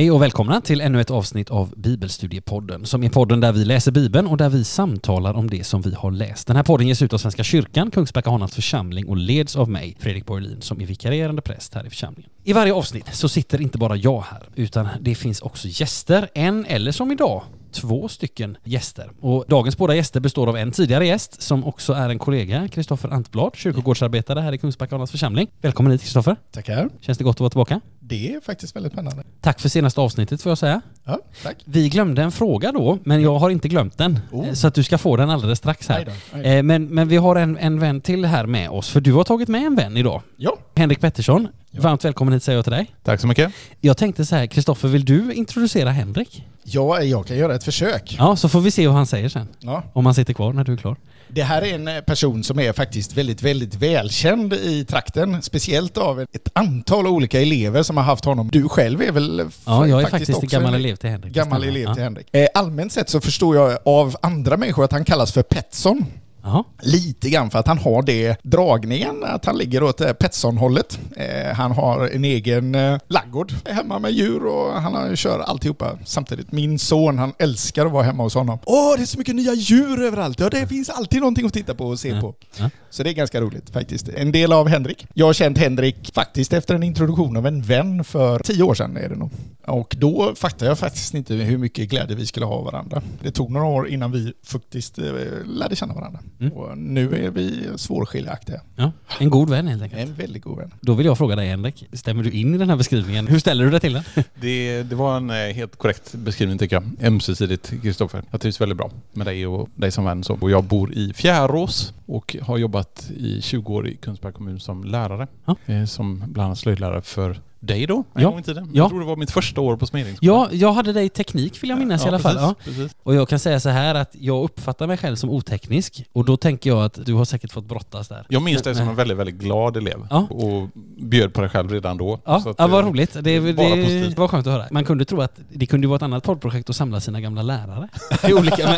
Hej 0.00 0.10
och 0.10 0.22
välkomna 0.22 0.60
till 0.60 0.80
ännu 0.80 1.00
ett 1.00 1.10
avsnitt 1.10 1.50
av 1.50 1.74
Bibelstudiepodden 1.76 2.86
som 2.86 3.04
är 3.04 3.08
podden 3.08 3.40
där 3.40 3.52
vi 3.52 3.64
läser 3.64 3.92
Bibeln 3.92 4.26
och 4.26 4.36
där 4.36 4.48
vi 4.48 4.64
samtalar 4.64 5.34
om 5.34 5.50
det 5.50 5.64
som 5.64 5.82
vi 5.82 5.94
har 5.94 6.10
läst. 6.10 6.46
Den 6.46 6.56
här 6.56 6.62
podden 6.62 6.88
ges 6.88 7.02
ut 7.02 7.12
av 7.12 7.18
Svenska 7.18 7.44
kyrkan, 7.44 7.90
Kungsbacka 7.90 8.30
Hanans 8.30 8.54
församling 8.54 9.08
och 9.08 9.16
leds 9.16 9.56
av 9.56 9.70
mig, 9.70 9.96
Fredrik 10.00 10.26
Borgelin, 10.26 10.62
som 10.62 10.80
är 10.80 10.86
vikarierande 10.86 11.42
präst 11.42 11.74
här 11.74 11.86
i 11.86 11.90
församlingen. 11.90 12.30
I 12.44 12.52
varje 12.52 12.72
avsnitt 12.72 13.14
så 13.14 13.28
sitter 13.28 13.60
inte 13.60 13.78
bara 13.78 13.96
jag 13.96 14.20
här, 14.20 14.48
utan 14.54 14.88
det 15.00 15.14
finns 15.14 15.40
också 15.40 15.68
gäster, 15.68 16.28
en 16.34 16.66
eller 16.66 16.92
som 16.92 17.12
idag, 17.12 17.42
två 17.72 18.08
stycken 18.08 18.56
gäster. 18.64 19.10
Och 19.20 19.44
dagens 19.48 19.76
båda 19.76 19.94
gäster 19.94 20.20
består 20.20 20.46
av 20.46 20.56
en 20.56 20.72
tidigare 20.72 21.06
gäst 21.06 21.42
som 21.42 21.64
också 21.64 21.92
är 21.92 22.08
en 22.08 22.18
kollega, 22.18 22.68
Kristoffer 22.68 23.08
Antblad, 23.08 23.56
kyrkogårdsarbetare 23.56 24.40
här 24.40 24.52
i 24.52 24.58
Kungsbacka 24.58 24.94
Hanans 24.94 25.10
församling. 25.10 25.50
Välkommen 25.60 25.92
hit 25.92 26.02
Kristoffer. 26.02 26.36
Tackar. 26.52 26.90
Känns 27.00 27.18
det 27.18 27.24
gott 27.24 27.36
att 27.36 27.40
vara 27.40 27.50
tillbaka? 27.50 27.80
Det 28.10 28.34
är 28.34 28.40
faktiskt 28.40 28.76
väldigt 28.76 28.92
spännande. 28.92 29.22
Tack 29.40 29.60
för 29.60 29.68
senaste 29.68 30.00
avsnittet 30.00 30.42
får 30.42 30.50
jag 30.50 30.58
säga. 30.58 30.80
Ja, 31.04 31.18
tack. 31.42 31.56
Vi 31.64 31.88
glömde 31.88 32.22
en 32.22 32.32
fråga 32.32 32.72
då, 32.72 32.98
men 33.04 33.22
jag 33.22 33.38
har 33.38 33.50
inte 33.50 33.68
glömt 33.68 33.98
den. 33.98 34.18
Oh. 34.32 34.48
Eh, 34.48 34.54
Så 34.54 34.66
att 34.66 34.74
du 34.74 34.82
ska 34.82 34.98
få 34.98 35.16
den 35.16 35.30
alldeles 35.30 35.58
strax 35.58 35.88
här. 35.88 36.04
då, 36.04 36.10
aj 36.36 36.42
då. 36.42 36.48
Eh, 36.48 36.62
Men, 36.62 36.84
men 36.86 37.08
vi 37.08 37.16
har 37.16 37.36
en, 37.36 37.58
en 37.58 37.80
vän 37.80 38.00
till 38.00 38.24
här 38.24 38.46
med 38.46 38.70
oss, 38.70 38.88
för 38.90 39.00
du 39.00 39.12
har 39.12 39.24
tagit 39.24 39.48
med 39.48 39.62
en 39.66 39.76
vän 39.76 39.96
idag. 39.96 40.22
Ja, 40.36 40.58
Henrik 40.74 41.00
Pettersson, 41.00 41.48
Ja. 41.70 41.80
varmt 41.82 42.04
välkommen 42.04 42.34
hit 42.34 42.42
säger 42.42 42.58
jag 42.58 42.64
till 42.64 42.72
dig. 42.72 42.86
Tack 43.04 43.20
så 43.20 43.26
mycket. 43.26 43.52
Jag 43.80 43.96
tänkte 43.96 44.26
så 44.26 44.36
här, 44.36 44.46
Kristoffer, 44.46 44.88
vill 44.88 45.04
du 45.04 45.32
introducera 45.32 45.90
Henrik? 45.90 46.44
ja, 46.64 47.02
jag 47.02 47.26
kan 47.26 47.36
göra 47.36 47.54
ett 47.54 47.64
försök. 47.64 48.16
Ja, 48.18 48.36
så 48.36 48.48
får 48.48 48.60
vi 48.60 48.70
se 48.70 48.82
hur 48.86 48.92
han 48.94 49.06
säger 49.06 49.28
sen. 49.28 49.48
Ja. 49.58 49.82
Om 49.92 50.06
han 50.06 50.14
sitter 50.14 50.32
kvar 50.34 50.52
när 50.52 50.64
du 50.64 50.72
är 50.72 50.76
klar. 50.76 50.96
Det 51.32 51.42
här 51.42 51.62
är 51.62 51.74
en 51.74 51.88
eh, 51.88 52.00
person 52.00 52.44
som 52.44 52.58
är 52.58 52.72
faktiskt 52.72 53.16
väldigt, 53.16 53.42
väldigt 53.42 53.74
välkänd 53.74 54.54
i 54.54 54.84
trakten. 54.84 55.42
Speciellt 55.42 55.96
av 55.98 56.20
ett 56.20 56.48
antal 56.52 57.06
olika 57.06 57.40
elever 57.40 57.82
som 57.82 57.96
har 57.96 58.04
haft 58.04 58.24
honom. 58.24 58.48
Du 58.52 58.68
själv 58.68 59.02
är 59.02 59.12
väl 59.12 59.50
Ja, 59.66 59.86
jag 59.86 60.02
är 60.02 60.06
faktiskt, 60.06 60.30
en 60.30 60.34
också 60.34 60.46
gammal 60.46 60.74
elev 60.74 60.96
till 60.96 61.10
Henrik. 61.10 61.32
Gammal 61.32 61.64
elev 61.64 61.82
ja. 61.82 61.94
till 61.94 62.02
Henrik. 62.02 62.26
Eh, 62.32 62.46
allmänt 62.54 62.92
sett 62.92 63.08
så 63.08 63.20
förstår 63.20 63.56
jag 63.56 63.78
av 63.84 64.16
andra 64.22 64.56
människor 64.56 64.84
att 64.84 64.92
han 64.92 65.04
kallas 65.04 65.32
för 65.32 65.42
Petson. 65.42 66.06
Jaha. 66.42 66.64
Lite 66.82 67.30
grann 67.30 67.50
för 67.50 67.58
att 67.58 67.66
han 67.66 67.78
har 67.78 68.02
det 68.02 68.36
dragningen, 68.42 69.24
att 69.24 69.44
han 69.44 69.58
ligger 69.58 69.82
åt 69.82 70.00
eh, 70.00 70.12
Petson-hållet. 70.12 70.98
Eh, 71.16 71.54
han 71.56 71.72
har 71.72 72.08
en 72.14 72.24
egen 72.24 72.74
eh, 72.74 72.98
laggård 73.08 73.52
hemma 73.66 73.98
med 73.98 74.12
djur 74.12 74.46
och 74.46 74.72
han 74.82 74.94
har, 74.94 75.16
kör 75.16 75.38
alltihopa 75.38 75.98
samtidigt. 76.04 76.52
Min 76.52 76.78
son, 76.78 77.18
han 77.18 77.32
älskar 77.38 77.86
att 77.86 77.92
vara 77.92 78.02
hemma 78.02 78.22
hos 78.22 78.34
honom. 78.34 78.58
Åh, 78.64 78.94
det 78.96 79.02
är 79.02 79.06
så 79.06 79.18
mycket 79.18 79.34
nya 79.36 79.54
djur 79.54 80.02
överallt! 80.02 80.40
Ja, 80.40 80.48
det 80.50 80.66
finns 80.66 80.90
alltid 80.90 81.20
någonting 81.20 81.46
att 81.46 81.52
titta 81.54 81.74
på 81.74 81.86
och 81.86 81.98
se 81.98 82.08
Ja. 82.08 82.20
på. 82.20 82.34
Ja. 82.58 82.70
Så 82.90 83.02
det 83.02 83.10
är 83.10 83.14
ganska 83.14 83.40
roligt 83.40 83.70
faktiskt. 83.70 84.08
En 84.08 84.32
del 84.32 84.52
av 84.52 84.68
Henrik. 84.68 85.06
Jag 85.14 85.26
har 85.26 85.32
känt 85.32 85.58
Henrik 85.58 86.10
faktiskt 86.14 86.52
efter 86.52 86.74
en 86.74 86.82
introduktion 86.82 87.36
av 87.36 87.46
en 87.46 87.62
vän 87.62 88.04
för 88.04 88.38
tio 88.38 88.62
år 88.62 88.74
sedan 88.74 88.96
är 88.96 89.08
det 89.08 89.16
nog. 89.16 89.30
Och 89.70 89.96
då 89.98 90.34
fattade 90.34 90.70
jag 90.70 90.78
faktiskt 90.78 91.14
inte 91.14 91.34
hur 91.34 91.58
mycket 91.58 91.88
glädje 91.90 92.16
vi 92.16 92.26
skulle 92.26 92.46
ha 92.46 92.54
av 92.54 92.64
varandra. 92.64 93.02
Det 93.22 93.30
tog 93.30 93.50
några 93.50 93.66
år 93.66 93.88
innan 93.88 94.12
vi 94.12 94.32
faktiskt 94.42 94.98
eh, 94.98 95.04
lärde 95.46 95.76
känna 95.76 95.94
varandra. 95.94 96.20
Mm. 96.40 96.52
Och 96.52 96.78
nu 96.78 97.24
är 97.26 97.30
vi 97.30 97.68
svårskiljaktiga. 97.76 98.60
Ja. 98.76 98.92
En 99.18 99.30
god 99.30 99.50
vän 99.50 99.66
helt 99.68 99.82
enkelt. 99.82 100.02
En 100.02 100.14
väldigt 100.14 100.42
god 100.42 100.58
vän. 100.58 100.74
Då 100.80 100.94
vill 100.94 101.06
jag 101.06 101.18
fråga 101.18 101.36
dig 101.36 101.48
Henrik, 101.48 101.84
stämmer 101.92 102.22
du 102.24 102.30
in 102.30 102.54
i 102.54 102.58
den 102.58 102.70
här 102.70 102.76
beskrivningen? 102.76 103.26
Hur 103.26 103.38
ställer 103.38 103.64
du 103.64 103.70
dig 103.70 103.80
till 103.80 103.92
den? 103.92 104.02
Det, 104.40 104.82
det 104.82 104.94
var 104.94 105.16
en 105.16 105.30
eh, 105.30 105.36
helt 105.36 105.76
korrekt 105.76 106.14
beskrivning 106.14 106.58
tycker 106.58 106.76
jag. 106.76 107.06
Ömsesidigt 107.06 107.72
Kristoffer. 107.82 108.22
Jag 108.30 108.40
trivs 108.40 108.60
väldigt 108.60 108.78
bra 108.78 108.90
med 109.12 109.26
dig 109.26 109.46
och 109.46 109.68
dig 109.74 109.90
som 109.90 110.04
vän. 110.04 110.22
Och 110.40 110.50
jag 110.50 110.64
bor 110.64 110.92
i 110.92 111.12
Fjärås 111.14 111.94
och 112.06 112.36
har 112.42 112.58
jobbat 112.58 113.10
i 113.16 113.42
20 113.42 113.74
år 113.74 113.88
i 113.88 113.96
Kungsbacka 113.96 114.36
kommun 114.36 114.60
som 114.60 114.84
lärare. 114.84 115.26
Ja. 115.44 115.56
Eh, 115.66 115.84
Som 115.84 116.24
bland 116.26 116.46
annat 116.46 116.58
slöjdlärare 116.58 117.02
för 117.02 117.40
dig 117.60 117.86
då, 117.86 118.04
en 118.14 118.22
Ja. 118.22 118.30
gång 118.30 118.38
i 118.40 118.42
tiden. 118.42 118.64
Ja. 118.64 118.82
Jag 118.82 118.88
tror 118.90 119.00
det 119.00 119.06
var 119.06 119.16
mitt 119.16 119.30
första 119.30 119.60
år 119.60 119.76
på 119.76 119.86
Smedjeskolan. 119.86 120.48
Ja, 120.50 120.56
jag 120.56 120.72
hade 120.72 120.92
dig 120.92 121.04
i 121.04 121.08
teknik 121.08 121.62
vill 121.62 121.70
jag 121.70 121.78
minnas 121.78 122.04
i 122.04 122.08
alla 122.08 122.18
fall. 122.18 122.36
Ja. 122.36 122.54
Precis, 122.58 122.76
precis. 122.78 122.96
Och 123.02 123.14
jag 123.14 123.28
kan 123.28 123.38
säga 123.38 123.60
så 123.60 123.68
här 123.68 123.94
att 123.94 124.10
jag 124.20 124.44
uppfattar 124.44 124.86
mig 124.86 124.96
själv 124.96 125.16
som 125.16 125.30
oteknisk 125.30 126.04
och 126.12 126.24
då 126.24 126.36
tänker 126.36 126.70
jag 126.70 126.84
att 126.84 127.06
du 127.06 127.14
har 127.14 127.24
säkert 127.24 127.52
fått 127.52 127.64
brottas 127.64 128.08
där. 128.08 128.26
Jag 128.28 128.42
minns 128.42 128.62
dig 128.62 128.74
som 128.74 128.88
en 128.88 128.94
väldigt, 128.94 129.16
väldigt 129.18 129.34
glad 129.34 129.76
elev 129.76 130.06
Ja. 130.10 130.26
och 130.30 130.68
bjöd 130.98 131.34
på 131.34 131.40
dig 131.40 131.50
själv 131.50 131.70
redan 131.70 131.96
då. 131.96 132.20
Ja, 132.24 132.40
Så 132.40 132.48
att, 132.50 132.56
ja 132.58 132.66
vad 132.66 132.84
eh, 132.84 132.88
roligt. 132.90 133.12
Det, 133.12 133.20
det, 133.20 133.54
positivt. 133.54 134.18
var 134.18 134.28
skönt 134.28 134.46
att 134.46 134.52
höra. 134.52 134.66
Man 134.70 134.84
kunde 134.84 135.04
tro 135.04 135.20
att 135.20 135.38
det 135.52 135.66
kunde 135.66 135.86
vara 135.86 135.96
ett 135.96 136.02
annat 136.02 136.22
poddprojekt 136.24 136.70
att 136.70 136.76
samla 136.76 137.00
sina 137.00 137.20
gamla 137.20 137.42
lärare. 137.42 137.88
Olika, 138.32 138.76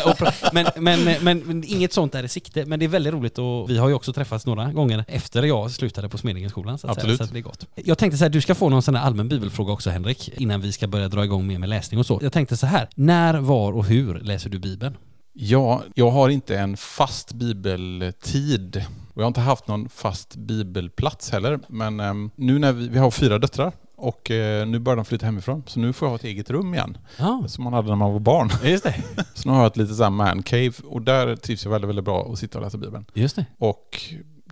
men, 0.53 0.65
men, 0.77 0.99
men, 1.21 1.39
men 1.45 1.63
inget 1.67 1.93
sånt 1.93 2.15
är 2.15 2.23
i 2.23 2.27
sikte. 2.29 2.65
Men 2.65 2.79
det 2.79 2.85
är 2.85 2.89
väldigt 2.89 3.13
roligt 3.13 3.37
och 3.39 3.69
vi 3.69 3.77
har 3.77 3.87
ju 3.87 3.93
också 3.93 4.13
träffats 4.13 4.45
några 4.45 4.71
gånger 4.71 5.05
efter 5.07 5.43
jag 5.43 5.71
slutade 5.71 6.09
på 6.09 6.17
Smedingeskolan. 6.17 6.77
Så 6.77 6.87
att 6.87 6.97
Absolut. 6.97 7.17
Säga, 7.17 7.27
så 7.27 7.31
att 7.31 7.33
det 7.33 7.39
är 7.39 7.43
gott. 7.43 7.65
Jag 7.75 7.97
tänkte 7.97 8.17
så 8.17 8.23
här, 8.23 8.29
du 8.29 8.41
ska 8.41 8.55
få 8.55 8.69
någon 8.73 8.81
sån 8.81 8.95
här 8.95 9.03
allmän 9.03 9.29
bibelfråga 9.29 9.73
också 9.73 9.89
Henrik, 9.89 10.29
innan 10.37 10.61
vi 10.61 10.71
ska 10.71 10.87
börja 10.87 11.07
dra 11.07 11.23
igång 11.23 11.47
mer 11.47 11.59
med 11.59 11.69
läsning 11.69 11.99
och 11.99 12.05
så. 12.05 12.19
Jag 12.21 12.33
tänkte 12.33 12.57
så 12.57 12.65
här, 12.65 12.87
när, 12.95 13.33
var 13.33 13.71
och 13.71 13.85
hur 13.85 14.19
läser 14.19 14.49
du 14.49 14.59
Bibeln? 14.59 14.97
Ja, 15.33 15.83
jag 15.95 16.11
har 16.11 16.29
inte 16.29 16.57
en 16.57 16.77
fast 16.77 17.33
bibeltid. 17.33 18.85
Och 19.13 19.21
jag 19.21 19.23
har 19.23 19.27
inte 19.27 19.41
haft 19.41 19.67
någon 19.67 19.89
fast 19.89 20.35
bibelplats 20.35 21.31
heller. 21.31 21.59
Men 21.67 21.99
ehm, 21.99 22.31
nu 22.35 22.59
när 22.59 22.71
vi, 22.71 22.87
vi 22.87 22.99
har 22.99 23.11
fyra 23.11 23.39
döttrar 23.39 23.71
och 23.95 24.31
eh, 24.31 24.67
nu 24.67 24.79
börjar 24.79 24.95
de 24.95 25.05
flytta 25.05 25.25
hemifrån. 25.25 25.63
Så 25.67 25.79
nu 25.79 25.93
får 25.93 26.05
jag 26.05 26.09
ha 26.11 26.15
ett 26.15 26.23
eget 26.23 26.49
rum 26.49 26.73
igen. 26.73 26.97
Ja, 27.17 27.43
Som 27.47 27.63
man 27.63 27.73
hade 27.73 27.87
när 27.87 27.95
man 27.95 28.13
var 28.13 28.19
barn. 28.19 28.49
just 28.63 28.83
det. 28.83 28.95
Så 29.33 29.49
nu 29.49 29.55
har 29.55 29.61
jag 29.61 29.67
ett 29.71 29.77
litet 29.77 30.11
man 30.13 30.43
cave 30.43 30.73
och 30.85 31.01
där 31.01 31.35
trivs 31.35 31.63
jag 31.63 31.71
väldigt, 31.71 31.89
väldigt 31.89 32.05
bra 32.05 32.29
att 32.31 32.39
sitta 32.39 32.57
och 32.57 32.63
läsa 32.63 32.77
bibeln. 32.77 33.05
Just 33.13 33.35
det. 33.35 33.45
Och 33.57 34.03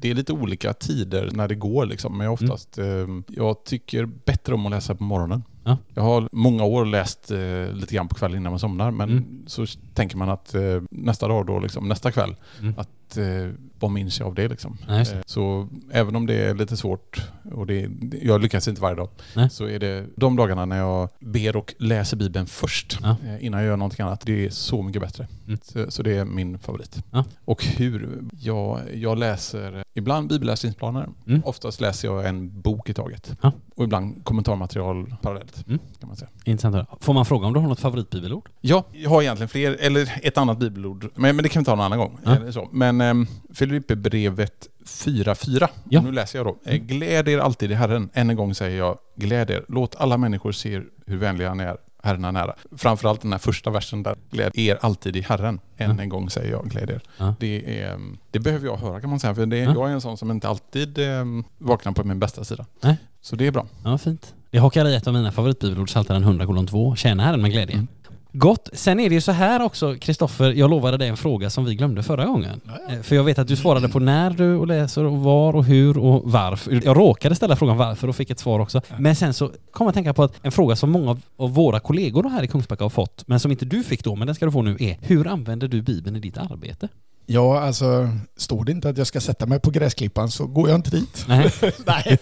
det 0.02 0.10
är 0.12 0.16
lite 0.16 0.34
olika 0.34 0.74
tider 0.74 1.30
när 1.34 1.48
det 1.48 1.56
går 1.56 1.86
liksom. 1.86 2.18
Men 2.18 2.26
jag 2.26 2.34
oftast, 2.34 2.78
ehm, 2.78 3.24
jag 3.28 3.64
tycker 3.64 4.06
bättre 4.06 4.54
om 4.54 4.66
att 4.66 4.72
läsa 4.72 4.96
på 4.96 5.04
morgonen. 5.04 5.44
Ja. 5.64 5.78
Jag 5.94 6.04
har 6.04 6.30
många 6.32 6.64
år 6.64 6.86
läst 6.86 7.32
eh, 7.32 7.74
lite 7.74 7.96
grann 7.96 8.08
på 8.08 8.16
kvällen 8.16 8.38
innan 8.38 8.52
man 8.52 8.60
somnar. 8.60 8.92
Men 8.92 9.10
Mm. 9.10 9.44
så 9.48 9.66
tänker 9.94 10.18
man 10.18 10.30
att 10.30 10.56
eh, 10.56 10.82
nästa 10.92 11.28
dag 11.28 11.46
då, 11.46 11.60
liksom, 11.60 11.88
nästa 11.88 12.12
kväll, 12.12 12.36
Mm. 12.60 12.74
att 12.78 12.90
eh, 13.18 13.50
vad 13.80 13.92
minns 13.92 14.20
jag 14.20 14.28
av 14.28 14.36
det 14.36 14.48
liksom? 14.48 14.78
Just 14.90 15.12
det. 15.12 15.18
Eh, 15.18 15.24
så 15.26 15.68
även 15.92 16.16
om 16.16 16.26
det 16.26 16.34
är 16.36 16.56
lite 16.56 16.78
svårt 16.78 17.22
och 17.52 17.68
det, 17.68 17.90
jag 18.22 18.42
lyckas 18.42 18.68
inte 18.68 18.82
varje 18.82 18.96
dag, 18.96 19.10
Nej. 19.36 19.50
så 19.50 19.66
är 19.68 19.80
det 19.80 20.06
de 20.16 20.36
dagarna 20.36 20.66
när 20.66 20.78
jag 20.78 21.10
ber 21.20 21.56
och 21.56 21.74
läser 21.80 22.18
Bibeln 22.18 22.46
först 22.48 23.00
Ja. 23.04 23.16
eh, 23.26 23.46
innan 23.46 23.60
jag 23.60 23.68
gör 23.68 23.78
någonting 23.78 24.06
annat. 24.06 24.22
Det 24.26 24.46
är 24.46 24.50
så 24.50 24.82
mycket 24.82 25.02
bättre. 25.02 25.28
Mm. 25.48 25.60
Så, 25.64 25.92
så 25.92 26.04
det 26.04 26.18
är 26.18 26.26
min 26.26 26.60
favorit. 26.60 27.04
Ja. 27.12 27.24
Och 27.46 27.66
hur? 27.66 28.20
Jag, 28.40 28.80
jag 28.96 29.18
läser 29.18 29.84
ibland 29.94 30.30
bibelläsningsplaner. 30.30 31.10
Mm. 31.28 31.42
Oftast 31.46 31.82
läser 31.82 32.08
jag 32.08 32.26
en 32.28 32.62
bok 32.62 32.90
i 32.90 32.94
taget. 32.94 33.36
Ja. 33.42 33.52
Och 33.76 33.84
ibland 33.84 34.26
kommentarmaterial 34.26 35.16
parallellt. 35.22 35.68
Mm. 35.68 35.80
Kan 36.00 36.08
man 36.08 36.18
säga. 36.18 36.30
Intressant 36.44 36.76
att. 36.76 37.04
Får 37.04 37.14
man 37.14 37.26
fråga 37.26 37.48
om 37.48 37.54
du 37.54 37.60
har 37.60 37.68
något 37.68 37.80
favoritbibelord? 37.80 38.50
Ja, 38.62 38.84
jag 38.92 39.10
har 39.10 39.22
egentligen 39.22 39.50
fler, 39.50 39.78
eller 39.80 40.20
ett 40.24 40.38
annat 40.38 40.60
bibelord. 40.60 41.10
Men, 41.16 41.36
men 41.36 41.44
det 41.44 41.50
kan 41.50 41.62
vi 41.62 41.66
ta 41.66 41.76
någon 41.76 41.86
annan 41.86 42.00
gång. 42.00 42.18
Eller 42.26 42.52
så. 42.52 42.70
Men 42.72 43.01
um, 43.02 43.28
Filipperbrevet 43.54 44.68
4.4. 44.86 45.68
Ja. 45.90 46.02
Nu 46.02 46.12
läser 46.12 46.40
jag 46.40 46.46
då. 46.46 46.58
Eh, 46.66 46.76
Gläd 46.78 47.28
er 47.28 47.40
alltid 47.40 47.72
i 47.72 47.74
Herren. 47.74 48.10
Än 48.14 48.30
en 48.30 48.36
gång 48.36 48.56
säger 48.56 48.78
jag, 48.78 48.98
gläd 49.16 49.50
er. 49.50 49.66
Låt 49.68 49.96
alla 49.96 50.18
människor 50.18 50.52
se 50.52 50.82
hur 51.06 51.18
vänliga 51.18 51.48
han 51.50 51.60
är. 51.60 51.78
Herren 52.04 52.26
är 52.26 52.32
nära. 52.32 52.54
Framförallt 52.78 53.22
den 53.22 53.32
här 53.32 53.40
första 53.40 53.70
versen 53.70 54.04
där. 54.04 54.16
Gläd 54.32 54.52
er 54.56 54.78
alltid 54.82 55.16
i 55.16 55.22
Herren. 55.22 55.60
Än 55.78 55.96
Ja. 55.98 56.04
en 56.04 56.10
gång 56.10 56.30
säger 56.30 56.52
jag, 56.52 56.70
gläd 56.70 56.90
er. 56.90 57.02
Ja. 57.18 57.36
Det, 57.40 57.82
är, 57.82 57.94
um, 57.94 58.18
det 58.32 58.40
behöver 58.40 58.66
jag 58.68 58.78
höra 58.78 59.02
kan 59.02 59.10
man 59.10 59.20
säga. 59.20 59.36
För 59.36 59.46
det, 59.46 59.58
Ja. 59.58 59.74
jag 59.74 59.90
är 59.90 59.94
en 59.94 60.02
sån 60.02 60.18
som 60.18 60.32
inte 60.32 60.48
alltid 60.50 60.98
um, 61.00 61.44
vaknar 61.58 61.92
på 61.92 62.04
min 62.04 62.20
bästa 62.20 62.44
sida. 62.44 62.66
Nej. 62.82 62.96
Så 63.22 63.36
det 63.36 63.48
är 63.48 63.52
bra. 63.52 63.68
Ja, 63.84 63.98
fint. 63.98 64.34
Det 64.52 64.58
hakar 64.58 64.88
i 64.88 64.96
ett 64.96 65.08
av 65.08 65.14
mina 65.14 65.32
favoritbibelord, 65.32 65.88
Psaltaren 65.88 66.24
100 66.24 66.66
2. 66.70 66.96
Tjäna 66.96 67.24
Herren 67.24 67.42
med 67.42 67.52
glädje. 67.52 67.76
Mm. 67.76 67.88
Gott. 68.34 68.70
Sen 68.74 69.00
är 69.00 69.10
det 69.10 69.16
ju 69.16 69.22
så 69.22 69.32
här 69.32 69.62
också, 69.62 69.96
Kristoffer, 69.96 70.52
jag 70.52 70.70
lovade 70.70 70.98
dig 70.98 71.08
en 71.08 71.18
fråga 71.18 71.50
som 71.50 71.66
vi 71.66 71.76
glömde 71.76 72.04
förra 72.04 72.26
gången. 72.26 72.62
Ja, 72.68 72.74
ja. 72.88 72.94
Eh, 72.96 73.02
För 73.02 73.16
jag 73.16 73.24
vet 73.24 73.40
att 73.40 73.48
du 73.48 73.56
svarade 73.56 73.90
på 73.90 74.00
när 74.00 74.30
du 74.30 74.56
och 74.56 74.68
läser 74.68 75.04
och 75.04 75.18
var 75.18 75.56
och 75.56 75.66
hur 75.66 75.98
och 75.98 76.32
varför. 76.32 76.82
Jag 76.86 76.98
råkade 76.98 77.36
ställa 77.36 77.56
frågan 77.56 77.78
varför 77.78 78.08
och 78.08 78.16
fick 78.16 78.30
ett 78.30 78.40
svar 78.40 78.60
också. 78.60 78.82
Men 78.98 79.16
sen 79.16 79.34
så 79.34 79.48
kom 79.72 79.86
jag 79.86 79.90
att 79.90 79.94
tänka 79.96 80.14
på 80.14 80.24
att 80.24 80.34
en 80.46 80.52
fråga 80.52 80.76
som 80.76 80.90
många 80.92 81.12
av- 81.12 81.22
av 81.38 81.54
våra 81.54 81.80
kollegor 81.80 82.30
här 82.30 82.44
i 82.44 82.48
Kungsbacka 82.48 82.84
har 82.86 82.90
fått, 82.90 83.24
men 83.28 83.40
som 83.40 83.52
inte 83.52 83.66
du 83.66 83.84
fick 83.84 84.04
då, 84.04 84.16
men 84.16 84.26
den 84.28 84.36
ska 84.36 84.46
du 84.46 84.52
få 84.52 84.62
nu, 84.62 84.78
är 84.80 84.98
hur 85.02 85.28
använder 85.28 85.68
du 85.68 85.82
Bibeln 85.82 86.16
i 86.16 86.20
ditt 86.20 86.38
arbete? 86.38 86.88
Ja, 87.26 87.60
alltså 87.62 88.10
står 88.38 88.66
det 88.66 88.72
inte 88.72 88.90
att 88.90 88.98
jag 88.98 89.08
ska 89.08 89.22
sätta 89.22 89.46
mig 89.46 89.60
på 89.60 89.72
gräsklippan 89.72 90.32
så 90.32 90.48
går 90.48 90.70
jag 90.70 90.76
inte 90.78 90.90
dit. 90.90 91.26
Nej. 91.28 91.52
nej, 91.86 92.18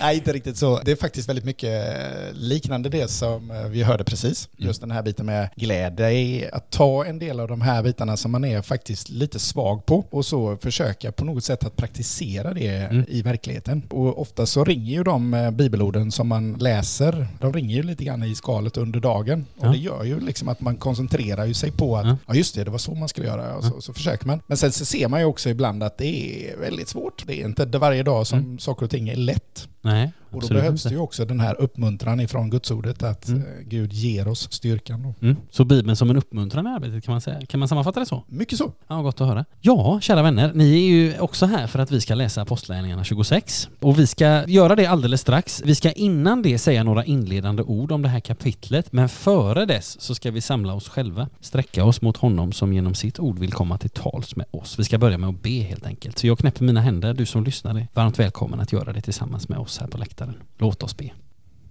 nej, 0.00 0.16
inte 0.16 0.32
riktigt 0.32 0.56
så. 0.56 0.80
Det 0.84 0.90
är 0.92 0.96
faktiskt 0.96 1.28
väldigt 1.28 1.44
mycket 1.44 1.88
eh, 1.98 2.32
liknande 2.32 2.88
det 2.88 3.10
som 3.10 3.50
eh, 3.50 3.62
vi 3.62 3.82
hörde 3.82 4.04
precis. 4.04 4.48
Mm. 4.58 4.66
Just 4.68 4.80
den 4.80 4.90
här 4.90 5.02
biten 5.02 5.26
med 5.26 5.48
gläd 5.56 5.92
dig, 5.92 6.50
att 6.50 6.70
ta 6.70 7.04
en 7.04 7.18
del 7.18 7.40
av 7.40 7.48
de 7.48 7.60
här 7.60 7.82
bitarna 7.82 8.16
som 8.16 8.30
man 8.30 8.44
är 8.44 8.62
faktiskt 8.62 9.08
lite 9.08 9.38
svag 9.38 9.86
på 9.86 10.04
och 10.10 10.26
så 10.26 10.56
försöka 10.56 11.12
på 11.12 11.24
något 11.24 11.44
sätt 11.44 11.64
att 11.64 11.76
praktisera 11.76 12.54
det 12.54 12.68
Mm. 12.68 13.04
i 13.08 13.22
verkligheten. 13.22 13.82
Och 13.90 14.20
ofta 14.22 14.46
så 14.46 14.64
ringer 14.64 14.92
ju 14.92 15.02
de 15.04 15.34
eh, 15.34 15.50
bibelorden 15.50 16.12
som 16.12 16.28
man 16.28 16.52
läser, 16.52 17.26
de 17.40 17.52
ringer 17.52 17.76
ju 17.76 17.82
lite 17.82 18.04
grann 18.04 18.22
i 18.22 18.34
skalet 18.34 18.76
under 18.76 19.00
dagen. 19.00 19.46
Och 19.58 19.66
Ja. 19.66 19.70
det 19.70 19.78
gör 19.78 20.04
ju 20.04 20.20
liksom 20.20 20.48
att 20.48 20.60
man 20.60 20.76
koncentrerar 20.76 21.52
sig 21.52 21.70
på 21.72 21.96
att, 21.96 22.06
Ja. 22.06 22.16
ja, 22.26 22.34
just 22.34 22.54
det, 22.54 22.64
det 22.64 22.70
var 22.70 22.78
så 22.78 22.94
man 22.94 23.08
skulle 23.08 23.26
göra. 23.26 23.54
Och 23.56 23.64
så, 23.64 23.80
så 23.80 23.92
försöker 23.94 24.26
man. 24.26 24.37
Men 24.46 24.56
sen 24.56 24.72
så 24.72 24.84
ser 24.84 25.08
man 25.08 25.20
ju 25.20 25.26
också 25.26 25.48
ibland 25.50 25.82
att 25.82 25.98
det 25.98 26.06
är 26.50 26.56
väldigt 26.56 26.88
svårt. 26.88 27.24
Det 27.26 27.40
är 27.40 27.44
inte 27.44 27.78
varje 27.78 28.02
dag 28.02 28.26
som 28.26 28.38
Mm. 28.38 28.58
saker 28.58 28.84
och 28.84 28.90
ting 28.90 29.08
är 29.08 29.16
lätt. 29.16 29.68
Nej, 29.80 30.12
Och 30.30 30.40
då 30.40 30.48
behövs 30.48 30.70
inte. 30.84 30.88
det 30.88 30.94
ju 30.94 31.00
också 31.00 31.24
den 31.24 31.40
här 31.40 31.60
uppmuntran 31.60 32.20
ifrån 32.20 32.50
gudsordet 32.50 33.02
att 33.02 33.28
Mm. 33.28 33.40
eh, 33.42 33.46
Gud 33.66 33.92
ger 33.92 34.28
oss 34.28 34.52
styrkan. 34.52 35.14
Mm. 35.20 35.36
Så 35.50 35.64
Bibeln 35.64 35.96
som 35.96 36.10
en 36.10 36.16
uppmuntran 36.16 36.66
i 36.66 36.70
arbetet 36.70 37.04
kan 37.04 37.12
man 37.12 37.20
säga. 37.20 37.46
Kan 37.46 37.60
man 37.60 37.68
sammanfatta 37.68 38.00
det 38.00 38.06
så? 38.06 38.22
Mycket 38.26 38.58
så. 38.58 38.72
Ja, 38.88 39.02
gott 39.02 39.20
att 39.20 39.26
höra. 39.28 39.44
Ja, 39.60 40.00
kära 40.02 40.22
vänner, 40.22 40.52
ni 40.54 40.72
är 40.74 40.88
ju 40.90 41.18
också 41.18 41.46
här 41.46 41.66
för 41.66 41.78
att 41.78 41.90
vi 41.90 42.00
ska 42.00 42.14
läsa 42.14 42.42
Apostlagärningarna 42.42 43.04
26. 43.04 43.68
Och 43.80 43.98
vi 43.98 44.06
ska 44.06 44.44
göra 44.48 44.76
det 44.76 44.86
alldeles 44.86 45.20
strax. 45.20 45.62
Vi 45.64 45.74
ska 45.74 45.92
innan 45.92 46.42
det 46.42 46.58
säga 46.58 46.84
några 46.84 47.04
inledande 47.04 47.62
ord 47.62 47.92
om 47.92 48.02
det 48.02 48.08
här 48.08 48.20
kapitlet, 48.20 48.92
men 48.92 49.08
före 49.08 49.66
dess 49.66 50.00
så 50.00 50.14
ska 50.14 50.30
vi 50.30 50.40
samla 50.40 50.74
oss 50.74 50.88
själva, 50.88 51.28
sträcka 51.40 51.84
oss 51.84 52.02
mot 52.02 52.16
honom 52.16 52.52
som 52.52 52.72
genom 52.72 52.94
sitt 52.94 53.18
ord 53.18 53.38
vill 53.38 53.52
komma 53.52 53.78
till 53.78 53.90
tals 53.90 54.36
med 54.36 54.46
oss. 54.50 54.78
Vi 54.78 54.84
ska 54.84 54.98
börja 54.98 55.18
med 55.18 55.28
att 55.28 55.42
be 55.42 55.50
helt 55.50 55.86
enkelt. 55.86 56.18
Så 56.18 56.26
jag 56.26 56.38
knäpper 56.38 56.64
mina 56.64 56.80
händer, 56.80 57.14
du 57.14 57.26
som 57.26 57.44
lyssnar 57.44 57.74
är 57.78 57.86
varmt 57.94 58.18
välkommen 58.18 58.60
att 58.60 58.72
göra 58.72 58.92
det 58.92 59.00
tillsammans 59.00 59.48
med 59.48 59.58
oss 59.58 59.78
här 59.78 59.86
på 59.86 59.98
läktaren. 59.98 60.17
Låt 60.58 60.82
oss 60.82 60.96
be. 60.96 61.12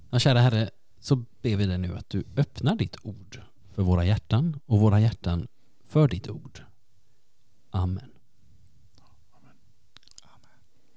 Ja, 0.09 0.19
kära 0.19 0.39
Herre, 0.39 0.69
så 0.99 1.15
ber 1.15 1.55
vi 1.55 1.65
dig 1.65 1.77
nu 1.77 1.97
att 1.97 2.09
du 2.09 2.23
öppnar 2.37 2.75
ditt 2.75 2.97
ord 3.01 3.41
för 3.75 3.83
våra 3.83 4.05
hjärtan 4.05 4.59
och 4.65 4.79
våra 4.79 4.99
hjärtan 4.99 5.47
för 5.83 6.07
ditt 6.07 6.29
ord. 6.29 6.61
Amen. 7.69 8.09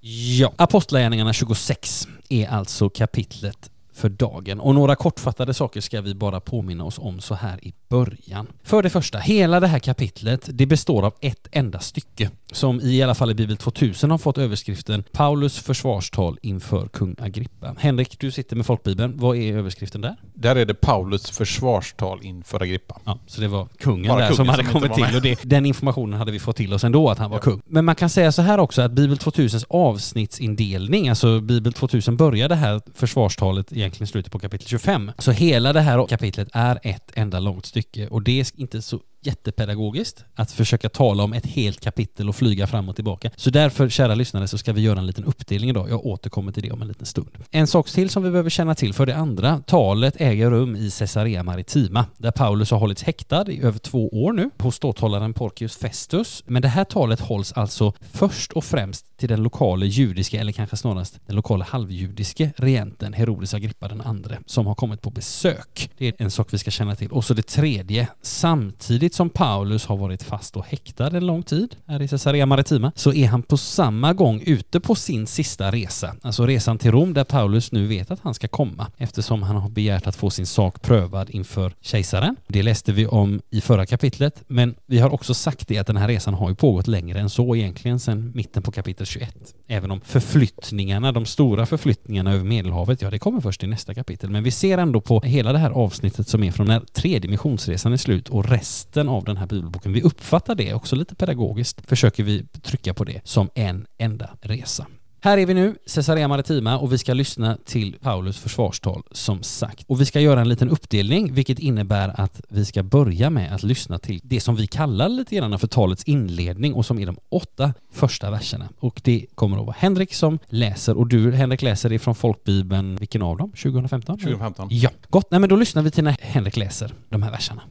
Ja, 0.01 0.53
Apostlagärningarna 0.57 1.33
26 1.33 2.09
är 2.29 2.49
alltså 2.49 2.89
kapitlet 2.89 3.71
för 3.93 4.09
dagen 4.09 4.61
och 4.61 4.75
några 4.75 4.97
kortfattade 4.97 5.55
saker 5.55 5.81
ska 5.81 6.01
vi 6.01 6.15
bara 6.15 6.41
påminna 6.41 6.85
oss 6.85 6.99
om 6.99 7.21
så 7.21 7.35
här 7.35 7.65
i 7.65 7.75
början. 7.89 8.47
För 8.63 8.83
det 8.83 8.91
första, 8.91 9.19
hela 9.19 9.61
det 9.61 9.67
här 9.67 9.79
kapitlet 9.79 10.49
det 10.53 10.67
består 10.67 11.07
av 11.07 11.15
ett 11.21 11.49
enda 11.53 11.79
stycke 11.79 12.31
som 12.53 12.81
i 12.81 13.03
alla 13.03 13.15
fall 13.15 13.31
i 13.31 13.35
Bibel 13.35 13.57
2000 13.57 14.11
har 14.11 14.19
fått 14.19 14.39
överskriften 14.39 15.05
Paulus 15.13 15.59
försvarstal 15.59 16.39
inför 16.43 16.89
kung 16.89 17.17
Agrippa. 17.19 17.75
Henrik, 17.79 18.17
du 18.19 18.31
sitter 18.31 18.57
med 18.57 18.67
folkbibeln. 18.67 19.13
Vad 19.17 19.37
är 19.37 19.57
överskriften 19.57 20.01
där? 20.01 20.17
Där 20.35 20.57
är 20.57 20.67
det 20.67 20.75
Paulus 20.75 21.31
försvarstal 21.31 22.19
inför 22.23 22.63
Agrippa. 22.63 23.01
Ja, 23.05 23.19
så 23.27 23.41
det 23.41 23.49
var 23.49 23.69
kungen 23.79 24.09
Bara 24.09 24.19
där 24.19 24.27
kungen 24.27 24.37
som 24.37 24.49
hade 24.49 24.65
som 24.65 24.73
kommit 24.73 24.95
till 24.95 25.17
och 25.17 25.23
det, 25.23 25.39
den 25.43 25.67
informationen 25.67 26.19
hade 26.19 26.33
vi 26.33 26.39
fått 26.39 26.57
till 26.57 26.73
oss 26.75 26.85
ändå 26.85 27.11
att 27.11 27.19
han 27.19 27.31
var 27.31 27.39
kung. 27.39 27.63
Men 27.67 27.85
man 27.85 27.95
kan 27.95 28.11
säga 28.11 28.33
så 28.33 28.43
här 28.43 28.59
också 28.59 28.83
att 28.83 28.93
Bibel 28.93 29.17
2000s 29.17 29.65
avsnittsindelning, 29.69 31.09
alltså 31.09 31.41
Bibel 31.41 31.73
2000 31.73 32.17
börjar 32.17 32.49
det 32.49 32.55
här 32.55 32.81
försvarstalet 32.95 33.73
egentligen 33.73 33.90
egentligen 33.91 34.09
slutet 34.09 34.33
på 34.33 34.39
kapitel 34.39 34.69
25. 34.69 35.13
Så 35.19 35.31
hela 35.31 35.73
det 35.73 35.81
här 35.81 36.07
kapitlet 36.07 36.49
är 36.53 36.79
ett 36.83 37.11
enda 37.15 37.41
långt 37.41 37.67
stycke 37.67 38.09
och 38.09 38.23
det 38.23 38.41
är 38.41 38.61
inte 38.61 38.83
så 38.83 39.01
jättepedagogiskt 39.23 40.25
att 40.35 40.53
försöka 40.53 40.89
tala 40.89 41.23
om 41.23 41.33
ett 41.33 41.47
helt 41.47 41.81
kapitel 41.81 42.29
och 42.29 42.37
flyga 42.37 42.67
fram 42.67 42.89
och 42.89 42.95
tillbaka. 42.95 43.31
Så 43.37 43.51
därför, 43.51 43.89
kära 43.89 44.15
lyssnare, 44.15 44.49
så 44.49 44.59
ska 44.59 44.73
vi 44.73 44.81
göra 44.81 44.99
en 44.99 45.07
liten 45.07 45.25
uppdelning 45.25 45.71
idag. 45.71 45.91
Jag 45.91 46.07
återkommer 46.07 46.53
till 46.53 46.63
det 46.63 46.71
om 46.71 46.83
en 46.83 46.89
liten 46.89 47.07
stund. 47.07 47.31
En 47.51 47.67
sak 47.67 47.91
till 47.91 48.11
som 48.11 48.23
vi 48.23 48.31
behöver 48.31 48.51
känna 48.51 48.75
till 48.75 48.95
för 48.95 49.07
det 49.07 49.17
andra. 49.17 49.63
Talet 49.67 50.15
äger 50.21 50.51
rum 50.51 50.77
i 50.77 50.91
Caesarea 50.91 51.43
Maritima, 51.43 52.07
där 52.17 52.31
Paulus 52.31 52.71
har 52.71 52.79
hållits 52.79 53.03
häktad 53.03 53.51
i 53.51 53.63
över 53.63 53.79
två 53.79 54.09
år 54.09 54.33
nu 54.33 54.51
hos 54.59 54.77
ståthållaren 54.77 55.35
Porcius 55.35 55.77
Festus. 55.77 56.43
Men 56.47 56.63
det 56.63 56.69
här 56.69 56.85
talet 56.85 57.21
hålls 57.21 57.53
alltså 57.53 57.93
först 58.13 58.53
och 58.53 58.65
främst 58.65 59.17
till 59.17 59.29
den 59.29 59.43
lokala 59.43 59.87
judiska, 59.87 60.41
eller 60.41 60.53
kanske 60.53 60.77
snarast 60.77 61.21
den 61.27 61.37
lokala 61.37 61.65
halvjudiske 61.65 62.53
regenten 62.57 63.13
Herodes 63.13 63.55
Agrippa 63.55 63.89
den 63.89 64.01
andre, 64.01 64.39
som 64.47 64.67
har 64.67 64.75
kommit 64.75 65.03
på 65.03 65.11
besök. 65.11 65.91
Det 65.99 66.07
är 66.07 66.15
en 66.19 66.31
sak 66.31 66.49
vi 66.51 66.59
ska 66.59 66.71
känna 66.71 66.97
till. 66.97 67.09
Och 67.11 67.25
så 67.25 67.35
det 67.35 67.47
tredje, 67.47 68.09
samtidigt 68.23 69.10
som 69.15 69.31
Paulus 69.31 69.87
har 69.87 69.97
varit 69.97 70.23
fast 70.23 70.57
och 70.57 70.67
häktad 70.67 71.17
en 71.17 71.27
lång 71.27 71.43
tid 71.43 71.77
här 71.87 72.03
i 72.03 72.09
Caesarea 72.09 72.47
Maritima, 72.47 72.93
så 72.95 73.13
är 73.13 73.27
han 73.27 73.43
på 73.43 73.57
samma 73.57 74.13
gång 74.13 74.43
ute 74.47 74.81
på 74.81 74.95
sin 74.95 75.27
sista 75.27 75.73
resa, 75.73 76.15
alltså 76.23 76.47
resan 76.47 76.79
till 76.79 76.91
Rom 76.91 77.15
där 77.15 77.25
Paulus 77.25 77.73
nu 77.73 77.87
vet 77.87 78.11
att 78.11 78.21
han 78.21 78.35
ska 78.35 78.49
komma 78.49 78.87
eftersom 78.97 79.43
han 79.43 79.57
har 79.57 79.69
begärt 79.69 80.07
att 80.07 80.17
få 80.17 80.31
sin 80.31 80.47
sak 80.47 80.83
prövad 80.83 81.31
inför 81.31 81.73
kejsaren. 81.81 82.37
Det 82.49 82.63
läste 82.63 82.93
vi 82.93 83.07
om 83.07 83.41
i 83.51 83.61
förra 83.61 83.87
kapitlet, 83.87 84.43
men 84.47 84.75
vi 84.87 84.99
har 84.99 85.11
också 85.15 85.35
sagt 85.35 85.69
det 85.69 85.79
att 85.79 85.87
den 85.87 85.97
här 85.97 86.09
resan 86.09 86.35
har 86.35 86.49
ju 86.49 86.55
pågått 86.55 86.87
längre 86.87 87.21
än 87.21 87.31
så 87.31 87.57
egentligen 87.57 88.01
sedan 88.01 88.33
mitten 88.35 88.63
på 88.63 88.73
kapitel 88.73 89.07
21. 89.07 89.55
Även 89.73 89.91
om 89.91 90.01
förflyttningarna, 90.01 91.13
de 91.13 91.27
stora 91.27 91.67
förflyttningarna 91.67 92.33
över 92.33 92.45
Medelhavet, 92.45 93.03
ja 93.03 93.11
det 93.11 93.19
kommer 93.19 93.41
först 93.41 93.63
i 93.63 93.67
nästa 93.67 93.95
kapitel. 93.95 94.31
Men 94.31 94.43
vi 94.43 94.51
ser 94.51 94.79
ändå 94.79 95.01
på 95.01 95.21
hela 95.21 95.53
det 95.53 95.59
här 95.59 95.71
avsnittet 95.71 96.29
som 96.29 96.43
är 96.43 96.53
från 96.53 96.67
när 96.67 96.81
tredje 96.81 97.31
missionsresan 97.31 97.93
är 97.93 97.97
slut 97.97 98.29
och 98.29 98.49
resten 98.49 99.09
av 99.09 99.25
den 99.25 99.37
här 99.37 99.47
bibelboken. 99.47 99.93
Vi 99.93 100.03
uppfattar 100.03 100.55
det 100.55 100.75
också 100.75 100.97
lite 100.97 101.15
pedagogiskt, 101.15 101.89
försöker 101.89 102.23
vi 102.23 102.47
trycka 102.63 102.95
på 102.95 103.05
det 103.05 103.21
som 103.25 103.51
en 103.55 103.87
enda 103.99 104.31
resa. 104.41 104.87
Här 105.23 105.39
är 105.39 105.47
vi 105.47 105.55
nu, 105.55 105.75
Caesarea 105.95 106.29
Maritima, 106.29 106.79
och 106.79 106.93
vi 106.93 106.99
ska 106.99 107.15
lyssna 107.15 107.57
till 107.65 107.97
Paulus 108.01 108.39
försvarstal 108.39 109.03
som 109.13 109.43
sagt. 109.43 109.85
Och 109.89 110.01
vi 110.01 110.07
ska 110.07 110.21
göra 110.21 110.41
en 110.41 110.49
liten 110.49 110.69
uppdelning, 110.69 111.35
vilket 111.35 111.59
innebär 111.59 112.21
att 112.21 112.41
vi 112.49 112.65
ska 112.65 112.83
börja 112.83 113.31
med 113.31 113.55
att 113.55 113.63
lyssna 113.63 113.99
till 113.99 114.21
det 114.25 114.41
som 114.41 114.57
vi 114.57 114.67
kallar 114.67 115.09
lite 115.09 115.37
grann 115.37 115.59
för 115.59 115.67
talets 115.67 116.05
inledning 116.05 116.75
och 116.75 116.87
som 116.87 116.99
är 116.99 117.07
de 117.07 117.17
åtta 117.29 117.75
första 117.93 118.31
verserna. 118.31 118.69
Och 118.79 119.01
det 119.05 119.27
kommer 119.35 119.59
att 119.59 119.67
vara 119.67 119.77
Henrik 119.79 120.15
som 120.15 120.39
läser, 120.49 120.97
och 120.97 121.07
du 121.07 121.33
Henrik 121.33 121.63
läser 121.63 121.93
ifrån 121.93 122.15
folkbibeln, 122.15 122.97
vilken 122.97 123.23
av 123.23 123.37
dem? 123.37 123.51
2015? 123.51 124.19
2015. 124.19 124.69
Ja, 124.71 124.91
gott. 125.11 125.31
Nej 125.31 125.41
men 125.41 125.49
då 125.49 125.57
lyssnar 125.57 125.83
vi 125.83 125.91
till 125.91 126.05
när 126.05 126.17
Henrik 126.21 126.57
läser 126.57 126.95
de 127.09 127.23
här 127.23 127.31
verserna. 127.31 127.63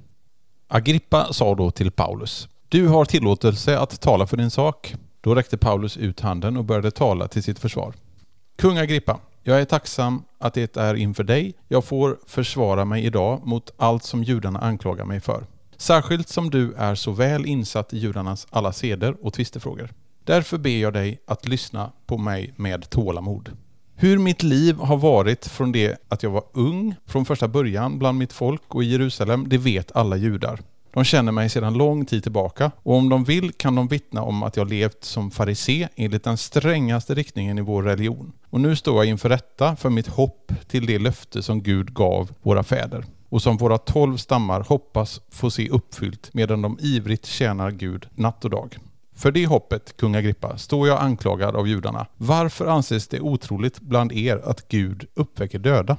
Agrippa 0.68 1.34
sa 1.34 1.56
då 1.56 1.72
till 1.72 1.92
Paulus. 1.92 2.48
Du 2.70 2.88
har 2.88 3.06
tillåtelse 3.06 3.80
att 3.80 4.02
tala 4.02 4.28
för 4.28 4.38
din 4.38 4.52
sak. 4.52 4.96
Då 5.22 5.36
räckte 5.36 5.58
Paulus 5.58 5.98
ut 5.98 6.20
handen 6.20 6.58
och 6.58 6.66
började 6.66 6.92
tala 6.92 7.28
till 7.28 7.44
sitt 7.44 7.60
försvar. 7.60 7.94
Kung 8.58 8.78
Agrippa, 8.78 9.20
jag 9.44 9.62
är 9.62 9.66
tacksam 9.66 10.24
att 10.38 10.54
det 10.54 10.78
är 10.78 10.96
inför 10.96 11.24
dig 11.24 11.54
jag 11.68 11.86
får 11.86 12.18
försvara 12.28 12.86
mig 12.86 13.06
idag 13.06 13.42
mot 13.46 13.72
allt 13.78 14.04
som 14.04 14.24
judarna 14.24 14.60
anklagar 14.60 15.06
mig 15.06 15.20
för. 15.20 15.46
Särskilt 15.78 16.30
som 16.30 16.50
du 16.50 16.74
är 16.74 16.96
så 16.96 17.12
väl 17.12 17.46
insatt 17.46 17.94
i 17.94 17.98
judarnas 17.98 18.48
alla 18.50 18.74
seder 18.74 19.16
och 19.22 19.34
tvistefrågor. 19.34 19.90
Därför 20.24 20.58
ber 20.58 20.78
jag 20.78 20.94
dig 20.94 21.20
att 21.28 21.48
lyssna 21.48 21.92
på 22.06 22.18
mig 22.18 22.54
med 22.56 22.90
tålamod. 22.90 23.52
Hur 23.96 24.18
mitt 24.18 24.44
liv 24.44 24.76
har 24.76 24.98
varit 24.98 25.48
från 25.48 25.72
det 25.72 25.98
att 26.08 26.24
jag 26.24 26.30
var 26.30 26.44
ung, 26.54 26.96
från 27.06 27.26
första 27.26 27.48
början 27.48 28.00
bland 28.00 28.18
mitt 28.18 28.34
folk 28.34 28.76
och 28.76 28.84
i 28.84 28.88
Jerusalem, 28.88 29.46
det 29.50 29.58
vet 29.58 29.96
alla 29.96 30.16
judar. 30.16 30.60
De 30.94 31.04
känner 31.04 31.32
mig 31.32 31.50
sedan 31.50 31.74
lång 31.74 32.06
tid 32.06 32.24
tillbaka 32.24 32.72
och 32.84 32.96
om 32.96 33.10
de 33.10 33.24
vill 33.24 33.52
kan 33.52 33.76
de 33.76 33.88
vittna 33.88 34.24
om 34.24 34.44
att 34.44 34.58
jag 34.58 34.70
levt 34.70 35.04
som 35.04 35.32
farisé 35.32 35.88
enligt 35.96 36.24
den 36.24 36.38
strängaste 36.38 37.14
riktningen 37.14 37.58
i 37.58 37.62
vår 37.62 37.84
religion. 37.84 38.32
Och 38.50 38.62
nu 38.62 38.76
står 38.76 38.96
jag 38.96 39.06
inför 39.06 39.30
rätta 39.30 39.76
för 39.76 39.90
mitt 39.90 40.08
hopp 40.08 40.52
till 40.68 40.86
det 40.86 41.00
löfte 41.00 41.44
som 41.44 41.64
Gud 41.64 41.94
gav 41.94 42.32
våra 42.42 42.64
fäder 42.64 43.06
och 43.30 43.42
som 43.42 43.58
våra 43.58 43.78
tolv 43.78 44.18
stammar 44.18 44.62
hoppas 44.62 45.22
få 45.30 45.52
se 45.52 45.70
uppfyllt 45.70 46.30
medan 46.34 46.62
de 46.62 46.78
ivrigt 46.82 47.26
tjänar 47.26 47.72
Gud 47.72 48.08
natt 48.16 48.46
och 48.46 48.52
dag. 48.52 48.78
För 49.16 49.32
det 49.32 49.46
hoppet, 49.46 49.98
kung 49.98 50.16
Agrippa, 50.16 50.58
står 50.58 50.88
jag 50.88 51.02
anklagad 51.02 51.56
av 51.56 51.68
judarna. 51.68 52.06
Varför 52.18 52.68
anses 52.68 53.08
det 53.08 53.20
otroligt 53.20 53.80
bland 53.80 54.12
er 54.12 54.42
att 54.46 54.68
Gud 54.68 55.06
uppväcker 55.14 55.60
döda? 55.60 55.98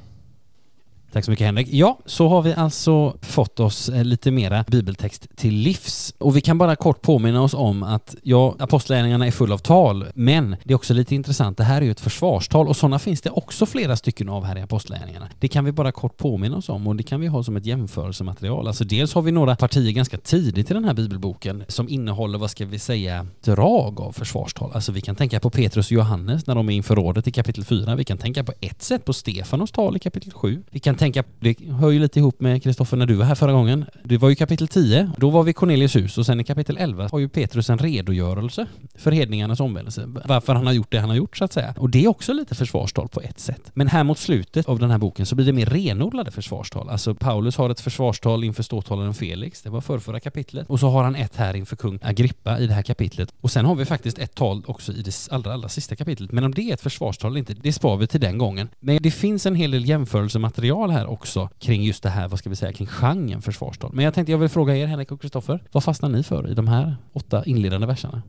Tack 1.13 1.25
så 1.25 1.31
mycket 1.31 1.47
Henrik. 1.47 1.69
Ja, 1.71 1.99
så 2.07 2.29
har 2.29 2.43
vi 2.43 2.55
alltså 2.55 3.17
fått 3.23 3.61
oss 3.61 3.89
eh, 3.89 4.05
lite 4.05 4.31
mera 4.31 4.65
bibeltext 4.69 5.27
till 5.37 5.55
livs. 5.55 6.15
Och 6.19 6.37
vi 6.37 6.41
kan 6.41 6.59
bara 6.59 6.77
kort 6.77 7.03
påminna 7.03 7.43
oss 7.43 7.55
om 7.55 7.83
att 7.83 8.15
ja, 8.23 8.55
apostlagärningarna 8.59 9.27
är 9.27 9.31
full 9.31 9.53
av 9.53 9.59
tal, 9.59 10.07
men 10.15 10.57
det 10.65 10.73
är 10.73 10.75
också 10.75 10.95
lite 10.95 11.15
intressant, 11.15 11.59
det 11.59 11.65
här 11.65 11.81
är 11.81 11.85
ju 11.85 11.91
ett 11.91 12.01
försvarstal 12.01 12.69
och 12.69 12.77
sådana 12.77 12.99
finns 12.99 13.21
det 13.21 13.31
också 13.31 13.67
flera 13.67 13.97
stycken 13.97 14.29
av 14.29 14.45
här 14.45 14.59
i 14.59 14.63
apostlagärningarna. 14.63 15.29
Det 15.39 15.49
kan 15.49 15.65
vi 15.65 15.73
bara 15.73 15.93
kort 15.93 16.17
påminna 16.17 16.57
oss 16.57 16.69
om 16.69 16.87
och 16.87 16.97
det 16.97 17.03
kan 17.03 17.21
vi 17.21 17.27
ha 17.27 17.43
som 17.43 17.57
ett 17.57 17.67
jämförelsematerial. 17.67 18.67
Alltså 18.67 18.85
dels 18.85 19.15
har 19.15 19.23
vi 19.23 19.33
några 19.33 19.57
partier 19.57 19.93
ganska 19.93 20.19
tidigt 20.19 20.71
i 20.71 20.75
den 20.75 20.85
här 20.85 20.95
bibelboken 20.95 21.65
som 21.69 21.89
innehåller, 21.89 22.39
vad 22.39 22.51
ska 22.51 22.67
vi 22.67 22.79
säga, 22.79 23.27
drag 23.41 24.01
av 24.01 24.13
försvarstal. 24.13 24.71
Alltså 24.75 24.93
vi 24.93 25.01
kan 25.01 25.17
tänka 25.17 25.41
på 25.41 25.51
Petrus 25.51 25.87
och 25.87 25.93
Johannes 25.93 26.47
när 26.47 26.55
de 26.55 26.69
är 26.69 26.73
inför 26.73 26.97
rådet 26.97 27.27
i 27.27 27.33
kapitel 27.33 27.65
4. 27.65 27.97
Vi 27.97 28.05
kan 28.05 28.19
tänka 28.19 28.45
på 28.45 28.53
ett 28.61 28.83
sätt 28.83 29.05
på 29.05 29.13
Stefanos 29.13 29.73
tal 29.73 29.97
i 29.97 29.99
kapitel 29.99 30.33
7. 30.33 30.63
Vi 30.71 30.81
kan 30.81 30.97
tänka, 31.01 31.25
det 31.41 31.61
hör 31.81 31.91
ju 31.91 31.99
lite 31.99 32.19
ihop 32.19 32.41
med 32.41 32.63
Kristoffer 32.63 32.97
när 32.97 33.07
du 33.07 33.15
var 33.15 33.25
här 33.25 33.35
förra 33.35 33.53
gången. 33.53 33.85
Det 34.05 34.19
var 34.19 34.29
ju 34.29 34.35
kapitel 34.35 34.69
10, 34.69 35.11
då 35.17 35.31
var 35.31 35.43
vi 35.43 35.51
i 35.51 35.55
Cornelius 35.55 35.97
hus 35.97 36.19
och 36.19 36.27
sen 36.27 36.41
i 36.41 36.45
kapitel 36.45 36.77
11 36.81 37.09
har 37.13 37.19
ju 37.19 37.29
Petrus 37.29 37.71
en 37.71 37.79
redogörelse 37.79 38.67
för 38.95 39.13
hedningarnas 39.13 39.61
omvändelse. 39.61 40.05
Varför 40.25 40.55
han 40.55 40.67
har 40.67 40.73
gjort 40.73 40.91
det 40.91 40.99
han 40.99 41.09
har 41.09 41.17
gjort 41.17 41.37
så 41.37 41.45
att 41.45 41.53
säga. 41.53 41.75
Och 41.79 41.91
det 41.91 42.05
är 42.05 42.09
också 42.09 42.33
lite 42.33 42.55
försvarstal 42.55 43.09
på 43.09 43.21
ett 43.21 43.41
sätt. 43.41 43.71
Men 43.75 43.89
här 43.89 44.05
mot 44.05 44.19
slutet 44.19 44.69
av 44.69 44.79
den 44.79 44.91
här 44.91 44.99
boken 44.99 45.27
så 45.27 45.35
blir 45.35 45.47
det 45.47 45.53
mer 45.53 45.67
renodlade 45.67 46.31
försvarstal. 46.31 46.89
Alltså 46.89 47.15
Paulus 47.15 47.57
har 47.57 47.71
ett 47.71 47.81
försvarstal 47.81 48.45
inför 48.45 48.63
ståthållaren 48.63 49.15
Felix, 49.15 49.63
det 49.63 49.71
var 49.71 49.81
förrförra 49.81 50.21
kapitlet. 50.21 50.67
Och 50.71 50.81
så 50.81 50.89
har 50.89 51.05
han 51.05 51.15
ett 51.15 51.37
här 51.37 51.57
inför 51.57 51.77
kung 51.77 51.99
Agrippa 52.03 52.59
i 52.59 52.67
det 52.67 52.75
här 52.75 52.83
kapitlet. 52.83 53.35
Och 53.41 53.51
sen 53.51 53.65
har 53.65 53.75
vi 53.75 53.85
faktiskt 53.85 54.19
ett 54.19 54.35
tal 54.35 54.63
också 54.67 54.93
i 54.93 55.03
det 55.03 55.29
allra, 55.31 55.53
allra 55.53 55.69
sista 55.69 55.97
kapitlet. 55.97 56.33
Men 56.33 56.45
om 56.45 56.55
det 56.55 56.63
är 56.63 56.75
ett 56.75 56.81
försvarstal 56.81 57.31
eller 57.31 57.39
inte, 57.39 57.55
det 57.55 57.73
spar 57.73 57.97
vi 57.97 58.07
till 58.07 58.21
den 58.21 58.39
gången. 58.39 58.69
Men 58.81 59.03
det 59.03 59.11
finns 59.11 59.47
en 59.47 59.55
hel 59.55 59.71
del 59.71 59.89
jämförelsematerial 59.89 60.90
här 60.91 61.07
också 61.07 61.49
kring 61.59 61.83
just 61.83 62.03
det 62.03 62.11
här, 62.11 62.29
vad 62.29 62.39
ska 62.39 62.51
vi 62.51 62.57
säga, 62.57 62.73
kring 62.73 62.87
genren 62.87 63.43
försvarstal. 63.43 63.91
Men 63.95 64.05
jag 64.05 64.15
tänkte 64.15 64.33
jag 64.33 64.39
vill 64.39 64.49
fråga 64.49 64.77
er, 64.77 64.87
Henrik 64.87 65.13
och 65.13 65.21
Kristoffer, 65.21 65.63
vad 65.73 65.85
fastnar 65.85 66.09
ni 66.09 66.23
för 66.23 66.51
i 66.51 66.55
de 66.55 66.69
här 66.69 66.97
åtta 67.13 67.45
inledande 67.45 67.87
verserna? 67.87 68.23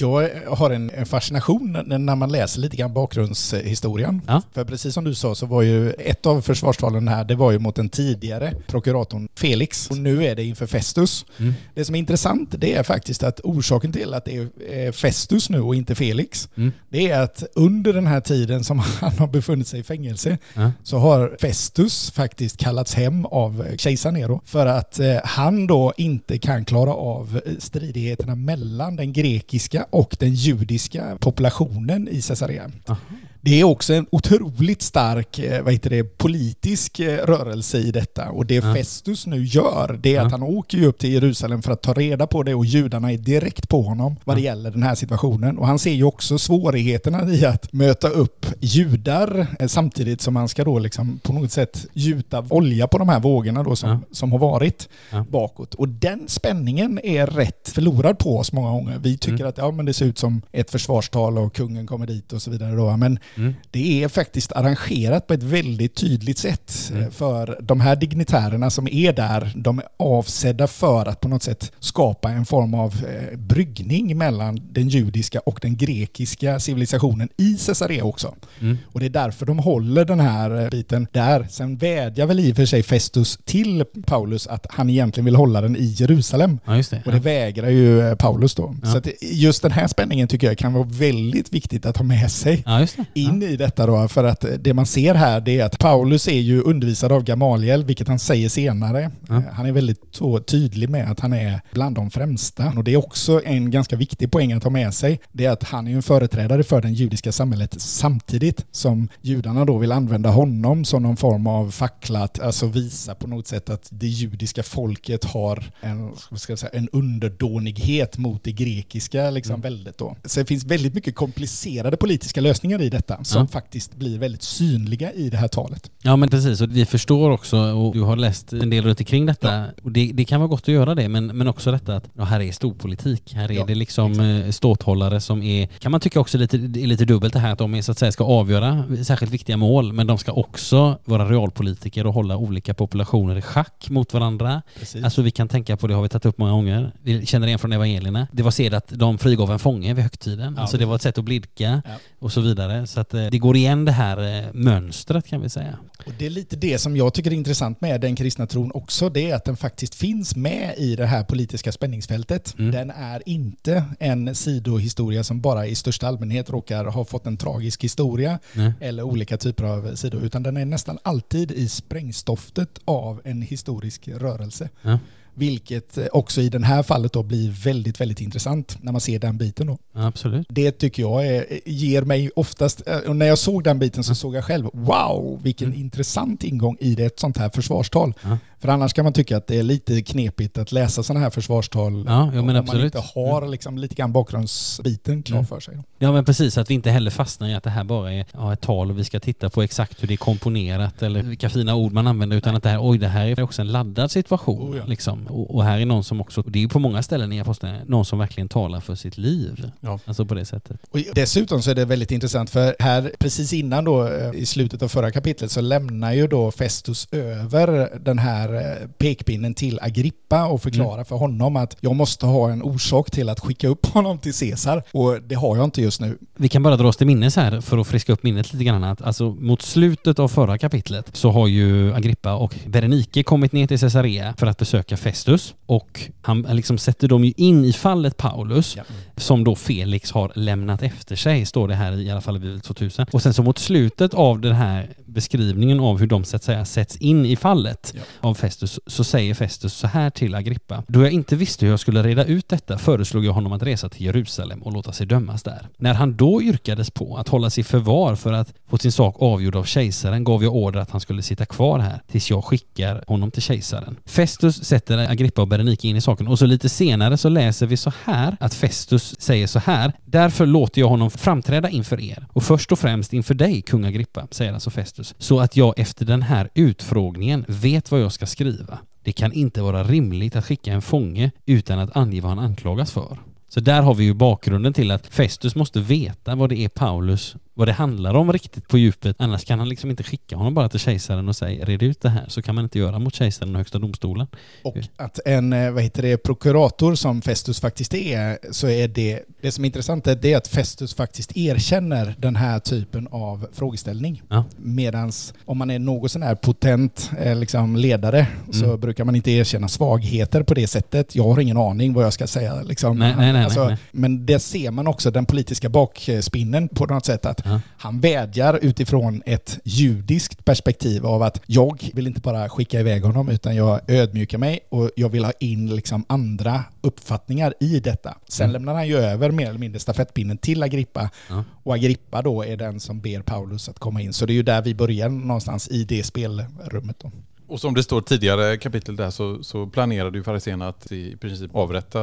Jag 0.00 0.30
har 0.48 0.70
en, 0.70 0.90
en 0.90 1.06
fascination 1.06 1.72
när 1.86 2.16
man 2.16 2.32
läser 2.32 2.60
lite 2.60 2.76
grann 2.76 2.92
bakgrundshistorien. 2.92 4.20
Ja. 4.26 4.42
För 4.52 4.64
precis 4.64 4.94
som 4.94 5.04
du 5.04 5.14
sa 5.14 5.34
så 5.34 5.46
var 5.46 5.62
ju 5.62 5.90
ett 5.90 6.26
av 6.26 6.40
försvarstalen 6.40 7.08
här, 7.08 7.24
det 7.24 7.34
var 7.34 7.52
ju 7.52 7.58
mot 7.58 7.74
den 7.74 7.88
tidigare 7.88 8.54
prokuratorn 8.66 9.28
Felix. 9.34 9.90
Och 9.90 9.96
nu 9.96 10.24
är 10.24 10.34
det 10.36 10.44
inför 10.44 10.66
Festus. 10.66 11.26
Mm. 11.38 11.54
Det 11.74 11.84
som 11.84 11.94
är 11.94 11.98
intressant 11.98 12.54
det 12.58 12.74
är 12.74 12.82
faktiskt 12.82 13.22
att 13.22 13.40
orsaken 13.44 13.92
till 13.92 14.14
att 14.14 14.24
det 14.24 14.36
är 14.36 14.86
eh, 14.86 14.92
Festus 14.92 15.50
nu 15.50 15.60
och 15.60 15.74
inte 15.74 15.94
Felix, 15.94 16.48
Mm. 16.56 16.72
det 16.88 17.10
är 17.10 17.20
att 17.20 17.42
under 17.54 17.92
den 17.92 18.06
här 18.06 18.20
tiden 18.20 18.64
som 18.64 18.78
han 19.00 19.12
har 19.18 19.26
befunnit 19.26 19.68
sig 19.68 19.80
i 19.80 19.82
fängelse 19.82 20.38
Ja. 20.54 20.72
så 20.82 20.98
har 20.98 21.36
Festus 21.40 22.10
faktiskt 22.10 22.56
kallats 22.56 22.94
hem 22.94 23.26
av 23.26 23.66
kejsar 23.76 24.12
Nero 24.12 24.40
för 24.44 24.66
att 24.66 24.98
eh, 25.00 25.16
han 25.24 25.66
då 25.66 25.92
inte 25.96 26.38
kan 26.38 26.64
klara 26.64 26.94
av 26.94 27.40
eh, 27.46 27.52
stridigheterna 27.58 28.34
mellan 28.34 28.96
den 28.96 29.12
grekiska 29.12 29.83
och 29.90 30.16
den 30.20 30.34
judiska 30.34 31.16
populationen 31.20 32.08
i 32.08 32.22
Caesarea. 32.22 32.70
Aha. 32.86 32.98
Det 33.46 33.60
är 33.60 33.64
också 33.64 33.94
en 33.94 34.06
otroligt 34.10 34.82
stark 34.82 35.38
eh, 35.38 35.62
vad 35.62 35.72
heter 35.72 35.90
det, 35.90 36.04
politisk 36.18 37.00
eh, 37.00 37.26
rörelse 37.26 37.78
i 37.78 37.90
detta. 37.90 38.30
Och 38.30 38.46
det 38.46 38.54
Ja. 38.54 38.74
Festus 38.74 39.26
nu 39.26 39.44
gör, 39.44 39.98
det 40.02 40.08
är 40.10 40.14
Ja. 40.14 40.22
att 40.26 40.30
han 40.32 40.42
åker 40.42 40.82
upp 40.86 40.98
till 40.98 41.12
Jerusalem 41.12 41.62
för 41.62 41.72
att 41.72 41.82
ta 41.82 41.92
reda 41.92 42.26
på 42.26 42.42
det 42.42 42.54
och 42.54 42.64
judarna 42.66 43.12
är 43.12 43.18
direkt 43.18 43.68
på 43.68 43.82
honom 43.82 44.16
vad 44.24 44.36
det 44.36 44.40
Ja. 44.40 44.44
gäller 44.44 44.70
den 44.70 44.82
här 44.82 44.94
situationen. 44.94 45.58
Och 45.58 45.66
han 45.66 45.78
ser 45.78 45.92
ju 45.92 46.04
också 46.04 46.38
svårigheterna 46.38 47.32
i 47.32 47.44
att 47.46 47.72
möta 47.72 48.08
upp 48.08 48.46
judar 48.60 49.46
eh, 49.58 49.66
samtidigt 49.66 50.20
som 50.20 50.36
han 50.36 50.48
ska 50.48 50.64
då 50.64 50.78
liksom 50.78 51.18
på 51.22 51.32
något 51.32 51.52
sätt 51.52 51.86
gjuta 51.92 52.44
olja 52.50 52.86
på 52.88 52.98
de 52.98 53.08
här 53.08 53.20
vågorna 53.20 53.62
då 53.62 53.76
som, 53.76 54.04
som 54.12 54.32
har 54.32 54.38
varit 54.38 54.88
bakåt. 55.28 55.74
Och 55.74 55.88
den 55.88 56.24
spänningen 56.26 57.00
är 57.04 57.26
rätt 57.26 57.68
förlorad 57.74 58.18
på 58.18 58.38
oss 58.38 58.52
många 58.52 58.70
gånger. 58.70 58.98
Vi 59.02 59.18
tycker 59.18 59.34
Mm. 59.34 59.48
att 59.48 59.58
ja, 59.58 59.70
men 59.70 59.86
det 59.86 59.92
ser 59.94 60.06
ut 60.06 60.18
som 60.18 60.42
ett 60.52 60.70
försvarstal 60.70 61.38
och 61.38 61.54
kungen 61.54 61.86
kommer 61.86 62.06
dit 62.06 62.32
och 62.32 62.42
så 62.42 62.50
vidare. 62.50 62.74
Då. 62.76 62.96
Men 62.96 63.18
Mm. 63.36 63.54
det 63.70 64.02
är 64.04 64.08
faktiskt 64.08 64.52
arrangerat 64.52 65.26
på 65.26 65.34
ett 65.34 65.42
väldigt 65.42 65.94
tydligt 65.94 66.38
sätt. 66.38 66.90
Mm. 66.90 67.02
eh, 67.02 67.10
För 67.10 67.58
de 67.62 67.80
här 67.80 67.96
dignitärerna 67.96 68.70
som 68.70 68.88
är 68.88 69.12
där, 69.12 69.52
de 69.56 69.78
är 69.78 69.84
avsedda 69.96 70.66
för 70.66 71.06
att 71.08 71.20
på 71.20 71.28
något 71.28 71.42
sätt 71.42 71.72
skapa 71.80 72.30
en 72.30 72.46
form 72.46 72.74
av 72.74 72.94
eh, 72.94 73.38
bryggning 73.38 74.18
mellan 74.18 74.60
den 74.72 74.88
judiska 74.88 75.40
och 75.40 75.58
den 75.62 75.76
grekiska 75.76 76.60
civilisationen 76.60 77.28
i 77.36 77.56
Caesarea 77.66 78.04
också. 78.04 78.34
Mm. 78.60 78.78
Och 78.92 79.00
det 79.00 79.06
är 79.06 79.10
därför 79.10 79.46
de 79.46 79.58
håller 79.58 80.04
den 80.04 80.20
här 80.20 80.62
eh, 80.62 80.70
biten 80.70 81.06
där. 81.12 81.46
Sen 81.50 81.76
vädjar 81.76 82.26
väl 82.26 82.40
i 82.40 82.52
och 82.52 82.56
för 82.56 82.66
sig 82.66 82.82
Festus 82.82 83.38
till 83.44 83.84
Paulus 84.06 84.46
att 84.46 84.66
han 84.70 84.90
egentligen 84.90 85.24
vill 85.24 85.36
hålla 85.36 85.60
den 85.60 85.76
i 85.76 85.84
Jerusalem. 85.84 86.58
Ja, 86.64 86.72
det. 86.72 87.02
Och 87.06 87.12
det 87.12 87.18
vägrar 87.18 87.68
ju 87.68 88.00
eh, 88.08 88.14
Paulus 88.14 88.54
då. 88.54 88.74
Ja. 88.82 88.88
Så 88.92 89.00
just 89.20 89.62
den 89.62 89.72
här 89.72 89.86
spänningen 89.86 90.28
tycker 90.28 90.46
jag 90.46 90.58
kan 90.58 90.72
vara 90.72 90.84
väldigt 90.84 91.52
viktigt 91.52 91.86
att 91.86 91.96
ha 91.96 92.04
med 92.04 92.30
sig 92.32 92.62
Ja. 92.66 92.86
In 93.24 93.42
i 93.42 93.56
detta 93.56 93.86
då, 93.86 94.08
för 94.08 94.24
att 94.24 94.44
det 94.58 94.74
man 94.74 94.86
ser 94.86 95.14
här 95.14 95.40
det 95.40 95.60
är 95.60 95.64
att 95.64 95.78
Paulus 95.78 96.28
är 96.28 96.40
ju 96.40 96.62
undervisad 96.62 97.12
av 97.12 97.24
Gamaliel, 97.24 97.84
vilket 97.84 98.08
han 98.08 98.18
säger 98.18 98.48
senare. 98.48 99.10
Ja. 99.28 99.42
Han 99.52 99.66
är 99.66 99.72
väldigt 99.72 100.00
tydlig 100.46 100.88
med 100.88 101.10
att 101.10 101.20
han 101.20 101.32
är 101.32 101.60
bland 101.72 101.96
de 101.96 102.10
främsta. 102.10 102.72
Och 102.76 102.84
det 102.84 102.92
är 102.92 102.96
också 102.96 103.40
en 103.44 103.70
ganska 103.70 103.96
viktig 103.96 104.30
poäng 104.30 104.52
att 104.52 104.64
ha 104.64 104.70
med 104.70 104.94
sig. 104.94 105.20
Det 105.32 105.44
är 105.44 105.50
att 105.50 105.62
han 105.62 105.88
är 105.88 105.94
en 105.94 106.02
företrädare 106.02 106.62
för 106.62 106.82
det 106.82 106.88
judiska 106.88 107.32
samhället 107.32 107.74
samtidigt 107.80 108.66
som 108.70 109.08
judarna 109.22 109.64
då 109.64 109.78
vill 109.78 109.92
använda 109.92 110.30
honom 110.30 110.84
som 110.84 111.02
någon 111.02 111.16
form 111.16 111.46
av 111.46 111.70
fackla, 111.70 112.22
att 112.22 112.40
alltså 112.40 112.66
visa 112.66 113.14
på 113.14 113.26
något 113.26 113.46
sätt 113.46 113.70
att 113.70 113.88
det 113.90 114.06
judiska 114.06 114.62
folket 114.62 115.24
har 115.24 115.64
en, 115.80 116.10
ska 116.36 116.52
jag 116.52 116.58
säga, 116.58 116.72
en 116.72 116.88
underdånighet 116.92 118.18
mot 118.18 118.44
det 118.44 118.52
grekiska 118.52 119.30
liksom, 119.30 119.60
väldet 119.60 119.98
då. 119.98 120.16
Så 120.24 120.40
det 120.40 120.46
finns 120.46 120.64
väldigt 120.64 120.94
mycket 120.94 121.14
komplicerade 121.14 121.96
politiska 121.96 122.40
lösningar 122.40 122.82
i 122.82 122.90
detta 122.90 123.13
som 123.22 123.40
Ja. 123.40 123.46
faktiskt 123.46 123.94
blir 123.96 124.18
väldigt 124.18 124.42
synliga 124.42 125.12
i 125.12 125.30
det 125.30 125.36
här 125.36 125.48
talet. 125.48 125.90
Ja 126.02 126.16
men 126.16 126.28
precis, 126.28 126.60
och 126.60 126.76
vi 126.76 126.86
förstår 126.86 127.30
också, 127.30 127.58
och 127.58 127.94
du 127.94 128.00
har 128.02 128.16
läst 128.16 128.52
en 128.52 128.70
del 128.70 128.84
runt 128.84 129.00
omkring 129.00 129.26
detta, 129.26 129.64
och 129.82 129.92
det, 129.92 130.10
det 130.14 130.24
kan 130.24 130.40
vara 130.40 130.48
gott 130.48 130.62
att 130.62 130.68
göra 130.68 130.94
det, 130.94 131.08
men, 131.08 131.26
men 131.26 131.48
också 131.48 131.72
detta 131.72 131.96
att 131.96 132.08
ja, 132.16 132.24
här 132.24 132.40
är 132.40 132.52
storpolitik. 132.52 133.34
Här 133.34 133.50
är 133.50 133.54
Ja, 133.54 133.64
det 133.66 133.74
liksom 133.74 134.20
eh, 134.20 134.50
ståthållare 134.50 135.20
som 135.20 135.42
är, 135.42 135.66
kan 135.66 135.92
man 135.92 136.00
tycka 136.00 136.20
också 136.20 136.38
lite, 136.38 136.56
är 136.56 136.86
lite 136.86 137.04
dubbelt 137.04 137.32
det 137.32 137.38
här 137.40 137.52
att 137.52 137.58
de 137.58 137.74
är, 137.74 137.82
så 137.82 137.92
att 137.92 137.98
säga 137.98 138.12
ska 138.12 138.24
avgöra 138.24 138.84
särskilt 139.04 139.32
viktiga 139.32 139.56
mål, 139.56 139.92
men 139.92 140.06
de 140.06 140.18
ska 140.18 140.32
också 140.32 140.98
vara 141.04 141.28
realpolitiker 141.30 142.06
och 142.06 142.14
hålla 142.14 142.36
olika 142.36 142.74
populationer 142.74 143.36
i 143.36 143.42
schack 143.42 143.86
mot 143.90 144.14
varandra. 144.14 144.62
Precis. 144.78 145.04
Alltså 145.04 145.22
vi 145.22 145.30
kan 145.30 145.48
tänka 145.48 145.76
på 145.76 145.86
det, 145.86 145.94
har 145.94 146.02
vi 146.02 146.08
tagit 146.08 146.26
upp 146.26 146.38
många 146.38 146.52
gånger. 146.52 146.92
Vi 147.02 147.26
känner 147.26 147.46
igen 147.46 147.58
från 147.58 147.72
evangelierna. 147.72 148.26
Det 148.32 148.42
var 148.42 148.50
sed 148.50 148.74
att 148.74 148.88
de 148.88 149.18
frigav 149.18 149.50
en 149.52 149.58
fånge 149.58 149.94
vid 149.94 150.02
högtiden. 150.02 150.54
Ja, 150.56 150.60
alltså 150.62 150.76
det 150.78 150.84
var 150.86 150.96
ett 150.96 151.02
sätt 151.02 151.18
att 151.18 151.24
blidka 151.24 151.82
Ja. 151.84 151.90
och 152.18 152.32
så 152.32 152.40
vidare. 152.40 152.86
Så 152.86 153.00
att 153.04 153.14
eh, 153.14 153.26
det 153.30 153.38
går 153.38 153.56
igen 153.56 153.84
det 153.84 153.92
här 153.92 154.38
eh, 154.38 154.52
mönstret 154.52 155.26
kan 155.26 155.40
vi 155.40 155.48
säga. 155.48 155.78
Och 156.06 156.12
det 156.18 156.26
är 156.26 156.30
lite 156.30 156.56
det 156.56 156.78
som 156.78 156.96
jag 156.96 157.14
tycker 157.14 157.30
är 157.30 157.34
intressant 157.34 157.80
med 157.80 158.00
den 158.00 158.16
kristna 158.16 158.46
tron 158.46 158.70
också, 158.74 159.08
det 159.08 159.30
är 159.30 159.34
att 159.34 159.44
den 159.44 159.56
faktiskt 159.56 159.94
finns 159.94 160.36
med 160.36 160.74
i 160.78 160.96
det 160.96 161.06
här 161.06 161.24
politiska 161.24 161.72
spänningsfältet. 161.72 162.54
Mm. 162.58 162.70
Den 162.70 162.90
är 162.90 163.22
inte 163.26 163.84
en 164.00 164.34
sidohistoria 164.34 165.24
som 165.24 165.40
bara 165.40 165.66
i 165.66 165.74
största 165.74 166.08
allmänhet 166.08 166.50
råkar 166.50 166.84
ha 166.84 167.04
fått 167.04 167.26
en 167.26 167.36
tragisk 167.36 167.84
historia 167.84 168.38
Nej. 168.52 168.72
eller 168.80 169.02
olika 169.02 169.36
typer 169.36 169.64
av 169.64 169.94
sidor, 169.94 170.24
utan 170.24 170.42
den 170.42 170.56
är 170.56 170.64
nästan 170.64 170.98
alltid 171.02 171.50
i 171.50 171.68
sprängstoftet 171.68 172.78
av 172.84 173.20
en 173.24 173.42
historisk 173.42 174.08
rörelse. 174.08 174.68
Ja. 174.82 174.98
Vilket 175.34 175.98
eh, 175.98 176.06
också 176.12 176.40
i 176.40 176.48
det 176.48 176.64
här 176.64 176.82
fallet 176.82 177.12
då 177.12 177.22
blir 177.22 177.50
väldigt, 177.50 178.00
väldigt 178.00 178.20
intressant 178.20 178.76
när 178.80 178.92
man 178.92 179.00
ser 179.00 179.18
den 179.18 179.38
biten 179.38 179.66
då. 179.66 179.78
Absolut. 179.94 180.46
Det 180.50 180.72
tycker 180.72 181.02
jag 181.02 181.26
är, 181.26 181.60
ger 181.66 182.02
mig 182.02 182.30
oftast, 182.36 182.82
eh, 182.86 182.98
och 182.98 183.16
när 183.16 183.26
jag 183.26 183.38
såg 183.38 183.64
den 183.64 183.78
biten 183.78 184.04
så 184.04 184.14
såg 184.14 184.34
jag 184.34 184.44
själv, 184.44 184.68
wow, 184.72 185.40
vilken 185.42 185.68
Mm. 185.68 185.80
intressant 185.80 186.44
ingång 186.44 186.76
i 186.80 186.94
det, 186.94 187.04
ett 187.04 187.20
sånt 187.20 187.36
här 187.38 187.50
försvarstal. 187.54 188.14
Ja. 188.22 188.38
För 188.64 188.68
annars 188.68 188.92
kan 188.92 189.04
man 189.04 189.12
tycka 189.12 189.36
att 189.36 189.46
det 189.46 189.58
är 189.58 189.62
lite 189.62 190.02
knepigt 190.02 190.58
att 190.58 190.72
läsa 190.72 191.02
sådana 191.02 191.20
här 191.20 191.30
försvarstal 191.30 192.04
Ja, 192.06 192.30
ja, 192.34 192.40
om 192.40 192.46
man 192.46 192.56
inte 192.84 193.02
har 193.14 193.48
liksom 193.48 193.78
lite 193.78 193.94
grann 193.94 194.12
bakgrundsbiten 194.12 195.22
klar 195.22 195.36
Mm. 195.36 195.46
för 195.46 195.60
sig. 195.60 195.78
Ja 195.98 196.12
men 196.12 196.24
precis, 196.24 196.58
att 196.58 196.70
vi 196.70 196.74
inte 196.74 196.90
heller 196.90 197.10
fastnar 197.10 197.48
i 197.48 197.54
att 197.54 197.62
det 197.62 197.70
här 197.70 197.84
bara 197.84 198.12
är 198.12 198.26
ja, 198.32 198.52
ett 198.52 198.60
tal 198.60 198.90
och 198.90 198.98
vi 198.98 199.04
ska 199.04 199.20
titta 199.20 199.50
på 199.50 199.62
exakt 199.62 200.02
hur 200.02 200.08
det 200.08 200.14
är 200.14 200.16
komponerat 200.16 201.02
eller 201.02 201.22
vilka 201.22 201.50
fina 201.50 201.74
ord 201.74 201.92
man 201.92 202.06
använder 202.06 202.36
utan 202.36 202.56
att 202.56 202.62
det 202.62 202.68
här, 202.68 202.78
oj 202.82 202.98
det 202.98 203.08
här 203.08 203.26
är 203.26 203.42
också 203.42 203.62
en 203.62 203.72
laddad 203.72 204.10
situation. 204.10 204.72
Oh, 204.72 204.76
ja. 204.76 204.84
liksom. 204.86 205.26
och, 205.26 205.54
och 205.54 205.64
här 205.64 205.78
är 205.80 205.86
någon 205.86 206.04
som 206.04 206.20
också, 206.20 206.42
det 206.42 206.58
är 206.58 206.60
ju 206.60 206.68
på 206.68 206.78
många 206.78 207.02
ställen 207.02 207.32
i 207.32 207.40
Apostlagärningarna, 207.40 207.90
någon 207.90 208.04
som 208.04 208.18
verkligen 208.18 208.48
talar 208.48 208.80
för 208.80 208.94
sitt 208.94 209.18
liv. 209.18 209.70
Ja. 209.80 209.98
Alltså 210.04 210.24
på 210.24 210.34
det 210.34 210.44
sättet. 210.44 210.80
Och 210.90 210.98
dessutom 211.14 211.62
så 211.62 211.70
är 211.70 211.74
det 211.74 211.84
väldigt 211.84 212.10
intressant 212.10 212.50
för 212.50 212.76
här 212.78 213.12
precis 213.18 213.52
innan 213.52 213.84
då 213.84 214.08
eh, 214.08 214.30
i 214.34 214.46
slutet 214.46 214.82
av 214.82 214.88
förra 214.88 215.10
kapitlet 215.10 215.50
så 215.50 215.60
lämnar 215.60 216.12
ju 216.12 216.26
då 216.26 216.50
Festus 216.50 217.08
över 217.10 217.98
den 218.00 218.18
här 218.18 218.53
eh, 218.54 218.88
pekpinnen 218.98 219.54
till 219.54 219.78
Agrippa 219.82 220.46
och 220.46 220.62
förklarar 220.62 220.94
Mm. 220.94 221.04
för 221.04 221.16
honom 221.16 221.56
att 221.56 221.76
jag 221.80 221.96
måste 221.96 222.26
ha 222.26 222.50
en 222.50 222.62
orsak 222.62 223.10
till 223.10 223.28
att 223.28 223.40
skicka 223.40 223.68
upp 223.68 223.86
honom 223.86 224.18
till 224.18 224.34
Caesar 224.34 224.82
och 224.92 225.22
det 225.22 225.34
har 225.34 225.56
jag 225.56 225.64
inte 225.64 225.82
just 225.82 226.00
nu. 226.00 226.18
Vi 226.36 226.48
kan 226.48 226.62
bara 226.62 226.76
dra 226.76 226.88
oss 226.88 226.96
till 226.96 227.06
minnes 227.06 227.36
här 227.36 227.60
för 227.60 227.78
att 227.78 227.86
friska 227.86 228.12
upp 228.12 228.22
minnet 228.22 228.52
lite 228.52 228.64
grann 228.64 228.84
att 228.84 229.02
alltså 229.02 229.30
mot 229.30 229.62
slutet 229.62 230.18
av 230.18 230.28
förra 230.28 230.58
kapitlet 230.58 231.10
så 231.12 231.30
har 231.30 231.48
ju 231.48 231.94
Agrippa 231.94 232.34
och 232.34 232.54
Berenike 232.66 233.22
kommit 233.22 233.52
ner 233.52 233.66
till 233.66 233.78
Caesarea 233.80 234.34
för 234.38 234.46
att 234.46 234.58
besöka 234.58 234.96
Festus 234.96 235.54
och 235.66 236.00
han 236.22 236.42
liksom 236.42 236.78
sätter 236.78 237.08
dem 237.08 237.24
ju 237.24 237.32
in 237.36 237.64
i 237.64 237.72
fallet 237.72 238.16
Paulus 238.16 238.76
som 239.16 239.44
då 239.44 239.54
Felix 239.54 240.10
har 240.12 240.32
lämnat 240.34 240.82
efter 240.82 241.16
sig, 241.16 241.46
står 241.46 241.68
det 241.68 241.74
här 241.74 242.00
i 242.00 242.10
alla 242.10 242.20
fall 242.20 242.36
i 242.36 242.38
Bibel 242.38 242.60
2000. 242.60 243.06
Och 243.12 243.22
sen 243.22 243.34
så 243.34 243.42
mot 243.42 243.58
slutet 243.58 244.14
av 244.14 244.40
den 244.40 244.52
här 244.54 244.88
beskrivningen 245.06 245.80
av 245.80 245.98
hur 245.98 246.06
de 246.06 246.24
så 246.24 246.36
att 246.36 246.42
säga 246.44 246.64
sätts 246.64 246.96
in 246.96 247.26
i 247.26 247.36
fallet 247.36 247.92
Ja. 247.96 248.00
av 248.20 248.34
Festus 248.44 248.80
så 248.86 249.04
säger 249.04 249.34
Festus 249.34 249.74
så 249.74 249.86
här 249.86 250.10
till 250.10 250.34
Agrippa. 250.34 250.82
Då 250.86 251.02
jag 251.02 251.12
inte 251.12 251.36
visste 251.36 251.66
hur 251.66 251.72
jag 251.72 251.80
skulle 251.80 252.02
reda 252.02 252.24
ut 252.24 252.48
detta 252.48 252.78
föreslog 252.78 253.24
jag 253.24 253.32
honom 253.32 253.52
att 253.52 253.62
resa 253.62 253.88
till 253.88 254.06
Jerusalem 254.06 254.62
och 254.62 254.72
låta 254.72 254.92
sig 254.92 255.06
dömas 255.06 255.42
där. 255.42 255.68
När 255.76 255.94
han 255.94 256.16
då 256.16 256.42
yrkades 256.42 256.90
på 256.90 257.16
att 257.16 257.28
hålla 257.28 257.50
sig 257.50 257.60
i 257.60 257.64
förvar 257.64 258.14
för 258.14 258.32
att 258.32 258.54
få 258.68 258.78
sin 258.78 258.92
sak 258.92 259.16
avgjord 259.18 259.56
av 259.56 259.64
kejsaren 259.64 260.24
gav 260.24 260.42
jag 260.42 260.54
order 260.54 260.80
att 260.80 260.90
han 260.90 261.00
skulle 261.00 261.22
sitta 261.22 261.46
kvar 261.46 261.78
här 261.78 262.02
tills 262.10 262.30
jag 262.30 262.44
skickar 262.44 263.04
honom 263.06 263.30
till 263.30 263.42
kejsaren. 263.42 263.96
Festus 264.04 264.64
sätter 264.64 265.10
Agrippa 265.10 265.42
och 265.42 265.48
Berenike 265.48 265.88
in 265.88 265.96
i 265.96 266.00
saken 266.00 266.28
och 266.28 266.38
så 266.38 266.46
lite 266.46 266.68
senare 266.68 267.16
så 267.16 267.28
läser 267.28 267.66
vi 267.66 267.76
så 267.76 267.92
här 268.04 268.36
att 268.40 268.54
Festus 268.54 269.20
säger 269.20 269.46
så 269.46 269.58
här. 269.58 269.92
Därför 270.04 270.46
låter 270.46 270.80
jag 270.80 270.88
honom 270.88 271.10
framträda 271.10 271.70
inför 271.70 272.00
er 272.00 272.26
och 272.32 272.42
först 272.42 272.72
och 272.72 272.78
främst 272.78 273.12
inför 273.12 273.34
dig, 273.34 273.62
kung 273.62 273.84
Agrippa, 273.84 274.26
säger 274.30 274.52
alltså 274.52 274.70
Festus, 274.70 275.14
så 275.18 275.40
att 275.40 275.56
jag 275.56 275.74
efter 275.76 276.04
den 276.04 276.22
här 276.22 276.48
utfrågningen 276.54 277.44
vet 277.48 277.90
vad 277.90 278.00
jag 278.00 278.12
ska 278.12 278.23
skriva. 278.26 278.78
Det 279.02 279.12
kan 279.12 279.32
inte 279.32 279.62
vara 279.62 279.84
rimligt 279.84 280.36
att 280.36 280.44
skicka 280.44 280.72
en 280.72 280.82
fånge 280.82 281.30
utan 281.46 281.78
att 281.78 281.96
ange 281.96 282.20
vad 282.20 282.28
han 282.28 282.38
anklagas 282.38 282.92
för. 282.92 283.18
Så 283.48 283.60
där 283.60 283.82
har 283.82 283.94
vi 283.94 284.04
ju 284.04 284.14
bakgrunden 284.14 284.72
till 284.72 284.90
att 284.90 285.06
Festus 285.06 285.54
måste 285.54 285.80
veta 285.80 286.34
vad 286.34 286.48
det 286.48 286.64
är 286.64 286.68
Paulus 286.68 287.36
vad 287.56 287.68
det 287.68 287.72
handlar 287.72 288.14
om 288.14 288.32
riktigt 288.32 288.68
på 288.68 288.78
djupet. 288.78 289.16
Annars 289.18 289.44
kan 289.44 289.58
han 289.58 289.68
liksom 289.68 289.90
inte 289.90 290.02
skicka 290.02 290.36
honom 290.36 290.54
bara 290.54 290.68
till 290.68 290.80
kejsaren 290.80 291.28
och 291.28 291.36
säga 291.36 291.64
red 291.64 291.82
ut 291.82 292.00
det 292.00 292.08
här. 292.08 292.24
Så 292.28 292.42
kan 292.42 292.54
man 292.54 292.64
inte 292.64 292.78
göra 292.78 292.98
mot 292.98 293.14
kejsaren 293.14 293.54
och 293.54 293.58
högsta 293.58 293.78
domstolen. 293.78 294.26
Och 294.64 294.76
att 294.96 295.20
en 295.24 295.52
eh, 295.52 295.70
vad 295.70 295.82
heter 295.82 296.02
det, 296.02 296.16
prokurator 296.16 296.94
som 296.94 297.22
Festus 297.22 297.60
faktiskt 297.60 297.94
är, 297.94 298.38
så 298.52 298.68
är 298.68 298.88
det, 298.88 299.20
det 299.42 299.52
som 299.52 299.64
är 299.64 299.66
intressant 299.66 300.06
är 300.06 300.14
det 300.14 300.34
att 300.34 300.48
Festus 300.48 300.94
faktiskt 300.94 301.36
erkänner 301.36 302.14
den 302.18 302.36
här 302.36 302.58
typen 302.58 303.08
av 303.10 303.46
frågeställning. 303.52 304.22
Ja. 304.28 304.44
Medan 304.56 305.12
om 305.44 305.58
man 305.58 305.70
är 305.70 305.78
något 305.78 306.10
sån 306.10 306.22
här 306.22 306.34
potent 306.34 307.10
eh, 307.20 307.36
liksom 307.36 307.76
ledare 307.76 308.26
så 308.52 308.64
Mm. 308.64 308.80
brukar 308.80 309.04
man 309.04 309.16
inte 309.16 309.30
erkänna 309.30 309.68
svagheter 309.68 310.42
på 310.42 310.54
det 310.54 310.66
sättet. 310.66 311.16
Jag 311.16 311.24
har 311.24 311.40
ingen 311.40 311.56
aning 311.56 311.92
vad 311.92 312.04
jag 312.04 312.12
ska 312.12 312.26
säga. 312.26 312.62
Liksom. 312.62 312.98
Nej, 312.98 313.14
nej, 313.18 313.32
nej, 313.32 313.44
Alltså. 313.44 313.76
Men 313.92 314.26
det 314.26 314.38
ser 314.38 314.70
man 314.70 314.86
också, 314.86 315.10
den 315.10 315.26
politiska 315.26 315.68
bakspinnen 315.68 316.68
på 316.68 316.86
något 316.86 317.06
sätt. 317.06 317.26
att 317.26 317.43
Ja. 317.46 317.60
han 317.76 318.00
vädjar 318.00 318.58
utifrån 318.62 319.22
ett 319.26 319.58
judiskt 319.64 320.44
perspektiv 320.44 321.06
av 321.06 321.22
att 321.22 321.40
jag 321.46 321.90
vill 321.94 322.06
inte 322.06 322.20
bara 322.20 322.48
skicka 322.48 322.80
iväg 322.80 323.02
honom 323.04 323.28
utan 323.28 323.56
jag 323.56 323.80
ödmjukar 323.90 324.38
mig 324.38 324.60
och 324.68 324.90
jag 324.96 325.08
vill 325.08 325.24
ha 325.24 325.32
in 325.40 325.74
liksom 325.76 326.04
andra 326.08 326.64
uppfattningar 326.80 327.54
i 327.60 327.80
detta. 327.80 328.14
Sen 328.28 328.44
Mm. 328.44 328.52
lämnar 328.52 328.74
han 328.74 328.88
ju 328.88 328.96
över 328.96 329.30
mer 329.30 329.48
eller 329.48 329.58
mindre 329.58 329.80
stafettpinnen 329.80 330.38
till 330.38 330.62
Agrippa 330.62 331.10
Ja. 331.28 331.44
och 331.62 331.74
Agrippa 331.74 332.22
då 332.22 332.42
är 332.44 332.56
den 332.56 332.80
som 332.80 333.00
ber 333.00 333.20
Paulus 333.22 333.68
att 333.68 333.78
komma 333.78 334.00
in. 334.00 334.12
Så 334.12 334.26
det 334.26 334.32
är 334.32 334.34
ju 334.34 334.42
där 334.42 334.62
vi 334.62 334.74
börjar 334.74 335.08
någonstans 335.08 335.68
i 335.68 335.84
det 335.84 336.04
spelrummet. 336.04 336.96
Då. 337.00 337.10
Och 337.46 337.60
som 337.60 337.74
det 337.74 337.82
står 337.82 338.00
tidigare 338.00 338.56
kapitel 338.56 338.96
där 338.96 339.10
så, 339.10 339.42
så 339.42 339.66
planerade 339.66 340.18
ju 340.18 340.24
fariséerna 340.24 340.68
att 340.68 340.92
i 340.92 341.16
princip 341.16 341.50
avrätta 341.54 341.98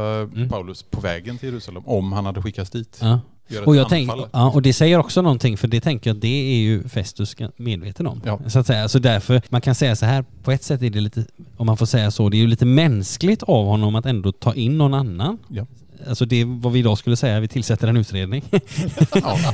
Paulus 0.49 0.83
på 0.83 1.01
vägen 1.01 1.37
till 1.37 1.49
Jerusalem 1.49 1.83
om 1.85 2.11
han 2.11 2.25
hade 2.25 2.41
skickats 2.41 2.69
dit. 2.71 2.97
Ja. 3.01 3.19
Och, 3.65 3.75
jag 3.75 3.89
tänk, 3.89 4.09
anfall. 4.09 4.29
ja, 4.31 4.49
och 4.49 4.61
det 4.61 4.73
säger 4.73 4.97
också 4.97 5.21
någonting, 5.21 5.57
för 5.57 5.67
det 5.67 5.81
tänker 5.81 6.09
jag 6.09 6.15
att 6.15 6.21
det 6.21 6.27
är 6.27 6.61
ju 6.61 6.87
Festus 6.87 7.35
medveten 7.57 8.07
om. 8.07 8.21
Ja. 8.25 8.39
Så 8.47 8.59
att 8.59 8.67
säga. 8.67 8.89
Så 8.89 8.99
därför, 8.99 9.41
man 9.49 9.61
kan 9.61 9.75
säga 9.75 9.95
så 9.95 10.05
här, 10.05 10.25
på 10.43 10.51
ett 10.51 10.63
sätt 10.63 10.81
är 10.81 10.89
det 10.89 11.01
lite, 11.01 11.25
om 11.57 11.65
man 11.65 11.77
får 11.77 11.85
säga 11.85 12.11
så, 12.11 12.29
det 12.29 12.37
är 12.37 12.39
ju 12.39 12.47
lite 12.47 12.65
mänskligt 12.65 13.43
av 13.43 13.65
honom 13.65 13.95
att 13.95 14.05
ändå 14.05 14.31
ta 14.31 14.53
in 14.53 14.77
någon 14.77 14.93
annan. 14.93 15.37
Ja. 15.47 15.65
Alltså 16.09 16.25
det 16.25 16.41
är 16.41 16.45
vad 16.45 16.73
vi 16.73 16.79
idag 16.79 16.97
skulle 16.97 17.15
säga, 17.15 17.39
vi 17.39 17.47
tillsätter 17.47 17.87
en 17.87 17.97
utredning. 17.97 18.43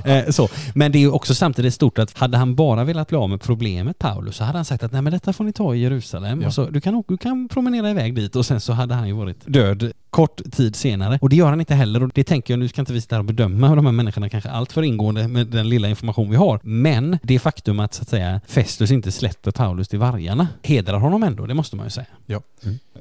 Eh, 0.05 0.29
så. 0.29 0.49
Men 0.75 0.91
det 0.91 1.03
är 1.03 1.13
också 1.13 1.35
samtidigt 1.35 1.73
stort 1.73 1.99
att 1.99 2.17
hade 2.17 2.37
han 2.37 2.55
bara 2.55 2.83
velat 2.83 3.07
bli 3.07 3.17
av 3.17 3.29
med 3.29 3.41
problemet 3.41 3.99
Paulus 3.99 4.35
så 4.35 4.43
hade 4.43 4.57
han 4.57 4.65
sagt 4.65 4.83
att 4.83 4.91
nej 4.91 5.01
men 5.01 5.13
detta 5.13 5.33
får 5.33 5.43
ni 5.43 5.53
ta 5.53 5.75
i 5.75 5.79
Jerusalem. 5.79 6.41
Ja. 6.41 6.47
Och 6.47 6.53
så, 6.53 6.65
du, 6.65 6.81
kan, 6.81 7.03
du 7.07 7.17
kan 7.17 7.47
promenera 7.47 7.89
iväg 7.89 8.15
dit 8.15 8.35
och 8.35 8.45
sen 8.45 8.61
så 8.61 8.73
hade 8.73 8.95
han 8.95 9.07
ju 9.07 9.13
varit 9.13 9.37
död 9.45 9.91
kort 10.09 10.41
tid 10.51 10.75
senare. 10.75 11.19
Och 11.21 11.29
det 11.29 11.35
gör 11.35 11.49
han 11.49 11.59
inte 11.59 11.75
heller 11.75 12.03
och 12.03 12.11
det 12.13 12.23
tänker 12.23 12.53
jag, 12.53 12.59
nu 12.59 12.67
ska 12.67 12.81
inte 12.81 12.93
vi 12.93 13.01
sitta 13.01 13.15
här 13.15 13.19
och 13.19 13.25
bedöma 13.25 13.75
de 13.75 13.85
här 13.85 13.93
människorna 13.93 14.29
kanske 14.29 14.49
allt 14.49 14.71
för 14.71 14.83
ingående 14.83 15.27
med 15.27 15.47
den 15.47 15.69
lilla 15.69 15.89
information 15.89 16.29
vi 16.29 16.35
har. 16.35 16.59
Men 16.63 17.17
det 17.23 17.39
faktum 17.39 17.79
att 17.79 17.93
så 17.93 18.01
att 18.01 18.09
säga 18.09 18.41
Festus 18.47 18.91
inte 18.91 19.11
släpper 19.11 19.51
Paulus 19.51 19.87
till 19.87 19.99
vargarna 19.99 20.47
hedrar 20.63 20.99
honom 20.99 21.23
ändå, 21.23 21.45
det 21.45 21.53
måste 21.53 21.75
man 21.75 21.85
ju 21.85 21.89
säga. 21.89 22.07
Ja. 22.25 22.41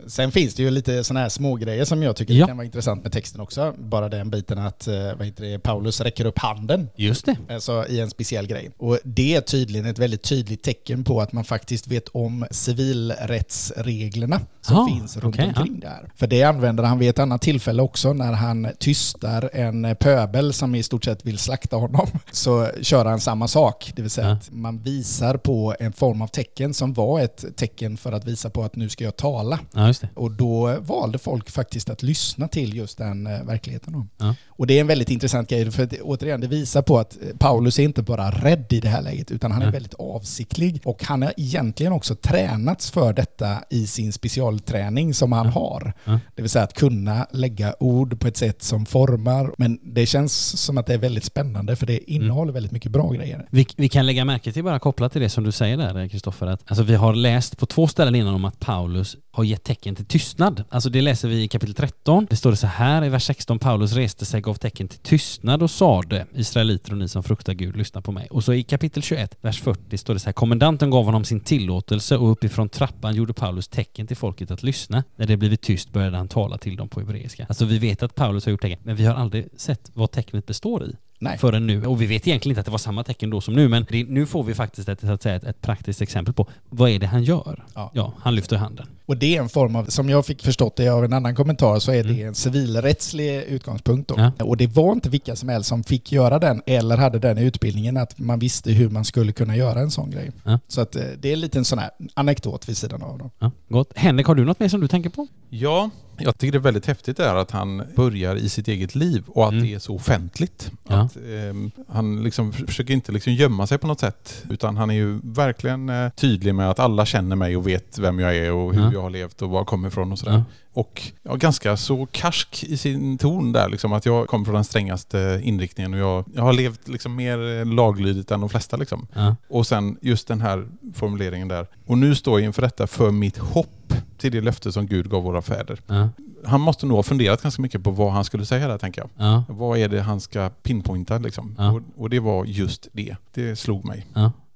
Sen 0.06 0.32
finns 0.32 0.54
det 0.54 0.62
ju 0.62 0.70
lite 0.70 1.04
sådana 1.04 1.20
här 1.20 1.28
smågrejer 1.28 1.84
som 1.84 2.02
jag 2.02 2.16
tycker 2.16 2.34
Ja. 2.34 2.46
kan 2.46 2.56
vara 2.56 2.64
intressant 2.64 3.02
med 3.02 3.12
texten 3.12 3.35
också. 3.40 3.74
Bara 3.78 4.08
den 4.08 4.30
biten 4.30 4.58
att 4.58 4.88
eh, 4.88 4.94
vad 4.94 5.26
heter 5.26 5.44
det, 5.44 5.58
Paulus 5.58 6.00
räcker 6.00 6.24
upp 6.24 6.38
handen 6.38 6.88
Just 6.96 7.26
det. 7.26 7.36
Alltså 7.48 7.86
i 7.88 8.00
en 8.00 8.10
speciell 8.10 8.46
grej. 8.46 8.70
Och 8.76 8.98
det 9.04 9.34
är 9.34 9.40
tydligen 9.40 9.86
ett 9.86 9.98
väldigt 9.98 10.22
tydligt 10.22 10.62
tecken 10.62 11.04
på 11.04 11.20
att 11.20 11.32
man 11.32 11.44
faktiskt 11.44 11.86
vet 11.86 12.08
om 12.08 12.46
civilrättsreglerna 12.50 14.40
som 14.66 14.76
Ah, 14.76 14.86
finns 14.86 15.16
runt 15.16 15.34
okej, 15.34 15.48
omkring 15.56 15.80
där. 15.80 16.10
För 16.14 16.26
det 16.26 16.42
använder 16.42 16.84
han 16.84 16.98
vid 16.98 17.10
ett 17.10 17.18
annat 17.18 17.42
tillfälle 17.42 17.82
också 17.82 18.12
när 18.12 18.32
han 18.32 18.68
tystar 18.78 19.50
en 19.52 19.96
pöbel 20.00 20.52
som 20.52 20.74
i 20.74 20.82
stort 20.82 21.04
sett 21.04 21.26
vill 21.26 21.38
slakta 21.38 21.76
honom. 21.76 22.06
Så 22.30 22.68
kör 22.82 23.04
han 23.04 23.20
samma 23.20 23.48
sak, 23.48 23.92
det 23.96 24.02
vill 24.02 24.10
säga 24.10 24.26
Ja. 24.28 24.32
att 24.32 24.50
man 24.50 24.78
visar 24.78 25.36
på 25.36 25.74
en 25.80 25.92
form 25.92 26.22
av 26.22 26.26
tecken 26.26 26.74
som 26.74 26.92
var 26.92 27.20
ett 27.20 27.44
tecken 27.56 27.96
för 27.96 28.12
att 28.12 28.24
visa 28.24 28.50
på 28.50 28.62
att 28.62 28.76
nu 28.76 28.88
ska 28.88 29.04
jag 29.04 29.16
tala. 29.16 29.58
Ja. 29.72 29.94
Och 30.14 30.30
då 30.30 30.76
valde 30.80 31.18
folk 31.18 31.50
faktiskt 31.50 31.90
att 31.90 32.02
lyssna 32.02 32.48
till 32.48 32.76
just 32.76 32.98
den 32.98 33.26
eh, 33.26 33.42
verkligheten. 33.42 33.92
Då. 34.18 34.34
Och 34.56 34.66
det 34.66 34.76
är 34.76 34.80
en 34.80 34.86
väldigt 34.86 35.10
intressant 35.10 35.50
grej, 35.50 35.71
för 35.71 35.82
att, 35.82 35.92
återigen, 35.92 36.40
det 36.40 36.47
visar 36.47 36.82
på 36.82 36.99
att 36.99 37.16
eh, 37.23 37.36
Paulus 37.38 37.78
är 37.78 37.82
inte 37.82 38.02
bara 38.02 38.30
rädd 38.30 38.66
i 38.73 38.80
det 38.80 38.88
här 38.88 39.02
läget, 39.02 39.30
utan 39.30 39.52
han 39.52 39.62
är 39.62 39.66
Nej. 39.66 39.73
väldigt 39.73 39.95
avsiktlig. 39.95 40.80
Och 40.84 41.04
han 41.04 41.23
har 41.23 41.32
egentligen 41.36 41.92
också 41.92 42.14
tränats 42.14 42.90
för 42.90 43.12
detta 43.12 43.56
i 43.71 43.86
sin 43.86 44.12
specialträning 44.12 45.14
som 45.14 45.32
han 45.32 45.47
har. 45.47 45.92
Det 46.34 46.42
vill 46.42 46.50
säga 46.50 46.64
att 46.64 46.75
kunna 46.75 47.26
lägga 47.32 47.75
ord 47.80 48.21
på 48.21 48.28
ett 48.28 48.36
sätt 48.36 48.62
som 48.62 48.86
formar. 48.86 49.52
Men 49.58 49.78
det 49.82 50.06
känns 50.06 50.62
som 50.62 50.78
att 50.78 50.86
det 50.86 50.95
är 50.95 50.99
väldigt 50.99 51.25
spännande, 51.25 51.76
för 51.76 51.86
det 51.86 52.12
innehåller 52.12 52.52
väldigt 52.52 52.73
mycket 52.73 52.92
bra 52.92 53.10
grejer. 53.10 53.47
Vi, 53.50 53.66
vi 53.76 53.88
kan 53.88 54.06
lägga 54.06 54.25
märke 54.25 54.52
till, 54.52 54.64
bara 54.64 54.78
kopplat 54.78 55.12
till 55.12 55.23
det 55.23 55.28
som 55.28 55.45
du 55.45 55.52
säger 55.52 55.76
där 55.76 56.08
Kristoffer, 56.08 56.47
att 56.47 56.60
alltså 56.66 56.82
vi 56.82 56.95
har 56.95 57.14
läst 57.14 57.58
på 57.58 57.66
två 57.66 57.86
ställen 57.86 58.14
innan 58.14 58.34
om 58.34 58.45
att 58.45 58.60
Paulus 58.60 59.16
har 59.36 59.44
gett 59.44 59.64
tecken 59.64 59.94
till 59.94 60.04
tystnad. 60.04 60.64
Alltså 60.68 60.90
det 60.90 61.00
läser 61.00 61.28
vi 61.28 61.42
i 61.42 61.49
kapitel 61.49 61.75
13. 61.75 62.26
Det 62.30 62.36
står 62.36 62.50
det 62.50 62.56
så 62.56 62.66
här 62.66 63.04
i 63.04 63.08
vers 63.08 63.25
16. 63.25 63.58
Paulus 63.58 63.92
reste 63.92 64.25
sig, 64.25 64.40
gav 64.40 64.54
tecken 64.54 64.88
till 64.88 64.99
tystnad 64.99 65.62
och 65.62 65.70
sade 65.70 66.26
Israeliter 66.34 66.92
och 66.92 66.99
ni 66.99 67.08
som 67.08 67.22
fruktar 67.22 67.52
Gud, 67.52 67.76
lyssna 67.76 68.00
på 68.00 68.12
mig. 68.12 68.28
Och 68.30 68.44
så 68.44 68.52
i 68.52 68.62
kapitel 68.62 69.02
21, 69.02 69.38
vers 69.40 69.60
40 69.60 69.99
står 69.99 70.14
det 70.14 70.20
så 70.20 70.26
här. 70.26 70.32
Kommendanten 70.32 70.90
gav 70.90 71.04
honom 71.04 71.25
sin 71.25 71.40
tillåtelse 71.40 72.16
och 72.16 72.30
uppifrån 72.30 72.68
trappan 72.68 73.14
gjorde 73.14 73.32
Paulus 73.32 73.68
tecken 73.68 74.06
till 74.06 74.16
folket 74.16 74.50
att 74.50 74.62
lyssna. 74.62 75.04
När 75.16 75.26
det 75.26 75.36
blivit 75.36 75.62
tyst 75.62 75.92
började 75.92 76.16
han 76.16 76.28
tala 76.28 76.58
till 76.58 76.76
dem 76.76 76.88
på 76.88 77.00
hebreiska. 77.00 77.46
Alltså 77.49 77.64
vi 77.64 77.78
vet 77.78 78.02
att 78.02 78.14
Paulus 78.14 78.44
har 78.44 78.50
gjort 78.50 78.62
tecken, 78.62 78.80
men 78.82 78.96
vi 78.96 79.06
har 79.06 79.14
aldrig 79.14 79.49
sett 79.56 79.90
vad 79.94 80.10
tecknet 80.10 80.46
består 80.46 80.84
i 80.84 80.96
Nej. 81.18 81.38
förrän 81.38 81.66
nu. 81.66 81.86
Och 81.86 82.02
vi 82.02 82.06
vet 82.06 82.26
egentligen 82.28 82.52
inte 82.52 82.60
att 82.60 82.64
det 82.66 82.70
var 82.70 82.78
samma 82.78 83.04
tecken 83.04 83.30
då 83.30 83.40
som 83.40 83.54
nu, 83.54 83.68
men 83.68 83.86
det, 83.90 84.04
nu 84.04 84.26
får 84.26 84.44
vi 84.44 84.54
faktiskt 84.54 84.88
ett, 84.88 85.00
så 85.00 85.12
att 85.12 85.22
säga, 85.22 85.34
ett, 85.34 85.44
ett 85.44 85.60
praktiskt 85.62 86.02
exempel 86.02 86.34
på 86.34 86.46
vad 86.68 86.90
är 86.90 86.98
det 86.98 87.06
han 87.06 87.22
gör. 87.22 87.64
Ja. 87.74 87.90
Ja, 87.94 88.12
han 88.20 88.34
lyfter 88.34 88.56
handen. 88.56 88.86
Och 89.06 89.16
det 89.16 89.36
är 89.36 89.42
en 89.42 89.48
form 89.48 89.76
av, 89.76 89.84
som 89.84 90.08
jag 90.08 90.26
fick 90.26 90.42
förstått 90.42 90.76
det 90.76 90.88
av 90.88 91.04
en 91.04 91.12
annan 91.12 91.34
kommentar, 91.34 91.78
så 91.78 91.92
är 91.92 92.04
det 92.04 92.10
Mm. 92.16 92.26
en 92.28 92.34
civilrättslig 92.34 93.42
utgångspunkt. 93.42 94.08
Då. 94.08 94.14
Ja. 94.38 94.44
Och 94.44 94.56
det 94.56 94.66
var 94.66 94.92
inte 94.92 95.08
vilka 95.08 95.36
som 95.36 95.48
helst 95.48 95.68
som 95.68 95.84
fick 95.84 96.12
göra 96.12 96.38
den 96.38 96.62
eller 96.66 96.96
hade 96.96 97.18
den 97.18 97.38
i 97.38 97.42
utbildningen, 97.44 97.96
att 97.96 98.18
man 98.18 98.38
visste 98.38 98.72
hur 98.72 98.88
man 98.90 99.04
skulle 99.04 99.32
kunna 99.32 99.56
göra 99.56 99.80
en 99.80 99.90
sån 99.90 100.10
grej. 100.10 100.30
Ja. 100.44 100.58
Så 100.68 100.80
att 100.80 100.96
eh, 100.96 101.02
det 101.20 101.28
är 101.28 101.32
en 101.32 101.40
liten 101.40 101.64
sån 101.64 101.78
här 101.78 101.90
anekdot 102.14 102.68
vid 102.68 102.76
sidan 102.76 103.02
av. 103.02 103.18
Då. 103.18 103.30
Ja, 103.38 103.50
gott. 103.68 103.92
Henrik, 103.96 104.26
har 104.26 104.34
du 104.34 104.44
något 104.44 104.60
mer 104.60 104.68
som 104.68 104.80
du 104.80 104.88
tänker 104.88 105.10
på? 105.10 105.26
Ja, 105.50 105.90
jag 106.18 106.38
tycker 106.38 106.52
det 106.52 106.58
är 106.58 106.60
väldigt 106.60 106.86
häftigt 106.86 107.16
där 107.16 107.34
att 107.34 107.50
han 107.50 107.82
börjar 107.96 108.36
i 108.36 108.48
sitt 108.48 108.68
eget 108.68 108.94
liv 108.94 109.22
och 109.26 109.44
att 109.46 109.52
Mm. 109.52 109.64
det 109.64 109.74
är 109.74 109.78
så 109.78 109.94
offentligt. 109.94 110.70
Ja. 110.88 111.00
Att, 111.00 111.16
ehm, 111.16 111.70
han 111.88 112.22
liksom 112.22 112.52
försöker 112.52 112.94
inte 112.94 113.12
liksom 113.12 113.32
gömma 113.32 113.66
sig 113.66 113.78
på 113.78 113.86
något 113.86 114.00
sätt 114.00 114.44
utan 114.50 114.76
han 114.76 114.90
är 114.90 114.94
ju 114.94 115.20
verkligen 115.22 115.88
eh, 115.88 116.10
tydlig 116.10 116.54
med 116.54 116.70
att 116.70 116.78
alla 116.78 117.06
känner 117.06 117.36
mig 117.36 117.56
och 117.56 117.66
vet 117.68 117.98
vem 117.98 118.18
jag 118.18 118.36
är 118.36 118.52
och 118.52 118.74
hur 118.74 118.82
Ja. 118.82 118.92
jag 118.92 119.02
har 119.02 119.10
levt 119.10 119.42
och 119.42 119.50
var 119.50 119.58
jag 119.60 119.66
kommer 119.66 119.88
ifrån 119.88 120.12
och 120.12 120.18
sådär. 120.18 120.32
Ja. 120.32 120.42
Och 120.72 121.02
ja, 121.22 121.34
ganska 121.34 121.76
så 121.76 122.06
karsk 122.10 122.64
i 122.64 122.76
sin 122.76 123.18
ton 123.18 123.52
där 123.52 123.68
liksom 123.68 123.92
att 123.92 124.06
jag 124.06 124.28
kommer 124.28 124.44
från 124.44 124.54
den 124.54 124.64
strängaste 124.64 125.40
inriktningen 125.44 125.94
och 125.94 126.00
jag, 126.00 126.24
jag 126.34 126.42
har 126.42 126.52
levt 126.52 126.88
liksom 126.88 127.14
mer 127.16 127.58
eh, 127.58 127.66
laglydigt 127.66 128.30
än 128.30 128.40
de 128.40 128.48
flesta 128.50 128.76
liksom. 128.76 129.06
Och 129.48 129.66
sen 129.66 129.96
just 130.00 130.28
den 130.28 130.40
här 130.40 130.66
formuleringen 130.94 131.48
där. 131.48 131.66
Och 131.86 131.98
nu 131.98 132.14
står 132.14 132.40
jag 132.40 132.46
inför 132.46 132.62
detta 132.62 132.86
för 132.86 133.10
mitt 133.10 133.38
hopp 133.38 133.85
till 134.18 134.32
det 134.32 134.40
löfte 134.40 134.72
som 134.72 134.86
Gud 134.86 135.10
gav 135.10 135.22
våra 135.22 135.42
fäder. 135.42 135.80
Ja. 135.86 136.08
Han 136.44 136.60
måste 136.60 136.86
nog 136.86 136.96
ha 136.96 137.02
funderat 137.02 137.42
ganska 137.42 137.62
mycket 137.62 137.82
på 137.84 137.90
vad 137.90 138.12
han 138.12 138.24
skulle 138.24 138.46
säga 138.46 138.68
där 138.68 138.78
tänker 138.78 139.00
jag. 139.00 139.10
Ja. 139.16 139.44
Vad 139.48 139.78
är 139.78 139.88
det 139.88 140.00
han 140.00 140.20
ska 140.20 140.48
pinpointa 140.48 141.18
liksom? 141.18 141.56
Och, 141.58 142.02
och 142.02 142.10
det 142.10 142.20
var 142.20 142.44
just 142.44 142.88
det. 142.92 143.16
Det 143.34 143.56
slog 143.56 143.84
mig. 143.84 144.06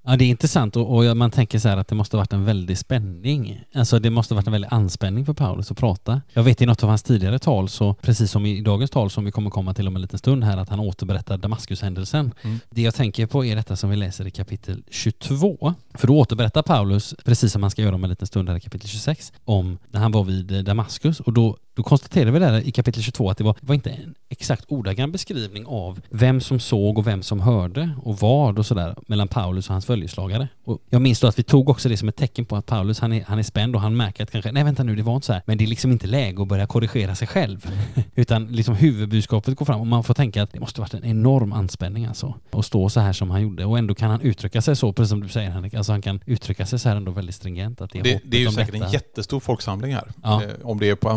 Ja. 0.02 0.16
Det 0.16 0.24
är 0.24 0.28
intressant 0.28 0.76
och, 0.76 0.96
och 0.96 1.16
man 1.16 1.30
tänker 1.30 1.58
så 1.58 1.68
här 1.68 1.76
att 1.76 1.88
det 1.88 1.94
måste 1.94 2.16
varit 2.16 2.32
en 2.32 2.44
väldig 2.44 2.78
spänning. 2.78 3.64
Alltså 3.74 3.98
det 3.98 4.10
måste 4.10 4.34
varit 4.34 4.46
en 4.46 4.52
väldig 4.52 4.68
anspänning 4.72 5.26
för 5.26 5.32
Paulus 5.32 5.70
att 5.70 5.78
prata. 5.78 6.22
Jag 6.32 6.42
vet 6.42 6.62
i 6.62 6.66
något 6.66 6.82
av 6.82 6.88
hans 6.88 7.02
tidigare 7.02 7.38
tal, 7.38 7.68
så 7.68 7.94
precis 7.94 8.30
som 8.30 8.46
i 8.46 8.60
dagens 8.60 8.90
tal 8.90 9.10
som 9.10 9.24
vi 9.24 9.30
kommer 9.30 9.50
komma 9.50 9.74
till 9.74 9.88
om 9.88 9.96
en 9.96 10.02
liten 10.02 10.18
stund 10.18 10.44
här, 10.44 10.56
att 10.56 10.68
han 10.68 10.80
återberättar 10.80 11.36
Damaskushändelsen. 11.38 12.34
Mm. 12.42 12.60
Det 12.70 12.82
jag 12.82 12.94
tänker 12.94 13.26
på 13.26 13.44
är 13.44 13.56
detta 13.56 13.76
som 13.76 13.90
vi 13.90 13.96
läser 13.96 14.26
i 14.26 14.30
kapitel 14.30 14.82
22. 14.90 15.74
För 15.94 16.06
då 16.06 16.18
återberättar 16.18 16.62
Paulus, 16.62 17.14
precis 17.24 17.52
som 17.52 17.62
han 17.62 17.70
ska 17.70 17.82
göra 17.82 17.94
om 17.94 18.04
en 18.04 18.10
liten 18.10 18.26
stund 18.26 18.48
här 18.48 18.56
i 18.56 18.60
kapitel 18.60 18.88
26, 18.88 19.32
om 19.44 19.78
när 19.88 20.00
han 20.00 20.12
var 20.12 20.24
vid 20.24 20.64
Damaskus 20.64 21.20
och 21.20 21.32
då 21.32 21.56
då 21.74 21.82
konstaterar 21.82 22.30
vi 22.30 22.38
där 22.38 22.60
i 22.60 22.70
kapitel 22.70 23.02
22 23.02 23.30
att 23.30 23.38
det 23.38 23.44
var, 23.44 23.56
var 23.60 23.74
inte 23.74 23.90
en 23.90 24.14
exakt 24.28 24.64
ordagrann 24.68 25.12
beskrivning 25.12 25.66
av 25.66 26.00
vem 26.10 26.40
som 26.40 26.60
såg 26.60 26.98
och 26.98 27.06
vem 27.06 27.22
som 27.22 27.40
hörde 27.40 27.90
och 28.02 28.18
vad 28.18 28.58
och 28.58 28.66
sådär 28.66 28.94
mellan 29.06 29.28
Paulus 29.28 29.68
och 29.68 29.72
hans 29.72 29.86
följeslagare. 29.86 30.48
Och 30.64 30.78
jag 30.90 31.02
minns 31.02 31.20
då 31.20 31.26
att 31.26 31.38
vi 31.38 31.42
tog 31.42 31.68
också 31.68 31.88
det 31.88 31.96
som 31.96 32.08
ett 32.08 32.16
tecken 32.16 32.44
på 32.44 32.56
att 32.56 32.66
Paulus, 32.66 33.00
han 33.00 33.12
är, 33.12 33.24
han 33.24 33.38
är 33.38 33.42
spänd 33.42 33.74
och 33.74 33.80
han 33.80 33.96
märker 33.96 34.22
att 34.22 34.30
kanske, 34.30 34.52
nej 34.52 34.64
vänta 34.64 34.82
nu, 34.82 34.96
det 34.96 35.02
var 35.02 35.14
inte 35.14 35.26
så 35.26 35.32
här. 35.32 35.42
Men 35.46 35.58
det 35.58 35.64
är 35.64 35.66
liksom 35.66 35.92
inte 35.92 36.06
läge 36.06 36.42
att 36.42 36.48
börja 36.48 36.66
korrigera 36.66 37.14
sig 37.14 37.28
själv. 37.28 37.70
Utan 38.14 38.46
liksom 38.46 38.74
huvudbudskapet 38.74 39.56
går 39.56 39.66
fram 39.66 39.80
och 39.80 39.86
man 39.86 40.04
får 40.04 40.14
tänka 40.14 40.42
att 40.42 40.52
det 40.52 40.60
måste 40.60 40.80
varit 40.80 40.94
en 40.94 41.04
enorm 41.04 41.52
anspänning 41.52 42.06
alltså. 42.06 42.34
Att 42.50 42.66
stå 42.66 42.88
så 42.88 43.00
här 43.00 43.12
som 43.12 43.30
han 43.30 43.42
gjorde. 43.42 43.64
Och 43.64 43.78
ändå 43.78 43.94
kan 43.94 44.10
han 44.10 44.20
uttrycka 44.20 44.62
sig 44.62 44.76
så, 44.76 44.92
precis 44.92 45.10
som 45.10 45.20
du 45.20 45.28
säger 45.28 45.50
Henrik. 45.50 45.74
Alltså 45.74 45.92
han 45.92 46.02
kan 46.02 46.20
uttrycka 46.26 46.66
sig 46.66 46.78
så 46.78 46.88
här 46.88 46.96
ändå 46.96 47.12
väldigt 47.12 47.34
stringent. 47.34 47.80
Att 47.80 47.90
det, 47.90 47.98
är 47.98 48.02
Det, 48.02 48.20
det 48.24 48.36
är 48.36 48.40
ju 48.40 48.50
säkert 48.50 48.72
detta. 48.72 48.86
en 48.86 48.92
jättestor 48.92 49.40
folksamling 49.40 49.94
här. 49.94 50.12
Ja. 50.22 50.42
Eh, 50.42 50.50
om 50.62 50.78
det 50.78 50.90
är 50.90 50.94
på 50.94 51.08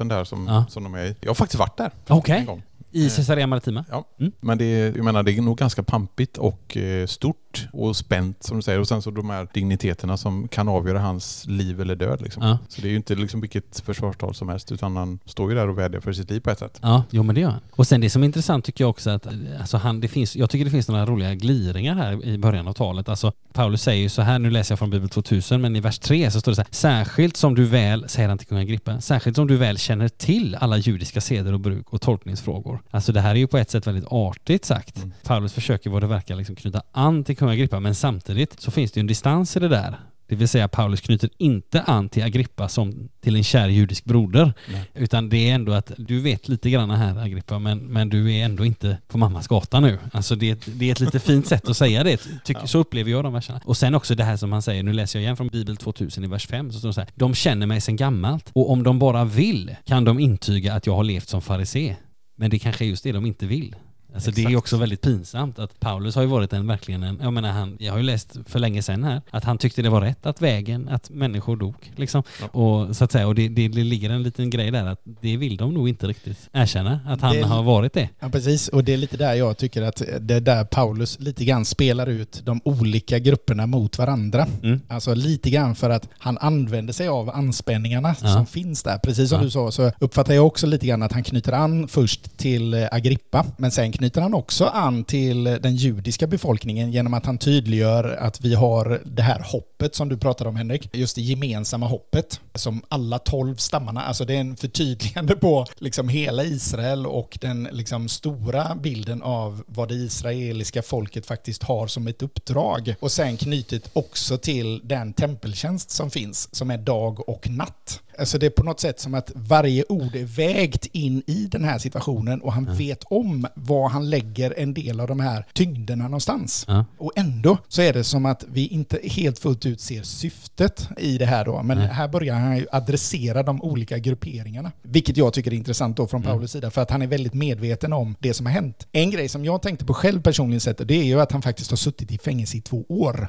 amfiteatern 0.00 0.08
där 0.08 0.24
som, 0.24 0.46
Ja. 0.48 0.64
som 0.68 0.82
de 0.84 0.94
är 0.94 1.04
i. 1.04 1.16
Jag 1.20 1.30
har 1.30 1.34
faktiskt 1.34 1.58
varit 1.58 1.76
där 1.76 1.90
Okej. 2.08 2.38
en 2.38 2.46
gång. 2.46 2.62
I 2.94 3.10
Caesarea 3.10 3.46
Maritima? 3.46 3.84
Ja. 3.90 4.08
Mm. 4.20 4.32
Men 4.40 4.58
det 4.58 4.64
är, 4.64 4.96
jag 4.96 5.04
menar, 5.04 5.22
det 5.22 5.32
är 5.32 5.42
nog 5.42 5.58
ganska 5.58 5.82
pampigt 5.82 6.38
och 6.38 6.76
eh, 6.76 7.06
stort 7.06 7.68
och 7.72 7.96
spänt 7.96 8.42
som 8.42 8.56
du 8.56 8.62
säger. 8.62 8.80
Och 8.80 8.88
sen 8.88 9.02
så 9.02 9.10
de 9.10 9.30
här 9.30 9.48
digniteterna 9.54 10.16
som 10.16 10.48
kan 10.48 10.68
avgöra 10.68 10.98
hans 10.98 11.46
liv 11.46 11.80
eller 11.80 11.96
död. 11.96 12.22
Liksom. 12.22 12.42
Ja. 12.42 12.58
Så 12.68 12.80
det 12.80 12.88
är 12.88 12.90
ju 12.90 12.96
inte 12.96 13.14
liksom 13.14 13.40
vilket 13.40 13.80
försvarstal 13.80 14.34
som 14.34 14.48
helst 14.48 14.72
utan 14.72 14.96
han 14.96 15.18
står 15.24 15.50
ju 15.50 15.56
där 15.56 15.68
och 15.68 15.78
vädjar 15.78 16.00
för 16.00 16.12
sitt 16.12 16.30
liv 16.30 16.40
på 16.40 16.50
ett 16.50 16.58
sätt. 16.58 16.78
Ja, 16.82 17.04
jo 17.10 17.22
men 17.22 17.34
det 17.34 17.40
gör 17.40 17.50
han. 17.50 17.60
Och 17.70 17.86
sen 17.86 18.00
det 18.00 18.10
som 18.10 18.22
är 18.22 18.26
intressant 18.26 18.64
tycker 18.64 18.84
jag 18.84 18.90
också 18.90 19.10
att, 19.10 19.26
eh, 19.26 19.32
alltså 19.60 19.76
han, 19.76 20.00
det 20.00 20.08
finns, 20.08 20.36
jag 20.36 20.50
tycker 20.50 20.64
det 20.64 20.70
finns 20.70 20.88
några 20.88 21.06
roliga 21.06 21.34
gliringar 21.34 21.94
här 21.94 22.24
i 22.24 22.38
början 22.38 22.68
av 22.68 22.72
talet. 22.72 23.08
Alltså 23.08 23.32
Paulus 23.52 23.82
säger 23.82 24.02
ju 24.02 24.08
så 24.08 24.22
här, 24.22 24.38
nu 24.38 24.50
läser 24.50 24.72
jag 24.72 24.78
från 24.78 24.90
Bibel 24.90 25.08
2000, 25.08 25.60
men 25.60 25.76
i 25.76 25.80
vers 25.80 25.98
3 25.98 26.30
så 26.30 26.40
står 26.40 26.52
det 26.52 26.56
så 26.56 26.62
här, 26.62 26.68
särskilt 26.70 27.36
som 27.36 27.54
du 27.54 27.64
väl, 27.64 28.08
säger 28.08 28.28
han 28.28 28.38
till 28.38 28.46
kung 28.46 28.58
Agrippa, 28.58 29.00
särskilt 29.00 29.36
som 29.36 29.46
du 29.46 29.56
väl 29.56 29.78
känner 29.78 30.08
till 30.08 30.54
alla 30.54 30.76
judiska 30.76 31.20
seder 31.20 31.52
och 31.52 31.60
bruk 31.60 31.92
och 31.92 32.00
tolkningsfrågor. 32.00 32.82
Alltså 32.90 33.12
det 33.12 33.20
här 33.20 33.30
är 33.30 33.34
ju 33.38 33.46
på 33.46 33.58
ett 33.58 33.70
sätt 33.70 33.86
väldigt 33.86 34.04
artigt 34.10 34.64
sagt. 34.64 34.96
Mm. 34.96 35.12
Paulus 35.22 35.52
försöker 35.52 35.90
vad 35.90 36.02
det 36.02 36.06
verkar 36.06 36.36
liksom 36.36 36.56
knyta 36.56 36.82
an 36.92 37.24
till 37.24 37.36
kung 37.36 37.48
Agrippa, 37.50 37.80
men 37.80 37.94
samtidigt 37.94 38.60
så 38.60 38.70
finns 38.70 38.92
det 38.92 38.98
ju 38.98 39.00
en 39.00 39.06
distans 39.06 39.56
i 39.56 39.60
det 39.60 39.68
där. 39.68 39.96
Det 40.28 40.36
vill 40.36 40.48
säga 40.48 40.68
Paulus 40.68 41.00
knyter 41.00 41.30
inte 41.38 41.82
an 41.82 42.08
till 42.08 42.22
Agrippa 42.24 42.68
som 42.68 43.08
till 43.20 43.36
en 43.36 43.44
kär 43.44 43.68
judisk 43.68 44.04
broder. 44.04 44.52
Nej. 44.72 44.82
Utan 44.94 45.28
det 45.28 45.50
är 45.50 45.54
ändå 45.54 45.72
att 45.72 45.92
du 45.96 46.20
vet 46.20 46.48
lite 46.48 46.70
grann 46.70 46.90
här 46.90 47.18
Agrippa, 47.18 47.58
men, 47.58 47.78
men 47.78 48.08
du 48.08 48.34
är 48.34 48.44
ändå 48.44 48.64
inte 48.64 48.98
på 49.08 49.18
mammas 49.18 49.48
gata 49.48 49.80
nu. 49.80 49.98
Alltså 50.12 50.34
det, 50.36 50.48
är 50.48 50.52
ett- 50.52 50.68
det 50.78 50.88
är 50.88 50.92
ett 50.92 51.00
lite 51.00 51.20
fint 51.20 51.46
sätt 51.46 51.68
att 51.68 51.76
säga 51.76 52.04
det. 52.04 52.20
Tyck, 52.44 52.56
Så 52.64 52.78
upplever 52.78 53.10
jag 53.10 53.24
de 53.24 53.32
verserna. 53.32 53.60
Och 53.64 53.76
sen 53.76 53.94
också 53.94 54.14
det 54.14 54.24
här 54.24 54.36
som 54.36 54.52
han 54.52 54.62
säger, 54.62 54.82
nu 54.82 54.92
läser 54.92 55.18
jag 55.18 55.22
igen 55.24 55.36
från 55.36 55.48
Bibel 55.48 55.76
2000 55.76 56.24
i 56.24 56.26
vers 56.26 56.46
5, 56.46 56.72
så 56.72 56.78
står 56.78 56.88
det 56.88 56.92
så 56.94 57.00
här. 57.00 57.10
De 57.14 57.34
känner 57.34 57.66
mig 57.66 57.80
sedan 57.80 57.96
gammalt 57.96 58.50
och 58.52 58.70
om 58.70 58.82
de 58.82 58.98
bara 58.98 59.24
vill 59.24 59.76
kan 59.84 60.04
de 60.04 60.18
intyga 60.20 60.74
att 60.74 60.86
jag 60.86 60.94
har 60.96 61.04
levt 61.04 61.28
som 61.28 61.42
farisé. 61.42 61.96
Men 62.36 62.50
det 62.50 62.58
kanske 62.58 62.84
är 62.84 62.86
just 62.86 63.04
det 63.04 63.12
de 63.12 63.26
inte 63.26 63.46
vill. 63.46 63.76
Alltså 64.14 64.30
det 64.30 64.40
är 64.40 64.42
Exakt. 64.42 64.58
också 64.58 64.76
väldigt 64.76 65.00
pinsamt 65.00 65.58
att 65.58 65.80
Paulus 65.80 66.14
har 66.14 66.22
ju 66.22 66.28
varit 66.28 66.52
en 66.52 66.66
verkligen 66.66 67.02
en, 67.02 67.18
jag 67.22 67.32
menar 67.32 67.50
han, 67.52 67.76
jag 67.80 67.92
har 67.92 67.98
ju 67.98 68.04
läst 68.04 68.36
för 68.46 68.58
länge 68.58 68.82
sedan 68.82 69.04
här, 69.04 69.22
att 69.30 69.44
han 69.44 69.58
tyckte 69.58 69.82
det 69.82 69.88
var 69.90 70.00
rätt 70.00 70.26
att 70.26 70.42
vägen, 70.42 70.88
att 70.88 71.10
människor 71.10 71.56
dog 71.56 71.74
liksom. 71.96 72.22
Ja. 72.40 72.46
Och 72.60 72.96
så 72.96 73.04
att 73.04 73.12
säga, 73.12 73.26
och 73.26 73.34
det, 73.34 73.48
det, 73.48 73.68
det 73.68 73.84
ligger 73.84 74.10
en 74.10 74.22
liten 74.22 74.50
grej 74.50 74.70
där 74.70 74.86
att 74.86 75.00
det 75.20 75.36
vill 75.36 75.56
de 75.56 75.74
nog 75.74 75.88
inte 75.88 76.06
riktigt 76.06 76.48
erkänna, 76.52 77.00
att 77.06 77.20
han 77.20 77.36
Det- 77.36 77.42
har 77.42 77.62
varit 77.62 77.92
det. 77.92 78.08
Ja, 78.20 78.28
precis. 78.28 78.68
Och 78.68 78.84
det 78.84 78.92
är 78.92 78.96
lite 78.96 79.16
där 79.16 79.34
jag 79.34 79.56
tycker 79.56 79.82
att 79.82 80.02
det 80.20 80.34
är 80.34 80.40
där 80.40 80.64
Paulus 80.64 81.20
lite 81.20 81.44
grann 81.44 81.64
spelar 81.64 82.06
ut 82.06 82.40
de 82.44 82.60
olika 82.64 83.18
grupperna 83.18 83.66
mot 83.66 83.98
varandra. 83.98 84.46
Mm. 84.62 84.80
Alltså 84.88 85.14
lite 85.14 85.50
grann 85.50 85.74
för 85.74 85.90
att 85.90 86.08
han 86.18 86.38
använder 86.38 86.92
sig 86.92 87.08
av 87.08 87.30
anspänningarna 87.30 88.14
Ja. 88.22 88.32
som 88.34 88.46
finns 88.46 88.82
där. 88.82 88.98
Precis 88.98 89.28
som 89.28 89.38
Ja. 89.38 89.44
du 89.44 89.50
sa 89.50 89.70
så 89.70 89.92
uppfattar 90.00 90.34
jag 90.34 90.46
också 90.46 90.66
lite 90.66 90.86
grann 90.86 91.02
att 91.02 91.12
han 91.12 91.22
knyter 91.24 91.52
an 91.52 91.88
först 91.88 92.36
till 92.36 92.88
Agrippa, 92.92 93.46
men 93.56 93.70
sen 93.70 93.92
knyter 93.92 94.03
knyter 94.04 94.20
han 94.20 94.34
också 94.34 94.64
an 94.64 95.04
till 95.04 95.44
den 95.44 95.76
judiska 95.76 96.26
befolkningen 96.26 96.92
genom 96.92 97.14
att 97.14 97.26
han 97.26 97.38
tydliggör 97.38 98.16
att 98.20 98.40
vi 98.40 98.54
har 98.54 99.02
det 99.04 99.22
här 99.22 99.40
hoppet 99.52 99.94
som 99.94 100.08
du 100.08 100.16
pratade 100.16 100.50
om 100.50 100.56
Henrik, 100.56 100.88
just 100.92 101.16
det 101.16 101.22
gemensamma 101.22 101.86
hoppet 101.86 102.40
som 102.54 102.82
alla 102.88 103.18
tolv 103.18 103.56
stammarna, 103.56 104.02
alltså 104.02 104.24
det 104.24 104.36
är 104.36 104.40
en 104.40 104.56
förtydligande 104.56 105.36
på 105.36 105.66
liksom 105.78 106.08
hela 106.08 106.44
Israel 106.44 107.06
och 107.06 107.38
den 107.40 107.68
liksom 107.72 108.08
stora 108.08 108.74
bilden 108.74 109.22
av 109.22 109.64
vad 109.66 109.88
det 109.88 109.94
israeliska 109.94 110.82
folket 110.82 111.26
faktiskt 111.26 111.62
har 111.62 111.86
som 111.86 112.06
ett 112.06 112.22
uppdrag. 112.22 112.94
Och 113.00 113.12
sen 113.12 113.36
knutet 113.36 113.90
också 113.92 114.38
till 114.38 114.80
den 114.84 115.12
tempeltjänst 115.12 115.90
som 115.90 116.10
finns, 116.10 116.54
som 116.54 116.70
är 116.70 116.78
dag 116.78 117.28
och 117.28 117.50
natt. 117.50 118.00
Alltså 118.18 118.38
det 118.38 118.46
är 118.46 118.50
på 118.50 118.62
något 118.62 118.80
sätt 118.80 119.00
som 119.00 119.14
att 119.14 119.32
varje 119.34 119.84
ord 119.88 120.16
är 120.16 120.24
vägt 120.24 120.86
in 120.92 121.22
i 121.26 121.46
den 121.50 121.64
här 121.64 121.78
situationen 121.78 122.40
och 122.42 122.52
han 122.52 122.76
vet 122.76 123.04
om 123.04 123.46
var 123.54 123.88
han 123.88 124.10
lägger 124.10 124.54
en 124.58 124.74
del 124.74 125.00
av 125.00 125.08
de 125.08 125.20
här 125.20 125.46
tyngderna 125.52 126.04
någonstans. 126.04 126.64
Ja. 126.68 126.84
Och 126.98 127.12
ändå 127.16 127.58
så 127.68 127.82
är 127.82 127.92
det 127.92 128.04
som 128.04 128.26
att 128.26 128.44
vi 128.48 128.66
inte 128.66 128.98
helt 129.02 129.38
fullt 129.38 129.66
ut 129.66 129.80
ser 129.80 130.02
syftet 130.02 130.88
i 130.98 131.18
det 131.18 131.26
här 131.26 131.44
då. 131.44 131.62
Men 131.62 131.78
Nej. 131.78 131.86
här 131.86 132.08
börjar 132.08 132.34
han 132.34 132.56
ju 132.56 132.66
adressera 132.72 133.42
de 133.42 133.62
olika 133.62 133.98
grupperingarna. 133.98 134.72
Vilket 134.82 135.16
jag 135.16 135.32
tycker 135.32 135.50
är 135.52 135.56
intressant 135.56 135.96
då 135.96 136.06
från 136.06 136.20
Mm. 136.24 136.32
Paulus 136.32 136.52
sida. 136.52 136.70
För 136.70 136.82
att 136.82 136.90
han 136.90 137.02
är 137.02 137.06
väldigt 137.06 137.34
medveten 137.34 137.92
om 137.92 138.16
det 138.20 138.34
som 138.34 138.46
har 138.46 138.52
hänt. 138.52 138.86
En 138.92 139.10
grej 139.10 139.28
som 139.28 139.44
jag 139.44 139.62
tänkte 139.62 139.84
på 139.84 139.94
själv 139.94 140.22
personligen 140.22 140.60
sett, 140.60 140.88
det 140.88 140.94
är 140.94 141.04
ju 141.04 141.20
att 141.20 141.32
han 141.32 141.42
faktiskt 141.42 141.70
har 141.70 141.76
suttit 141.76 142.12
i 142.12 142.18
fängelse 142.18 142.56
i 142.56 142.60
två 142.60 142.84
år. 142.88 143.28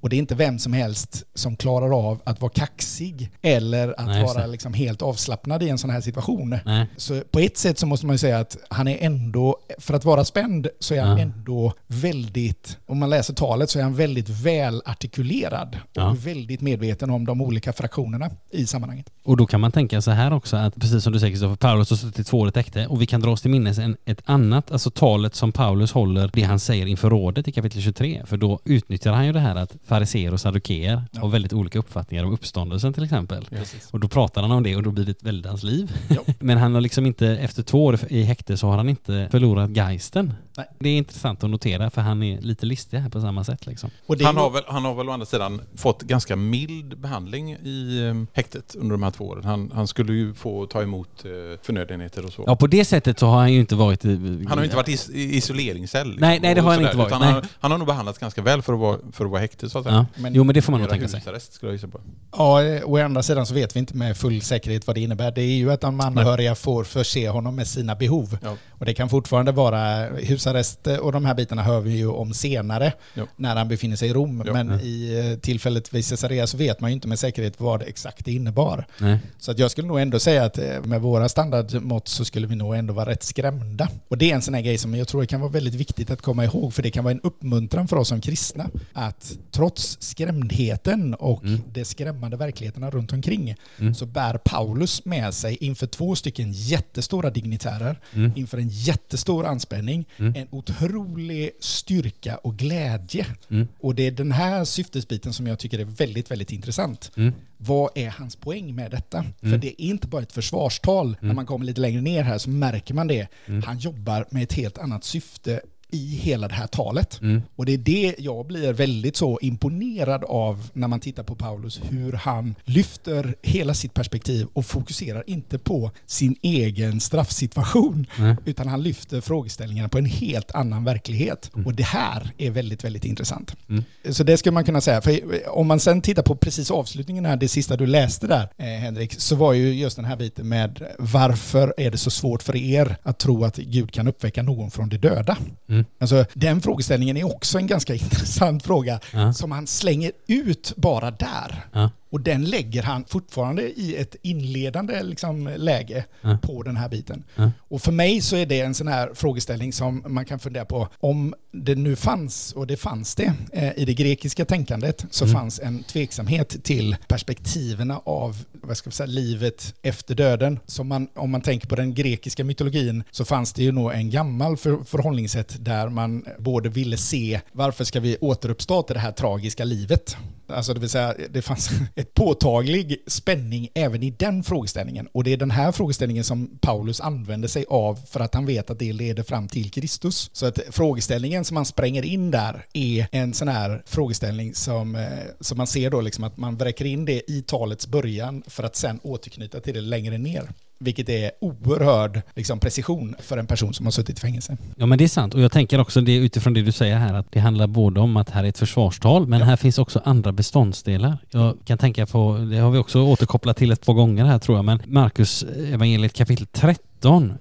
Och 0.00 0.08
det 0.10 0.16
är 0.16 0.18
inte 0.18 0.34
vem 0.34 0.58
som 0.58 0.72
helst 0.72 1.24
som 1.34 1.56
klarar 1.56 2.08
av 2.08 2.20
att 2.24 2.40
vara 2.40 2.52
kaxig 2.54 3.30
eller 3.42 4.00
att 4.00 4.13
Nej, 4.14 4.24
vara 4.34 4.46
liksom 4.46 4.74
helt 4.74 5.02
avslappnad 5.02 5.62
i 5.62 5.68
en 5.68 5.78
sån 5.78 5.90
här 5.90 6.00
situation. 6.00 6.58
Nej. 6.64 6.86
Så 6.96 7.22
på 7.30 7.38
ett 7.38 7.56
sätt 7.58 7.78
så 7.78 7.86
måste 7.86 8.06
man 8.06 8.14
ju 8.14 8.18
säga 8.18 8.38
att 8.38 8.56
han 8.68 8.88
är 8.88 8.98
ändå, 9.00 9.56
för 9.78 9.94
att 9.94 10.04
vara 10.04 10.24
spänd, 10.24 10.68
så 10.80 10.94
är 10.94 11.00
han 11.02 11.16
Ja. 11.18 11.22
ändå 11.22 11.72
väldigt, 11.86 12.78
om 12.86 12.98
man 12.98 13.10
läser 13.10 13.34
talet 13.34 13.70
så 13.70 13.78
är 13.78 13.82
han 13.82 13.94
väldigt 13.94 14.28
väl 14.28 14.82
artikulerad 14.84 15.76
och 15.88 15.88
Ja. 15.92 16.16
väldigt 16.18 16.60
medveten 16.60 17.10
om 17.10 17.24
de 17.26 17.40
olika 17.40 17.72
fraktionerna 17.72 18.30
i 18.50 18.66
sammanhanget. 18.66 19.10
Och 19.24 19.36
då 19.36 19.46
kan 19.46 19.60
man 19.60 19.72
tänka 19.72 20.02
så 20.02 20.10
här 20.10 20.32
också 20.32 20.56
att 20.56 20.74
precis 20.76 21.04
som 21.04 21.12
du 21.12 21.18
säger 21.20 21.32
Kristoffer, 21.32 21.56
Paulus 21.56 21.90
har 21.90 21.96
suttit 21.96 22.26
två 22.26 22.38
år 22.38 22.46
i 22.46 22.48
ett 22.48 22.56
häkte 22.56 22.86
och 22.86 23.02
vi 23.02 23.06
kan 23.06 23.20
dra 23.20 23.30
oss 23.30 23.42
till 23.42 23.50
minnes 23.50 23.78
en, 23.78 23.96
ett 24.04 24.20
annat, 24.24 24.72
alltså 24.72 24.90
talet 24.90 25.34
som 25.34 25.52
Paulus 25.52 25.92
håller, 25.92 26.30
det 26.32 26.42
han 26.42 26.60
säger 26.60 26.86
inför 26.86 27.10
rådet 27.10 27.48
i 27.48 27.52
kapitel 27.52 27.82
23. 27.82 28.22
För 28.26 28.36
då 28.36 28.60
utnyttjar 28.64 29.12
han 29.12 29.26
ju 29.26 29.32
det 29.32 29.40
här 29.40 29.56
att 29.56 29.76
fariseer 29.84 30.32
och 30.32 30.40
saddukeer 30.40 31.02
Ja. 31.12 31.20
har 31.20 31.28
väldigt 31.28 31.52
olika 31.52 31.78
uppfattningar 31.78 32.24
om 32.24 32.32
uppståndelsen 32.32 32.92
till 32.92 33.04
exempel. 33.04 33.44
Precis. 33.50 33.88
Och 33.90 34.00
då 34.04 34.08
pratar 34.08 34.42
han 34.42 34.50
om 34.50 34.62
det 34.62 34.76
och 34.76 34.82
då 34.82 34.90
blir 34.90 35.04
det 35.04 35.10
ett 35.10 35.22
väldans 35.22 35.62
liv. 35.62 35.92
Ja. 36.08 36.20
Men 36.38 36.58
han 36.58 36.74
har 36.74 36.80
liksom 36.80 37.06
inte, 37.06 37.26
efter 37.28 37.62
två 37.62 37.84
år 37.84 37.98
i 38.08 38.22
häkte 38.22 38.56
så 38.56 38.66
har 38.66 38.76
han 38.76 38.88
inte 38.88 39.28
förlorat 39.30 39.70
geisten. 39.76 40.34
Nej. 40.56 40.66
Det 40.78 40.88
är 40.88 40.98
intressant 40.98 41.44
att 41.44 41.50
notera 41.50 41.90
för 41.90 42.00
han 42.00 42.22
är 42.22 42.40
lite 42.40 42.66
listig 42.66 42.98
här 42.98 43.08
på 43.10 43.20
samma 43.20 43.44
sätt 43.44 43.66
liksom. 43.66 43.90
Och 44.06 44.16
det 44.16 44.24
Han 44.24 44.36
har, 44.36 44.50
väl, 44.50 44.62
han 44.66 44.84
har 44.84 44.94
väl 44.94 45.08
å 45.08 45.12
andra 45.12 45.26
sidan 45.26 45.60
fått 45.76 46.02
ganska 46.02 46.36
mild 46.36 46.98
behandling 46.98 47.52
i 47.52 48.06
eh, 48.08 48.36
häktet 48.36 48.74
under 48.78 48.92
de 48.92 49.02
här 49.02 49.10
två 49.10 49.24
åren. 49.28 49.44
Han, 49.44 49.70
han 49.74 49.86
skulle 49.86 50.12
ju 50.12 50.34
få 50.34 50.66
ta 50.66 50.82
emot 50.82 51.08
eh, 51.24 51.30
förnödenheter 51.62 52.26
och 52.26 52.32
så. 52.32 52.44
Ja 52.46 52.56
på 52.56 52.66
det 52.66 52.84
sättet 52.84 53.18
så 53.18 53.26
har 53.26 53.38
han 53.38 53.52
ju 53.52 53.60
inte 53.60 53.74
varit... 53.74 54.04
i- 54.04 54.08
Han 54.08 54.46
har 54.48 54.56
ju 54.58 54.64
inte 54.64 54.76
varit 54.76 54.88
i 54.88 54.92
is- 54.92 55.10
i 55.10 55.36
isoleringscell. 55.36 56.06
liksom, 56.08 56.20
Nej, 56.28 56.40
nej, 56.40 56.54
det 56.54 56.60
har 56.60 56.68
han 56.70 56.76
sådär, 56.78 56.88
inte 56.88 56.98
varit, 56.98 57.08
utan 57.08 57.20
nej. 57.20 57.32
Han, 57.32 57.42
han 57.60 57.70
har 57.70 57.78
nog 57.78 57.86
behandlats 57.86 58.18
ganska 58.18 58.42
väl 58.42 58.62
för 58.62 58.72
att 58.72 58.78
vara, 58.78 58.98
för 59.12 59.24
att 59.24 59.30
vara 59.30 59.40
häkte 59.40 59.70
så 59.70 59.78
att 59.78 59.84
säga. 59.84 60.06
Ja. 60.14 60.20
Men- 60.22 60.34
jo 60.34 60.44
men 60.44 60.54
det 60.54 60.62
får 60.62 60.72
man 60.72 60.80
nog 60.80 60.90
tänka 60.90 61.08
sig. 61.08 61.20
skulle 61.40 61.70
jag 61.70 61.74
gissa 61.74 61.88
på. 61.88 62.00
Ja, 62.32 62.62
eh, 62.62 62.82
å 62.84 62.98
andra 62.98 63.22
sidan 63.22 63.46
så 63.46 63.54
vet 63.54 63.76
vi 63.76 63.80
inte 63.80 63.93
med 63.94 64.16
full 64.16 64.42
säkerhet 64.42 64.86
vad 64.86 64.96
det 64.96 65.00
innebär. 65.00 65.30
Det 65.30 65.42
är 65.42 65.56
ju 65.56 65.72
att 65.72 65.80
de 65.80 66.00
anhöriga 66.00 66.54
får 66.54 66.84
förse 66.84 67.28
honom 67.28 67.56
med 67.56 67.66
sina 67.66 67.94
behov. 67.94 68.38
Ja. 68.42 68.56
Och 68.84 68.86
det 68.86 68.94
kan 68.94 69.08
fortfarande 69.08 69.52
vara 69.52 70.06
husarrest 70.06 70.86
och 70.86 71.12
de 71.12 71.24
här 71.24 71.34
bitarna 71.34 71.62
hör 71.62 71.80
vi 71.80 71.90
ju 71.96 72.06
om 72.08 72.34
senare 72.34 72.92
Ja. 73.14 73.26
när 73.36 73.56
han 73.56 73.68
befinner 73.68 73.96
sig 73.96 74.08
i 74.08 74.12
Rom. 74.12 74.42
Ja. 74.46 74.52
Men 74.52 74.68
Mm. 74.68 74.80
i 74.80 75.18
eh, 75.32 75.38
tillfället 75.38 75.94
vid 75.94 76.08
Caesarea 76.08 76.46
så 76.46 76.56
vet 76.56 76.80
man 76.80 76.90
ju 76.90 76.94
inte 76.94 77.08
med 77.08 77.18
säkerhet 77.18 77.60
vad 77.60 77.80
det 77.80 77.86
exakt 77.86 78.24
det 78.24 78.32
innebar. 78.32 78.86
Nej. 78.98 79.18
Så 79.38 79.50
att 79.50 79.58
jag 79.58 79.70
skulle 79.70 79.88
nog 79.88 80.00
ändå 80.00 80.18
säga 80.18 80.44
att 80.44 80.58
eh, 80.58 80.82
med 80.84 81.00
våra 81.00 81.28
standardmått 81.28 82.08
så 82.08 82.24
skulle 82.24 82.46
vi 82.46 82.56
nog 82.56 82.74
ändå 82.76 82.94
vara 82.94 83.10
rätt 83.10 83.22
skrämda. 83.22 83.88
Och 84.08 84.18
det 84.18 84.30
är 84.30 84.34
en 84.34 84.42
sån 84.42 84.54
här 84.54 84.60
grej 84.62 84.78
som 84.78 84.94
jag 84.94 85.08
tror 85.08 85.24
kan 85.24 85.40
vara 85.40 85.50
väldigt 85.50 85.74
viktigt 85.74 86.10
att 86.10 86.22
komma 86.22 86.44
ihåg 86.44 86.74
för 86.74 86.82
det 86.82 86.90
kan 86.90 87.04
vara 87.04 87.12
en 87.14 87.20
uppmuntran 87.20 87.88
för 87.88 87.96
oss 87.96 88.08
som 88.08 88.20
kristna 88.20 88.70
att 88.92 89.32
trots 89.50 89.96
skrämdheten 90.00 91.14
och 91.14 91.44
Mm. 91.44 91.60
de 91.72 91.84
skrämmande 91.84 92.36
verkligheterna 92.36 92.90
runt 92.90 93.12
omkring 93.12 93.54
Mm. 93.78 93.94
så 93.94 94.06
bär 94.06 94.38
Paulus 94.38 95.04
med 95.04 95.34
sig 95.34 95.56
inför 95.60 95.86
två 95.86 96.14
stycken 96.16 96.52
jättestora 96.52 97.30
dignitärer, 97.30 98.00
Mm. 98.12 98.32
inför 98.36 98.58
en 98.58 98.68
jättestor 98.74 99.46
anspänning, 99.46 100.04
Mm. 100.16 100.34
en 100.36 100.48
otrolig 100.50 101.50
styrka 101.60 102.36
och 102.36 102.56
glädje. 102.56 103.26
Mm. 103.50 103.68
Och 103.80 103.94
det 103.94 104.06
är 104.06 104.10
den 104.10 104.32
här 104.32 104.64
syftesbiten 104.64 105.32
som 105.32 105.46
jag 105.46 105.58
tycker 105.58 105.78
är 105.78 105.84
väldigt, 105.84 106.30
väldigt 106.30 106.52
intressant. 106.52 107.10
Mm. 107.16 107.32
Vad 107.56 107.90
är 107.94 108.08
hans 108.10 108.36
poäng 108.36 108.74
med 108.74 108.90
detta? 108.90 109.24
För 109.40 109.46
Mm. 109.46 109.60
det 109.60 109.82
är 109.82 109.86
inte 109.86 110.06
bara 110.08 110.22
ett 110.22 110.32
försvarstal. 110.32 111.08
När 111.10 111.22
Mm. 111.22 111.36
man 111.36 111.46
kommer 111.46 111.66
lite 111.66 111.80
längre 111.80 112.00
ner 112.00 112.22
här 112.22 112.38
så 112.38 112.50
märker 112.50 112.94
man 112.94 113.06
det. 113.06 113.28
Mm. 113.46 113.62
Han 113.62 113.78
jobbar 113.78 114.26
med 114.30 114.42
ett 114.42 114.52
helt 114.52 114.78
annat 114.78 115.04
syfte 115.04 115.60
i 115.94 116.16
hela 116.22 116.48
det 116.48 116.54
här 116.54 116.66
talet. 116.66 117.20
Mm. 117.20 117.42
Och 117.56 117.66
det 117.66 117.74
är 117.74 117.78
det 117.78 118.14
jag 118.18 118.46
blir 118.46 118.72
väldigt 118.72 119.16
så 119.16 119.38
imponerad 119.42 120.24
av 120.24 120.70
när 120.72 120.88
man 120.88 121.00
tittar 121.00 121.22
på 121.22 121.34
Paulus, 121.34 121.80
hur 121.90 122.12
han 122.12 122.54
lyfter 122.64 123.34
hela 123.42 123.74
sitt 123.74 123.94
perspektiv 123.94 124.46
och 124.52 124.66
fokuserar 124.66 125.24
inte 125.26 125.58
på 125.58 125.90
sin 126.06 126.36
egen 126.42 127.00
straffsituation, 127.00 128.06
Nej. 128.18 128.36
utan 128.44 128.68
han 128.68 128.82
lyfter 128.82 129.20
frågeställningarna 129.20 129.88
på 129.88 129.98
en 129.98 130.06
helt 130.06 130.50
annan 130.50 130.84
verklighet. 130.84 131.50
Och 131.64 131.74
det 131.74 131.82
här 131.82 132.30
är 132.38 132.50
väldigt, 132.50 132.84
väldigt 132.84 133.04
intressant. 133.04 133.56
Mm. 133.68 133.84
Så 134.10 134.24
det 134.24 134.36
skulle 134.36 134.52
man 134.52 134.64
kunna 134.64 134.80
säga. 134.80 135.02
För 135.02 135.20
om 135.48 135.66
man 135.66 135.80
sen 135.80 136.00
tittar 136.00 136.22
på 136.22 136.36
precis 136.36 136.70
avslutningen 136.70 137.24
här, 137.24 137.36
det 137.36 137.48
sista 137.48 137.76
du 137.76 137.86
läste 137.86 138.26
där, 138.26 138.48
eh, 138.58 138.66
Henrik, 138.66 139.14
så 139.20 139.36
var 139.36 139.52
ju 139.52 139.74
just 139.74 139.96
den 139.96 140.04
här 140.04 140.16
biten 140.16 140.48
med 140.48 140.82
varför 140.98 141.74
är 141.76 141.90
det 141.90 141.98
så 141.98 142.10
svårt 142.10 142.42
för 142.42 142.56
er 142.56 142.96
att 143.02 143.18
tro 143.18 143.44
att 143.44 143.56
Gud 143.56 143.92
kan 143.92 144.08
uppväcka 144.08 144.42
någon 144.42 144.70
från 144.70 144.88
de 144.88 144.96
döda? 144.96 145.36
Mm. 145.68 145.83
Alltså, 145.98 146.24
den 146.34 146.60
frågeställningen 146.62 147.16
är 147.16 147.24
också 147.34 147.58
en 147.58 147.66
ganska 147.66 147.94
intressant 148.04 148.62
fråga 148.62 149.00
Ja. 149.12 149.32
som 149.32 149.52
han 149.52 149.66
slänger 149.66 150.12
ut 150.26 150.72
bara 150.76 151.10
där. 151.10 151.64
Ja. 151.72 151.90
Och 152.10 152.20
den 152.20 152.44
lägger 152.44 152.82
han 152.82 153.04
fortfarande 153.08 153.62
i 153.62 153.96
ett 153.96 154.16
inledande 154.22 155.02
liksom, 155.02 155.50
läge 155.56 156.04
Ja. 156.20 156.38
på 156.42 156.62
den 156.62 156.76
här 156.76 156.88
biten. 156.88 157.24
Och 157.68 157.82
för 157.82 157.92
mig 157.92 158.20
så 158.20 158.36
är 158.36 158.46
det 158.46 158.60
en 158.60 158.74
sån 158.74 158.88
här 158.88 159.10
frågeställning 159.14 159.72
som 159.72 160.02
man 160.06 160.24
kan 160.24 160.38
fundera 160.38 160.64
på. 160.64 160.88
Om 161.00 161.34
det 161.52 161.74
nu 161.74 161.96
fanns, 161.96 162.52
och 162.52 162.66
det 162.66 162.76
fanns 162.76 163.14
det, 163.14 163.32
eh, 163.52 163.72
i 163.78 163.84
det 163.84 163.94
grekiska 163.94 164.44
tänkandet 164.44 165.04
så 165.10 165.24
Mm. 165.24 165.34
fanns 165.36 165.60
en 165.60 165.82
tveksamhet 165.82 166.64
till 166.64 166.96
perspektiven 167.08 167.90
av 168.04 168.44
vad 168.52 168.76
ska 168.76 168.90
vi 168.90 168.96
säga, 168.96 169.06
livet 169.06 169.74
efter 169.82 170.14
döden. 170.14 170.58
Som 170.66 170.88
man, 170.88 171.08
om 171.14 171.30
man 171.30 171.40
tänker 171.40 171.68
på 171.68 171.76
den 171.76 171.94
grekiska 171.94 172.44
mytologin 172.44 173.02
så 173.10 173.24
fanns 173.24 173.52
det 173.52 173.62
ju 173.62 173.72
nog 173.72 173.92
en 173.92 174.10
gammal 174.10 174.56
för, 174.56 174.84
förhållningssätt 174.84 175.56
där 175.64 175.73
man 175.88 176.26
både 176.38 176.68
ville 176.68 176.96
se 176.96 177.40
varför 177.52 177.84
ska 177.84 178.00
vi 178.00 178.16
återuppstå 178.20 178.82
till 178.82 178.94
det 178.94 179.00
här 179.00 179.12
tragiska 179.12 179.64
livet? 179.64 180.16
Alltså 180.46 180.74
det 180.74 180.80
vill 180.80 180.88
säga, 180.88 181.14
det 181.30 181.42
fanns 181.42 181.70
ett 181.94 182.14
påtaglig 182.14 183.02
spänning 183.06 183.68
även 183.74 184.02
i 184.02 184.10
den 184.10 184.42
frågeställningen. 184.42 185.08
Och 185.12 185.24
det 185.24 185.32
är 185.32 185.36
den 185.36 185.50
här 185.50 185.72
frågeställningen 185.72 186.24
som 186.24 186.58
Paulus 186.60 187.00
använder 187.00 187.48
sig 187.48 187.64
av 187.68 187.98
för 188.10 188.20
att 188.20 188.34
han 188.34 188.46
vet 188.46 188.70
att 188.70 188.78
det 188.78 188.92
leder 188.92 189.22
fram 189.22 189.48
till 189.48 189.70
Kristus. 189.70 190.30
Så 190.32 190.46
att 190.46 190.58
frågeställningen 190.70 191.44
som 191.44 191.54
man 191.54 191.64
spränger 191.64 192.04
in 192.04 192.30
där 192.30 192.66
är 192.72 193.06
en 193.12 193.34
sån 193.34 193.48
här 193.48 193.82
frågeställning 193.86 194.54
som, 194.54 194.96
eh, 194.96 195.08
som 195.40 195.58
man 195.58 195.66
ser 195.66 195.90
då 195.90 196.00
liksom 196.00 196.24
att 196.24 196.36
man 196.36 196.56
vräker 196.56 196.84
in 196.84 197.04
det 197.04 197.30
i 197.30 197.42
talets 197.42 197.86
början 197.86 198.42
för 198.46 198.62
att 198.62 198.76
sen 198.76 199.00
återknyta 199.02 199.60
till 199.60 199.74
det 199.74 199.80
längre 199.80 200.18
ner. 200.18 200.50
Vilket 200.84 201.08
är 201.08 201.30
oerhörd 201.40 202.22
liksom, 202.34 202.58
precision 202.58 203.14
för 203.18 203.38
en 203.38 203.46
person 203.46 203.74
som 203.74 203.86
har 203.86 203.90
suttit 203.90 204.18
i 204.18 204.20
fängelse. 204.20 204.56
Ja 204.76 204.86
men 204.86 204.98
det 204.98 205.04
är 205.04 205.08
sant 205.08 205.34
och 205.34 205.40
jag 205.40 205.52
tänker 205.52 205.80
också 205.80 206.00
det 206.00 206.16
utifrån 206.16 206.54
det 206.54 206.62
du 206.62 206.72
säger 206.72 206.96
här 206.96 207.14
att 207.14 207.32
det 207.32 207.40
handlar 207.40 207.66
både 207.66 208.00
om 208.00 208.16
att 208.16 208.30
här 208.30 208.44
är 208.44 208.48
ett 208.48 208.58
försvarstal 208.58 209.26
men 209.26 209.42
här 209.42 209.56
finns 209.56 209.78
också 209.78 210.00
andra 210.04 210.32
beståndsdelar. 210.32 211.18
Jag 211.30 211.56
kan 211.64 211.78
tänka 211.78 212.06
på, 212.06 212.38
det 212.50 212.56
har 212.56 212.70
vi 212.70 212.78
också 212.78 213.02
återkopplat 213.02 213.56
till 213.56 213.72
ett 213.72 213.86
par 213.86 213.94
gånger 213.94 214.24
här 214.24 214.38
tror 214.38 214.58
jag, 214.58 214.64
men 214.64 214.82
Markus 214.86 215.44
evangeliet 215.72 216.12
kapitel 216.12 216.46
13 216.46 216.93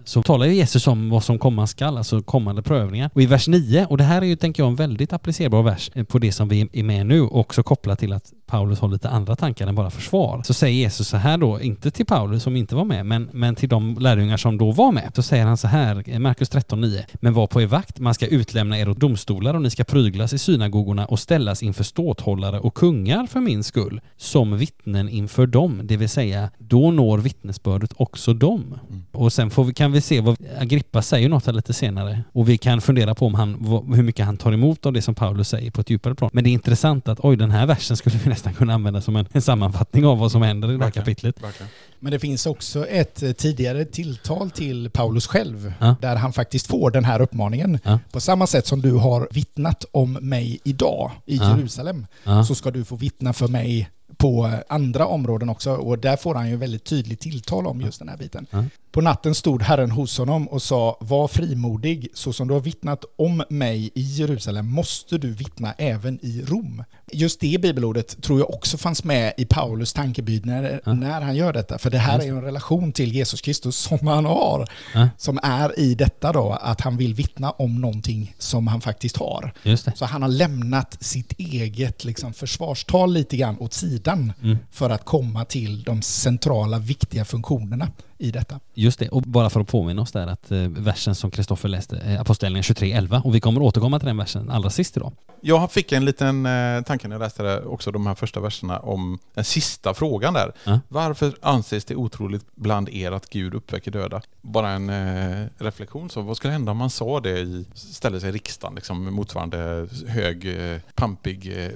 så 0.04 0.24
talar 0.24 0.46
ju 0.46 0.54
Jesus 0.54 0.88
om 0.88 1.10
vad 1.10 1.24
som 1.24 1.40
komma 1.40 1.68
skall, 1.68 1.98
alltså 1.98 2.22
kommande 2.22 2.62
prövningar. 2.62 3.10
Och 3.14 3.22
i 3.22 3.26
vers 3.26 3.48
9, 3.48 3.86
och 3.86 3.98
det 3.98 4.04
här 4.04 4.22
är 4.22 4.26
ju 4.26 4.36
tänker 4.36 4.64
jag 4.64 4.70
en 4.70 4.76
väldigt 4.76 5.14
applicerbar 5.14 5.64
vers 5.64 5.92
eh, 5.94 6.04
på 6.04 6.20
det 6.20 6.32
som 6.32 6.48
vi 6.50 6.70
är 6.74 6.84
med 6.84 7.06
nu 7.06 7.22
och 7.22 7.40
också 7.40 7.64
kopplat 7.64 8.00
till 8.00 8.14
att 8.14 8.34
Paulus 8.46 8.80
har 8.80 8.88
lite 8.88 9.10
andra 9.10 9.36
tankar 9.36 9.68
än 9.68 9.76
bara 9.76 9.90
försvar. 9.90 10.42
Så 10.46 10.54
säger 10.54 10.76
Jesus 10.76 11.08
så 11.08 11.18
här 11.18 11.38
då, 11.38 11.62
inte 11.62 11.92
till 11.92 12.06
Paulus 12.06 12.44
som 12.44 12.56
inte 12.56 12.76
var 12.76 12.86
med, 12.86 13.06
men, 13.06 13.30
men 13.34 13.56
till 13.56 13.70
de 13.70 13.98
lärjungar 14.00 14.38
som 14.38 14.58
då 14.58 14.72
var 14.72 14.92
med. 14.92 15.12
Så 15.16 15.24
säger 15.24 15.46
han 15.46 15.58
så 15.58 15.68
här, 15.68 16.04
eh, 16.08 16.20
Markus 16.20 16.52
13.9. 16.52 17.04
Men 17.14 17.34
var 17.34 17.48
på 17.48 17.62
er 17.62 17.68
vakt, 17.68 18.00
man 18.00 18.14
ska 18.14 18.28
utlämna 18.28 18.80
er 18.80 18.90
åt 18.90 19.00
domstolar 19.00 19.54
och 19.54 19.62
ni 19.62 19.70
ska 19.70 19.84
pryglas 19.84 20.34
i 20.34 20.38
synagogorna 20.38 21.06
och 21.06 21.20
ställas 21.20 21.64
inför 21.64 21.84
ståthållare 21.84 22.60
och 22.60 22.74
kungar 22.74 23.28
för 23.28 23.40
min 23.40 23.64
skull, 23.64 24.02
som 24.18 24.58
vittnen 24.58 25.10
inför 25.10 25.48
dem, 25.48 25.82
det 25.84 25.98
vill 25.98 26.10
säga 26.10 26.50
då 26.58 26.92
når 26.92 27.18
vittnesbördet 27.18 27.94
också 27.96 28.34
dem. 28.34 28.80
Och 29.12 29.34
sen 29.34 29.50
får 29.54 29.64
vi, 29.64 29.74
kan 29.74 29.92
vi 29.92 30.02
se 30.02 30.22
vad 30.22 30.38
Agrippa 30.60 31.02
säger 31.02 31.30
något 31.30 31.46
här 31.46 31.54
lite 31.54 31.74
senare 31.74 32.24
och 32.34 32.50
vi 32.50 32.58
kan 32.58 32.82
fundera 32.82 33.16
på 33.16 33.26
om 33.26 33.34
han, 33.36 33.54
hur 33.96 34.04
mycket 34.04 34.26
han 34.26 34.38
tar 34.38 34.52
emot 34.52 34.86
av 34.86 34.94
det 34.94 35.02
som 35.02 35.16
Paulus 35.16 35.50
säger 35.50 35.72
på 35.72 35.82
ett 35.82 35.90
djupare 35.90 36.16
plan. 36.16 36.30
Men 36.34 36.44
det 36.44 36.50
är 36.50 36.52
intressant 36.52 37.08
att 37.08 37.20
oj, 37.24 37.36
den 37.38 37.52
här 37.52 37.66
versen 37.66 37.98
skulle 37.98 38.18
vi 38.18 38.30
nästan 38.30 38.54
kunna 38.54 38.74
använda 38.74 39.02
som 39.02 39.16
en, 39.16 39.26
en 39.32 39.42
sammanfattning 39.42 40.06
av 40.06 40.18
vad 40.20 40.32
som 40.32 40.42
händer 40.42 40.68
i 40.68 40.72
det 40.72 40.78
här 40.78 40.86
Verkligen. 40.86 41.06
kapitlet. 41.06 41.44
Verkligen. 41.44 41.70
Men 42.00 42.12
det 42.12 42.20
finns 42.20 42.46
också 42.46 42.88
ett 42.88 43.24
eh, 43.24 43.32
tidigare 43.32 43.86
tilltal 43.86 44.50
till 44.52 44.90
Paulus 44.90 45.28
själv, 45.28 45.74
Ja. 45.80 45.96
där 46.02 46.16
han 46.16 46.34
faktiskt 46.34 46.68
får 46.68 46.92
den 46.92 47.06
här 47.06 47.22
uppmaningen. 47.22 47.80
Ja. 47.84 48.00
På 48.12 48.20
samma 48.20 48.48
sätt 48.48 48.68
som 48.68 48.82
du 48.82 48.92
har 48.92 49.28
vittnat 49.32 49.86
om 49.92 50.14
mig 50.14 50.60
idag 50.64 51.12
i 51.26 51.38
Ja. 51.38 51.58
Jerusalem, 51.58 52.06
Ja. 52.24 52.44
så 52.46 52.56
ska 52.56 52.72
du 52.72 52.86
få 52.86 52.96
vittna 52.96 53.34
för 53.34 53.48
mig 53.48 53.90
på 54.18 54.52
andra 54.70 55.08
områden 55.08 55.50
också. 55.50 55.72
Och 55.76 56.00
där 56.00 56.16
får 56.18 56.36
han 56.36 56.50
ju 56.50 56.56
väldigt 56.58 56.84
tydligt 56.84 57.20
tilltal 57.20 57.68
om 57.68 57.82
just 57.82 58.00
den 58.00 58.10
här 58.10 58.18
biten. 58.18 58.46
Ja. 58.52 58.64
På 58.92 59.02
natten 59.02 59.36
stod 59.36 59.62
Herren 59.64 59.92
hos 59.92 60.18
honom 60.18 60.48
och 60.48 60.62
sa, 60.62 60.98
var 61.02 61.28
frimodig, 61.28 62.08
så 62.14 62.34
som 62.34 62.48
du 62.48 62.54
har 62.54 62.62
vittnat 62.62 63.04
om 63.18 63.44
mig 63.50 63.92
i 63.96 64.02
Jerusalem 64.02 64.68
måste 64.72 65.18
du 65.18 65.34
vittna 65.34 65.74
även 65.78 66.20
i 66.26 66.42
Rom. 66.48 66.84
Just 67.12 67.40
det 67.40 67.62
bibelordet 67.62 68.22
tror 68.22 68.40
jag 68.40 68.50
också 68.54 68.78
fanns 68.78 69.04
med 69.04 69.34
i 69.38 69.46
Paulus 69.46 69.94
tankebyd 69.94 70.46
när, 70.46 70.82
Ja. 70.86 70.94
när 70.94 71.22
han 71.22 71.36
gör 71.36 71.54
detta. 71.54 71.78
För 71.78 71.90
det 71.90 71.98
här 71.98 72.20
är 72.20 72.24
ju 72.24 72.30
en 72.30 72.42
relation 72.42 72.92
till 72.92 73.14
Jesus 73.16 73.42
Kristus 73.42 73.76
som 73.78 74.08
han 74.08 74.26
har, 74.26 74.68
Ja. 74.94 75.10
som 75.18 75.40
är 75.44 75.80
i 75.80 75.96
detta 75.96 76.32
då, 76.32 76.52
att 76.62 76.82
han 76.82 76.98
vill 76.98 77.14
vittna 77.14 77.52
om 77.52 77.82
någonting 77.82 78.36
som 78.40 78.68
han 78.68 78.82
faktiskt 78.82 79.18
har. 79.18 79.54
Just 79.64 79.86
det. 79.86 79.94
Så 79.96 80.06
han 80.06 80.22
har 80.22 80.30
lämnat 80.30 80.98
sitt 81.04 81.32
eget 81.40 82.04
liksom, 82.06 82.34
försvarstal 82.34 83.14
lite 83.14 83.38
grann 83.38 83.58
åt 83.60 83.74
sidan 83.74 84.03
Mm. 84.12 84.58
för 84.72 84.90
att 84.90 85.06
komma 85.06 85.46
till 85.46 85.84
de 85.84 86.02
centrala, 86.02 86.80
viktiga 86.80 87.26
funktionerna 87.26 87.88
i 88.18 88.32
detta. 88.32 88.60
Just 88.74 89.00
det, 89.00 89.10
och 89.10 89.22
bara 89.22 89.50
för 89.50 89.60
att 89.60 89.68
påminna 89.68 90.02
oss 90.02 90.12
där 90.12 90.28
att 90.28 90.52
eh, 90.52 90.58
versen 90.60 91.16
som 91.16 91.32
Kristoffer 91.32 91.70
läste, 91.70 91.98
eh, 91.98 92.22
Apostlagärningarna 92.22 92.62
23.11, 92.62 93.22
och 93.22 93.36
vi 93.36 93.40
kommer 93.40 93.62
återkomma 93.62 94.00
till 94.00 94.08
den 94.08 94.18
versen 94.18 94.50
allra 94.50 94.70
sist 94.70 94.98
idag. 94.98 95.14
Jag 95.42 95.72
fick 95.72 95.92
en 95.92 96.06
liten 96.06 96.46
eh, 96.46 96.82
tanke 96.82 97.08
när 97.08 97.16
jag 97.16 97.20
läste 97.20 97.44
det, 97.44 97.62
också 97.62 97.92
de 97.92 98.08
här 98.08 98.16
första 98.16 98.40
verserna 98.40 98.80
om 98.80 99.20
den 99.34 99.44
sista 99.44 99.94
frågan 99.94 100.34
där. 100.34 100.52
Ja. 100.64 100.80
Varför 100.88 101.36
anses 101.42 101.86
det 101.86 101.96
otroligt 101.96 102.46
bland 102.56 102.90
er 102.90 103.12
att 103.12 103.30
Gud 103.30 103.54
uppväcker 103.54 103.92
döda? 103.92 104.22
Bara 104.42 104.70
en 104.70 104.90
eh, 104.90 105.48
reflektion. 105.58 106.10
Så 106.10 106.22
vad 106.22 106.38
skulle 106.38 106.54
hända 106.54 106.72
om 106.72 106.78
man 106.78 106.90
sa 106.90 107.20
det 107.20 107.40
i, 107.40 107.66
ställde 107.74 108.20
sig 108.20 108.30
i 108.30 108.32
riksdagen, 108.32 108.76
liksom, 108.76 109.14
motsvarande 109.14 109.88
hög, 110.08 110.46
eh, 110.46 110.80
pampig 110.96 111.66
eh, 111.66 111.72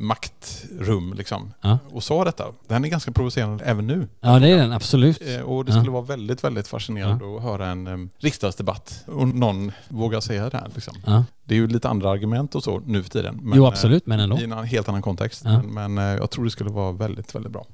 maktrum 0.00 1.14
liksom, 1.14 1.52
Ja. 1.60 1.78
och 1.90 2.02
sa 2.04 2.24
detta. 2.24 2.44
Den 2.68 2.84
är 2.84 2.88
ganska 2.88 3.12
provocerande 3.12 3.64
även 3.64 3.86
nu. 3.86 4.08
Ja, 4.20 4.38
det 4.38 4.48
är 4.48 4.56
den 4.56 4.72
absolut. 4.72 5.22
Eh, 5.22 5.40
Och 5.40 5.64
det 5.64 5.72
Ja. 5.72 5.78
skulle 5.78 5.90
vara 5.92 6.02
väldigt, 6.02 6.44
väldigt 6.44 6.68
fascinerande 6.68 7.36
att 7.36 7.42
höra 7.42 7.66
en 7.66 7.86
um, 7.86 8.10
riksdagsdebatt 8.18 9.04
och 9.06 9.28
någon 9.28 9.72
vågar 9.88 10.20
säga 10.20 10.50
det 10.50 10.56
här. 10.58 10.70
Liksom. 10.74 10.94
Ja. 11.06 11.24
Det 11.44 11.54
är 11.54 11.58
ju 11.58 11.66
lite 11.68 11.88
andra 11.88 12.10
argument 12.10 12.54
och 12.54 12.64
så 12.64 12.80
nu 12.86 13.02
för 13.02 13.10
tiden. 13.10 13.38
Men, 13.42 13.58
jo, 13.58 13.66
absolut, 13.66 14.06
men 14.06 14.20
ändå. 14.20 14.36
eh, 14.36 14.42
I 14.42 14.44
en 14.44 14.52
helt 14.52 14.88
annan 14.88 15.02
kontext. 15.02 15.42
Ja. 15.44 15.62
Men, 15.62 15.94
men 15.94 15.98
eh, 15.98 16.16
jag 16.20 16.30
tror 16.30 16.44
det 16.44 16.50
skulle 16.50 16.70
vara 16.70 16.92
väldigt, 16.92 17.34
väldigt 17.34 17.52
bra. 17.52 17.66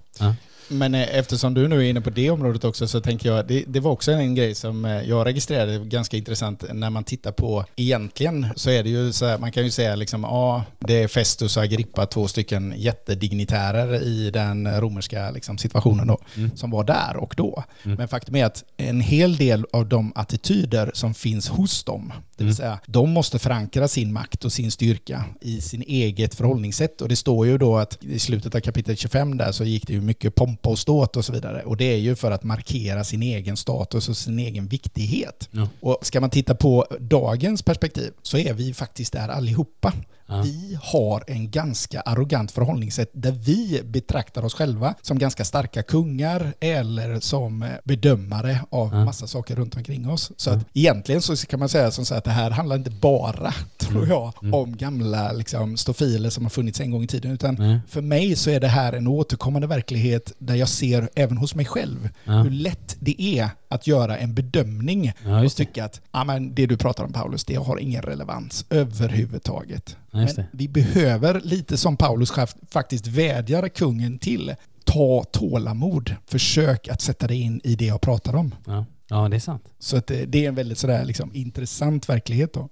Men 0.69 0.95
eh, 0.95 1.17
eftersom 1.19 1.55
du 1.55 1.69
nu 1.69 1.79
är 1.87 1.91
inne 1.91 2.01
på 2.01 2.11
det 2.11 2.31
området 2.31 2.65
också 2.65 2.89
så 2.89 3.01
tänker 3.01 3.29
jag, 3.29 3.47
det, 3.47 3.65
det 3.67 3.81
var 3.81 3.91
också 3.91 4.13
en 4.13 4.35
grej 4.35 4.55
som 4.55 4.85
eh, 4.85 5.03
jag 5.03 5.27
registrerade 5.27 5.79
ganska 5.79 6.17
intressant 6.17 6.65
när 6.73 6.91
man 6.91 7.05
tittar 7.05 7.33
på, 7.33 7.65
egentligen 7.77 8.47
så 8.57 8.71
är 8.71 8.83
det 8.83 8.89
ju 8.89 9.13
så 9.13 9.27
här, 9.27 9.39
man 9.39 9.53
kan 9.53 9.65
ju 9.65 9.71
säga 9.71 9.97
liksom, 9.97 10.23
ja, 10.23 10.65
det 10.79 11.03
är 11.03 11.09
Festus 11.09 11.57
och 11.57 11.63
Agrippa, 11.63 12.07
två 12.07 12.29
stycken 12.29 12.75
jättedignitärer 12.77 14.03
i 14.03 14.31
den 14.31 14.81
romerska 14.81 15.31
liksom, 15.31 15.59
situationen 15.59 16.07
då, 16.07 16.19
Mm. 16.37 16.57
som 16.57 16.71
var 16.71 16.85
där 16.85 17.17
och 17.17 17.35
då. 17.37 17.65
Mm. 17.85 17.97
Men 17.97 18.09
faktum 18.09 18.35
är 18.37 18.45
att 18.45 18.65
en 18.77 19.01
hel 19.01 19.37
del 19.37 19.65
av 19.73 19.87
de 19.89 20.13
attityder 20.15 20.91
som 20.95 21.15
finns 21.15 21.49
hos 21.49 21.85
dem, 21.85 22.13
det 22.37 22.45
vill 22.45 22.47
Mm. 22.53 22.57
säga 22.57 22.79
de 22.87 23.11
måste 23.11 23.39
förankra 23.39 23.89
sin 23.89 24.13
makt 24.13 24.45
och 24.45 24.53
sin 24.53 24.71
styrka 24.71 25.25
i 25.41 25.61
sin 25.61 25.83
eget 25.83 26.35
förhållningssätt. 26.35 27.01
Och 27.01 27.09
det 27.09 27.17
står 27.17 27.47
ju 27.47 27.59
då 27.59 27.77
att 27.77 28.05
i 28.05 28.19
slutet 28.19 28.55
av 28.55 28.61
kapitel 28.61 28.97
25 28.97 29.37
där 29.37 29.53
så 29.53 29.65
gick 29.65 29.87
det 29.87 29.93
ju 29.93 30.01
mycket 30.01 30.35
pompa 30.35 30.69
och 30.71 30.79
ståt 30.79 31.17
och 31.17 31.25
så 31.25 31.33
vidare. 31.33 31.63
Och 31.63 31.77
det 31.77 31.85
är 31.85 31.97
ju 31.99 32.15
för 32.17 32.31
att 32.31 32.45
markera 32.45 33.05
sin 33.05 33.23
egen 33.23 33.57
status 33.57 34.09
och 34.09 34.17
sin 34.17 34.39
egen 34.39 34.67
viktighet. 34.67 35.49
Ja. 35.51 35.69
Och 35.81 35.99
ska 36.03 36.21
man 36.21 36.31
titta 36.31 36.55
på 36.55 36.87
dagens 37.01 37.63
perspektiv 37.63 38.11
så 38.23 38.39
är 38.39 38.53
vi 38.53 38.75
faktiskt 38.75 39.13
där 39.13 39.29
allihopa. 39.29 39.93
Ja. 40.29 40.43
Vi 40.43 40.79
har 40.83 41.25
en 41.27 41.51
ganska 41.51 42.01
arrogant 42.01 42.53
förhållningssätt 42.53 43.11
där 43.13 43.33
vi 43.33 43.81
betraktar 43.85 44.45
oss 44.45 44.55
själva 44.55 44.95
som 45.03 45.19
ganska 45.19 45.45
starka 45.45 45.83
kungar 45.83 46.53
eller 46.61 47.21
som 47.21 47.63
eh, 47.63 47.69
bedömare 47.85 48.61
av 48.71 48.91
Ja. 48.93 49.05
massa 49.05 49.27
saker 49.27 49.57
runt 49.57 49.77
omkring 49.77 50.11
oss. 50.11 50.33
Så 50.37 50.51
att 50.51 50.67
egentligen 50.75 51.23
så 51.23 51.37
kan 51.37 51.59
man 51.59 51.69
säga 51.69 51.91
som 51.91 52.05
så 52.07 52.15
att 52.15 52.26
det 52.27 52.33
här 52.33 52.51
handlar 52.51 52.77
inte 52.77 52.91
bara, 52.91 53.53
tror 53.79 54.09
jag, 54.09 54.33
om 54.53 54.77
gamla 54.77 55.33
liksom, 55.33 55.77
stofiler 55.77 56.31
som 56.31 56.45
har 56.45 56.51
funnits 56.51 56.81
en 56.81 56.91
gång 56.91 57.03
i 57.03 57.07
tiden. 57.07 57.31
Utan 57.31 57.55
Nej. 57.55 57.81
för 57.89 58.03
mig 58.03 58.37
så 58.37 58.51
är 58.51 58.61
det 58.61 58.69
här 58.69 58.93
en 58.93 59.07
återkommande 59.07 59.67
verklighet 59.67 60.33
där 60.39 60.55
jag 60.55 60.69
ser 60.69 61.09
även 61.15 61.37
hos 61.37 61.55
mig 61.55 61.65
själv 61.67 62.09
Ja. 62.25 62.33
hur 62.33 62.51
lätt 62.51 62.97
det 63.01 63.23
är 63.23 63.49
att 63.69 63.87
göra 63.87 64.19
en 64.19 64.35
bedömning 64.35 65.13
Ja, 65.25 65.45
och 65.45 65.53
tycka 65.55 65.85
att 65.85 66.01
ah, 66.11 66.25
men 66.25 66.55
det 66.55 66.67
du 66.67 66.77
pratar 66.77 67.05
om 67.05 67.13
Paulus, 67.13 67.45
det 67.45 67.55
har 67.55 67.79
ingen 67.79 68.03
relevans 68.03 68.65
överhuvudtaget. 68.71 69.97
Ja, 70.11 70.19
men 70.19 70.45
vi 70.53 70.69
behöver, 70.69 71.41
lite 71.45 71.77
som 71.77 71.97
Paulus 71.97 72.31
själv 72.31 72.47
faktiskt 72.71 73.07
vädjar 73.07 73.69
kungen 73.69 74.19
till, 74.19 74.55
ta 74.85 75.25
tålamod. 75.25 76.15
Försök 76.27 76.89
att 76.89 77.01
sätta 77.01 77.27
dig 77.27 77.41
in 77.41 77.61
i 77.65 77.75
det 77.77 77.85
jag 77.87 78.01
pratar 78.01 78.35
om. 78.37 78.55
Ja. 78.67 78.85
Ja, 79.09 79.29
det 79.29 79.37
är 79.37 79.41
sant. 79.41 79.65
Så 79.79 79.97
att 79.97 80.07
det, 80.07 80.27
det 80.27 80.45
är 80.45 80.49
en 80.49 80.55
väldigt 80.55 80.79
sådär 80.79 81.05
liksom 81.05 81.31
intressant 81.35 82.09
verklighet 82.09 82.53
då. 82.53 82.69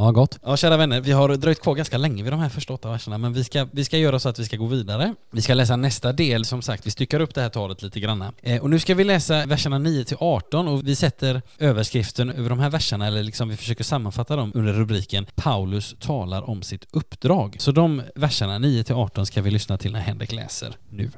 Ja, 0.00 0.10
gott. 0.10 0.38
Ja, 0.42 0.56
kära 0.56 0.76
vänner, 0.76 1.00
vi 1.00 1.12
har 1.12 1.36
dröjt 1.36 1.60
kvar 1.60 1.74
ganska 1.74 1.98
länge 1.98 2.22
vid 2.22 2.32
de 2.32 2.40
här 2.40 2.48
första 2.48 2.74
åtta 2.74 2.90
verserna, 2.90 3.18
men 3.18 3.32
vi 3.32 3.44
ska, 3.44 3.66
vi 3.70 3.84
ska 3.84 3.98
göra 3.98 4.18
så 4.18 4.28
att 4.28 4.38
vi 4.38 4.44
ska 4.44 4.56
gå 4.56 4.66
vidare. 4.66 5.14
Vi 5.30 5.42
ska 5.42 5.54
läsa 5.54 5.76
nästa 5.76 6.12
del, 6.12 6.44
som 6.44 6.62
sagt, 6.62 6.86
vi 6.86 6.90
styckar 6.90 7.20
upp 7.20 7.34
det 7.34 7.40
här 7.40 7.48
talet 7.48 7.82
lite 7.82 8.00
grann. 8.00 8.24
Eh, 8.42 8.62
och 8.62 8.70
nu 8.70 8.78
ska 8.78 8.94
vi 8.94 9.04
läsa 9.04 9.46
verserna 9.46 9.78
9 9.78 10.04
till 10.04 10.16
18 10.20 10.68
och 10.68 10.88
vi 10.88 10.96
sätter 10.96 11.42
överskriften 11.58 12.30
över 12.30 12.48
de 12.48 12.58
här 12.58 12.70
verserna, 12.70 13.06
eller 13.06 13.22
liksom 13.22 13.48
vi 13.48 13.56
försöker 13.56 13.84
sammanfatta 13.84 14.36
dem 14.36 14.52
under 14.54 14.72
rubriken 14.72 15.26
Paulus 15.34 15.94
talar 16.00 16.50
om 16.50 16.62
sitt 16.62 16.86
uppdrag. 16.90 17.56
Så 17.58 17.72
de 17.72 18.02
verserna 18.14 18.58
9 18.58 18.84
till 18.84 18.94
18 18.94 19.26
ska 19.26 19.42
vi 19.42 19.50
lyssna 19.50 19.78
till 19.78 19.92
när 19.92 20.00
Henrik 20.00 20.32
läser 20.32 20.76
nu. 20.88 21.10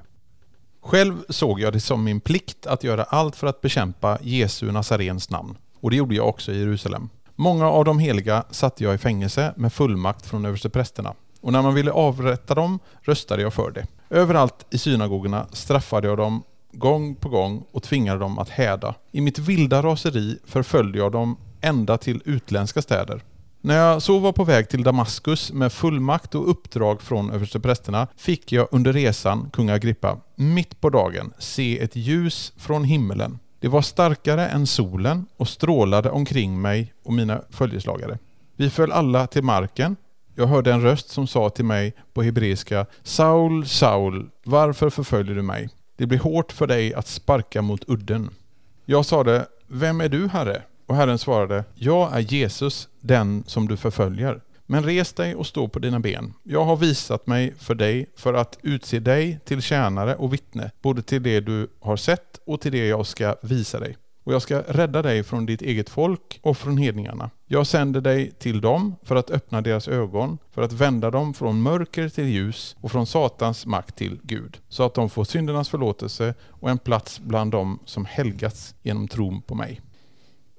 Själv 0.82 1.24
såg 1.28 1.60
jag 1.60 1.72
det 1.72 1.80
som 1.80 2.04
min 2.04 2.20
plikt 2.20 2.66
att 2.66 2.84
göra 2.84 3.02
allt 3.02 3.36
för 3.36 3.46
att 3.46 3.60
bekämpa 3.60 4.18
Jesu 4.22 4.72
Nazarens 4.72 5.30
namn. 5.30 5.56
Och 5.80 5.90
det 5.90 5.96
gjorde 5.96 6.14
jag 6.14 6.28
också 6.28 6.52
i 6.52 6.58
Jerusalem. 6.58 7.08
Många 7.36 7.68
av 7.68 7.84
de 7.84 7.98
heliga 7.98 8.44
satte 8.50 8.84
jag 8.84 8.94
i 8.94 8.98
fängelse 8.98 9.54
med 9.56 9.72
fullmakt 9.72 10.26
från 10.26 10.44
översteprästerna. 10.44 11.14
Och 11.40 11.52
när 11.52 11.62
man 11.62 11.74
ville 11.74 11.90
avrätta 11.90 12.54
dem 12.54 12.78
röstade 13.02 13.42
jag 13.42 13.54
för 13.54 13.70
det. 13.70 13.86
Överallt 14.10 14.66
i 14.70 14.78
synagogorna 14.78 15.46
straffade 15.52 16.08
jag 16.08 16.16
dem 16.16 16.42
gång 16.72 17.14
på 17.14 17.28
gång 17.28 17.64
och 17.72 17.82
tvingade 17.82 18.18
dem 18.18 18.38
att 18.38 18.48
häda. 18.48 18.94
I 19.12 19.20
mitt 19.20 19.38
vilda 19.38 19.82
raseri 19.82 20.38
förföljde 20.44 20.98
jag 20.98 21.12
dem 21.12 21.36
ända 21.60 21.98
till 21.98 22.22
utländska 22.24 22.82
städer. 22.82 23.22
När 23.60 23.76
jag 23.76 24.02
så 24.02 24.18
var 24.18 24.32
på 24.32 24.44
väg 24.44 24.68
till 24.68 24.82
Damaskus 24.82 25.52
med 25.52 25.72
fullmakt 25.72 26.34
och 26.34 26.50
uppdrag 26.50 27.02
från 27.02 27.30
översteprästerna 27.30 28.06
fick 28.16 28.52
jag 28.52 28.68
under 28.70 28.92
resan, 28.92 29.50
kung 29.52 29.70
Agrippa, 29.70 30.18
mitt 30.42 30.80
på 30.80 30.90
dagen 30.90 31.32
se 31.38 31.80
ett 31.80 31.96
ljus 31.96 32.52
från 32.56 32.84
himmelen. 32.84 33.38
Det 33.60 33.68
var 33.68 33.82
starkare 33.82 34.48
än 34.48 34.66
solen 34.66 35.26
och 35.36 35.48
strålade 35.48 36.10
omkring 36.10 36.60
mig 36.60 36.92
och 37.02 37.12
mina 37.12 37.42
följeslagare. 37.50 38.18
Vi 38.56 38.70
föll 38.70 38.92
alla 38.92 39.26
till 39.26 39.42
marken. 39.42 39.96
Jag 40.34 40.46
hörde 40.46 40.72
en 40.72 40.82
röst 40.82 41.08
som 41.08 41.26
sa 41.26 41.50
till 41.50 41.64
mig 41.64 41.94
på 42.12 42.22
hebreiska 42.22 42.86
Saul, 43.02 43.66
Saul, 43.66 44.30
varför 44.44 44.90
förföljer 44.90 45.34
du 45.34 45.42
mig? 45.42 45.68
Det 45.96 46.06
blir 46.06 46.18
hårt 46.18 46.52
för 46.52 46.66
dig 46.66 46.94
att 46.94 47.06
sparka 47.06 47.62
mot 47.62 47.88
udden. 47.88 48.30
Jag 48.84 49.06
sade, 49.06 49.46
vem 49.66 50.00
är 50.00 50.08
du 50.08 50.28
herre? 50.28 50.62
Och 50.86 50.96
Herren 50.96 51.18
svarade, 51.18 51.64
jag 51.74 52.16
är 52.16 52.20
Jesus, 52.20 52.88
den 53.00 53.44
som 53.46 53.68
du 53.68 53.76
förföljer. 53.76 54.40
Men 54.72 54.84
res 54.84 55.12
dig 55.12 55.34
och 55.34 55.46
stå 55.46 55.68
på 55.68 55.78
dina 55.78 56.00
ben. 56.00 56.32
Jag 56.42 56.64
har 56.64 56.76
visat 56.76 57.26
mig 57.26 57.54
för 57.58 57.74
dig 57.74 58.06
för 58.16 58.34
att 58.34 58.58
utse 58.62 58.98
dig 58.98 59.38
till 59.44 59.62
tjänare 59.62 60.16
och 60.16 60.32
vittne, 60.32 60.70
både 60.82 61.02
till 61.02 61.22
det 61.22 61.40
du 61.40 61.68
har 61.80 61.96
sett 61.96 62.40
och 62.46 62.60
till 62.60 62.72
det 62.72 62.86
jag 62.86 63.06
ska 63.06 63.36
visa 63.42 63.80
dig. 63.80 63.96
Och 64.24 64.34
jag 64.34 64.42
ska 64.42 64.62
rädda 64.68 65.02
dig 65.02 65.22
från 65.22 65.46
ditt 65.46 65.62
eget 65.62 65.90
folk 65.90 66.40
och 66.42 66.56
från 66.58 66.76
hedningarna. 66.76 67.30
Jag 67.46 67.66
sänder 67.66 68.00
dig 68.00 68.30
till 68.30 68.60
dem 68.60 68.94
för 69.02 69.16
att 69.16 69.30
öppna 69.30 69.60
deras 69.60 69.88
ögon, 69.88 70.38
för 70.50 70.62
att 70.62 70.72
vända 70.72 71.10
dem 71.10 71.34
från 71.34 71.62
mörker 71.62 72.08
till 72.08 72.28
ljus 72.28 72.76
och 72.80 72.92
från 72.92 73.06
Satans 73.06 73.66
makt 73.66 73.96
till 73.96 74.18
Gud, 74.22 74.58
så 74.68 74.82
att 74.82 74.94
de 74.94 75.10
får 75.10 75.24
syndernas 75.24 75.68
förlåtelse 75.68 76.34
och 76.48 76.70
en 76.70 76.78
plats 76.78 77.20
bland 77.20 77.52
dem 77.52 77.78
som 77.84 78.04
helgats 78.04 78.74
genom 78.82 79.08
tron 79.08 79.42
på 79.42 79.54
mig. 79.54 79.80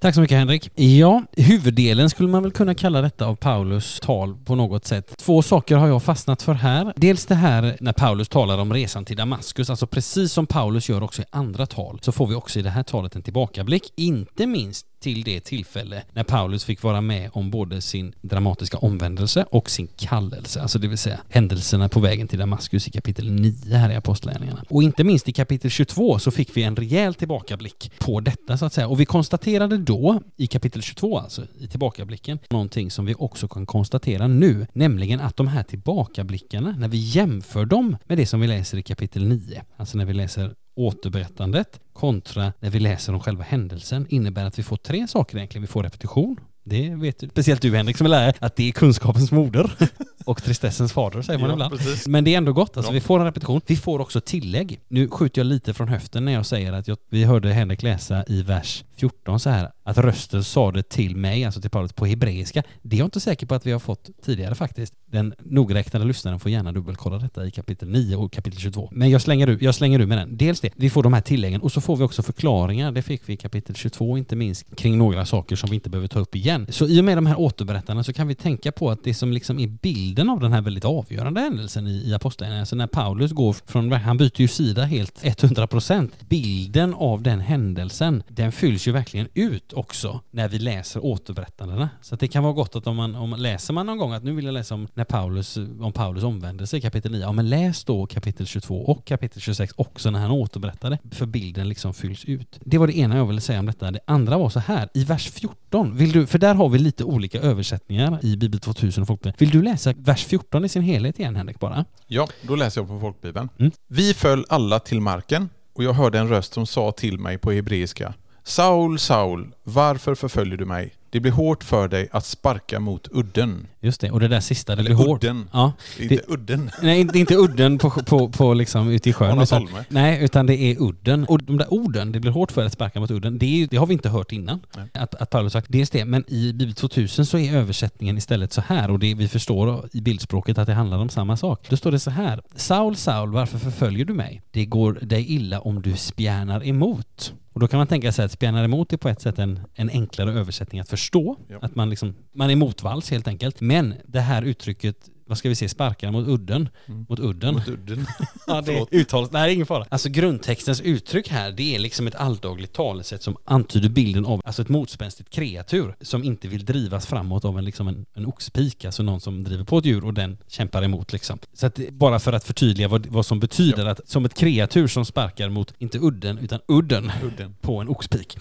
Tack 0.04 0.14
så 0.14 0.20
mycket 0.20 0.38
Henrik. 0.38 0.70
Ja, 0.74 1.22
huvuddelen 1.32 2.10
skulle 2.10 2.28
man 2.28 2.42
väl 2.42 2.52
kunna 2.52 2.74
kalla 2.74 3.02
detta 3.02 3.26
av 3.26 3.36
Paulus 3.36 4.00
tal 4.00 4.36
på 4.44 4.54
något 4.54 4.86
sätt. 4.86 5.14
Två 5.18 5.42
saker 5.42 5.76
har 5.76 5.88
jag 5.88 6.02
fastnat 6.02 6.42
för 6.42 6.54
här. 6.54 6.92
Dels 6.96 7.26
det 7.26 7.34
här 7.34 7.76
när 7.80 7.92
Paulus 7.92 8.28
talar 8.28 8.58
om 8.58 8.72
resan 8.72 9.04
till 9.04 9.16
Damaskus, 9.16 9.70
alltså 9.70 9.86
precis 9.86 10.32
som 10.32 10.46
Paulus 10.46 10.88
gör 10.88 11.02
också 11.02 11.22
i 11.22 11.24
andra 11.30 11.66
tal, 11.66 11.98
så 12.02 12.12
får 12.12 12.26
vi 12.26 12.34
också 12.34 12.58
i 12.58 12.62
det 12.62 12.70
här 12.70 12.82
talet 12.82 13.16
en 13.16 13.22
tillbakablick, 13.22 13.92
inte 13.96 14.46
minst 14.46 14.86
till 15.04 15.22
det 15.22 15.40
tillfälle 15.40 16.02
när 16.12 16.22
Paulus 16.22 16.64
fick 16.64 16.82
vara 16.82 17.00
med 17.00 17.30
om 17.32 17.50
både 17.50 17.80
sin 17.80 18.14
dramatiska 18.22 18.78
omvändelse 18.78 19.44
och 19.50 19.70
sin 19.70 19.88
kallelse, 19.96 20.62
alltså 20.62 20.78
det 20.78 20.88
vill 20.88 20.98
säga 20.98 21.20
händelserna 21.28 21.88
på 21.88 22.00
vägen 22.00 22.28
till 22.28 22.38
Damaskus 22.38 22.88
i 22.88 22.90
kapitel 22.90 23.30
9 23.30 23.76
här 23.76 23.90
i 23.90 23.96
Apostlagärningarna. 23.96 24.64
Och 24.68 24.82
inte 24.82 25.04
minst 25.04 25.28
i 25.28 25.32
kapitel 25.32 25.70
22 25.70 26.18
så 26.18 26.30
fick 26.30 26.56
vi 26.56 26.62
en 26.62 26.76
rejäl 26.76 27.14
tillbakablick 27.14 27.92
på 27.98 28.20
detta 28.20 28.58
så 28.58 28.64
att 28.66 28.72
säga. 28.72 28.88
Och 28.88 29.00
vi 29.00 29.04
konstaterade 29.04 29.78
då, 29.78 30.20
i 30.36 30.46
kapitel 30.46 30.82
22 30.82 31.18
alltså, 31.18 31.46
i 31.58 31.66
tillbakablicken, 31.66 32.38
någonting 32.50 32.90
som 32.90 33.04
vi 33.04 33.14
också 33.18 33.48
kan 33.48 33.66
konstatera 33.66 34.28
nu, 34.28 34.66
nämligen 34.72 35.20
att 35.20 35.36
de 35.36 35.48
här 35.48 35.62
tillbakablickarna, 35.62 36.76
när 36.78 36.88
vi 36.88 36.98
jämför 36.98 37.64
dem 37.64 37.96
med 38.04 38.18
det 38.18 38.26
som 38.26 38.40
vi 38.40 38.46
läser 38.46 38.78
i 38.78 38.82
kapitel 38.82 39.24
9, 39.28 39.62
alltså 39.76 39.98
när 39.98 40.04
vi 40.04 40.12
läser 40.12 40.54
återberättandet 40.74 41.80
kontra 41.92 42.52
när 42.60 42.70
vi 42.70 42.80
läser 42.80 43.12
om 43.12 43.20
själva 43.20 43.44
händelsen 43.44 44.06
innebär 44.10 44.44
att 44.44 44.58
vi 44.58 44.62
får 44.62 44.76
tre 44.76 45.08
saker 45.08 45.36
egentligen. 45.36 45.62
Vi 45.62 45.68
får 45.68 45.82
repetition, 45.82 46.36
det 46.64 46.90
vet 46.94 47.18
du, 47.18 47.28
speciellt 47.28 47.62
du 47.62 47.76
Henrik 47.76 47.96
som 47.96 48.04
är 48.06 48.10
lärare, 48.10 48.32
att 48.38 48.56
det 48.56 48.68
är 48.68 48.72
kunskapens 48.72 49.32
moder 49.32 49.70
och 50.24 50.42
tristessens 50.42 50.92
fader 50.92 51.22
säger 51.22 51.38
man 51.40 51.48
Ja, 51.48 51.54
ibland. 51.54 51.78
precis. 51.78 52.06
Men 52.06 52.24
det 52.24 52.34
är 52.34 52.38
ändå 52.38 52.52
gott, 52.52 52.76
alltså 52.76 52.92
Ja. 52.92 52.94
vi 52.94 53.00
får 53.00 53.18
en 53.20 53.24
repetition. 53.26 53.60
Vi 53.66 53.76
får 53.76 53.98
också 54.00 54.20
tillägg. 54.20 54.80
Nu 54.88 55.08
skjuter 55.08 55.40
jag 55.40 55.46
lite 55.46 55.74
från 55.74 55.88
höften 55.88 56.24
när 56.24 56.32
jag 56.32 56.46
säger 56.46 56.72
att 56.72 56.88
jag, 56.88 56.96
vi 57.10 57.24
hörde 57.24 57.52
Henrik 57.52 57.82
läsa 57.82 58.24
i 58.28 58.42
vers 58.42 58.84
14 58.96 59.40
så 59.40 59.50
här, 59.50 59.70
att 59.84 59.98
rösten 59.98 60.44
sa 60.44 60.70
det 60.72 60.88
till 60.88 61.16
mig, 61.16 61.44
alltså 61.44 61.60
till 61.60 61.70
Paulus, 61.70 61.92
på 61.92 62.06
hebreiska. 62.06 62.62
Det 62.82 62.96
är 62.96 62.98
jag 62.98 63.06
inte 63.06 63.20
säker 63.20 63.46
på 63.46 63.54
att 63.54 63.66
vi 63.66 63.72
har 63.72 63.78
fått 63.78 64.10
tidigare 64.24 64.54
faktiskt. 64.54 64.94
Den 65.10 65.34
nogräknade 65.38 66.04
lyssnaren 66.04 66.40
får 66.40 66.50
gärna 66.50 66.72
dubbelkolla 66.72 67.18
detta 67.18 67.46
i 67.46 67.50
kapitel 67.50 67.88
9 67.88 68.16
och 68.16 68.32
kapitel 68.32 68.60
22. 68.60 68.88
Men 68.92 69.10
jag 69.10 69.22
slänger 69.22 69.48
ur, 69.48 69.58
jag 69.60 69.74
slänger 69.74 70.00
ur 70.00 70.06
med 70.06 70.18
den. 70.18 70.36
Dels 70.36 70.60
det, 70.60 70.70
vi 70.76 70.90
får 70.90 71.02
de 71.02 71.12
här 71.12 71.20
tilläggen 71.20 71.60
och 71.60 71.72
så 71.72 71.80
får 71.80 71.96
vi 71.96 72.04
också 72.04 72.22
förklaringar. 72.22 72.92
Det 72.92 73.02
fick 73.02 73.28
vi 73.28 73.32
i 73.32 73.36
kapitel 73.36 73.74
22, 73.76 74.18
inte 74.18 74.36
minst 74.36 74.76
kring 74.76 74.98
några 74.98 75.26
saker 75.26 75.56
som 75.56 75.70
vi 75.70 75.74
inte 75.74 75.90
behöver 75.90 76.08
ta 76.08 76.18
upp 76.18 76.36
igen. 76.36 76.53
Så 76.68 76.86
i 76.86 77.00
och 77.00 77.04
med 77.04 77.16
de 77.16 77.26
här 77.26 77.40
återberättarna 77.40 78.04
så 78.04 78.12
kan 78.12 78.28
vi 78.28 78.34
tänka 78.34 78.72
på 78.72 78.90
att 78.90 79.04
det 79.04 79.14
som 79.14 79.32
liksom 79.32 79.58
är 79.58 79.66
bilden 79.66 80.30
av 80.30 80.40
den 80.40 80.52
här 80.52 80.60
väldigt 80.60 80.84
avgörande 80.84 81.40
händelsen 81.40 81.86
i, 81.86 82.10
i 82.10 82.14
Apostlagärningarna, 82.14 82.62
alltså 82.62 82.76
när 82.76 82.86
Paulus 82.86 83.32
går 83.32 83.56
från, 83.66 83.92
han 83.92 84.16
byter 84.16 84.40
ju 84.40 84.48
sida 84.48 84.84
helt 84.84 85.22
100%. 85.22 86.10
Bilden 86.28 86.94
av 86.94 87.22
den 87.22 87.40
händelsen, 87.40 88.22
den 88.28 88.52
fylls 88.52 88.88
ju 88.88 88.92
verkligen 88.92 89.28
ut 89.34 89.72
också 89.72 90.20
när 90.30 90.48
vi 90.48 90.58
läser 90.58 91.04
återberättandena. 91.04 91.88
Så 92.02 92.14
att 92.14 92.20
det 92.20 92.28
kan 92.28 92.42
vara 92.42 92.52
gott 92.52 92.76
att 92.76 92.86
om 92.86 92.96
man, 92.96 93.14
om 93.14 93.30
man 93.30 93.42
läser 93.42 93.74
man 93.74 93.86
någon 93.86 93.98
gång 93.98 94.12
att 94.12 94.24
nu 94.24 94.32
vill 94.32 94.44
jag 94.44 94.54
läsa 94.54 94.74
om 94.74 94.88
när 94.94 95.04
Paulus, 95.04 95.56
om 95.80 95.92
Paulus 95.92 96.24
omvändelse 96.24 96.76
i 96.76 96.80
kapitel 96.80 97.12
9, 97.12 97.20
ja 97.20 97.32
men 97.32 97.48
läs 97.48 97.84
då 97.84 98.06
kapitel 98.06 98.46
22 98.46 98.84
och 98.84 99.04
kapitel 99.04 99.40
26 99.40 99.72
också 99.76 100.10
när 100.10 100.20
han 100.20 100.30
återberättade, 100.30 100.98
för 101.10 101.26
bilden 101.26 101.68
liksom 101.68 101.94
fylls 101.94 102.24
ut. 102.24 102.60
Det 102.60 102.78
var 102.78 102.86
det 102.86 102.98
ena 102.98 103.16
jag 103.16 103.26
ville 103.26 103.40
säga 103.40 103.58
om 103.58 103.66
detta. 103.66 103.90
Det 103.90 104.00
andra 104.06 104.38
var 104.38 104.48
så 104.48 104.60
här, 104.60 104.88
i 104.94 105.04
vers 105.04 105.30
14, 105.30 105.96
vill 105.96 106.12
du, 106.12 106.26
för 106.26 106.38
där 106.44 106.54
har 106.54 106.68
vi 106.68 106.78
lite 106.78 107.04
olika 107.04 107.40
översättningar 107.40 108.18
i 108.22 108.36
Bibel 108.36 108.60
2000 108.60 109.02
och 109.02 109.06
Folkbibeln. 109.06 109.36
Vill 109.38 109.50
du 109.50 109.62
läsa 109.62 109.92
vers 109.96 110.24
14 110.24 110.64
i 110.64 110.68
sin 110.68 110.82
helhet 110.82 111.18
igen 111.18 111.36
Henrik 111.36 111.60
bara? 111.60 111.84
Ja, 112.06 112.28
då 112.42 112.56
läser 112.56 112.80
jag 112.80 112.88
på 112.88 113.00
folkbibeln. 113.00 113.48
Mm. 113.58 113.72
Vi 113.88 114.14
föll 114.14 114.44
alla 114.48 114.78
till 114.78 115.00
marken 115.00 115.48
och 115.74 115.84
jag 115.84 115.92
hörde 115.92 116.18
en 116.18 116.28
röst 116.28 116.54
som 116.54 116.66
sa 116.66 116.92
till 116.92 117.18
mig 117.18 117.38
på 117.38 117.52
hebreiska 117.52 118.14
Saul, 118.46 118.98
Saul, 118.98 119.54
varför 119.64 120.14
förföljer 120.14 120.56
du 120.56 120.64
mig? 120.64 120.94
Det 121.10 121.20
blir 121.20 121.32
hårt 121.32 121.64
för 121.64 121.88
dig 121.88 122.08
att 122.12 122.24
sparka 122.24 122.80
mot 122.80 123.08
udden. 123.12 123.66
Just 123.80 124.00
det, 124.00 124.10
och 124.10 124.20
det 124.20 124.28
där 124.28 124.40
sista, 124.40 124.76
det 124.76 124.80
Eller 124.80 124.94
blir 124.94 125.06
hårt. 125.06 125.24
udden. 125.24 125.48
Ja, 125.52 125.72
Inte 126.00 126.20
udden. 126.28 126.70
Nej, 126.82 127.00
inte, 127.00 127.18
inte 127.18 127.34
udden 127.36 127.78
på, 127.78 127.90
på, 127.90 128.28
på 128.28 128.54
liksom 128.54 128.88
ute 128.88 129.10
i 129.10 129.12
sjön. 129.12 129.40
Utan, 129.40 129.68
nej, 129.88 130.24
utan 130.24 130.46
det 130.46 130.56
är 130.56 130.76
udden. 130.82 131.24
Och 131.24 131.42
de 131.42 131.56
där 131.58 131.72
orden, 131.74 132.12
det 132.12 132.20
blir 132.20 132.30
hårt 132.30 132.52
för 132.52 132.64
att 132.66 132.72
sparka 132.72 133.00
mot 133.00 133.10
udden, 133.10 133.38
det, 133.38 133.62
är, 133.62 133.66
det 133.66 133.76
har 133.76 133.86
vi 133.86 133.92
inte 133.92 134.08
hört 134.08 134.32
innan. 134.32 134.60
Nej. 134.76 134.86
Att, 134.94 135.14
att 135.14 135.30
Paulus 135.30 135.52
sagt 135.52 135.66
dels 135.70 135.90
det, 135.90 136.04
men 136.04 136.24
i 136.28 136.52
Bibel 136.52 136.74
2000 136.74 137.26
så 137.26 137.38
är 137.38 137.56
översättningen 137.56 138.18
istället 138.18 138.52
så 138.52 138.60
här, 138.60 138.90
och 138.90 138.98
det 138.98 139.14
vi 139.14 139.28
förstår 139.28 139.88
i 139.92 140.00
bildspråket 140.00 140.58
att 140.58 140.66
det 140.66 140.74
handlar 140.74 140.98
om 140.98 141.08
samma 141.08 141.36
sak. 141.36 141.66
Då 141.68 141.76
står 141.76 141.92
det 141.92 141.98
så 141.98 142.10
här. 142.10 142.42
Saul, 142.56 142.96
Saul, 142.96 143.32
varför 143.32 143.58
förföljer 143.58 144.04
du 144.04 144.12
mig? 144.14 144.42
Det 144.50 144.64
går 144.64 144.92
dig 145.02 145.32
illa 145.32 145.60
om 145.60 145.82
du 145.82 145.96
spjärnar 145.96 146.66
emot. 146.68 147.32
Och 147.54 147.60
då 147.60 147.68
kan 147.68 147.78
man 147.78 147.86
tänka 147.86 148.12
sig 148.12 148.24
att 148.24 148.32
spjärnar 148.32 148.64
emot 148.64 148.92
är 148.92 148.96
på 148.96 149.08
ett 149.08 149.20
sätt 149.20 149.38
en, 149.38 149.60
en 149.74 149.90
enklare 149.90 150.32
översättning 150.32 150.80
att 150.80 150.88
förstå. 150.88 151.36
Ja. 151.48 151.58
Att 151.62 151.74
man 151.74 151.90
liksom, 151.90 152.14
man 152.32 152.50
är 152.50 152.56
motvalls 152.56 153.10
helt 153.10 153.28
enkelt. 153.28 153.60
Men 153.60 153.94
det 154.06 154.20
här 154.20 154.42
uttrycket 154.42 155.10
vad 155.26 155.38
ska 155.38 155.48
vi 155.48 155.54
se, 155.54 155.68
sparkar 155.68 156.10
mot 156.10 156.28
udden. 156.28 156.68
Mm. 156.86 157.06
Mot 157.08 157.20
udden. 157.20 157.54
Mot 157.54 157.68
udden. 157.68 158.06
Ja, 158.46 158.60
det 158.60 158.66
Förlåt. 158.72 158.92
uttalas, 158.92 159.30
nej, 159.32 159.46
det 159.46 159.52
är 159.52 159.54
ingen 159.54 159.66
fara. 159.66 159.86
Alltså 159.88 160.08
grundtextens 160.08 160.80
uttryck 160.80 161.28
här, 161.28 161.50
det 161.52 161.74
är 161.74 161.78
liksom 161.78 162.06
ett 162.06 162.14
alldagligt 162.14 162.72
talesätt 162.72 163.22
som 163.22 163.36
antyder 163.44 163.88
bilden 163.88 164.26
av 164.26 164.42
alltså 164.44 164.62
ett 164.62 164.68
motspänstigt 164.68 165.30
kreatur 165.30 165.96
som 166.00 166.24
inte 166.24 166.48
vill 166.48 166.64
drivas 166.64 167.06
framåt 167.06 167.44
av 167.44 167.58
en, 167.58 167.64
liksom 167.64 167.88
en, 167.88 168.06
en 168.14 168.26
oxpik, 168.26 168.84
alltså 168.84 169.02
någon 169.02 169.20
som 169.20 169.44
driver 169.44 169.64
på 169.64 169.78
ett 169.78 169.84
djur 169.84 170.04
och 170.04 170.14
den 170.14 170.38
kämpar 170.48 170.82
emot 170.82 171.12
liksom. 171.12 171.38
Så 171.52 171.66
att 171.66 171.78
bara 171.92 172.18
för 172.18 172.32
att 172.32 172.44
förtydliga 172.44 172.88
vad, 172.88 173.06
vad 173.06 173.26
som 173.26 173.40
betyder 173.40 173.86
att 173.86 174.00
som 174.08 174.24
ett 174.24 174.34
kreatur 174.34 174.86
som 174.86 175.04
sparkar 175.04 175.48
mot, 175.48 175.74
inte 175.78 175.98
udden, 175.98 176.38
utan 176.38 176.60
udden 176.68 177.12
Udden. 177.22 177.54
på 177.60 177.80
en 177.80 177.88
oxpik. 177.88 178.38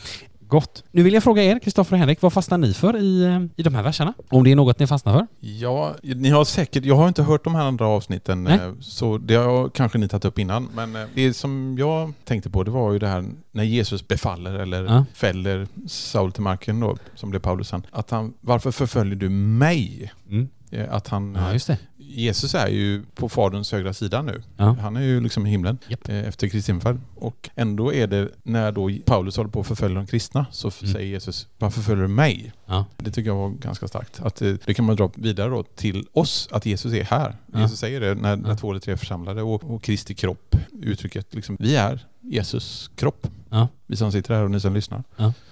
Gott. 0.47 0.83
Nu 0.91 1.03
vill 1.03 1.13
jag 1.13 1.23
fråga 1.23 1.43
er, 1.43 1.59
Kristoffer 1.59 1.93
och 1.95 1.99
Henrik, 1.99 2.21
vad 2.21 2.33
fastnar 2.33 2.57
ni 2.57 2.73
för 2.73 2.97
i, 2.97 3.23
eh, 3.23 3.41
i 3.55 3.63
de 3.63 3.75
här 3.75 3.83
verserna? 3.83 4.13
Om 4.29 4.43
det 4.43 4.51
är 4.51 4.55
något 4.55 4.79
ni 4.79 4.87
fastnar 4.87 5.13
för? 5.13 5.27
Ja, 5.39 5.95
ni 6.01 6.29
har 6.29 6.45
säkert, 6.45 6.85
jag 6.85 6.95
har 6.95 7.07
inte 7.07 7.23
hört 7.23 7.43
de 7.43 7.55
här 7.55 7.63
andra 7.65 7.87
avsnitten 7.87 8.43
Nej. 8.43 8.59
eh, 8.59 8.73
så 8.79 9.17
det 9.17 9.35
har 9.35 9.69
kanske 9.69 9.97
ni 9.97 10.07
tagit 10.07 10.25
upp 10.25 10.39
innan. 10.39 10.69
Men 10.75 10.95
eh, 10.95 11.01
det 11.15 11.33
som 11.33 11.75
jag 11.79 12.13
tänkte 12.25 12.49
på 12.49 12.63
det 12.63 12.71
var 12.71 12.91
ju 12.93 12.99
det 12.99 13.07
här 13.07 13.25
när 13.51 13.63
Jesus 13.63 14.07
befaller 14.07 14.53
eller 14.53 14.83
Ja. 14.85 15.05
fäller 15.13 15.67
Saul 15.87 16.31
till 16.31 16.43
marken 16.43 16.79
då, 16.79 16.97
som 17.15 17.29
blev 17.29 17.39
Paulus 17.39 17.67
sen. 17.67 17.85
Att 17.91 18.09
han, 18.09 18.33
varför 18.41 18.71
förföljer 18.71 19.15
du 19.15 19.29
mig? 19.29 20.11
Mm. 20.29 20.47
Att 20.89 21.07
han, 21.07 21.35
Ja, 21.39 21.53
just 21.53 21.67
det. 21.67 21.77
Jesus 22.15 22.55
är 22.55 22.67
ju 22.67 23.03
på 23.15 23.29
Faderns 23.29 23.71
högra 23.71 23.93
sida 23.93 24.21
nu. 24.21 24.43
Ja. 24.57 24.75
Han 24.81 24.95
är 24.95 25.01
ju 25.01 25.21
liksom 25.21 25.45
i 25.47 25.49
himlen 25.49 25.77
Japp. 25.87 26.09
eh, 26.09 26.27
efter 26.27 26.47
Kristi 26.47 26.71
himmelfärd. 26.71 26.97
Och 27.15 27.49
ändå 27.55 27.93
är 27.93 28.07
det 28.07 28.29
när 28.43 28.71
då 28.71 28.91
Paulus 29.05 29.37
håller 29.37 29.49
på 29.49 29.59
att 29.59 29.67
förfölja 29.67 29.95
de 29.97 30.07
kristna 30.07 30.45
så 30.51 30.71
Mm. 30.81 30.93
säger 30.93 31.07
Jesus 31.07 31.47
Varför 31.57 31.81
följer 31.81 32.01
du 32.01 32.07
mig? 32.07 32.51
Ja. 32.65 32.85
Det 32.97 33.11
tycker 33.11 33.29
jag 33.29 33.35
var 33.35 33.49
ganska 33.49 33.87
starkt. 33.87 34.19
Att 34.23 34.35
det, 34.35 34.65
det 34.65 34.73
kan 34.73 34.85
man 34.85 34.95
dra 34.95 35.11
vidare 35.15 35.49
då 35.49 35.63
till 35.63 36.05
oss, 36.13 36.47
att 36.51 36.65
Jesus 36.65 36.93
är 36.93 37.03
här. 37.03 37.35
Ja. 37.53 37.59
Jesus 37.61 37.79
säger 37.79 38.01
det 38.01 38.15
när, 38.15 38.35
när 38.35 38.49
Ja. 38.49 38.55
två 38.55 38.71
eller 38.71 38.79
tre 38.79 38.93
är 38.93 38.97
församlade 38.97 39.41
och, 39.41 39.63
och 39.63 39.83
Kristi 39.83 40.13
kropp, 40.15 40.55
uttrycket 40.81 41.33
liksom, 41.35 41.57
vi 41.59 41.75
är 41.75 42.05
Jesus 42.21 42.91
kropp. 42.95 43.27
Ja. 43.49 43.67
Vi 43.87 43.95
som 43.95 44.11
sitter 44.11 44.33
här 44.35 44.43
och 44.43 44.51
ni 44.51 44.59
som 44.59 44.73
lyssnar. 44.73 45.03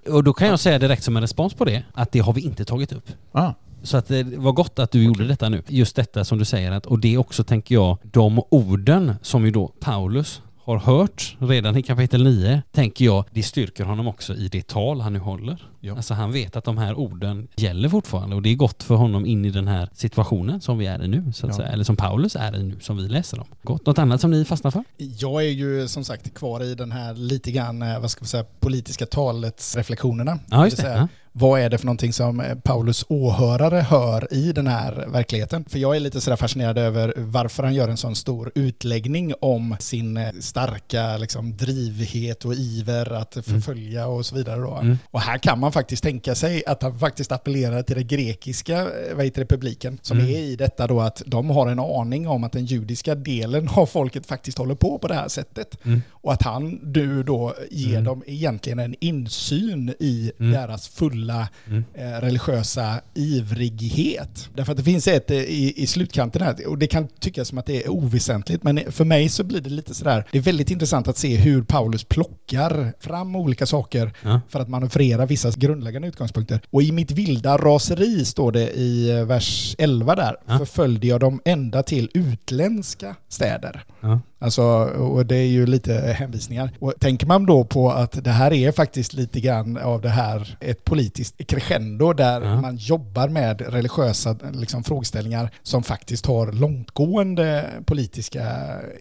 Och 0.10 0.24
då 0.24 0.34
kan 0.34 0.48
jag 0.48 0.60
säga 0.60 0.80
direkt 0.80 1.04
som 1.04 1.16
en 1.18 1.22
respons 1.22 1.54
på 1.54 1.66
det, 1.66 1.84
att 1.94 2.12
det 2.12 2.20
har 2.20 2.34
vi 2.34 2.42
inte 2.42 2.66
tagit 2.66 2.92
upp. 2.94 3.10
Ah, 3.32 3.54
Så 3.84 3.98
att 3.98 4.08
det 4.08 4.24
var 4.24 4.52
gott 4.52 4.80
att 4.80 4.92
du 4.92 5.04
gjorde 5.04 5.28
detta 5.28 5.50
nu. 5.50 5.64
Just 5.68 5.96
detta 5.96 6.26
som 6.26 6.38
du 6.38 6.46
säger, 6.46 6.72
att, 6.72 6.86
och 6.86 7.00
det 7.00 7.18
också, 7.18 7.44
tänker 7.44 7.76
jag, 7.76 7.98
de 8.04 8.42
orden 8.50 9.14
som 9.22 9.46
ju 9.46 9.52
då 9.52 9.68
Paulus 9.80 10.42
har 10.64 10.78
hört 10.78 11.36
redan 11.40 11.78
i 11.78 11.84
kapitel 11.84 12.24
9, 12.24 12.62
tänker 12.72 13.06
jag, 13.06 13.26
det 13.32 13.44
styrker 13.44 13.84
honom 13.84 14.08
också 14.08 14.34
i 14.36 14.48
det 14.48 14.68
tal 14.68 15.02
han 15.02 15.14
nu 15.14 15.20
håller. 15.20 15.68
Ja. 15.80 15.96
Alltså 15.96 16.14
han 16.14 16.32
vet 16.32 16.56
att 16.56 16.64
de 16.64 16.78
här 16.78 16.94
orden 17.00 17.48
gäller 17.56 17.90
fortfarande 17.90 18.36
och 18.36 18.42
det 18.42 18.50
är 18.50 18.56
gott 18.56 18.84
för 18.84 18.96
honom 18.96 19.26
in 19.26 19.46
i 19.46 19.50
den 19.50 19.68
här 19.68 19.90
situationen 19.94 20.62
som 20.62 20.78
vi 20.78 20.86
är 20.86 21.04
i 21.04 21.08
nu, 21.08 21.32
så 21.34 21.46
att 21.46 21.52
Ja. 21.54 21.58
säga. 21.58 21.70
Eller 21.70 21.84
som 21.84 21.96
Paulus 21.96 22.36
är 22.36 22.56
i 22.60 22.64
nu, 22.64 22.78
som 22.82 22.98
vi 22.98 23.04
läser 23.04 23.40
om. 23.40 23.46
Gott. 23.64 23.86
Något 23.86 23.98
annat 24.00 24.22
som 24.22 24.32
ni 24.32 24.46
fastnar 24.46 24.72
för? 24.72 24.84
Jag 24.98 25.44
är 25.46 25.50
ju 25.50 25.88
som 25.88 26.04
sagt 26.04 26.34
kvar 26.34 26.64
i 26.64 26.76
den 26.76 26.92
här 26.92 27.14
lite 27.14 27.52
grann, 27.52 27.82
eh, 27.82 28.00
vad 28.00 28.12
ska 28.12 28.22
man 28.22 28.28
säga, 28.28 28.46
politiska 28.60 29.06
talets 29.06 29.76
reflektionerna. 29.76 30.40
Ja, 30.50 30.66
just 30.66 30.78
Det 30.78 30.84
det. 30.84 31.08
Vad 31.34 31.60
är 31.62 31.70
det 31.70 31.78
för 31.78 31.86
någonting 31.86 32.14
som 32.14 32.40
eh, 32.40 32.56
Paulus 32.56 33.06
åhörare 33.10 33.76
hör 33.80 34.34
i 34.34 34.52
den 34.52 34.68
här 34.68 35.06
verkligheten? 35.08 35.66
För 35.70 35.80
jag 35.80 35.96
är 35.96 36.00
lite 36.00 36.22
sådär 36.22 36.38
fascinerad 36.38 36.78
över 36.78 37.14
varför 37.18 37.64
han 37.64 37.74
gör 37.74 37.90
en 37.90 37.98
sån 37.98 38.16
stor 38.16 38.52
utläggning 38.56 39.34
om 39.42 39.76
sin 39.80 40.18
eh, 40.18 40.30
starka 40.40 41.18
liksom, 41.18 41.58
drivhet 41.58 42.46
och 42.46 42.54
iver 42.54 43.14
att 43.14 43.34
förfölja 43.34 44.08
och 44.08 44.26
så 44.26 44.36
vidare. 44.36 44.80
Mm. 44.82 44.98
Och 45.12 45.22
här 45.22 45.38
kan 45.38 45.60
man 45.60 45.72
faktiskt 45.72 46.04
tänka 46.04 46.36
sig 46.36 46.64
att 46.68 46.82
han 46.84 47.00
faktiskt 47.00 47.32
appellerar 47.32 47.84
till 47.84 47.96
den 47.96 48.08
grekiska 48.08 48.80
eh, 48.80 49.16
vad 49.16 49.26
heter 49.26 49.42
det, 49.42 49.48
publiken 49.48 50.00
som 50.02 50.18
Mm. 50.22 50.30
är 50.30 50.40
i 50.40 50.56
detta 50.56 50.88
då 50.88 51.02
att 51.02 51.22
de 51.26 51.50
har 51.50 51.68
en 51.68 51.80
aning 51.80 52.28
om 52.28 52.44
att 52.44 52.52
den 52.52 52.66
judiska 52.66 53.16
delen 53.16 53.70
av 53.70 53.86
folket 53.86 54.26
faktiskt 54.26 54.58
håller 54.58 54.76
på 54.76 54.98
på 54.98 55.08
det 55.08 55.16
här 55.16 55.28
sättet. 55.28 55.86
Mm. 55.86 56.02
Och 56.12 56.34
att 56.34 56.42
han 56.44 56.70
nu 56.84 57.24
då 57.24 57.54
ger 57.72 57.92
Mm. 57.92 58.04
dem 58.04 58.24
egentligen 58.28 58.80
en 58.80 58.96
insyn 59.00 59.94
i 60.00 60.32
Mm. 60.40 60.52
deras 60.52 60.88
fulla 60.88 61.21
Mm. 61.68 61.84
eh, 61.94 62.22
religiösa 62.22 63.02
ivrighet. 63.14 64.50
Därför 64.56 64.72
att 64.72 64.78
det 64.78 64.84
finns 64.84 65.08
ett 65.08 65.32
eh, 65.32 65.38
i, 65.38 65.74
i 65.78 65.88
slutkanten 65.88 66.42
här, 66.42 66.68
och 66.68 66.78
det 66.78 66.88
kan 66.88 67.08
tyckas 67.08 67.48
som 67.48 67.58
att 67.58 67.66
det 67.66 67.84
är 67.86 67.90
oväsentligt, 67.90 68.64
men 68.64 68.92
för 68.92 69.06
mig 69.06 69.30
så 69.30 69.44
blir 69.44 69.62
det 69.62 69.70
lite 69.70 69.94
sådär, 69.94 70.26
det 70.32 70.38
är 70.38 70.42
väldigt 70.42 70.72
intressant 70.72 71.08
att 71.08 71.18
se 71.18 71.36
hur 71.36 71.64
Paulus 71.64 72.04
plockar 72.04 72.94
fram 73.00 73.36
olika 73.36 73.66
saker 73.66 74.14
Ja. 74.24 74.42
för 74.50 74.60
att 74.60 74.70
manövrera 74.70 75.26
vissa 75.26 75.52
grundläggande 75.52 76.08
utgångspunkter. 76.08 76.62
Och 76.70 76.84
i 76.84 76.92
mitt 76.92 77.12
vilda 77.12 77.58
raseri 77.58 78.26
står 78.26 78.52
det 78.52 78.70
i 78.72 79.10
eh, 79.10 79.26
vers 79.26 79.76
11 79.78 80.16
där, 80.16 80.36
Ja. 80.48 80.58
förföljde 80.58 81.08
jag 81.08 81.20
dem 81.20 81.42
ända 81.46 81.84
till 81.84 82.10
utländska 82.14 83.16
städer. 83.30 83.84
Ja. 84.02 84.20
Alltså, 84.42 84.62
och 84.94 85.26
det 85.26 85.36
är 85.36 85.46
ju 85.48 85.66
lite 85.66 85.94
hänvisningar. 85.94 86.72
Och 86.80 86.94
tänker 87.00 87.28
man 87.28 87.46
då 87.46 87.64
på 87.64 87.92
att 87.92 88.24
det 88.24 88.30
här 88.32 88.54
är 88.54 88.72
faktiskt 88.72 89.14
lite 89.14 89.40
grann 89.40 89.78
av 89.78 90.02
det 90.02 90.10
här, 90.10 90.58
ett 90.60 90.86
politiskt 90.86 91.48
crescendo 91.48 92.14
där 92.14 92.42
Ja. 92.42 92.62
man 92.62 92.78
jobbar 92.78 93.28
med 93.30 93.62
religiösa 93.62 94.36
liksom, 94.54 94.84
frågeställningar 94.84 95.50
som 95.64 95.84
faktiskt 95.84 96.26
har 96.26 96.52
långtgående 96.52 97.66
politiska 97.86 98.46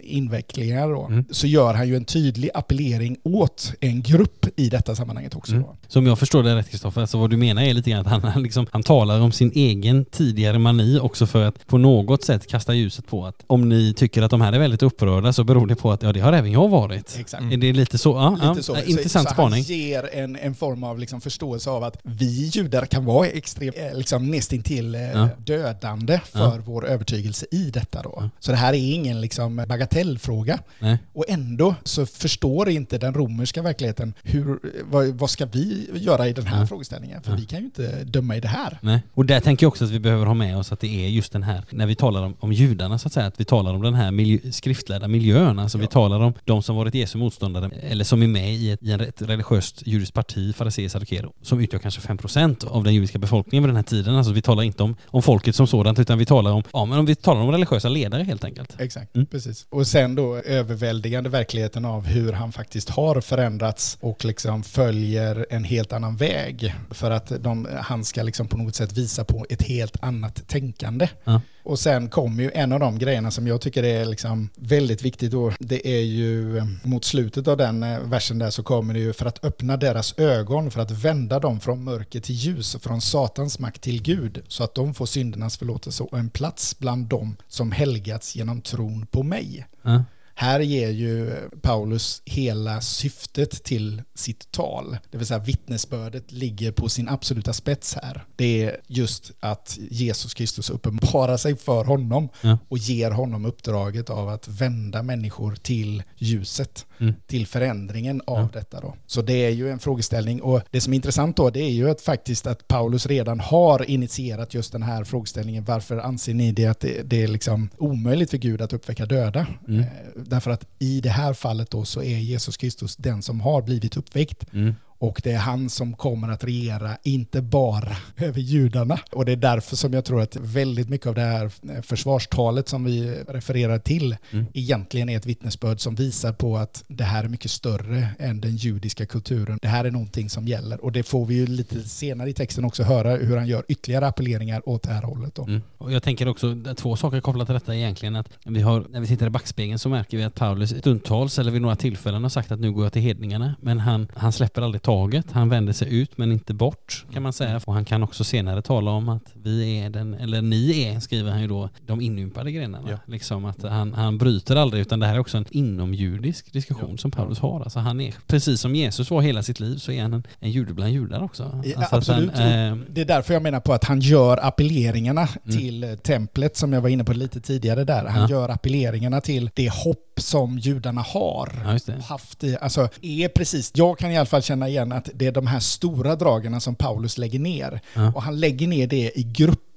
invecklingar 0.02 0.88
då, 0.88 1.06
Mm. 1.06 1.24
så 1.30 1.46
gör 1.46 1.74
han 1.74 1.88
ju 1.88 1.96
en 1.96 2.04
tydlig 2.04 2.50
appellering 2.54 3.16
åt 3.22 3.72
en 3.80 4.02
grupp 4.02 4.46
i 4.56 4.68
detta 4.68 4.94
sammanhanget 4.94 5.34
också. 5.36 5.52
Mm. 5.52 5.64
Som 5.88 6.06
jag 6.06 6.18
förstår 6.18 6.42
det 6.42 6.56
rätt 6.56 6.70
Kristoffer, 6.70 7.00
alltså 7.00 7.18
vad 7.18 7.30
du 7.30 7.36
menar 7.36 7.62
är 7.62 7.74
lite 7.74 7.90
grann 7.90 8.06
att 8.06 8.22
han, 8.24 8.42
liksom, 8.42 8.66
han 8.72 8.82
talar 8.82 9.20
om 9.20 9.32
sin 9.32 9.52
egen 9.54 10.04
tidigare 10.04 10.58
mani 10.58 10.98
också 10.98 11.26
för 11.26 11.44
att 11.44 11.66
på 11.66 11.78
något 11.78 12.24
sätt 12.24 12.46
kasta 12.46 12.74
ljuset 12.74 13.06
på 13.06 13.26
att 13.26 13.44
om 13.46 13.68
ni 13.68 13.94
tycker 13.94 14.22
att 14.22 14.30
de 14.30 14.40
här 14.40 14.52
är 14.52 14.58
väldigt 14.58 14.82
upprörda 14.82 15.29
så 15.32 15.44
beror 15.44 15.66
det 15.66 15.74
på 15.76 15.92
att 15.92 16.02
ja 16.02 16.12
det 16.12 16.20
har 16.20 16.32
även 16.32 16.52
jag 16.52 16.68
varit. 16.68 17.16
Exakt. 17.20 17.42
Mm. 17.42 17.52
Är 17.52 17.56
det 17.56 17.72
lite 17.72 17.98
så? 17.98 18.10
Ja, 18.10 18.30
Lite 18.30 18.46
ja, 18.46 18.54
så. 18.54 18.62
Så- 18.62 18.82
intressant 18.84 19.28
så 19.28 19.34
spaning. 19.34 19.52
Han 19.52 19.62
ger 19.62 20.10
en, 20.14 20.36
en 20.36 20.54
form 20.54 20.84
av 20.84 20.98
liksom 20.98 21.20
förståelse 21.20 21.70
av 21.70 21.84
att 21.84 21.96
vi 22.02 22.50
judar 22.54 22.86
kan 22.86 23.04
vara 23.04 23.26
extremt, 23.26 23.76
eh, 23.78 23.98
liksom 23.98 24.30
nästintill 24.30 24.94
eh, 24.94 25.00
Ja. 25.00 25.28
dödande 25.38 26.20
för 26.32 26.58
vår 26.58 26.86
övertygelse 26.88 27.46
i 27.50 27.70
detta 27.70 28.02
då. 28.02 28.14
Ja. 28.16 28.30
Så 28.38 28.50
det 28.50 28.56
här 28.56 28.72
är 28.72 28.94
ingen 28.94 29.20
liksom 29.20 29.56
bagatellfråga. 29.68 30.58
Nej. 30.78 30.98
Och 31.12 31.24
ändå 31.28 31.74
så 31.84 32.06
förstår 32.06 32.68
inte 32.68 32.98
den 32.98 33.14
romerska 33.14 33.62
verkligheten 33.62 34.14
hur, 34.22 34.58
vad, 34.90 35.06
vad 35.08 35.30
ska 35.30 35.46
vi 35.46 35.88
göra 35.94 36.28
i 36.28 36.32
den 36.32 36.46
här 36.46 36.60
Ja. 36.60 36.66
frågeställningen? 36.66 37.22
För 37.22 37.30
Ja. 37.30 37.36
vi 37.36 37.44
kan 37.44 37.58
ju 37.58 37.64
inte 37.64 38.04
döma 38.04 38.36
i 38.36 38.40
det 38.40 38.48
här. 38.48 38.78
Nej. 38.82 39.02
Och 39.14 39.26
där 39.26 39.40
tänker 39.40 39.64
jag 39.64 39.68
också 39.68 39.84
att 39.84 39.90
vi 39.90 39.98
behöver 40.00 40.26
ha 40.26 40.34
med 40.34 40.56
oss 40.58 40.72
att 40.72 40.80
det 40.80 41.04
är 41.04 41.08
just 41.08 41.32
den 41.32 41.42
här, 41.42 41.62
när 41.70 41.86
vi 41.86 41.94
talar 41.94 42.22
om, 42.22 42.34
om 42.40 42.52
judarna 42.52 42.98
så 42.98 43.06
att 43.06 43.12
säga, 43.12 43.26
att 43.26 43.40
vi 43.40 43.44
talar 43.44 43.74
om 43.74 43.82
den 43.82 43.94
här 43.94 44.10
miljö, 44.10 44.38
skriftlärda 44.52 45.08
miljön, 45.08 45.19
alltså 45.58 45.78
vi 45.78 45.84
Ja. 45.84 45.88
talar 45.90 46.20
om 46.20 46.32
de 46.44 46.62
som 46.62 46.76
varit 46.76 46.94
Jesu 46.94 47.18
motståndare, 47.18 47.70
eller 47.82 48.04
som 48.04 48.22
är 48.22 48.26
med 48.28 48.54
i 48.54 48.70
ett, 48.70 48.82
i 48.82 48.92
en, 48.92 49.00
ett 49.00 49.22
religiöst 49.22 49.86
judiskt 49.86 50.14
parti, 50.14 50.54
fariséer, 50.54 50.88
saddukeer, 50.88 51.28
som 51.42 51.60
utgör 51.60 51.78
kanske 51.80 52.00
5% 52.00 52.66
av 52.68 52.84
den 52.84 52.94
judiska 52.94 53.18
befolkningen 53.18 53.62
vid 53.62 53.68
den 53.68 53.76
här 53.76 53.82
tiden. 53.82 54.14
Alltså 54.14 54.32
vi 54.32 54.42
talar 54.42 54.62
inte 54.62 54.82
om, 54.82 54.96
om 55.06 55.22
folket 55.22 55.54
som 55.54 55.66
sådant, 55.66 55.98
utan 55.98 56.18
vi 56.18 56.26
talar 56.26 56.50
om, 56.52 56.62
ja 56.72 56.84
men 56.84 56.98
om 56.98 57.06
vi 57.06 57.14
talar 57.14 57.40
om 57.40 57.50
religiösa 57.52 57.88
ledare 57.88 58.22
helt 58.22 58.44
enkelt. 58.44 58.80
Exakt, 58.80 59.14
Mm. 59.16 59.26
precis. 59.26 59.66
Och 59.70 59.86
sen 59.86 60.14
då 60.14 60.36
överväldigande 60.36 61.30
verkligheten 61.30 61.84
av 61.84 62.06
hur 62.06 62.32
han 62.32 62.52
faktiskt 62.52 62.88
har 62.90 63.20
förändrats 63.20 63.98
och 64.00 64.24
liksom 64.24 64.62
följer 64.62 65.46
en 65.50 65.64
helt 65.64 65.92
annan 65.92 66.16
väg. 66.16 66.74
För 66.90 67.10
att 67.10 67.32
de, 67.42 67.68
han 67.80 68.04
ska 68.04 68.22
liksom 68.22 68.48
på 68.48 68.56
något 68.56 68.74
sätt 68.74 68.92
visa 68.92 69.24
på 69.24 69.46
ett 69.50 69.62
helt 69.62 69.96
annat 70.02 70.48
tänkande. 70.48 71.08
Ja. 71.24 71.40
Och 71.62 71.78
sen 71.78 72.08
kommer 72.08 72.42
ju 72.42 72.50
en 72.54 72.72
av 72.72 72.80
de 72.80 72.98
grejerna 72.98 73.30
som 73.30 73.46
jag 73.46 73.60
tycker 73.60 73.82
är 73.82 74.04
liksom 74.04 74.48
väldigt 74.56 75.02
viktigt 75.02 75.09
då. 75.18 75.52
Det 75.58 75.88
är 75.98 76.02
ju 76.02 76.58
eh, 76.58 76.64
mot 76.82 77.04
slutet 77.04 77.48
av 77.48 77.56
den 77.56 77.82
eh, 77.82 78.00
versen 78.00 78.38
där 78.38 78.50
så 78.50 78.62
kommer 78.62 78.94
det 78.94 79.00
ju 79.00 79.12
för 79.12 79.26
att 79.26 79.44
öppna 79.44 79.76
deras 79.76 80.18
ögon, 80.18 80.70
för 80.70 80.80
att 80.80 80.90
vända 80.90 81.40
dem 81.40 81.60
från 81.60 81.84
mörker 81.84 82.20
till 82.20 82.34
ljus 82.34 82.74
och 82.74 82.82
från 82.82 83.00
Satans 83.00 83.58
makt 83.58 83.82
till 83.82 84.02
Gud, 84.02 84.42
så 84.48 84.64
att 84.64 84.74
de 84.74 84.94
får 84.94 85.06
syndernas 85.06 85.56
förlåtelse 85.56 86.02
och 86.02 86.18
en 86.18 86.30
plats 86.30 86.78
bland 86.78 87.06
dem 87.06 87.36
som 87.48 87.72
helgats 87.72 88.36
genom 88.36 88.60
tron 88.60 89.06
på 89.06 89.22
mig. 89.22 89.66
Mm. 89.84 90.02
Här 90.34 90.60
ger 90.60 90.90
ju 90.90 91.32
Paulus 91.62 92.22
hela 92.24 92.80
syftet 92.80 93.64
till 93.64 94.02
sitt 94.14 94.52
tal. 94.52 94.96
Det 95.10 95.18
vill 95.18 95.26
säga 95.26 95.38
vittnesbördet 95.38 96.32
ligger 96.32 96.72
på 96.72 96.88
sin 96.88 97.08
absoluta 97.08 97.52
spets 97.52 97.94
här. 98.02 98.24
Det 98.36 98.64
är 98.64 98.76
just 98.86 99.32
att 99.40 99.78
Jesus 99.90 100.34
Kristus 100.34 100.70
uppenbarar 100.70 101.36
sig 101.36 101.56
för 101.56 101.84
honom 101.84 102.28
Ja. 102.42 102.58
och 102.68 102.78
ger 102.78 103.10
honom 103.10 103.44
uppdraget 103.44 104.10
av 104.10 104.28
att 104.28 104.48
vända 104.48 105.02
människor 105.02 105.54
till 105.54 106.02
ljuset, 106.16 106.86
Mm. 106.98 107.14
till 107.26 107.46
förändringen 107.46 108.22
av 108.26 108.38
Ja. 108.38 108.48
detta 108.52 108.80
då. 108.80 108.94
Så 109.06 109.22
det 109.22 109.32
är 109.46 109.50
ju 109.50 109.70
en 109.70 109.78
frågeställning 109.78 110.42
och 110.42 110.60
det 110.70 110.80
som 110.80 110.92
är 110.92 110.96
intressant 110.96 111.36
då 111.36 111.50
det 111.50 111.60
är 111.60 111.70
ju 111.70 111.90
att 111.90 112.00
faktiskt 112.00 112.46
att 112.46 112.68
Paulus 112.68 113.06
redan 113.06 113.40
har 113.40 113.90
initierat 113.90 114.54
just 114.54 114.72
den 114.72 114.82
här 114.82 115.04
frågeställningen. 115.04 115.64
Varför 115.64 115.98
anser 115.98 116.34
ni 116.34 116.52
det 116.52 116.66
att 116.66 116.80
det, 116.80 117.02
det 117.02 117.22
är 117.22 117.28
liksom 117.28 117.70
omöjligt 117.78 118.30
för 118.30 118.38
Gud 118.38 118.62
att 118.62 118.72
uppväcka 118.72 119.06
döda? 119.06 119.46
Mm. 119.68 119.84
Därför 120.30 120.50
att 120.50 120.66
i 120.78 121.00
det 121.00 121.10
här 121.10 121.34
fallet 121.34 121.70
då 121.70 121.84
så 121.84 122.02
är 122.02 122.18
Jesus 122.18 122.56
Kristus 122.56 122.96
den 122.96 123.22
som 123.22 123.40
har 123.40 123.62
blivit 123.62 123.96
uppväckt. 123.96 124.52
Mm. 124.52 124.74
Och 125.00 125.20
det 125.24 125.32
är 125.32 125.38
han 125.38 125.70
som 125.70 125.94
kommer 125.94 126.28
att 126.28 126.44
regera, 126.44 126.96
inte 127.02 127.42
bara 127.42 127.96
över 128.16 128.40
judarna. 128.40 128.98
Och 129.12 129.24
det 129.24 129.32
är 129.32 129.36
därför 129.36 129.76
som 129.76 129.92
jag 129.92 130.04
tror 130.04 130.22
att 130.22 130.36
väldigt 130.36 130.88
mycket 130.88 131.06
av 131.06 131.14
det 131.14 131.20
här 131.20 131.50
försvarstalet 131.82 132.68
som 132.68 132.84
vi 132.84 133.10
refererar 133.28 133.78
till 133.78 134.16
mm. 134.30 134.46
egentligen 134.54 135.08
är 135.08 135.16
ett 135.16 135.26
vittnesbörd 135.26 135.80
som 135.80 135.94
visar 135.94 136.32
på 136.32 136.56
att 136.56 136.84
det 136.88 137.04
här 137.04 137.24
är 137.24 137.28
mycket 137.28 137.50
större 137.50 138.08
än 138.18 138.40
den 138.40 138.56
judiska 138.56 139.06
kulturen. 139.06 139.58
Det 139.62 139.68
här 139.68 139.84
är 139.84 139.90
någonting 139.90 140.30
som 140.30 140.48
gäller. 140.48 140.84
Och 140.84 140.92
det 140.92 141.02
får 141.02 141.26
vi 141.26 141.34
ju 141.34 141.46
lite 141.46 141.88
senare 141.88 142.30
i 142.30 142.32
texten 142.32 142.64
också 142.64 142.82
höra 142.82 143.16
hur 143.16 143.36
han 143.36 143.46
gör 143.46 143.64
ytterligare 143.68 144.06
appelleringar 144.06 144.68
åt 144.68 144.82
det 144.82 144.92
här 144.92 145.02
hållet. 145.02 145.34
Då. 145.34 145.42
Mm. 145.42 145.62
Och 145.78 145.92
jag 145.92 146.02
tänker 146.02 146.28
också 146.28 146.56
två 146.76 146.96
saker 146.96 147.20
kopplat 147.20 147.46
till 147.46 147.54
detta 147.54 147.74
egentligen. 147.74 148.16
Att 148.16 148.28
vi 148.44 148.60
har, 148.60 148.86
när 148.90 149.00
vi 149.00 149.06
tittar 149.06 149.26
i 149.26 149.30
backspegeln 149.30 149.78
så 149.78 149.88
märker 149.88 150.16
vi 150.16 150.24
att 150.24 150.34
Paulus 150.34 150.78
stundtals 150.78 151.38
eller 151.38 151.50
vid 151.50 151.62
några 151.62 151.76
tillfällen 151.76 152.22
har 152.22 152.30
sagt 152.30 152.52
att 152.52 152.60
nu 152.60 152.72
går 152.72 152.84
jag 152.84 152.92
till 152.92 153.02
hedningarna. 153.02 153.54
Men 153.60 153.78
han, 153.78 154.08
han 154.16 154.32
släpper 154.32 154.62
aldrig 154.62 154.82
taget. 154.90 155.32
Han 155.32 155.48
vänder 155.48 155.72
sig 155.72 156.00
ut 156.00 156.18
men 156.18 156.32
inte 156.32 156.54
bort 156.54 157.04
kan 157.12 157.22
man 157.22 157.32
säga. 157.32 157.60
Och 157.64 157.74
han 157.74 157.84
kan 157.84 158.02
också 158.02 158.24
senare 158.24 158.62
tala 158.62 158.90
om 158.90 159.08
att 159.08 159.32
vi 159.34 159.78
är 159.78 159.90
den, 159.90 160.14
eller 160.14 160.42
ni 160.42 160.82
är, 160.82 161.00
skriver 161.00 161.30
han 161.30 161.40
ju 161.40 161.48
då, 161.48 161.68
de 161.86 162.00
inympade 162.00 162.52
grenarna. 162.52 162.90
Ja. 162.90 162.96
Liksom 163.06 163.44
att 163.44 163.62
han, 163.62 163.94
han 163.94 164.18
bryter 164.18 164.56
aldrig 164.56 164.80
utan 164.80 165.00
det 165.00 165.06
här 165.06 165.14
är 165.14 165.18
också 165.18 165.36
en 165.36 165.44
inomjudisk 165.50 166.52
diskussion 166.52 166.90
ja. 166.90 166.96
som 166.96 167.10
Paulus 167.10 167.38
har. 167.38 167.60
Alltså 167.60 167.78
han 167.78 168.00
är, 168.00 168.14
precis 168.26 168.60
som 168.60 168.74
Jesus 168.74 169.10
var 169.10 169.20
hela 169.20 169.42
sitt 169.42 169.60
liv 169.60 169.76
så 169.76 169.92
är 169.92 170.02
han 170.02 170.12
en, 170.12 170.22
en 170.40 170.50
jude 170.50 170.74
bland 170.74 170.92
judar 170.92 171.22
också. 171.22 171.62
Ja, 171.64 171.76
alltså 171.76 171.96
absolut. 171.96 172.38
Han, 172.38 172.48
äh, 172.48 172.76
det 172.88 173.00
är 173.00 173.04
därför 173.04 173.34
jag 173.34 173.42
menar 173.42 173.60
på 173.60 173.72
att 173.72 173.84
han 173.84 174.00
gör 174.00 174.46
appelleringarna 174.46 175.28
mm. 175.44 175.58
till 175.58 175.98
templet 176.02 176.56
som 176.56 176.72
jag 176.72 176.80
var 176.80 176.88
inne 176.88 177.04
på 177.04 177.12
lite 177.12 177.40
tidigare 177.40 177.84
där. 177.84 178.04
Han 178.04 178.30
gör 178.30 178.48
appelleringarna 178.48 179.20
till 179.20 179.50
det 179.54 179.72
hopp 179.72 180.09
som 180.20 180.58
judarna 180.58 181.00
har 181.00 181.78
ja, 181.86 181.94
haft. 182.08 182.44
I, 182.44 182.56
alltså, 182.60 182.88
är 183.00 183.28
precis, 183.28 183.70
jag 183.74 183.98
kan 183.98 184.10
i 184.10 184.16
alla 184.16 184.26
fall 184.26 184.42
känna 184.42 184.68
igen 184.68 184.92
att 184.92 185.08
det 185.14 185.26
är 185.26 185.32
de 185.32 185.46
här 185.46 185.60
stora 185.60 186.16
dragen 186.16 186.60
som 186.60 186.74
Paulus 186.74 187.18
lägger 187.18 187.38
ner. 187.38 187.80
Ja. 187.94 188.12
Och 188.14 188.22
han 188.22 188.40
lägger 188.40 188.66
ner 188.66 188.86
det 188.86 189.12
i 189.14 189.22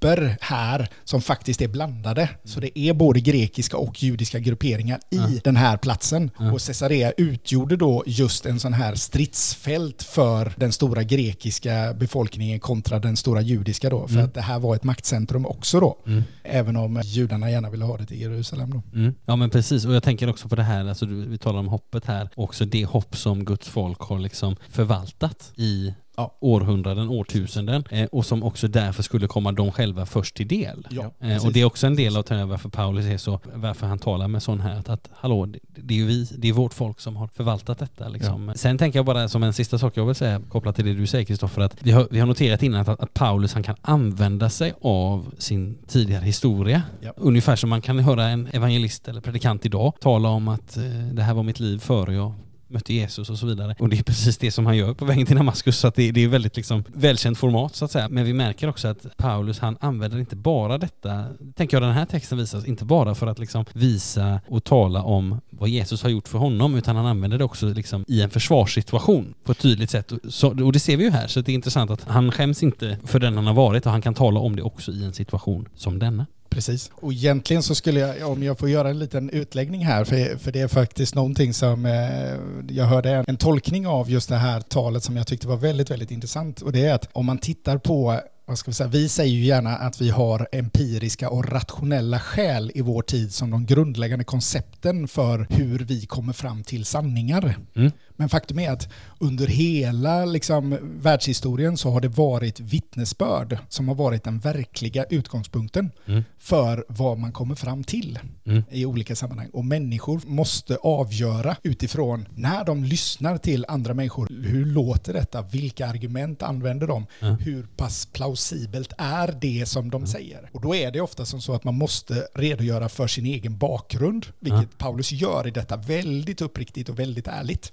grupper 0.04 0.38
här 0.42 0.88
som 1.04 1.22
faktiskt 1.22 1.62
är 1.62 1.68
blandade. 1.68 2.22
Mm. 2.22 2.36
Så 2.44 2.60
det 2.60 2.80
är 2.80 2.94
både 2.94 3.20
grekiska 3.20 3.78
och 3.78 4.04
judiska 4.04 4.40
grupperingar 4.40 5.00
i 5.10 5.18
ja. 5.18 5.28
den 5.44 5.56
här 5.56 5.78
platsen. 5.78 6.32
Och 6.38 6.62
Caesarea 6.62 7.12
utgjorde 7.18 7.76
då 7.76 8.04
just 8.06 8.46
en 8.46 8.60
sån 8.60 8.74
här 8.74 8.96
stridsfält 8.96 10.04
för 10.04 10.54
den 10.58 10.72
stora 10.72 11.04
grekiska 11.04 11.94
befolkningen 11.94 12.60
kontra 12.60 13.00
den 13.00 13.18
stora 13.18 13.42
judiska 13.42 13.90
då. 13.90 14.08
För 14.08 14.14
mm. 14.14 14.26
att 14.26 14.34
det 14.34 14.42
här 14.42 14.60
var 14.60 14.76
ett 14.76 14.84
maktcentrum 14.84 15.46
också 15.46 15.80
då. 15.80 15.98
Mm. 16.06 16.24
Även 16.44 16.76
om 16.76 17.02
judarna 17.04 17.52
gärna 17.52 17.70
ville 17.70 17.86
ha 17.86 17.98
det 17.98 18.06
till 18.06 18.22
Jerusalem 18.22 18.70
då. 18.72 18.82
Mm. 19.00 19.16
Ja 19.26 19.36
men 19.36 19.50
precis, 19.50 19.86
och 19.86 19.94
jag 19.94 20.04
tänker 20.04 20.30
också 20.30 20.50
på 20.50 20.56
det 20.56 20.64
här, 20.64 20.86
alltså, 20.86 21.06
vi 21.06 21.38
talar 21.38 21.60
om 21.60 21.68
hoppet 21.68 22.06
här, 22.06 22.30
också 22.36 22.66
det 22.66 22.86
hopp 22.86 23.18
som 23.18 23.46
Guds 23.46 23.68
folk 23.68 24.00
har 24.00 24.20
liksom 24.20 24.56
förvaltat 24.70 25.52
i 25.56 25.94
ja, 26.18 26.38
århundraden, 26.40 27.10
årtusenden 27.10 27.84
eh, 27.90 28.06
och 28.06 28.26
som 28.26 28.44
också 28.44 28.68
därför 28.68 29.04
skulle 29.04 29.28
komma 29.28 29.52
dem 29.52 29.72
själva 29.72 30.06
först 30.06 30.36
till 30.36 30.48
del. 30.48 30.88
Ja, 30.90 31.12
eh, 31.20 31.46
och 31.46 31.54
det 31.54 31.62
är 31.62 31.66
också 31.66 31.88
en 31.88 31.96
del 31.96 32.18
av 32.18 32.24
varför 32.30 32.70
Paulus 32.70 33.06
är 33.06 33.18
så, 33.18 33.40
varför 33.54 33.88
han 33.88 34.00
talar 34.00 34.28
med 34.28 34.44
sån 34.44 34.62
här 34.62 34.80
att, 34.80 34.90
att 34.90 35.10
hallå, 35.14 35.46
det 35.76 35.94
är 35.94 35.98
ju 35.98 36.06
vi, 36.06 36.28
det 36.38 36.50
är 36.50 36.54
vårt 36.54 36.74
folk 36.74 37.00
som 37.00 37.16
har 37.16 37.28
förvaltat 37.28 37.80
detta. 37.80 38.08
Liksom. 38.08 38.48
Ja. 38.48 38.56
Sen 38.56 38.78
tänker 38.78 39.00
jag 39.00 39.06
bara 39.06 39.30
som 39.30 39.44
en 39.44 39.54
sista 39.54 39.78
sak 39.78 39.98
jag 39.98 40.06
vill 40.06 40.16
säga 40.16 40.42
kopplat 40.50 40.76
till 40.76 40.86
det 40.86 40.94
du 40.94 41.08
säger 41.08 41.26
Kristoffer, 41.26 41.62
att 41.62 41.76
vi 41.80 41.92
har, 41.92 42.08
vi 42.12 42.20
har 42.20 42.28
noterat 42.28 42.64
innan 42.64 42.82
att, 42.82 42.90
att, 43.00 43.14
Paulus 43.14 43.54
han 43.54 43.64
kan 43.64 43.76
använda 43.82 44.50
sig 44.50 44.74
av 44.82 45.34
sin 45.38 45.78
tidigare 45.88 46.26
historia. 46.26 46.82
Ja. 47.02 47.14
Ungefär 47.18 47.56
som 47.56 47.70
man 47.70 47.82
kan 47.82 48.00
höra 48.00 48.28
en 48.28 48.48
evangelist 48.48 49.08
eller 49.08 49.22
predikant 49.22 49.66
idag 49.66 49.94
tala 50.00 50.30
om 50.30 50.48
att 50.48 50.78
eh, 50.78 50.84
det 51.12 51.22
här 51.22 51.34
var 51.34 51.44
mitt 51.44 51.60
liv 51.60 51.80
före 51.80 52.14
jag 52.14 52.34
mötte 52.74 52.94
Jesus 52.94 53.30
och 53.30 53.38
så 53.38 53.46
vidare. 53.46 53.76
Och 53.80 53.90
det 53.90 54.00
är 54.00 54.04
precis 54.04 54.38
det 54.38 54.52
som 54.52 54.66
han 54.66 54.78
gör 54.78 54.94
på 54.94 55.06
vägen 55.06 55.26
till 55.26 55.36
Damaskus, 55.36 55.78
så 55.78 55.88
att 55.88 55.96
det, 55.96 56.12
det 56.12 56.24
är 56.24 56.28
väldigt 56.28 56.56
liksom 56.56 56.84
välkänt 56.88 57.38
format 57.38 57.76
så 57.76 57.86
att 57.86 57.92
säga. 57.92 58.10
Men 58.10 58.26
vi 58.26 58.34
märker 58.34 58.70
också 58.70 58.88
att 58.88 59.18
Paulus, 59.18 59.60
han 59.60 59.78
använder 59.80 60.20
inte 60.20 60.36
bara 60.36 60.78
detta, 60.78 61.26
tänker 61.56 61.78
jag 61.78 61.84
den 61.84 61.94
här 61.94 62.06
texten 62.06 62.38
visar, 62.38 62.68
inte 62.68 62.86
bara 62.86 63.16
för 63.16 63.28
att 63.28 63.40
liksom 63.40 63.66
visa 63.74 64.42
och 64.48 64.64
tala 64.64 65.04
om 65.04 65.42
vad 65.50 65.70
Jesus 65.70 66.04
har 66.04 66.10
gjort 66.10 66.28
för 66.28 66.40
honom, 66.40 66.76
utan 66.76 66.96
han 66.96 67.06
använder 67.06 67.38
det 67.38 67.44
också 67.44 67.66
liksom 67.66 68.06
i 68.08 68.22
en 68.22 68.30
försvarssituation 68.30 69.34
på 69.44 69.52
ett 69.52 69.60
tydligt 69.60 69.90
sätt. 69.90 70.12
Så, 70.30 70.64
och 70.66 70.74
det 70.74 70.80
ser 70.80 70.98
vi 70.98 71.04
ju 71.04 71.10
här, 71.10 71.28
så 71.28 71.42
det 71.42 71.52
är 71.52 71.54
intressant 71.54 71.92
att 71.92 72.04
han 72.04 72.32
skäms 72.32 72.64
inte 72.64 72.98
för 73.06 73.20
den 73.20 73.36
han 73.36 73.48
har 73.48 73.54
varit 73.54 73.86
och 73.86 73.92
han 73.92 74.02
kan 74.02 74.14
tala 74.14 74.40
om 74.40 74.56
det 74.56 74.64
också 74.64 74.92
i 74.92 75.06
en 75.06 75.14
situation 75.14 75.68
som 75.76 76.00
denna. 76.00 76.26
Precis. 76.54 76.92
Och 76.94 77.14
egentligen 77.14 77.64
så 77.64 77.76
skulle 77.76 78.00
jag, 78.00 78.32
om 78.32 78.44
jag 78.44 78.60
får 78.60 78.70
göra 78.70 78.90
en 78.90 79.00
liten 79.00 79.30
utläggning 79.30 79.86
här, 79.86 80.04
för, 80.06 80.38
för 80.38 80.52
det 80.52 80.60
är 80.60 80.68
faktiskt 80.68 81.16
någonting 81.16 81.54
som 81.54 81.86
eh, 81.86 82.76
jag 82.76 82.86
hörde 82.86 83.10
en, 83.10 83.26
en 83.28 83.38
tolkning 83.38 83.88
av 83.88 84.12
just 84.12 84.30
det 84.30 84.36
här 84.36 84.62
talet 84.62 85.04
som 85.04 85.18
jag 85.18 85.28
tyckte 85.28 85.48
var 85.48 85.58
väldigt, 85.58 85.92
väldigt 85.92 86.12
intressant. 86.12 86.62
Och 86.62 86.72
det 86.72 86.86
är 86.86 86.94
att 86.94 87.10
om 87.14 87.26
man 87.26 87.38
tittar 87.38 87.78
på 87.78 88.20
vad 88.46 88.58
ska 88.58 88.72
vi 88.72 88.76
säga, 88.76 88.90
vi 88.90 89.10
säger 89.10 89.34
ju 89.34 89.44
gärna 89.44 89.78
att 89.78 90.02
vi 90.02 90.10
har 90.10 90.48
empiriska 90.52 91.30
och 91.30 91.52
rationella 91.52 92.20
skäl 92.20 92.72
i 92.76 92.82
vår 92.82 93.02
tid 93.02 93.34
som 93.34 93.52
de 93.52 93.66
grundläggande 93.66 94.26
koncepten 94.26 95.08
för 95.08 95.48
hur 95.50 95.80
vi 95.80 96.06
kommer 96.06 96.34
fram 96.34 96.64
till 96.64 96.86
sanningar. 96.86 97.56
Mm. 97.76 97.92
Men 98.10 98.30
faktum 98.30 98.60
är 98.60 98.72
att 98.72 98.90
under 99.24 99.48
hela 99.48 100.26
liksom, 100.26 100.78
världshistorien 100.82 101.78
så 101.78 101.90
har 101.90 102.02
det 102.02 102.08
varit 102.08 102.60
vittnesbörd 102.60 103.58
som 103.70 103.88
har 103.88 103.96
varit 103.96 104.24
den 104.24 104.40
verkliga 104.40 105.04
utgångspunkten 105.04 105.92
mm. 106.06 106.24
för 106.40 106.86
vad 106.88 107.18
man 107.18 107.32
kommer 107.32 107.56
fram 107.56 107.84
till 107.84 108.20
mm. 108.46 108.64
i 108.70 108.86
olika 108.86 109.16
sammanhang. 109.16 109.50
Och 109.54 109.66
människor 109.66 110.22
måste 110.26 110.76
avgöra 110.76 111.56
utifrån 111.64 112.28
när 112.36 112.66
de 112.66 112.84
lyssnar 112.84 113.38
till 113.38 113.66
andra 113.68 113.94
människor, 113.94 114.28
hur 114.30 114.66
låter 114.66 115.14
detta, 115.14 115.42
vilka 115.42 115.88
argument 115.88 116.44
använder 116.44 116.88
de, 116.88 117.06
mm. 117.20 117.36
hur 117.36 117.64
pass 117.64 118.06
plausibelt 118.06 118.94
är 118.98 119.38
det 119.42 119.66
som 119.66 119.90
de 119.90 120.08
säger. 120.08 120.50
Och 120.52 120.62
då 120.62 120.76
är 120.76 120.92
det 120.92 121.02
ofta 121.02 121.26
som 121.26 121.42
så 121.42 121.54
att 121.54 121.64
man 121.64 121.76
måste 121.76 122.28
redogöra 122.34 122.90
för 122.90 123.08
sin 123.08 123.26
egen 123.26 123.58
bakgrund, 123.58 124.26
vilket 124.40 124.78
Paulus 124.78 125.12
gör 125.12 125.48
i 125.48 125.52
detta 125.52 125.78
väldigt 125.78 126.42
uppriktigt 126.42 126.90
och 126.90 127.00
väldigt 127.00 127.28
ärligt. 127.28 127.72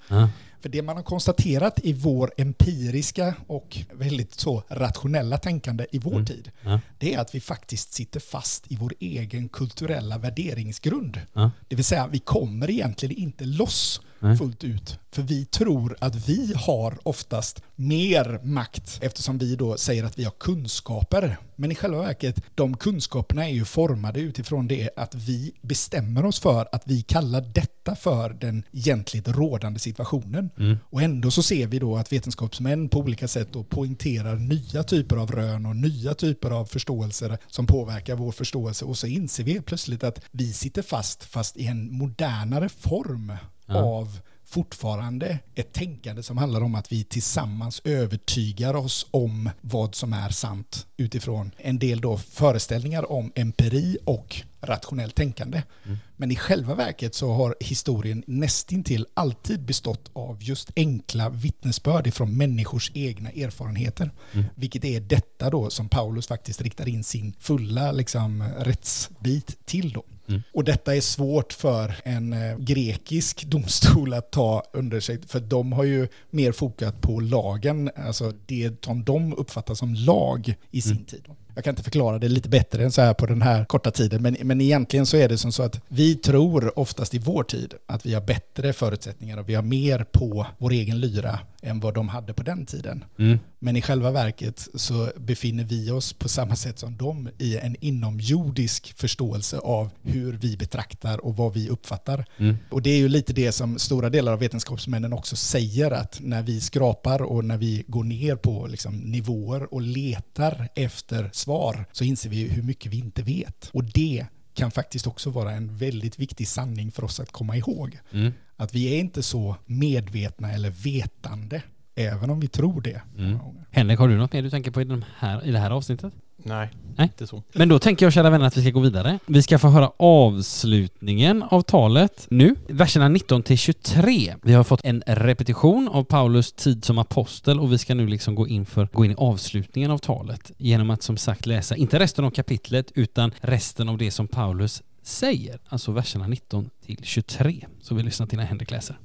För 0.60 0.68
det 0.68 0.82
man 0.82 0.96
har 0.96 1.02
konstaterat 1.02 1.80
i 1.82 1.92
vår 1.92 2.32
empiriska 2.36 3.34
och 3.46 3.78
väldigt 3.92 4.34
så 4.34 4.62
rationella 4.68 5.38
tänkande 5.38 5.86
i 5.90 5.98
vår 5.98 6.12
mm. 6.12 6.24
tid, 6.24 6.50
ja. 6.62 6.80
det 6.98 7.14
är 7.14 7.18
att 7.18 7.34
vi 7.34 7.40
faktiskt 7.40 7.92
sitter 7.92 8.20
fast 8.20 8.72
i 8.72 8.76
vår 8.76 8.94
egen 9.00 9.48
kulturella 9.48 10.18
värderingsgrund. 10.18 11.20
Ja. 11.32 11.50
Det 11.68 11.76
vill 11.76 11.84
säga, 11.84 12.06
vi 12.06 12.18
kommer 12.18 12.70
egentligen 12.70 13.16
inte 13.16 13.44
loss 13.44 14.00
Nej. 14.20 14.36
fullt 14.36 14.64
ut. 14.64 14.98
För 15.12 15.22
vi 15.22 15.44
tror 15.44 15.96
att 16.00 16.28
vi 16.28 16.52
har 16.56 16.98
oftast 17.02 17.62
mer 17.76 18.40
makt 18.42 18.98
eftersom 19.02 19.38
vi 19.38 19.56
då 19.56 19.76
säger 19.76 20.04
att 20.04 20.18
vi 20.18 20.24
har 20.24 20.30
kunskaper. 20.30 21.36
Men 21.56 21.72
i 21.72 21.74
själva 21.74 22.02
verket, 22.02 22.42
de 22.54 22.76
kunskaperna 22.76 23.48
är 23.48 23.52
ju 23.52 23.64
formade 23.64 24.20
utifrån 24.20 24.68
det 24.68 24.90
att 24.96 25.14
vi 25.14 25.52
bestämmer 25.62 26.24
oss 26.24 26.40
för 26.40 26.68
att 26.72 26.82
vi 26.84 27.02
kallar 27.02 27.40
detta 27.40 27.96
för 27.96 28.30
den 28.30 28.62
egentligt 28.72 29.28
rådande 29.28 29.78
situationen. 29.78 30.50
Mm. 30.58 30.78
Och 30.90 31.02
ändå 31.02 31.30
så 31.30 31.42
ser 31.42 31.66
vi 31.66 31.78
då 31.78 31.96
att 31.96 32.12
vetenskapsmän 32.12 32.88
på 32.88 32.98
olika 32.98 33.28
sätt 33.28 33.48
då 33.52 33.64
poängterar 33.64 34.36
nya 34.36 34.82
typer 34.82 35.16
av 35.16 35.32
rön 35.32 35.66
och 35.66 35.76
nya 35.76 36.14
typer 36.14 36.50
av 36.50 36.64
förståelser 36.64 37.38
som 37.46 37.66
påverkar 37.66 38.14
vår 38.14 38.32
förståelse 38.32 38.84
och 38.84 38.98
så 38.98 39.06
inser 39.06 39.44
vi 39.44 39.60
plötsligt 39.60 40.04
att 40.04 40.20
vi 40.30 40.52
sitter 40.52 40.82
fast 40.82 41.24
fast 41.24 41.56
i 41.56 41.66
en 41.66 41.92
modernare 41.92 42.68
form 42.68 43.32
ja. 43.70 43.82
av 43.82 44.20
fortfarande 44.50 45.38
ett 45.54 45.72
tänkande 45.72 46.22
som 46.22 46.38
handlar 46.38 46.62
om 46.62 46.74
att 46.74 46.92
vi 46.92 47.04
tillsammans 47.04 47.80
övertygar 47.84 48.74
oss 48.74 49.06
om 49.10 49.50
vad 49.60 49.94
som 49.94 50.12
är 50.12 50.30
sant 50.30 50.86
utifrån 50.96 51.50
en 51.56 51.78
del 51.78 52.00
då 52.00 52.18
föreställningar 52.18 53.12
om 53.12 53.32
empiri 53.34 53.98
och 54.04 54.42
rationellt 54.60 55.14
tänkande. 55.14 55.62
Mm. 55.84 55.98
Men 56.16 56.30
i 56.30 56.36
själva 56.36 56.74
verket 56.74 57.14
så 57.14 57.32
har 57.32 57.54
historien 57.60 58.24
nästintill 58.26 59.06
alltid 59.14 59.64
bestått 59.64 60.10
av 60.12 60.42
just 60.42 60.70
enkla 60.76 61.28
vittnesbörd 61.28 62.06
ifrån 62.06 62.36
människors 62.36 62.90
egna 62.94 63.30
erfarenheter. 63.30 64.10
Mm. 64.32 64.46
Vilket 64.54 64.84
är 64.84 65.00
detta 65.00 65.50
då 65.50 65.70
som 65.70 65.88
Paulus 65.88 66.26
faktiskt 66.26 66.62
riktar 66.62 66.88
in 66.88 67.04
sin 67.04 67.32
fulla 67.38 67.92
liksom, 67.92 68.44
rättsbit 68.58 69.66
till 69.66 69.92
då. 69.92 70.04
Mm. 70.30 70.42
Och 70.52 70.64
detta 70.64 70.96
är 70.96 71.00
svårt 71.00 71.52
för 71.52 71.94
en 72.04 72.32
eh, 72.32 72.58
grekisk 72.58 73.44
domstol 73.46 74.14
att 74.14 74.30
ta 74.30 74.62
under 74.72 75.00
sig, 75.00 75.18
för 75.26 75.40
de 75.40 75.72
har 75.72 75.84
ju 75.84 76.08
mer 76.30 76.52
fokat 76.52 77.00
på 77.00 77.20
lagen, 77.20 77.90
alltså 77.96 78.32
det 78.46 78.84
som 78.84 79.04
de 79.04 79.34
uppfattar 79.34 79.74
som 79.74 79.94
lag 79.94 80.54
i 80.70 80.82
sin 80.82 80.92
mm. 80.92 81.04
tid. 81.04 81.24
Jag 81.54 81.64
kan 81.64 81.72
inte 81.72 81.82
förklara 81.82 82.18
det 82.18 82.28
lite 82.28 82.48
bättre 82.48 82.84
än 82.84 82.92
så 82.92 83.02
här 83.02 83.14
på 83.14 83.26
den 83.26 83.42
här 83.42 83.64
korta 83.64 83.90
tiden, 83.90 84.22
men, 84.22 84.36
men 84.42 84.60
egentligen 84.60 85.06
så 85.06 85.16
är 85.16 85.28
det 85.28 85.38
som 85.38 85.52
så 85.52 85.62
att 85.62 85.80
vi 85.88 86.14
tror 86.14 86.78
oftast 86.78 87.14
i 87.14 87.18
vår 87.18 87.42
tid 87.42 87.74
att 87.86 88.06
vi 88.06 88.14
har 88.14 88.20
bättre 88.20 88.72
förutsättningar 88.72 89.38
och 89.38 89.48
vi 89.48 89.54
har 89.54 89.62
mer 89.62 90.04
på 90.04 90.46
vår 90.58 90.70
egen 90.70 91.00
lyra 91.00 91.38
än 91.62 91.80
vad 91.80 91.94
de 91.94 92.08
hade 92.08 92.32
på 92.32 92.42
den 92.42 92.66
tiden. 92.66 93.04
Mm. 93.18 93.38
Men 93.62 93.76
i 93.76 93.82
själva 93.82 94.10
verket 94.10 94.68
så 94.74 95.12
befinner 95.16 95.64
vi 95.64 95.90
oss 95.90 96.12
på 96.12 96.28
samma 96.28 96.56
sätt 96.56 96.78
som 96.78 96.96
dem 96.96 97.28
i 97.38 97.56
en 97.56 97.76
inomjordisk 97.80 98.98
förståelse 98.98 99.58
av 99.58 99.90
hur 100.02 100.32
vi 100.32 100.56
betraktar 100.56 101.24
och 101.24 101.36
vad 101.36 101.54
vi 101.54 101.68
uppfattar. 101.68 102.24
Mm. 102.36 102.56
Och 102.70 102.82
det 102.82 102.90
är 102.90 102.98
ju 102.98 103.08
lite 103.08 103.32
det 103.32 103.52
som 103.52 103.78
stora 103.78 104.10
delar 104.10 104.32
av 104.32 104.38
vetenskapsmännen 104.38 105.12
också 105.12 105.36
säger 105.36 105.90
att 105.90 106.20
när 106.20 106.42
vi 106.42 106.60
skrapar 106.60 107.22
och 107.22 107.44
när 107.44 107.56
vi 107.56 107.84
går 107.86 108.04
ner 108.04 108.36
på 108.36 108.66
liksom 108.66 108.96
nivåer 108.98 109.74
och 109.74 109.82
letar 109.82 110.68
efter 110.74 111.30
svar 111.32 111.84
så 111.92 112.04
inser 112.04 112.30
vi 112.30 112.48
hur 112.48 112.62
mycket 112.62 112.92
vi 112.92 112.98
inte 112.98 113.22
vet. 113.22 113.70
Och 113.72 113.84
det 113.84 114.26
kan 114.54 114.70
faktiskt 114.70 115.06
också 115.06 115.30
vara 115.30 115.52
en 115.52 115.76
väldigt 115.76 116.18
viktig 116.18 116.48
sanning 116.48 116.92
för 116.92 117.04
oss 117.04 117.20
att 117.20 117.32
komma 117.32 117.56
ihåg. 117.56 117.98
Mm. 118.12 118.32
Att 118.56 118.74
vi 118.74 118.94
är 118.94 118.98
inte 118.98 119.22
så 119.22 119.56
medvetna 119.66 120.52
eller 120.52 120.70
vetande, 120.70 121.62
även 122.06 122.30
om 122.30 122.40
vi 122.40 122.48
tror 122.48 122.80
det. 122.80 123.00
Mm. 123.18 123.38
Henrik, 123.70 123.98
har 123.98 124.08
du 124.08 124.16
något 124.16 124.32
mer 124.32 124.42
du 124.42 124.50
tänker 124.50 124.70
på 124.70 124.80
i, 124.80 124.84
den 124.84 125.04
här, 125.18 125.46
i 125.46 125.50
det 125.50 125.58
här 125.58 125.70
avsnittet? 125.70 126.12
Nej, 126.44 126.70
Nej. 126.96 127.04
inte 127.06 127.26
så. 127.26 127.42
Men 127.52 127.68
då 127.68 127.78
tänker 127.78 128.06
jag 128.06 128.12
kära 128.12 128.30
vänner 128.30 128.46
att 128.46 128.56
vi 128.56 128.62
ska 128.62 128.70
gå 128.70 128.80
vidare. 128.80 129.18
Vi 129.26 129.42
ska 129.42 129.58
få 129.58 129.68
höra 129.68 129.90
avslutningen 129.96 131.42
av 131.42 131.62
talet 131.62 132.26
nu, 132.30 132.54
verserna 132.68 133.08
19 133.08 133.42
till 133.42 133.58
23. 133.58 134.34
Vi 134.42 134.52
har 134.52 134.64
fått 134.64 134.80
en 134.84 135.02
repetition 135.06 135.88
av 135.88 136.04
Paulus 136.04 136.52
tid 136.52 136.84
som 136.84 136.98
apostel 136.98 137.60
och 137.60 137.72
vi 137.72 137.78
ska 137.78 137.94
nu 137.94 138.06
liksom 138.06 138.34
gå 138.34 138.48
in 138.48 138.66
för 138.66 138.88
gå 138.92 139.04
in 139.04 139.10
i 139.10 139.14
avslutningen 139.18 139.90
av 139.90 139.98
talet 139.98 140.52
genom 140.56 140.90
att 140.90 141.02
som 141.02 141.16
sagt 141.16 141.46
läsa 141.46 141.76
inte 141.76 141.98
resten 141.98 142.24
av 142.24 142.30
kapitlet 142.30 142.92
utan 142.94 143.32
resten 143.40 143.88
av 143.88 143.98
det 143.98 144.10
som 144.10 144.28
Paulus 144.28 144.82
säger, 145.02 145.58
alltså 145.68 145.92
verserna 145.92 146.26
19 146.26 146.70
till 146.86 146.98
23. 147.02 147.66
Så 147.80 147.94
vi 147.94 148.02
lyssnar 148.02 148.26
till 148.26 148.38
när 148.38 148.44
Henrik 148.44 148.70
läser. 148.70 148.96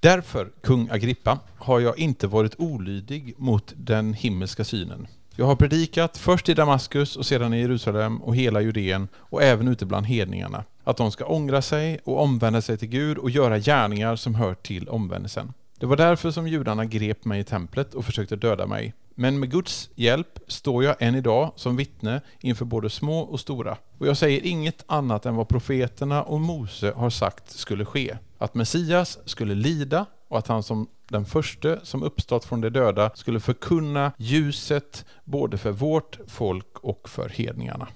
Därför, 0.00 0.50
kung 0.62 0.88
Agrippa, 0.90 1.38
har 1.58 1.80
jag 1.80 1.98
inte 1.98 2.26
varit 2.26 2.54
olydig 2.58 3.34
mot 3.36 3.72
den 3.76 4.14
himmelska 4.14 4.64
synen. 4.64 5.06
Jag 5.36 5.46
har 5.46 5.56
predikat 5.56 6.18
först 6.18 6.48
i 6.48 6.54
Damaskus 6.54 7.16
och 7.16 7.26
sedan 7.26 7.54
i 7.54 7.60
Jerusalem 7.60 8.22
och 8.22 8.36
hela 8.36 8.60
Judeen 8.60 9.08
och 9.14 9.42
även 9.42 9.68
ute 9.68 9.86
bland 9.86 10.06
hedningarna, 10.06 10.64
att 10.84 10.96
de 10.96 11.10
ska 11.10 11.24
ångra 11.24 11.62
sig 11.62 12.00
och 12.04 12.22
omvända 12.22 12.62
sig 12.62 12.78
till 12.78 12.88
Gud 12.88 13.18
och 13.18 13.30
göra 13.30 13.58
gärningar 13.58 14.16
som 14.16 14.34
hör 14.34 14.54
till 14.54 14.88
omvändelsen. 14.88 15.52
Det 15.78 15.86
var 15.86 15.96
därför 15.96 16.30
som 16.30 16.48
judarna 16.48 16.84
grep 16.84 17.24
mig 17.24 17.40
i 17.40 17.44
templet 17.44 17.94
och 17.94 18.04
försökte 18.04 18.36
döda 18.36 18.66
mig. 18.66 18.94
Men 19.14 19.38
med 19.38 19.50
Guds 19.50 19.90
hjälp 19.94 20.38
står 20.46 20.84
jag 20.84 20.96
än 20.98 21.14
idag 21.14 21.52
som 21.56 21.76
vittne 21.76 22.20
inför 22.40 22.64
både 22.64 22.90
små 22.90 23.20
och 23.20 23.40
stora. 23.40 23.76
Och 23.98 24.06
jag 24.06 24.16
säger 24.16 24.46
inget 24.46 24.84
annat 24.86 25.26
än 25.26 25.34
vad 25.34 25.48
profeterna 25.48 26.22
och 26.22 26.40
Mose 26.40 26.92
har 26.96 27.10
sagt 27.10 27.50
skulle 27.50 27.84
ske. 27.84 28.16
Att 28.40 28.54
Messias 28.54 29.18
skulle 29.24 29.54
lida 29.54 30.06
och 30.28 30.38
att 30.38 30.46
han 30.46 30.62
som 30.62 30.88
den 31.08 31.24
första 31.24 31.84
som 31.84 32.02
uppstått 32.02 32.44
från 32.44 32.60
de 32.60 32.70
döda 32.70 33.10
skulle 33.14 33.40
förkunna 33.40 34.12
ljuset 34.18 35.04
både 35.24 35.58
för 35.58 35.72
vårt 35.72 36.18
folk 36.26 36.78
och 36.78 37.08
för 37.08 37.28
hedningarna. 37.28 37.88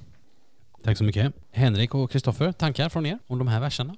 Tack 0.82 0.98
så 0.98 1.04
mycket. 1.04 1.32
Henrik 1.50 1.94
och 1.94 2.10
Kristoffer, 2.10 2.52
tankar 2.52 2.88
från 2.88 3.06
er 3.06 3.18
om 3.26 3.38
de 3.38 3.48
här 3.48 3.60
verserna? 3.60 3.94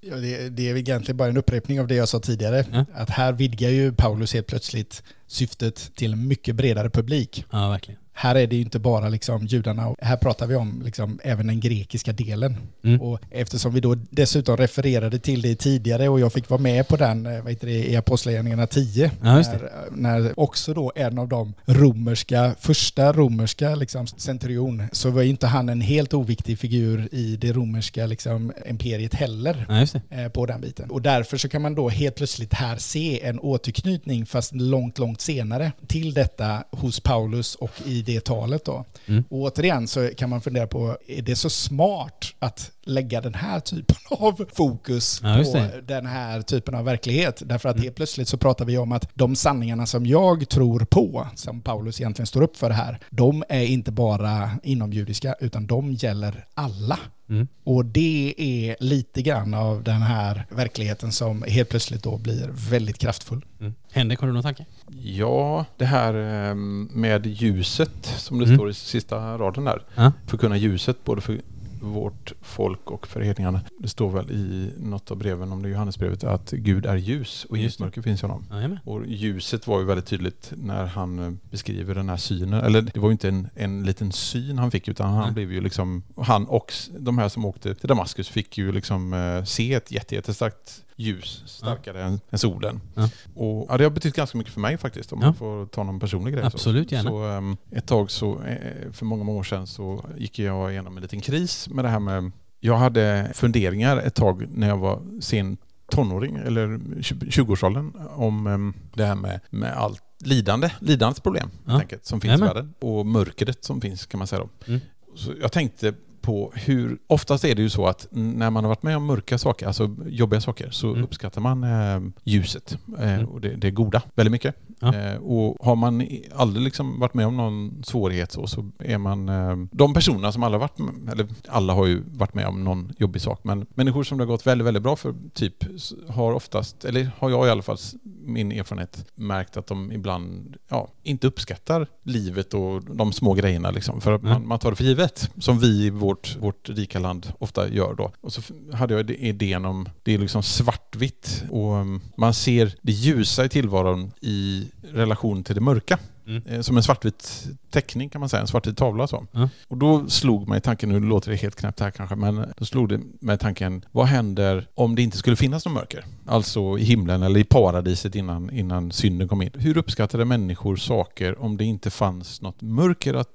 Ja, 0.00 0.16
det, 0.16 0.48
det 0.48 0.70
är 0.70 0.76
egentligen 0.76 1.16
bara 1.16 1.28
en 1.28 1.36
upprepning 1.36 1.80
av 1.80 1.86
det 1.86 1.94
jag 1.94 2.08
sa 2.08 2.20
tidigare. 2.20 2.66
Ja. 2.72 2.84
Att 2.94 3.10
här 3.10 3.32
vidgar 3.32 3.70
ju 3.70 3.92
Paulus 3.92 4.34
helt 4.34 4.46
plötsligt 4.46 5.02
syftet 5.26 5.94
till 5.94 6.12
en 6.12 6.28
mycket 6.28 6.56
bredare 6.56 6.90
publik. 6.90 7.44
Ja, 7.50 7.68
verkligen. 7.68 8.00
Här 8.16 8.34
är 8.34 8.46
det 8.46 8.56
ju 8.56 8.62
inte 8.62 8.78
bara 8.78 9.08
liksom 9.08 9.46
judarna, 9.46 9.94
här 10.02 10.16
pratar 10.16 10.46
vi 10.46 10.54
om 10.54 10.82
liksom 10.84 11.20
även 11.24 11.46
den 11.46 11.60
grekiska 11.60 12.12
delen. 12.12 12.56
Mm. 12.84 13.00
Och 13.00 13.20
eftersom 13.30 13.72
vi 13.74 13.80
då 13.80 13.94
dessutom 13.94 14.56
refererade 14.56 15.18
till 15.18 15.42
det 15.42 15.54
tidigare 15.54 16.08
och 16.08 16.20
jag 16.20 16.32
fick 16.32 16.50
vara 16.50 16.60
med 16.60 16.88
på 16.88 16.96
den 16.96 17.26
eh, 17.26 17.42
vad 17.42 17.52
heter 17.52 17.66
det, 17.66 17.90
i 17.90 17.96
Apostlagärningarna 17.96 18.66
10, 18.66 19.10
Ja, 19.22 19.34
när, 19.34 19.70
när 19.90 20.40
också 20.40 20.74
då 20.74 20.92
en 20.94 21.18
av 21.18 21.28
de 21.28 21.54
romerska, 21.66 22.54
första 22.60 23.12
romerska 23.12 23.74
liksom, 23.74 24.06
centurion, 24.06 24.82
så 24.92 25.10
var 25.10 25.22
ju 25.22 25.30
inte 25.30 25.46
han 25.46 25.68
en 25.68 25.80
helt 25.80 26.14
oviktig 26.14 26.58
figur 26.58 27.08
i 27.12 27.36
det 27.36 27.52
romerska 27.52 28.06
liksom, 28.06 28.52
imperiet 28.66 29.14
heller 29.14 29.66
Ja, 29.68 30.00
eh, 30.16 30.28
på 30.28 30.46
den 30.46 30.60
biten. 30.60 30.90
Och 30.90 31.02
därför 31.02 31.36
så 31.36 31.48
kan 31.48 31.62
man 31.62 31.74
då 31.74 31.88
helt 31.88 32.16
plötsligt 32.16 32.54
här 32.54 32.76
se 32.76 33.22
en 33.22 33.38
återknytning, 33.38 34.26
fast 34.26 34.54
långt, 34.54 34.98
långt 34.98 35.20
senare, 35.20 35.72
till 35.86 36.14
detta 36.14 36.64
hos 36.70 37.00
Paulus 37.00 37.54
och 37.54 37.72
i 37.86 38.03
det 38.04 38.24
talet 38.24 38.64
då. 38.64 38.84
Mm. 39.06 39.24
Och 39.28 39.38
återigen 39.38 39.88
så 39.88 40.08
kan 40.16 40.30
man 40.30 40.40
fundera 40.40 40.66
på, 40.66 40.96
är 41.06 41.22
det 41.22 41.36
så 41.36 41.50
smart 41.50 42.34
att 42.38 42.70
lägga 42.86 43.20
den 43.20 43.34
här 43.34 43.60
typen 43.60 43.96
av 44.10 44.44
fokus 44.54 45.20
Ja, 45.22 45.42
på 45.52 45.68
den 45.86 46.06
här 46.06 46.42
typen 46.42 46.74
av 46.74 46.84
verklighet? 46.84 47.42
Därför 47.46 47.68
att 47.68 47.74
Mm. 47.76 47.82
helt 47.84 47.96
plötsligt 47.96 48.28
så 48.28 48.36
pratar 48.36 48.64
vi 48.64 48.78
om 48.78 48.92
att 48.92 49.08
de 49.14 49.36
sanningarna 49.36 49.86
som 49.86 50.06
jag 50.06 50.48
tror 50.48 50.80
på, 50.90 51.28
som 51.34 51.60
Paulus 51.60 52.00
egentligen 52.00 52.26
står 52.26 52.42
upp 52.42 52.56
för 52.56 52.70
här, 52.70 52.98
de 53.10 53.44
är 53.48 53.64
inte 53.66 53.92
bara 53.92 54.50
inomjudiska, 54.62 55.34
utan 55.40 55.66
de 55.66 55.92
gäller 55.92 56.44
alla. 56.54 56.98
Mm. 57.28 57.48
Och 57.64 57.84
det 57.84 58.34
är 58.36 58.76
lite 58.80 59.22
grann 59.22 59.54
av 59.54 59.82
den 59.82 60.02
här 60.02 60.46
verkligheten 60.50 61.12
som 61.12 61.42
helt 61.48 61.68
plötsligt 61.68 62.02
då 62.02 62.18
blir 62.18 62.50
väldigt 62.70 62.98
kraftfull. 62.98 63.44
Mm. 63.60 63.74
Henrik, 63.92 64.18
har 64.20 64.26
du 64.26 64.32
någon 64.34 64.42
tanke? 64.42 64.64
Ja, 65.02 65.64
det 65.76 65.84
här 65.84 66.14
ehm, 66.14 66.88
med 66.92 67.26
ljuset 67.26 68.06
som 68.16 68.38
det 68.38 68.44
Mm. 68.44 68.56
står 68.56 68.70
i 68.70 68.74
sista 68.74 69.38
raden 69.38 69.64
där. 69.64 69.82
Ja. 69.94 70.12
Förkunna 70.26 70.56
ljuset 70.56 71.04
både 71.04 71.20
för 71.20 71.40
vårt 71.84 72.32
folk 72.40 72.90
och 72.90 73.06
för 73.06 73.20
hedningarna. 73.20 73.60
Det 73.78 73.88
står 73.88 74.10
väl 74.10 74.30
i 74.30 74.70
något 74.78 75.10
av 75.10 75.16
breven, 75.16 75.52
om 75.52 75.62
det 75.62 75.68
är 75.68 75.70
Johannesbrevet, 75.70 76.24
att 76.24 76.50
Gud 76.50 76.86
är 76.86 76.96
ljus 76.96 77.46
och 77.50 77.58
i 77.58 77.70
mörker 77.78 78.02
finns 78.02 78.22
honom. 78.22 78.46
Jajamän. 78.50 78.78
Och 78.84 79.06
ljuset 79.06 79.66
var 79.66 79.80
ju 79.80 79.84
väldigt 79.84 80.06
tydligt 80.06 80.52
när 80.56 80.86
han 80.86 81.18
eh, 81.18 81.32
beskriver 81.50 81.94
den 81.94 82.08
här 82.08 82.16
synen. 82.16 82.64
Eller 82.64 82.82
det 82.82 83.00
var 83.00 83.08
ju 83.08 83.12
inte 83.12 83.28
en, 83.28 83.48
en 83.54 83.84
liten 83.84 84.12
syn 84.12 84.58
han 84.58 84.70
fick 84.70 84.88
utan 84.88 85.10
han 85.10 85.24
Nej. 85.24 85.32
blev 85.32 85.52
ju 85.52 85.60
liksom, 85.60 86.02
han 86.16 86.46
och 86.46 86.72
de 86.98 87.18
här 87.18 87.28
som 87.28 87.44
åkte 87.44 87.74
till 87.74 87.88
Damaskus 87.88 88.28
fick 88.28 88.58
ju 88.58 88.72
liksom 88.72 89.12
eh, 89.12 89.44
se 89.44 89.74
ett 89.74 89.90
jätte, 89.90 90.14
jättestarkt 90.14 90.83
ljus, 90.96 91.42
starkare 91.46 92.02
än, 92.02 92.20
än 92.30 92.38
solen. 92.38 92.80
Ja. 92.94 93.08
Och 93.34 93.66
ja, 93.68 93.76
det 93.78 93.84
har 93.84 93.90
betytt 93.90 94.14
ganska 94.16 94.38
mycket 94.38 94.52
för 94.52 94.60
mig 94.60 94.76
faktiskt 94.78 95.12
om 95.12 95.18
Ja. 95.20 95.26
man 95.26 95.34
får 95.34 95.66
ta 95.66 95.82
någon 95.82 96.00
personlig 96.00 96.34
grej. 96.34 96.44
Absolut, 96.44 96.88
så. 96.88 96.94
gärna. 96.94 97.10
Så 97.10 97.24
ehm, 97.24 97.56
ett 97.70 97.86
tag 97.86 98.10
så, 98.10 98.42
eh, 98.42 98.92
för 98.92 99.04
många, 99.04 99.24
många 99.24 99.38
år 99.38 99.42
sedan 99.42 99.66
så 99.66 100.04
gick 100.16 100.38
jag 100.38 100.70
igenom 100.72 100.96
en 100.96 101.02
liten 101.02 101.20
kris 101.20 101.68
med 101.68 101.84
det 101.84 101.88
här 101.88 102.00
med 102.00 102.30
jag 102.60 102.76
hade 102.76 103.30
funderingar 103.34 103.96
ett 103.96 104.14
tag 104.14 104.46
när 104.54 104.68
jag 104.68 104.76
var 104.78 105.02
sen 105.20 105.56
tonåring 105.90 106.36
eller 106.36 106.68
20-årsåldern 106.98 107.92
om 108.14 108.46
em, 108.46 108.74
det 108.94 109.04
här 109.04 109.14
med, 109.14 109.40
med 109.50 109.72
allt 109.72 110.02
lidande, 110.24 110.70
lidandets 110.80 111.20
problem 111.20 111.50
Ja. 111.66 111.80
enkelt, 111.80 112.06
som 112.06 112.20
finns 112.20 112.30
Jajamän. 112.30 112.50
i 112.50 112.54
världen. 112.54 112.74
Och 112.80 113.06
mörkret 113.06 113.64
som 113.64 113.80
finns 113.80 114.06
kan 114.06 114.18
man 114.18 114.26
säga 114.26 114.42
då. 114.42 114.48
Mm. 114.72 114.80
Så 115.16 115.32
jag 115.40 115.52
tänkte 115.52 115.94
på 116.24 116.52
hur, 116.54 116.98
oftast 117.06 117.44
är 117.44 117.54
det 117.54 117.62
ju 117.62 117.70
så 117.70 117.86
att 117.86 118.06
när 118.10 118.50
man 118.50 118.64
har 118.64 118.68
varit 118.68 118.82
med 118.82 118.96
om 118.96 119.04
mörka 119.06 119.38
saker, 119.38 119.66
alltså 119.66 119.96
jobbiga 120.06 120.40
saker, 120.40 120.70
så 120.70 120.90
Mm. 120.90 121.04
uppskattar 121.04 121.40
man 121.40 121.64
eh, 121.64 122.10
ljuset 122.24 122.78
eh, 122.98 123.14
Mm. 123.14 123.26
och 123.28 123.40
det, 123.40 123.48
det 123.56 123.70
goda 123.70 124.02
väldigt 124.14 124.32
mycket. 124.32 124.54
Ja. 124.80 124.94
Eh, 124.94 125.16
och 125.16 125.66
har 125.66 125.76
man 125.76 126.06
aldrig 126.34 126.64
liksom 126.64 127.00
varit 127.00 127.14
med 127.14 127.26
om 127.26 127.36
någon 127.36 127.82
svårighet 127.84 128.32
så, 128.32 128.46
så 128.46 128.70
är 128.78 128.98
man... 128.98 129.28
Eh, 129.28 129.56
de 129.72 129.94
personerna 129.94 130.32
som 130.32 130.42
alla 130.42 130.58
varit 130.58 130.78
med, 130.78 131.12
eller 131.12 131.26
alla 131.48 131.72
har 131.72 131.86
ju 131.86 132.02
varit 132.06 132.34
med 132.34 132.46
om 132.46 132.64
någon 132.64 132.92
jobbig 132.98 133.22
sak, 133.22 133.40
men 133.44 133.66
människor 133.74 134.02
som 134.04 134.18
det 134.18 134.24
har 134.24 134.28
gått 134.28 134.46
väldigt, 134.46 134.66
väldigt 134.66 134.82
bra 134.82 134.96
för, 134.96 135.14
typ, 135.34 135.64
har 136.08 136.32
oftast, 136.32 136.84
eller 136.84 137.10
har 137.18 137.30
jag 137.30 137.46
i 137.46 137.50
alla 137.50 137.62
fall, 137.62 137.76
min 138.24 138.52
erfarenhet, 138.52 139.04
märkt 139.14 139.56
att 139.56 139.66
de 139.66 139.92
ibland 139.92 140.56
ja, 140.68 140.88
inte 141.02 141.26
uppskattar 141.26 141.86
livet 142.02 142.54
och 142.54 142.82
de 142.84 143.12
små 143.12 143.34
grejerna 143.34 143.70
liksom, 143.70 144.00
för 144.00 144.12
att 144.12 144.22
man, 144.22 144.46
man 144.48 144.58
tar 144.58 144.70
det 144.70 144.76
för 144.76 144.84
givet, 144.84 145.30
som 145.38 145.58
vi 145.58 145.86
i 145.86 145.90
vårt, 146.14 146.36
vårt 146.36 146.68
rika 146.68 146.98
land 146.98 147.32
ofta 147.38 147.68
gör 147.68 147.94
då. 147.94 148.12
Och 148.20 148.32
så 148.32 148.42
hade 148.72 148.94
jag 148.94 149.10
idén 149.10 149.64
om, 149.64 149.88
det 150.02 150.14
är 150.14 150.18
liksom 150.18 150.42
svartvitt 150.42 151.44
och 151.50 151.72
um, 151.72 152.00
man 152.16 152.34
ser 152.34 152.74
det 152.82 152.92
ljusa 152.92 153.44
i 153.44 153.48
tillvaron 153.48 154.12
i 154.20 154.68
relation 154.82 155.44
till 155.44 155.54
det 155.54 155.60
mörka. 155.60 155.98
Mm. 156.26 156.42
Eh, 156.46 156.60
Som 156.60 156.76
en 156.76 156.82
svartvit 156.82 157.46
teckning 157.70 158.08
kan 158.08 158.20
man 158.20 158.28
säga, 158.28 158.40
en 158.40 158.46
svartvit 158.46 158.76
tavla 158.76 159.06
så. 159.06 159.26
Ja. 159.32 159.48
Och 159.68 159.76
då 159.76 160.08
slog 160.08 160.48
mig 160.48 160.60
tanken, 160.60 160.88
nu 160.88 161.00
låter 161.00 161.30
det 161.30 161.36
helt 161.36 161.56
knäppt 161.56 161.80
här 161.80 161.90
kanske, 161.90 162.16
men 162.16 162.46
då 162.56 162.64
slog 162.64 162.88
det 162.88 163.00
mig 163.20 163.38
tanken, 163.38 163.84
vad 163.92 164.06
händer 164.06 164.66
om 164.74 164.94
det 164.94 165.02
inte 165.02 165.16
skulle 165.16 165.36
finnas 165.36 165.64
någon 165.64 165.74
mörker? 165.74 166.04
Alltså 166.26 166.78
i 166.78 166.84
himlen 166.84 167.22
eller 167.22 167.40
i 167.40 167.44
paradiset 167.44 168.14
innan, 168.14 168.50
innan 168.50 168.92
synden 168.92 169.28
kom 169.28 169.42
in. 169.42 169.50
Hur 169.54 169.76
uppskattade 169.76 170.24
människor 170.24 170.76
saker 170.76 171.42
om 171.42 171.56
det 171.56 171.64
inte 171.64 171.90
fanns 171.90 172.42
något 172.42 172.62
mörker 172.62 173.14
att 173.14 173.28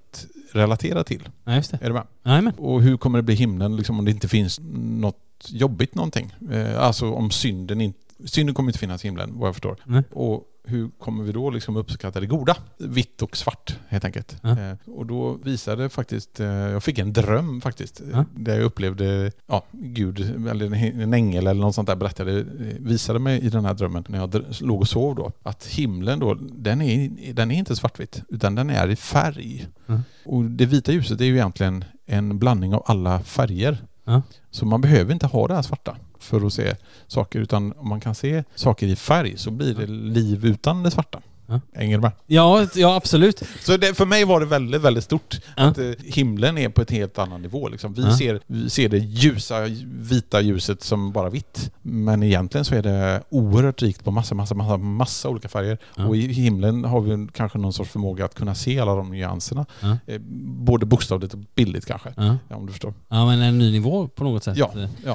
relatera 0.54 1.04
till? 1.04 1.30
Ja, 1.44 1.56
just 1.56 1.72
det. 1.72 1.80
Är 1.82 1.88
du 1.88 1.94
med? 1.94 2.08
Jajamän. 2.26 2.54
Och 2.58 2.82
hur 2.82 2.98
kommer 2.98 3.20
det 3.20 3.24
bli 3.24 3.36
himlen 3.36 3.76
liksom, 3.76 4.00
om 4.00 4.06
det 4.06 4.12
inte 4.12 4.28
finns 4.28 4.60
något 5.00 5.18
jobbigt 5.48 5.96
någonting? 5.96 6.34
Eh, 6.52 6.80
alltså 6.84 7.12
om 7.14 7.32
synden 7.32 7.82
inte... 7.82 8.00
Synden 8.26 8.56
kommer 8.56 8.70
inte 8.70 8.80
finnas 8.80 9.06
i 9.06 9.08
himlen, 9.08 9.40
vad 9.40 9.48
jag 9.48 9.56
förstår. 9.56 9.76
Nej. 9.84 10.04
Och 10.12 10.44
hur 10.70 10.90
kommer 11.00 11.24
vi 11.24 11.32
då 11.32 11.50
liksom 11.50 11.78
uppskatta 11.78 12.20
det 12.20 12.26
goda? 12.26 12.56
Vitt 12.78 13.22
och 13.22 13.38
svart 13.38 13.76
helt 13.88 14.06
enkelt. 14.06 14.36
Ja. 14.42 14.50
Eh, 14.60 14.76
och 14.86 15.06
då 15.06 15.34
visade 15.34 15.90
faktiskt, 15.90 16.40
eh, 16.40 16.48
jag 16.48 16.84
fick 16.84 16.98
en 17.00 17.14
dröm 17.14 17.62
faktiskt, 17.62 18.02
Ja. 18.12 18.26
där 18.36 18.56
jag 18.56 18.64
upplevde, 18.64 19.32
ja, 19.48 19.66
Gud, 19.72 20.20
eller 20.50 20.74
en- 21.02 21.14
ängel 21.14 21.48
eller 21.48 21.62
något 21.62 21.76
sånt 21.76 21.88
där 21.88 21.96
berättade, 21.96 22.40
eh, 22.40 22.46
visade 22.80 23.20
mig 23.20 23.40
i 23.46 23.50
den 23.50 23.66
här 23.66 23.74
drömmen 23.74 24.04
när 24.08 24.18
jag 24.20 24.44
låg 24.62 24.82
och 24.82 24.88
sov 24.88 25.16
då, 25.16 25.32
att 25.44 25.66
himlen 25.66 26.20
då, 26.20 26.34
den 26.42 26.82
är, 26.82 27.10
den 27.34 27.52
är 27.52 27.56
inte 27.56 27.76
svartvit, 27.76 28.22
utan 28.30 28.56
den 28.56 28.70
är 28.70 28.90
i 28.90 28.96
färg. 28.96 29.68
Mm. 29.88 30.02
Och 30.26 30.44
det 30.44 30.66
vita 30.66 30.92
ljuset 30.92 31.22
är 31.22 31.26
ju 31.26 31.34
egentligen 31.36 31.84
en 32.06 32.40
blandning 32.40 32.74
av 32.74 32.84
alla 32.86 33.20
färger. 33.24 33.78
Ja. 34.06 34.22
Så 34.52 34.66
man 34.66 34.82
behöver 34.82 35.14
inte 35.14 35.28
ha 35.28 35.48
det 35.48 35.56
här 35.56 35.62
svarta 35.62 35.98
för 36.20 36.46
att 36.46 36.54
se 36.54 36.76
saker, 37.08 37.40
utan 37.40 37.74
om 37.78 37.90
man 37.90 38.00
kan 38.00 38.16
se 38.16 38.44
saker 38.56 38.88
i 38.88 38.96
färg 38.96 39.38
så 39.38 39.52
blir 39.52 39.74
det 39.74 39.88
liv 39.88 40.46
utan 40.46 40.84
det 40.84 40.92
svarta. 40.92 41.22
Ja. 41.50 41.60
Hänger 41.74 41.98
du 41.98 42.02
med? 42.02 42.12
Ja, 42.28 42.68
ja 42.76 42.96
absolut. 42.96 43.44
Så 43.64 43.78
det, 43.78 43.94
för 43.98 44.06
mig 44.06 44.26
var 44.26 44.40
det 44.40 44.46
väldigt, 44.46 44.82
väldigt 44.82 45.04
stort. 45.04 45.42
Ja. 45.58 45.64
Att 45.64 45.78
eh, 45.78 45.86
himlen 46.04 46.58
är 46.58 46.70
på 46.70 46.82
ett 46.82 46.92
helt 46.92 47.20
annan 47.20 47.42
nivå. 47.42 47.68
Liksom. 47.70 47.94
Vi, 47.94 48.02
Ja. 48.04 48.18
ser, 48.18 48.40
vi 48.48 48.70
ser 48.70 48.90
det 48.90 48.98
ljusa, 48.98 49.56
vita 49.86 50.42
ljuset 50.42 50.84
som 50.84 51.12
bara 51.12 51.30
vitt. 51.30 51.72
Men 51.82 52.24
egentligen 52.24 52.66
så 52.66 52.76
är 52.76 52.82
det 52.84 53.24
oerhört 53.30 53.82
rikt 53.82 54.04
på 54.04 54.12
massa, 54.12 54.36
massa, 54.36 54.56
massa, 54.56 54.78
massa 54.78 55.30
olika 55.30 55.48
färger. 55.50 55.78
Och 56.08 56.18
i 56.18 56.28
himlen 56.34 56.84
har 56.86 57.02
vi 57.02 57.28
kanske 57.34 57.58
någon 57.58 57.74
sorts 57.74 57.92
förmåga 57.92 58.26
att 58.26 58.36
kunna 58.36 58.56
se 58.56 58.80
alla 58.80 58.96
de 58.96 59.10
nyanserna. 59.12 59.66
Eh, 60.08 60.22
Både 60.42 60.86
bokstavligt 60.86 61.34
och 61.34 61.40
bildligt 61.56 61.86
kanske. 61.86 62.14
Om 62.50 62.66
du 62.66 62.72
förstår. 62.72 62.94
ja, 63.10 63.26
men 63.26 63.42
en 63.42 63.58
ny 63.58 63.72
nivå 63.72 64.08
på 64.08 64.24
något 64.24 64.44
sätt. 64.44 64.58
Ja. 64.58 64.72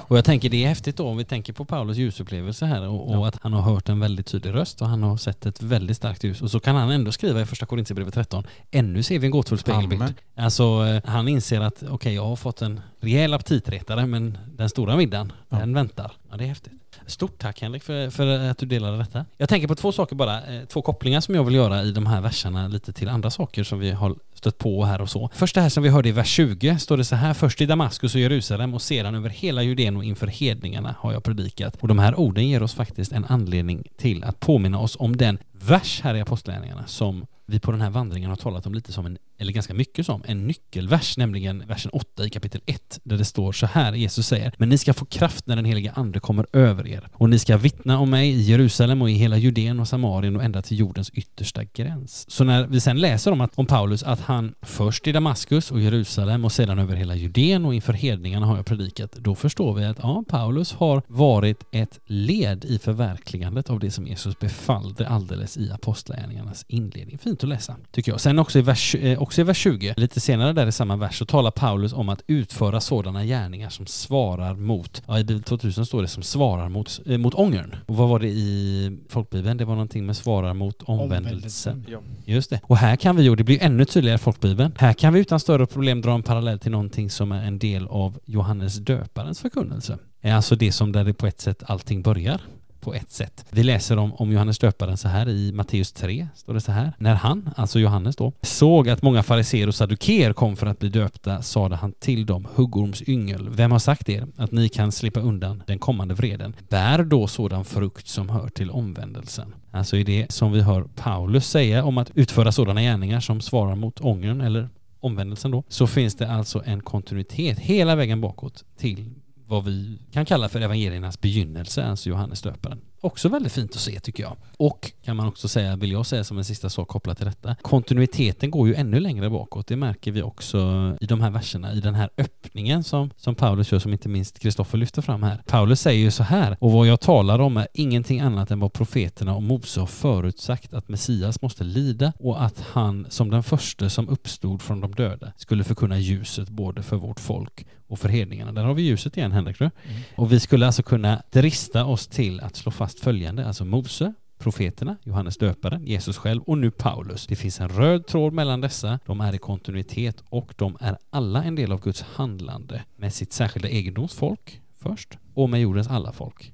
Och 0.08 0.16
jag 0.18 0.24
tänker 0.24 0.48
det 0.50 0.64
är 0.64 0.68
häftigt 0.68 0.96
då 0.96 1.06
om 1.08 1.16
vi 1.16 1.24
tänker 1.24 1.52
på 1.52 1.64
Paulus 1.64 1.96
ljusupplevelse 1.96 2.66
här 2.66 2.88
och, 2.88 3.10
och 3.18 3.28
att 3.28 3.38
han 3.42 3.52
har 3.52 3.62
hört 3.62 3.88
en 3.88 4.00
väldigt 4.00 4.26
tydlig 4.26 4.54
röst 4.54 4.82
och 4.82 4.88
han 4.88 5.02
har 5.02 5.16
sett 5.16 5.46
ett 5.46 5.62
väldigt 5.62 5.96
starkt 5.96 6.23
ljus 6.24 6.42
och 6.42 6.50
så 6.50 6.60
kan 6.60 6.76
han 6.76 6.90
ändå 6.90 7.12
skriva 7.12 7.40
i 7.40 7.46
första 7.46 7.66
Korintierbrevet 7.66 8.14
13 8.14 8.46
ännu 8.70 9.02
ser 9.02 9.18
vi 9.18 9.26
en 9.26 9.30
gåtfull 9.30 9.58
spegelbild. 9.58 10.02
Amen. 10.02 10.14
Alltså 10.36 10.86
eh, 10.86 11.02
han 11.04 11.28
inser 11.28 11.60
att 11.60 11.82
okej 11.88 12.14
jag 12.14 12.24
har 12.26 12.36
fått 12.36 12.62
en 12.62 12.80
rejäl 13.00 13.34
aptitretare 13.34 14.06
men 14.06 14.38
den 14.46 14.68
stora 14.68 14.96
middagen 14.96 15.32
Ja. 15.48 15.56
den 15.56 15.74
väntar. 15.74 16.12
Ja 16.30 16.36
det 16.36 16.44
är 16.44 16.48
häftigt. 16.48 16.72
Stort 17.06 17.38
tack 17.38 17.60
Henrik 17.60 17.82
för, 17.82 18.10
för 18.10 18.50
att 18.50 18.58
du 18.58 18.66
delade 18.66 18.98
detta. 18.98 19.24
Jag 19.36 19.48
tänker 19.48 19.68
på 19.68 19.74
två 19.74 19.92
saker 19.92 20.16
bara, 20.16 20.42
eh, 20.42 20.64
två 20.64 20.82
kopplingar 20.82 21.20
som 21.20 21.34
jag 21.34 21.44
vill 21.44 21.54
göra 21.54 21.82
i 21.82 21.92
de 21.92 22.06
här 22.06 22.20
verserna 22.20 22.68
lite 22.68 22.92
till 22.92 23.08
andra 23.08 23.30
saker 23.30 23.64
som 23.64 23.78
vi 23.78 23.90
har 23.90 24.14
stött 24.34 24.58
på 24.58 24.84
här 24.84 25.00
och 25.00 25.10
så. 25.10 25.30
Först 25.34 25.54
det 25.54 25.60
här 25.60 25.68
som 25.68 25.82
vi 25.82 25.88
hörde 25.88 26.08
i 26.08 26.12
vers 26.12 26.28
20 26.28 26.78
står 26.78 26.96
det 26.96 27.04
så 27.04 27.16
här, 27.16 27.34
först 27.34 27.60
i 27.60 27.66
Damaskus 27.66 28.14
och 28.14 28.20
Jerusalem 28.20 28.74
och 28.74 28.82
sedan 28.82 29.14
över 29.14 29.28
hela 29.28 29.62
Judeen 29.62 29.96
och 29.96 30.04
inför 30.04 30.26
hedningarna 30.26 30.94
har 30.98 31.12
jag 31.12 31.24
predikat. 31.24 31.76
Och 31.80 31.88
de 31.88 31.98
här 31.98 32.20
orden 32.20 32.48
ger 32.48 32.62
oss 32.62 32.74
faktiskt 32.74 33.12
en 33.12 33.24
anledning 33.24 33.88
till 33.96 34.24
att 34.24 34.40
påminna 34.40 34.78
oss 34.78 34.96
om 34.98 35.16
den 35.16 35.38
vers 35.52 36.00
här 36.04 36.14
i 36.14 36.20
Apostlagärningarna 36.20 36.86
som 36.86 37.26
vi 37.46 37.60
på 37.60 37.70
den 37.70 37.80
här 37.80 37.90
vandringen 37.90 38.30
har 38.30 38.36
talat 38.36 38.66
om 38.66 38.74
lite 38.74 38.92
som 38.92 39.06
en, 39.06 39.18
eller 39.38 39.52
ganska 39.52 39.74
mycket 39.74 40.06
som, 40.06 40.22
en 40.26 40.46
nyckelvers, 40.46 41.16
nämligen 41.16 41.66
versen 41.66 41.90
8 41.90 42.24
i 42.24 42.30
kapitel 42.30 42.60
1, 42.66 43.00
där 43.02 43.16
det 43.16 43.24
står 43.24 43.52
så 43.52 43.66
här, 43.66 43.92
Jesus 43.92 44.26
säger, 44.26 44.54
men 44.58 44.68
ni 44.68 44.78
ska 44.78 44.94
få 44.94 45.04
kraft 45.04 45.46
när 45.46 45.56
den 45.56 45.64
helige 45.64 45.92
ande 45.92 46.20
kommer 46.20 46.46
över 46.52 46.86
er, 46.86 47.08
och 47.12 47.30
ni 47.30 47.38
ska 47.38 47.56
vittna 47.56 47.98
om 47.98 48.10
mig 48.10 48.30
i 48.30 48.40
Jerusalem 48.40 49.02
och 49.02 49.10
i 49.10 49.12
hela 49.12 49.36
Judeen 49.36 49.80
och 49.80 49.88
Samarien 49.88 50.36
och 50.36 50.44
ända 50.44 50.62
till 50.62 50.78
jordens 50.78 51.10
yttersta 51.10 51.64
gräns. 51.64 52.30
Så 52.30 52.44
när 52.44 52.66
vi 52.66 52.80
sen 52.80 53.00
läser 53.00 53.32
om, 53.32 53.40
att, 53.40 53.58
om 53.58 53.66
Paulus 53.66 54.02
att 54.02 54.20
han 54.20 54.54
först 54.62 55.06
i 55.06 55.12
Damaskus 55.12 55.70
och 55.70 55.80
Jerusalem 55.80 56.44
och 56.44 56.52
sedan 56.52 56.78
över 56.78 56.96
hela 56.96 57.14
Judeen 57.14 57.64
och 57.64 57.74
inför 57.74 57.92
hedningarna 57.92 58.46
har 58.46 58.56
jag 58.56 58.66
predikat, 58.66 59.12
då 59.12 59.34
förstår 59.34 59.74
vi 59.74 59.84
att 59.84 59.98
ja, 60.02 60.24
Paulus 60.28 60.72
har 60.72 61.02
varit 61.06 61.64
ett 61.70 62.00
led 62.06 62.64
i 62.64 62.78
förverkligandet 62.78 63.70
av 63.70 63.80
det 63.80 63.90
som 63.90 64.06
Jesus 64.06 64.38
befallde 64.38 65.08
alldeles 65.08 65.56
i 65.56 65.70
Apostlagärningarnas 65.70 66.64
inledning. 66.68 67.18
Fint 67.18 67.42
att 67.42 67.48
läsa, 67.48 67.76
tycker 67.90 68.12
jag. 68.12 68.20
Sen 68.20 68.38
också 68.38 68.58
i, 68.58 68.62
vers, 68.62 68.94
eh, 68.94 69.22
också 69.24 69.40
i 69.40 69.44
vers 69.44 69.58
20, 69.58 69.94
lite 69.96 70.20
senare 70.20 70.52
där 70.52 70.66
i 70.66 70.72
samma 70.72 70.96
vers, 70.96 71.18
så 71.18 71.24
talar 71.24 71.50
Paulus 71.50 71.92
om 71.92 72.08
att 72.08 72.22
utföra 72.26 72.80
sådana 72.80 73.24
gärningar 73.24 73.68
som 73.68 73.86
svarar 73.86 74.54
mot, 74.54 75.02
ja 75.06 75.18
i 75.18 75.24
Bibel 75.24 75.42
2000 75.42 75.86
står 75.86 76.02
det 76.02 76.08
som 76.08 76.22
svarar 76.22 76.68
mot, 76.68 77.00
eh, 77.06 77.18
mot 77.18 77.34
ångern. 77.34 77.76
Och 77.86 77.96
vad 77.96 78.08
var 78.08 78.18
det 78.18 78.28
i 78.28 78.98
folkbibeln? 79.08 79.56
Det 79.56 79.64
var 79.64 79.74
någonting 79.74 80.06
med 80.06 80.16
svarar 80.16 80.54
mot 80.54 80.82
omvändelsen. 80.82 81.86
Ja. 81.88 81.98
Just 82.24 82.50
det. 82.50 82.60
Och 82.62 82.76
här 82.76 82.96
kan 82.96 83.16
vi, 83.16 83.28
och 83.28 83.36
det 83.36 83.44
blir 83.44 83.62
ännu 83.62 83.84
tydligare 83.84 84.14
i 84.14 84.18
folkbibeln, 84.18 84.72
här 84.78 84.92
kan 84.92 85.12
vi 85.12 85.20
utan 85.20 85.40
större 85.40 85.66
problem 85.66 86.00
dra 86.00 86.14
en 86.14 86.22
parallell 86.22 86.58
till 86.58 86.72
någonting 86.72 87.10
som 87.10 87.32
är 87.32 87.42
en 87.42 87.58
del 87.58 87.86
av 87.86 88.18
Johannes 88.24 88.76
döparens 88.76 89.40
förkunnelse. 89.40 89.98
Är 90.20 90.34
Alltså 90.34 90.56
det 90.56 90.72
som 90.72 90.92
där 90.92 91.04
det 91.04 91.14
på 91.14 91.26
ett 91.26 91.40
sätt 91.40 91.62
allting 91.66 92.02
börjar 92.02 92.40
på 92.84 92.94
ett 92.94 93.12
sätt. 93.12 93.44
Vi 93.50 93.62
läser 93.62 93.96
om, 93.96 94.14
om 94.14 94.32
Johannes 94.32 94.58
döparen 94.58 94.96
så 94.96 95.08
här 95.08 95.28
i 95.28 95.52
Matteus 95.52 95.92
3, 95.92 96.28
står 96.34 96.54
det 96.54 96.60
så 96.60 96.72
här. 96.72 96.92
När 96.98 97.14
han, 97.14 97.50
alltså 97.56 97.80
Johannes 97.80 98.16
då, 98.16 98.32
såg 98.42 98.88
att 98.88 99.02
många 99.02 99.22
fariseer 99.22 99.68
och 99.68 99.74
saduker 99.74 100.32
kom 100.32 100.56
för 100.56 100.66
att 100.66 100.78
bli 100.78 100.88
döpta 100.88 101.42
sade 101.42 101.76
han 101.76 101.92
till 101.92 102.26
dem, 102.26 102.46
huggorms 102.54 103.02
yngel. 103.06 103.48
vem 103.50 103.72
har 103.72 103.78
sagt 103.78 104.08
er 104.08 104.26
att 104.36 104.52
ni 104.52 104.68
kan 104.68 104.92
slippa 104.92 105.20
undan 105.20 105.62
den 105.66 105.78
kommande 105.78 106.14
vreden? 106.14 106.54
Bär 106.68 107.02
då 107.02 107.26
sådan 107.26 107.64
frukt 107.64 108.08
som 108.08 108.28
hör 108.28 108.48
till 108.48 108.70
omvändelsen. 108.70 109.54
Alltså 109.70 109.96
i 109.96 110.04
det 110.04 110.32
som 110.32 110.52
vi 110.52 110.60
hör 110.60 110.82
Paulus 110.82 111.48
säga 111.48 111.84
om 111.84 111.98
att 111.98 112.10
utföra 112.14 112.52
sådana 112.52 112.82
gärningar 112.82 113.20
som 113.20 113.40
svarar 113.40 113.74
mot 113.74 114.00
ångern 114.00 114.40
eller 114.40 114.68
omvändelsen 115.00 115.50
då, 115.50 115.62
så 115.68 115.86
finns 115.86 116.14
det 116.14 116.30
alltså 116.30 116.62
en 116.64 116.80
kontinuitet 116.80 117.58
hela 117.58 117.96
vägen 117.96 118.20
bakåt 118.20 118.64
till 118.76 119.10
vad 119.54 119.64
vi 119.64 119.98
kan 120.12 120.24
kalla 120.24 120.48
för 120.48 120.60
evangeliernas 120.60 121.20
begynnelse, 121.20 121.84
alltså 121.84 122.08
Johannes 122.08 122.42
döparen. 122.42 122.80
Också 123.00 123.28
väldigt 123.28 123.52
fint 123.52 123.74
att 123.74 123.80
se 123.80 124.00
tycker 124.00 124.22
jag. 124.22 124.36
Och 124.56 124.92
kan 125.04 125.16
man 125.16 125.28
också 125.28 125.48
säga, 125.48 125.76
vill 125.76 125.92
jag 125.92 126.06
säga 126.06 126.24
som 126.24 126.38
en 126.38 126.44
sista 126.44 126.70
sak 126.70 126.88
kopplat 126.88 127.16
till 127.16 127.26
detta, 127.26 127.56
kontinuiteten 127.62 128.50
går 128.50 128.68
ju 128.68 128.74
ännu 128.74 129.00
längre 129.00 129.30
bakåt. 129.30 129.66
Det 129.66 129.76
märker 129.76 130.12
vi 130.12 130.22
också 130.22 130.58
i 131.00 131.06
de 131.06 131.20
här 131.20 131.30
verserna, 131.30 131.72
i 131.72 131.80
den 131.80 131.94
här 131.94 132.10
öppningen 132.18 132.84
som, 132.84 133.10
som 133.16 133.34
Paulus 133.34 133.72
gör, 133.72 133.78
som 133.78 133.92
inte 133.92 134.08
minst 134.08 134.38
Kristoffer 134.38 134.78
lyfter 134.78 135.02
fram 135.02 135.22
här. 135.22 135.42
Paulus 135.46 135.80
säger 135.80 136.00
ju 136.00 136.10
så 136.10 136.22
här, 136.22 136.56
och 136.60 136.72
vad 136.72 136.86
jag 136.86 137.00
talar 137.00 137.38
om 137.38 137.56
är 137.56 137.66
ingenting 137.74 138.20
annat 138.20 138.50
än 138.50 138.60
vad 138.60 138.72
profeterna 138.72 139.34
och 139.34 139.42
Mose 139.42 139.80
har 139.80 139.86
förutsagt 139.86 140.74
att 140.74 140.88
Messias 140.88 141.42
måste 141.42 141.64
lida 141.64 142.12
och 142.18 142.44
att 142.44 142.60
han 142.60 143.06
som 143.10 143.30
den 143.30 143.42
första 143.42 143.90
som 143.90 144.08
uppstod 144.08 144.62
från 144.62 144.80
de 144.80 144.94
döda 144.94 145.32
skulle 145.36 145.64
förkunna 145.64 145.98
ljuset 145.98 146.48
både 146.48 146.82
för 146.82 146.96
vårt 146.96 147.20
folk 147.20 147.66
och 147.86 147.98
för 147.98 148.08
hedningarna. 148.08 148.52
Där 148.52 148.64
har 148.64 148.74
vi 148.74 148.82
ljuset 148.82 149.16
igen 149.16 149.32
Henrik. 149.32 149.58
du. 149.58 149.70
Och 150.16 150.32
vi 150.32 150.40
skulle 150.40 150.66
alltså 150.66 150.82
kunna 150.82 151.22
drista 151.30 151.84
oss 151.84 152.06
till 152.06 152.40
att 152.40 152.56
slå 152.56 152.72
fast 152.72 153.00
följande, 153.00 153.46
alltså 153.46 153.64
Mose, 153.64 154.14
profeterna, 154.38 154.96
Johannes 155.02 155.36
döparen, 155.36 155.86
Jesus 155.86 156.16
själv 156.16 156.42
och 156.42 156.58
nu 156.58 156.70
Paulus. 156.70 157.26
Det 157.26 157.36
finns 157.36 157.60
en 157.60 157.68
röd 157.68 158.06
tråd 158.06 158.32
mellan 158.32 158.60
dessa, 158.60 158.98
de 159.06 159.20
är 159.20 159.34
i 159.34 159.38
kontinuitet 159.38 160.22
och 160.28 160.54
de 160.56 160.76
är 160.80 160.98
alla 161.10 161.44
en 161.44 161.54
del 161.54 161.72
av 161.72 161.80
Guds 161.80 162.02
handlande 162.02 162.82
med 162.96 163.14
sitt 163.14 163.32
särskilda 163.32 163.68
egendomsfolk 163.68 164.60
först 164.78 165.18
och 165.34 165.50
med 165.50 165.60
jordens 165.60 165.88
alla 165.88 166.12
folk. 166.12 166.52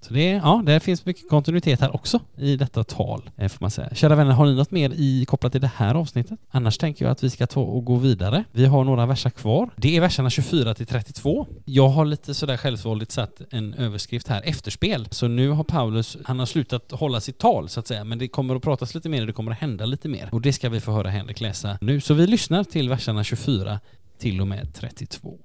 Så 0.00 0.14
det, 0.14 0.30
ja, 0.30 0.62
det 0.66 0.80
finns 0.80 1.06
mycket 1.06 1.28
kontinuitet 1.28 1.80
här 1.80 1.94
också 1.94 2.20
i 2.36 2.56
detta 2.56 2.84
tal, 2.84 3.30
eh, 3.36 3.48
får 3.48 3.58
man 3.60 3.70
säga. 3.70 3.94
Kära 3.94 4.14
vänner, 4.14 4.32
har 4.32 4.46
ni 4.46 4.54
något 4.54 4.70
mer 4.70 4.90
i, 4.94 5.24
kopplat 5.28 5.52
till 5.52 5.60
det 5.60 5.70
här 5.76 5.94
avsnittet? 5.94 6.38
Annars 6.50 6.78
tänker 6.78 7.04
jag 7.04 7.12
att 7.12 7.24
vi 7.24 7.30
ska 7.30 7.46
ta 7.46 7.60
och 7.60 7.84
gå 7.84 7.96
vidare. 7.96 8.44
Vi 8.52 8.66
har 8.66 8.84
några 8.84 9.06
verser 9.06 9.30
kvar. 9.30 9.70
Det 9.76 9.96
är 9.96 10.00
verserna 10.00 10.30
24 10.30 10.74
till 10.74 10.86
32. 10.86 11.46
Jag 11.64 11.88
har 11.88 12.04
lite 12.04 12.34
sådär 12.34 12.56
självsvåldigt 12.56 13.12
satt 13.12 13.40
en 13.50 13.74
överskrift 13.74 14.28
här, 14.28 14.42
efterspel. 14.44 15.08
Så 15.10 15.28
nu 15.28 15.50
har 15.50 15.64
Paulus, 15.64 16.16
han 16.24 16.38
har 16.38 16.46
slutat 16.46 16.92
hålla 16.92 17.20
sitt 17.20 17.38
tal 17.38 17.68
så 17.68 17.80
att 17.80 17.86
säga, 17.86 18.04
men 18.04 18.18
det 18.18 18.28
kommer 18.28 18.56
att 18.56 18.62
pratas 18.62 18.94
lite 18.94 19.08
mer 19.08 19.20
och 19.20 19.26
det 19.26 19.32
kommer 19.32 19.52
att 19.52 19.58
hända 19.58 19.86
lite 19.86 20.08
mer. 20.08 20.28
Och 20.32 20.40
det 20.40 20.52
ska 20.52 20.68
vi 20.68 20.80
få 20.80 20.92
höra 20.92 21.08
Henrik 21.08 21.40
läsa 21.40 21.78
nu. 21.80 22.00
Så 22.00 22.14
vi 22.14 22.26
lyssnar 22.26 22.64
till 22.64 22.88
verserna 22.88 23.24
24 23.24 23.80
till 24.18 24.40
och 24.40 24.48
med 24.48 24.74
32. 24.74 25.38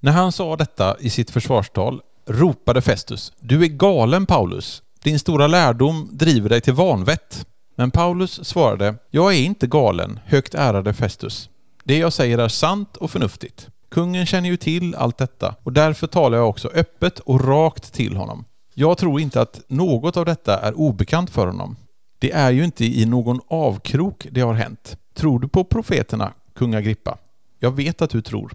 När 0.00 0.12
han 0.12 0.32
sa 0.32 0.56
detta 0.56 0.96
i 1.00 1.10
sitt 1.10 1.30
försvarstal 1.30 2.00
ropade 2.28 2.80
Festus 2.80 3.32
Du 3.40 3.64
är 3.64 3.68
galen 3.68 4.26
Paulus. 4.26 4.82
Din 5.02 5.18
stora 5.18 5.46
lärdom 5.46 6.08
driver 6.12 6.48
dig 6.48 6.60
till 6.60 6.72
vanvett. 6.72 7.46
Men 7.76 7.90
Paulus 7.90 8.44
svarade 8.44 8.94
Jag 9.10 9.34
är 9.34 9.38
inte 9.38 9.66
galen, 9.66 10.20
högt 10.24 10.54
ärade 10.54 10.94
Festus. 10.94 11.50
Det 11.84 11.98
jag 11.98 12.12
säger 12.12 12.38
är 12.38 12.48
sant 12.48 12.96
och 12.96 13.10
förnuftigt. 13.10 13.68
Kungen 13.90 14.26
känner 14.26 14.48
ju 14.48 14.56
till 14.56 14.94
allt 14.94 15.18
detta 15.18 15.54
och 15.62 15.72
därför 15.72 16.06
talar 16.06 16.38
jag 16.38 16.48
också 16.48 16.68
öppet 16.68 17.18
och 17.18 17.44
rakt 17.44 17.92
till 17.92 18.16
honom. 18.16 18.44
Jag 18.74 18.98
tror 18.98 19.20
inte 19.20 19.40
att 19.40 19.60
något 19.68 20.16
av 20.16 20.24
detta 20.24 20.58
är 20.58 20.78
obekant 20.78 21.30
för 21.30 21.46
honom. 21.46 21.76
Det 22.18 22.32
är 22.32 22.50
ju 22.50 22.64
inte 22.64 22.84
i 22.84 23.06
någon 23.06 23.40
avkrok 23.48 24.26
det 24.30 24.40
har 24.40 24.54
hänt. 24.54 24.96
Tror 25.14 25.40
du 25.40 25.48
på 25.48 25.64
profeterna, 25.64 26.32
kung 26.54 26.74
Agrippa? 26.74 27.18
Jag 27.58 27.70
vet 27.76 28.02
att 28.02 28.10
du 28.10 28.22
tror. 28.22 28.52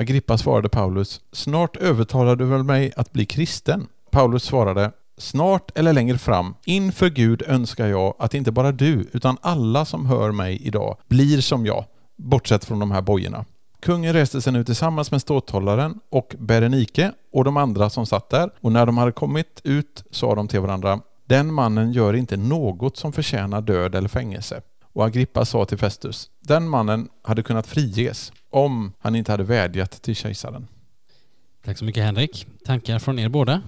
Agrippa 0.00 0.38
svarade 0.38 0.68
Paulus, 0.68 1.20
snart 1.32 1.76
övertalar 1.76 2.36
du 2.36 2.44
väl 2.44 2.62
mig 2.62 2.92
att 2.96 3.12
bli 3.12 3.26
kristen? 3.26 3.86
Paulus 4.10 4.42
svarade, 4.42 4.92
snart 5.18 5.78
eller 5.78 5.92
längre 5.92 6.18
fram, 6.18 6.54
inför 6.64 7.10
Gud 7.10 7.42
önskar 7.46 7.86
jag 7.86 8.14
att 8.18 8.34
inte 8.34 8.52
bara 8.52 8.72
du, 8.72 9.08
utan 9.12 9.36
alla 9.40 9.84
som 9.84 10.06
hör 10.06 10.32
mig 10.32 10.58
idag 10.62 10.96
blir 11.08 11.40
som 11.40 11.66
jag, 11.66 11.84
bortsett 12.16 12.64
från 12.64 12.78
de 12.78 12.90
här 12.90 13.00
bojorna. 13.00 13.44
Kungen 13.80 14.12
reste 14.12 14.40
sig 14.40 14.52
nu 14.52 14.64
tillsammans 14.64 15.10
med 15.10 15.20
ståthållaren 15.20 16.00
och 16.10 16.34
Berenike 16.38 17.12
och 17.32 17.44
de 17.44 17.56
andra 17.56 17.90
som 17.90 18.06
satt 18.06 18.30
där 18.30 18.50
och 18.60 18.72
när 18.72 18.86
de 18.86 18.98
hade 18.98 19.12
kommit 19.12 19.60
ut 19.64 20.04
sa 20.10 20.34
de 20.34 20.48
till 20.48 20.60
varandra 20.60 21.00
Den 21.26 21.54
mannen 21.54 21.92
gör 21.92 22.14
inte 22.14 22.36
något 22.36 22.96
som 22.96 23.12
förtjänar 23.12 23.60
död 23.60 23.94
eller 23.94 24.08
fängelse. 24.08 24.60
Och 24.92 25.04
Agrippa 25.04 25.44
sa 25.44 25.64
till 25.64 25.78
Festus, 25.78 26.30
den 26.40 26.68
mannen 26.68 27.08
hade 27.22 27.42
kunnat 27.42 27.66
friges 27.66 28.32
om 28.50 28.92
han 28.98 29.16
inte 29.16 29.32
hade 29.32 29.44
vädjat 29.44 29.90
till 30.02 30.16
kejsaren. 30.16 30.66
Tack 31.64 31.78
så 31.78 31.84
mycket 31.84 32.04
Henrik. 32.04 32.46
Tankar 32.66 32.98
från 32.98 33.18
er 33.18 33.28
båda? 33.28 33.62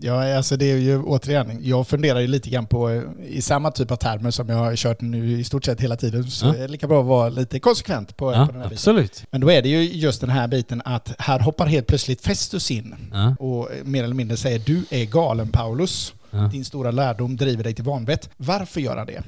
Ja, 0.00 0.36
alltså 0.36 0.56
det 0.56 0.64
är 0.72 0.76
ju 0.76 1.02
återigen, 1.02 1.58
jag 1.62 1.88
funderar 1.88 2.20
ju 2.20 2.26
lite 2.26 2.50
grann 2.50 2.66
på, 2.66 3.02
i 3.28 3.42
samma 3.42 3.70
typ 3.70 3.90
av 3.90 3.96
termer 3.96 4.30
som 4.30 4.48
jag 4.48 4.56
har 4.56 4.76
kört 4.76 5.00
nu 5.00 5.32
i 5.40 5.44
stort 5.44 5.64
sett 5.64 5.80
hela 5.80 5.96
tiden, 5.96 6.24
så 6.30 6.46
Ja. 6.46 6.54
är 6.54 6.58
det 6.60 6.68
lika 6.68 6.86
bra 6.88 7.00
att 7.00 7.06
vara 7.06 7.28
lite 7.28 7.60
konsekvent 7.60 8.16
på, 8.16 8.32
Ja, 8.32 8.46
på 8.46 8.52
den 8.52 8.60
här 8.62 8.68
biten. 8.68 8.72
absolut. 8.76 9.24
Men 9.30 9.40
då 9.40 9.50
är 9.50 9.62
det 9.62 9.68
ju 9.68 9.82
just 9.82 10.20
den 10.20 10.30
här 10.30 10.48
biten 10.48 10.82
att 10.84 11.12
här 11.18 11.38
hoppar 11.40 11.66
helt 11.66 11.86
plötsligt 11.86 12.20
Festus 12.20 12.70
in 12.70 12.94
Ja, 13.12 13.36
och 13.38 13.68
mer 13.84 14.04
eller 14.04 14.14
mindre 14.14 14.36
säger 14.36 14.58
du 14.58 14.84
är 14.90 15.04
galen 15.04 15.48
Paulus. 15.48 16.14
ja. 16.30 16.38
Din 16.38 16.64
stora 16.64 16.90
lärdom 16.90 17.36
driver 17.36 17.64
dig 17.64 17.74
till 17.74 17.84
vanvett. 17.84 18.30
Varför 18.36 18.80
gör 18.80 18.96
han 18.96 19.06
det? 19.06 19.22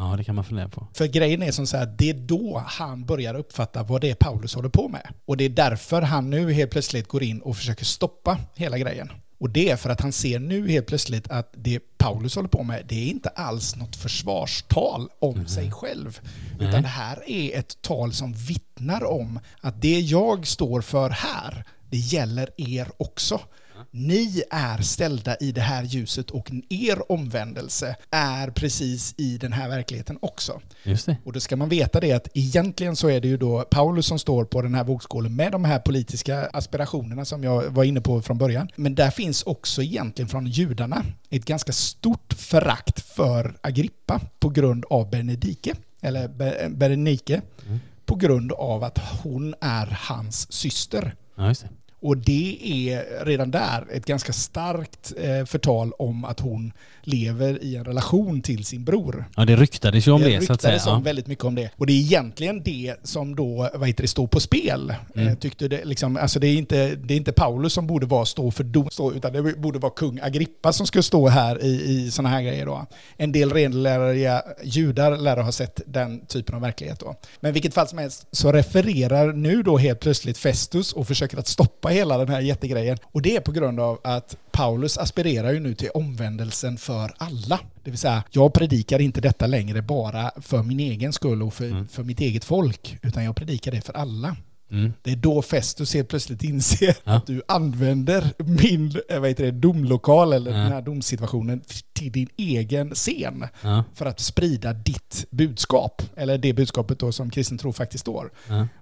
Ja, 0.00 0.16
det 0.16 0.24
kan 0.24 0.34
man 0.34 0.44
fundera 0.44 0.68
på. 0.68 0.86
För 0.94 1.06
grejen 1.06 1.42
är 1.42 1.52
som 1.52 1.66
så 1.66 1.76
här, 1.76 1.94
det 1.98 2.10
är 2.10 2.14
då 2.14 2.62
han 2.66 3.04
börjar 3.04 3.34
uppfatta 3.34 3.82
vad 3.82 4.00
det 4.00 4.10
är 4.10 4.14
Paulus 4.14 4.54
håller 4.54 4.68
på 4.68 4.88
med. 4.88 5.08
Och 5.24 5.36
det 5.36 5.44
är 5.44 5.48
därför 5.48 6.02
han 6.02 6.30
nu 6.30 6.52
helt 6.52 6.70
plötsligt 6.70 7.08
går 7.08 7.22
in 7.22 7.40
och 7.40 7.56
försöker 7.56 7.84
stoppa 7.84 8.38
hela 8.54 8.78
grejen. 8.78 9.12
Och 9.38 9.50
det 9.50 9.70
är 9.70 9.76
för 9.76 9.90
att 9.90 10.00
han 10.00 10.12
ser 10.12 10.38
nu 10.38 10.68
helt 10.68 10.86
plötsligt 10.86 11.30
att 11.30 11.54
det 11.56 11.80
Paulus 11.98 12.34
håller 12.34 12.48
på 12.48 12.62
med, 12.62 12.84
det 12.88 12.94
är 12.94 13.10
inte 13.10 13.28
alls 13.28 13.76
något 13.76 13.96
försvarstal 13.96 15.08
om 15.18 15.46
sig 15.46 15.70
själv. 15.70 16.20
Nej. 16.58 16.68
Utan 16.68 16.82
det 16.82 16.88
här 16.88 17.30
är 17.30 17.58
ett 17.58 17.82
tal 17.82 18.12
som 18.12 18.32
vittnar 18.32 19.04
om 19.04 19.40
att 19.60 19.82
det 19.82 20.00
jag 20.00 20.46
står 20.46 20.80
för 20.80 21.10
här, 21.10 21.64
det 21.90 21.96
gäller 21.96 22.50
er 22.56 22.88
också. 22.96 23.40
Ni 23.92 24.42
är 24.50 24.78
ställda 24.82 25.36
i 25.40 25.52
det 25.52 25.60
här 25.60 25.82
ljuset 25.84 26.30
och 26.30 26.50
er 26.68 27.12
omvändelse 27.12 27.96
är 28.10 28.50
precis 28.50 29.14
i 29.16 29.38
den 29.38 29.52
här 29.52 29.68
verkligheten 29.68 30.18
också. 30.22 30.60
Just 30.82 31.06
det. 31.06 31.16
Och 31.24 31.32
då 31.32 31.40
ska 31.40 31.56
man 31.56 31.68
veta 31.68 32.00
det 32.00 32.12
att 32.12 32.28
egentligen 32.34 32.96
så 32.96 33.08
är 33.08 33.20
det 33.20 33.28
ju 33.28 33.36
då 33.36 33.62
Paulus 33.70 34.06
som 34.06 34.18
står 34.18 34.44
på 34.44 34.62
den 34.62 34.74
här 34.74 34.84
vågskålen 34.84 35.36
med 35.36 35.52
de 35.52 35.64
här 35.64 35.78
politiska 35.78 36.46
aspirationerna 36.52 37.24
som 37.24 37.44
jag 37.44 37.62
var 37.70 37.84
inne 37.84 38.00
på 38.00 38.22
från 38.22 38.38
början. 38.38 38.68
Men 38.76 38.94
där 38.94 39.10
finns 39.10 39.42
också 39.42 39.82
egentligen 39.82 40.28
från 40.28 40.46
judarna 40.46 41.04
ett 41.30 41.44
ganska 41.44 41.72
stort 41.72 42.32
förakt 42.32 43.00
för 43.00 43.54
Agrippa 43.60 44.20
på 44.38 44.48
grund 44.48 44.84
av 44.90 45.10
Benedike, 45.10 45.74
eller 46.00 46.28
Be- 46.28 46.68
Berenike, 46.70 47.42
Mm. 47.66 47.80
på 48.06 48.14
grund 48.16 48.52
av 48.52 48.84
att 48.84 48.98
hon 49.22 49.54
är 49.60 49.98
hans 50.00 50.52
syster. 50.52 51.14
Ja. 51.36 51.54
Och 52.02 52.16
det 52.16 52.58
är 52.62 53.24
redan 53.24 53.50
där 53.50 53.86
ett 53.92 54.06
ganska 54.06 54.32
starkt 54.32 55.12
eh, 55.16 55.44
förtal 55.44 55.92
om 55.98 56.24
att 56.24 56.40
hon 56.40 56.72
lever 57.02 57.64
i 57.64 57.76
en 57.76 57.84
relation 57.84 58.42
till 58.42 58.64
sin 58.64 58.84
bror. 58.84 59.24
Ja, 59.36 59.44
det 59.44 59.56
ryktades 59.56 60.08
ju 60.08 60.12
om 60.12 60.20
det, 60.22 60.38
det 60.38 60.46
så 60.46 60.52
att 60.52 60.62
säga. 60.62 60.74
ryktades 60.74 60.86
om 60.86 60.92
Ja. 60.92 61.04
väldigt 61.04 61.26
mycket 61.26 61.44
om 61.44 61.54
det. 61.54 61.70
Och 61.76 61.86
det 61.86 61.92
är 61.92 62.00
egentligen 62.00 62.62
det 62.62 62.94
som 63.02 63.36
då, 63.36 63.70
vad 63.74 63.88
heter 63.88 64.02
det, 64.02 64.08
står 64.08 64.26
på 64.26 64.40
spel. 64.40 64.94
Mm. 65.14 65.28
Eh, 65.28 65.34
tyckte 65.34 65.68
det, 65.68 65.84
liksom, 65.84 66.16
alltså 66.16 66.38
det, 66.40 66.46
är 66.46 66.56
inte, 66.56 66.94
det 66.94 67.14
är 67.14 67.16
inte 67.16 67.32
Paulus 67.32 67.72
som 67.72 67.86
borde 67.86 68.06
vara 68.06 68.24
stå 68.24 68.50
för 68.50 68.64
dom, 68.64 68.90
stå, 68.90 69.12
utan 69.12 69.32
det 69.32 69.42
borde 69.42 69.78
vara 69.78 69.92
kung 69.92 70.20
Agrippa 70.22 70.72
som 70.72 70.86
skulle 70.86 71.02
stå 71.02 71.28
här 71.28 71.64
i, 71.64 71.90
i 71.90 72.10
sådana 72.10 72.28
här 72.28 72.42
grejer 72.42 72.66
då. 72.66 72.86
En 73.16 73.32
del 73.32 73.50
renläriga 73.52 74.42
judar 74.64 75.16
lär 75.16 75.36
ha 75.36 75.52
sett 75.52 75.80
den 75.86 76.26
typen 76.26 76.54
av 76.54 76.60
verklighet 76.60 77.00
då. 77.00 77.14
Men 77.40 77.52
vilket 77.52 77.74
fall 77.74 77.88
som 77.88 77.98
helst 77.98 78.26
så 78.32 78.52
refererar 78.52 79.32
nu 79.32 79.62
då 79.62 79.78
helt 79.78 80.00
plötsligt 80.00 80.38
Festus 80.38 80.92
och 80.92 81.06
försöker 81.06 81.38
att 81.38 81.46
stoppa 81.48 81.89
hela 81.90 82.18
den 82.18 82.28
här 82.28 82.40
jättegrejen. 82.40 82.98
Och 83.02 83.22
det 83.22 83.36
är 83.36 83.40
på 83.40 83.52
grund 83.52 83.80
av 83.80 83.98
att 84.04 84.36
Paulus 84.52 84.98
aspirerar 84.98 85.52
ju 85.52 85.60
nu 85.60 85.74
till 85.74 85.90
omvändelsen 85.94 86.76
för 86.78 87.12
alla. 87.18 87.60
Det 87.84 87.90
vill 87.90 87.98
säga, 87.98 88.22
jag 88.30 88.52
predikar 88.52 88.98
inte 89.00 89.20
detta 89.20 89.46
längre 89.46 89.82
bara 89.82 90.30
för 90.40 90.62
min 90.62 90.80
egen 90.80 91.12
skull 91.12 91.42
och 91.42 91.54
för, 91.54 91.64
Mm. 91.64 91.88
för 91.88 92.02
mitt 92.02 92.20
eget 92.20 92.44
folk, 92.44 92.96
utan 93.02 93.24
jag 93.24 93.36
predikar 93.36 93.72
det 93.72 93.80
för 93.80 93.92
alla. 93.96 94.36
Mm. 94.70 94.92
Det 95.02 95.10
är 95.12 95.16
då 95.16 95.42
Festus 95.42 95.94
helt 95.94 96.08
plötsligt 96.08 96.42
inser 96.44 96.96
Ja. 97.04 97.12
att 97.12 97.26
du 97.26 97.42
använder 97.48 98.24
min 98.38 98.92
eh, 99.08 99.20
vad 99.20 99.28
heter 99.28 99.44
det, 99.44 99.50
domlokal 99.50 100.32
eller 100.32 100.50
Ja. 100.50 100.56
den 100.56 100.72
här 100.72 100.82
domsituationen 100.82 101.60
till 101.92 102.12
din 102.12 102.28
egen 102.36 102.90
scen 102.94 103.44
Ja, 103.62 103.84
för 103.94 104.06
att 104.06 104.20
sprida 104.20 104.72
ditt 104.72 105.26
budskap. 105.30 106.02
Eller 106.16 106.38
det 106.38 106.52
budskapet 106.52 106.98
då 106.98 107.12
som 107.12 107.30
kristen 107.30 107.58
tro 107.58 107.72
faktiskt 107.72 108.00
står. 108.02 108.30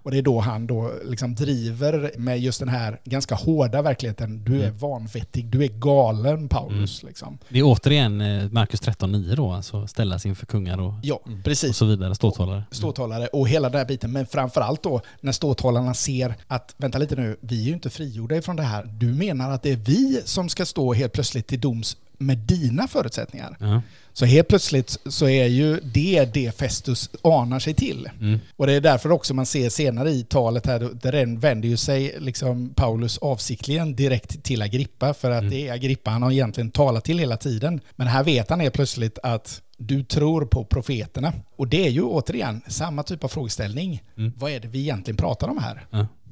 Och 0.02 0.10
det 0.10 0.18
är 0.18 0.22
då 0.22 0.40
han 0.40 0.66
då 0.66 0.92
liksom 1.04 1.34
driver 1.34 2.12
med 2.18 2.40
just 2.40 2.60
den 2.60 2.68
här 2.68 3.00
ganska 3.04 3.34
hårda 3.34 3.82
verkligheten. 3.82 4.44
Du 4.44 4.60
är 4.62 4.64
Mm. 4.68 4.78
vanvettig, 4.78 5.46
du 5.46 5.64
är 5.64 5.68
galen 5.68 6.48
Paulus. 6.48 7.02
Liksom. 7.02 7.38
Det 7.48 7.58
är 7.58 7.62
återigen 7.62 8.20
eh, 8.20 8.50
Markus 8.50 8.80
13.9 8.82 9.36
då, 9.36 9.52
alltså 9.52 9.86
ställas 9.86 10.26
inför 10.26 10.46
kungar 10.46 10.80
och, 10.80 10.94
Ja, 11.02 11.20
Mm. 11.26 11.38
och 11.38 11.44
precis. 11.44 11.76
så 11.76 11.84
vidare, 11.84 12.14
ståthållare. 12.14 12.62
Ståthållare 12.70 13.26
och 13.26 13.48
hela 13.48 13.68
den 13.70 13.78
här 13.78 13.86
biten. 13.86 14.12
Men 14.12 14.26
framförallt 14.26 14.82
då 14.82 15.00
när 15.20 15.32
spelarna 15.78 15.94
ser 15.94 16.34
att, 16.48 16.74
vänta 16.76 16.98
lite 16.98 17.16
nu, 17.16 17.36
vi 17.40 17.62
är 17.62 17.66
ju 17.66 17.72
inte 17.72 17.90
frigjorda 17.90 18.36
ifrån 18.36 18.56
det 18.56 18.62
här. 18.62 18.84
Du 18.84 19.06
menar 19.06 19.50
att 19.50 19.62
det 19.62 19.72
är 19.72 19.76
vi 19.76 20.22
som 20.24 20.48
ska 20.48 20.66
stå 20.66 20.94
helt 20.94 21.12
plötsligt 21.12 21.46
till 21.46 21.60
doms 21.60 21.96
med 22.18 22.38
dina 22.38 22.88
förutsättningar. 22.88 23.56
Ja. 23.60 23.82
Så 24.18 24.24
helt 24.24 24.48
plötsligt 24.48 24.98
så 25.06 25.28
är 25.28 25.46
ju 25.46 25.80
det 25.80 26.24
det 26.34 26.58
Festus 26.58 27.10
anar 27.22 27.58
sig 27.58 27.74
till. 27.74 28.08
Mm. 28.20 28.40
Och 28.56 28.66
det 28.66 28.72
är 28.72 28.80
därför 28.80 29.12
också 29.12 29.34
man 29.34 29.46
ser 29.46 29.68
senare 29.68 30.10
i 30.10 30.24
talet 30.24 30.66
här, 30.66 30.90
där 31.02 31.12
den 31.12 31.40
vänder 31.40 31.68
ju 31.68 31.76
sig 31.76 32.14
liksom 32.18 32.72
Paulus 32.74 33.18
avsiktligen 33.18 33.96
direkt 33.96 34.42
till 34.42 34.62
Agrippa, 34.62 35.14
för 35.14 35.30
att 35.30 35.38
Mm. 35.38 35.50
det 35.50 35.68
är 35.68 35.72
Agrippa 35.72 36.10
han 36.10 36.22
har 36.22 36.32
egentligen 36.32 36.70
talat 36.70 37.04
till 37.04 37.18
hela 37.18 37.36
tiden. 37.36 37.80
Men 37.96 38.06
här 38.06 38.24
vet 38.24 38.50
han 38.50 38.60
helt 38.60 38.74
plötsligt 38.74 39.18
att 39.22 39.62
du 39.76 40.04
tror 40.04 40.44
på 40.46 40.64
profeterna. 40.64 41.32
Och 41.56 41.68
det 41.68 41.86
är 41.86 41.90
ju 41.90 42.02
återigen 42.02 42.60
samma 42.68 43.02
typ 43.02 43.24
av 43.24 43.28
frågeställning. 43.28 44.02
Mm. 44.16 44.32
Vad 44.36 44.50
är 44.50 44.60
det 44.60 44.68
vi 44.68 44.80
egentligen 44.80 45.16
pratar 45.16 45.48
om 45.48 45.58
här? 45.58 45.86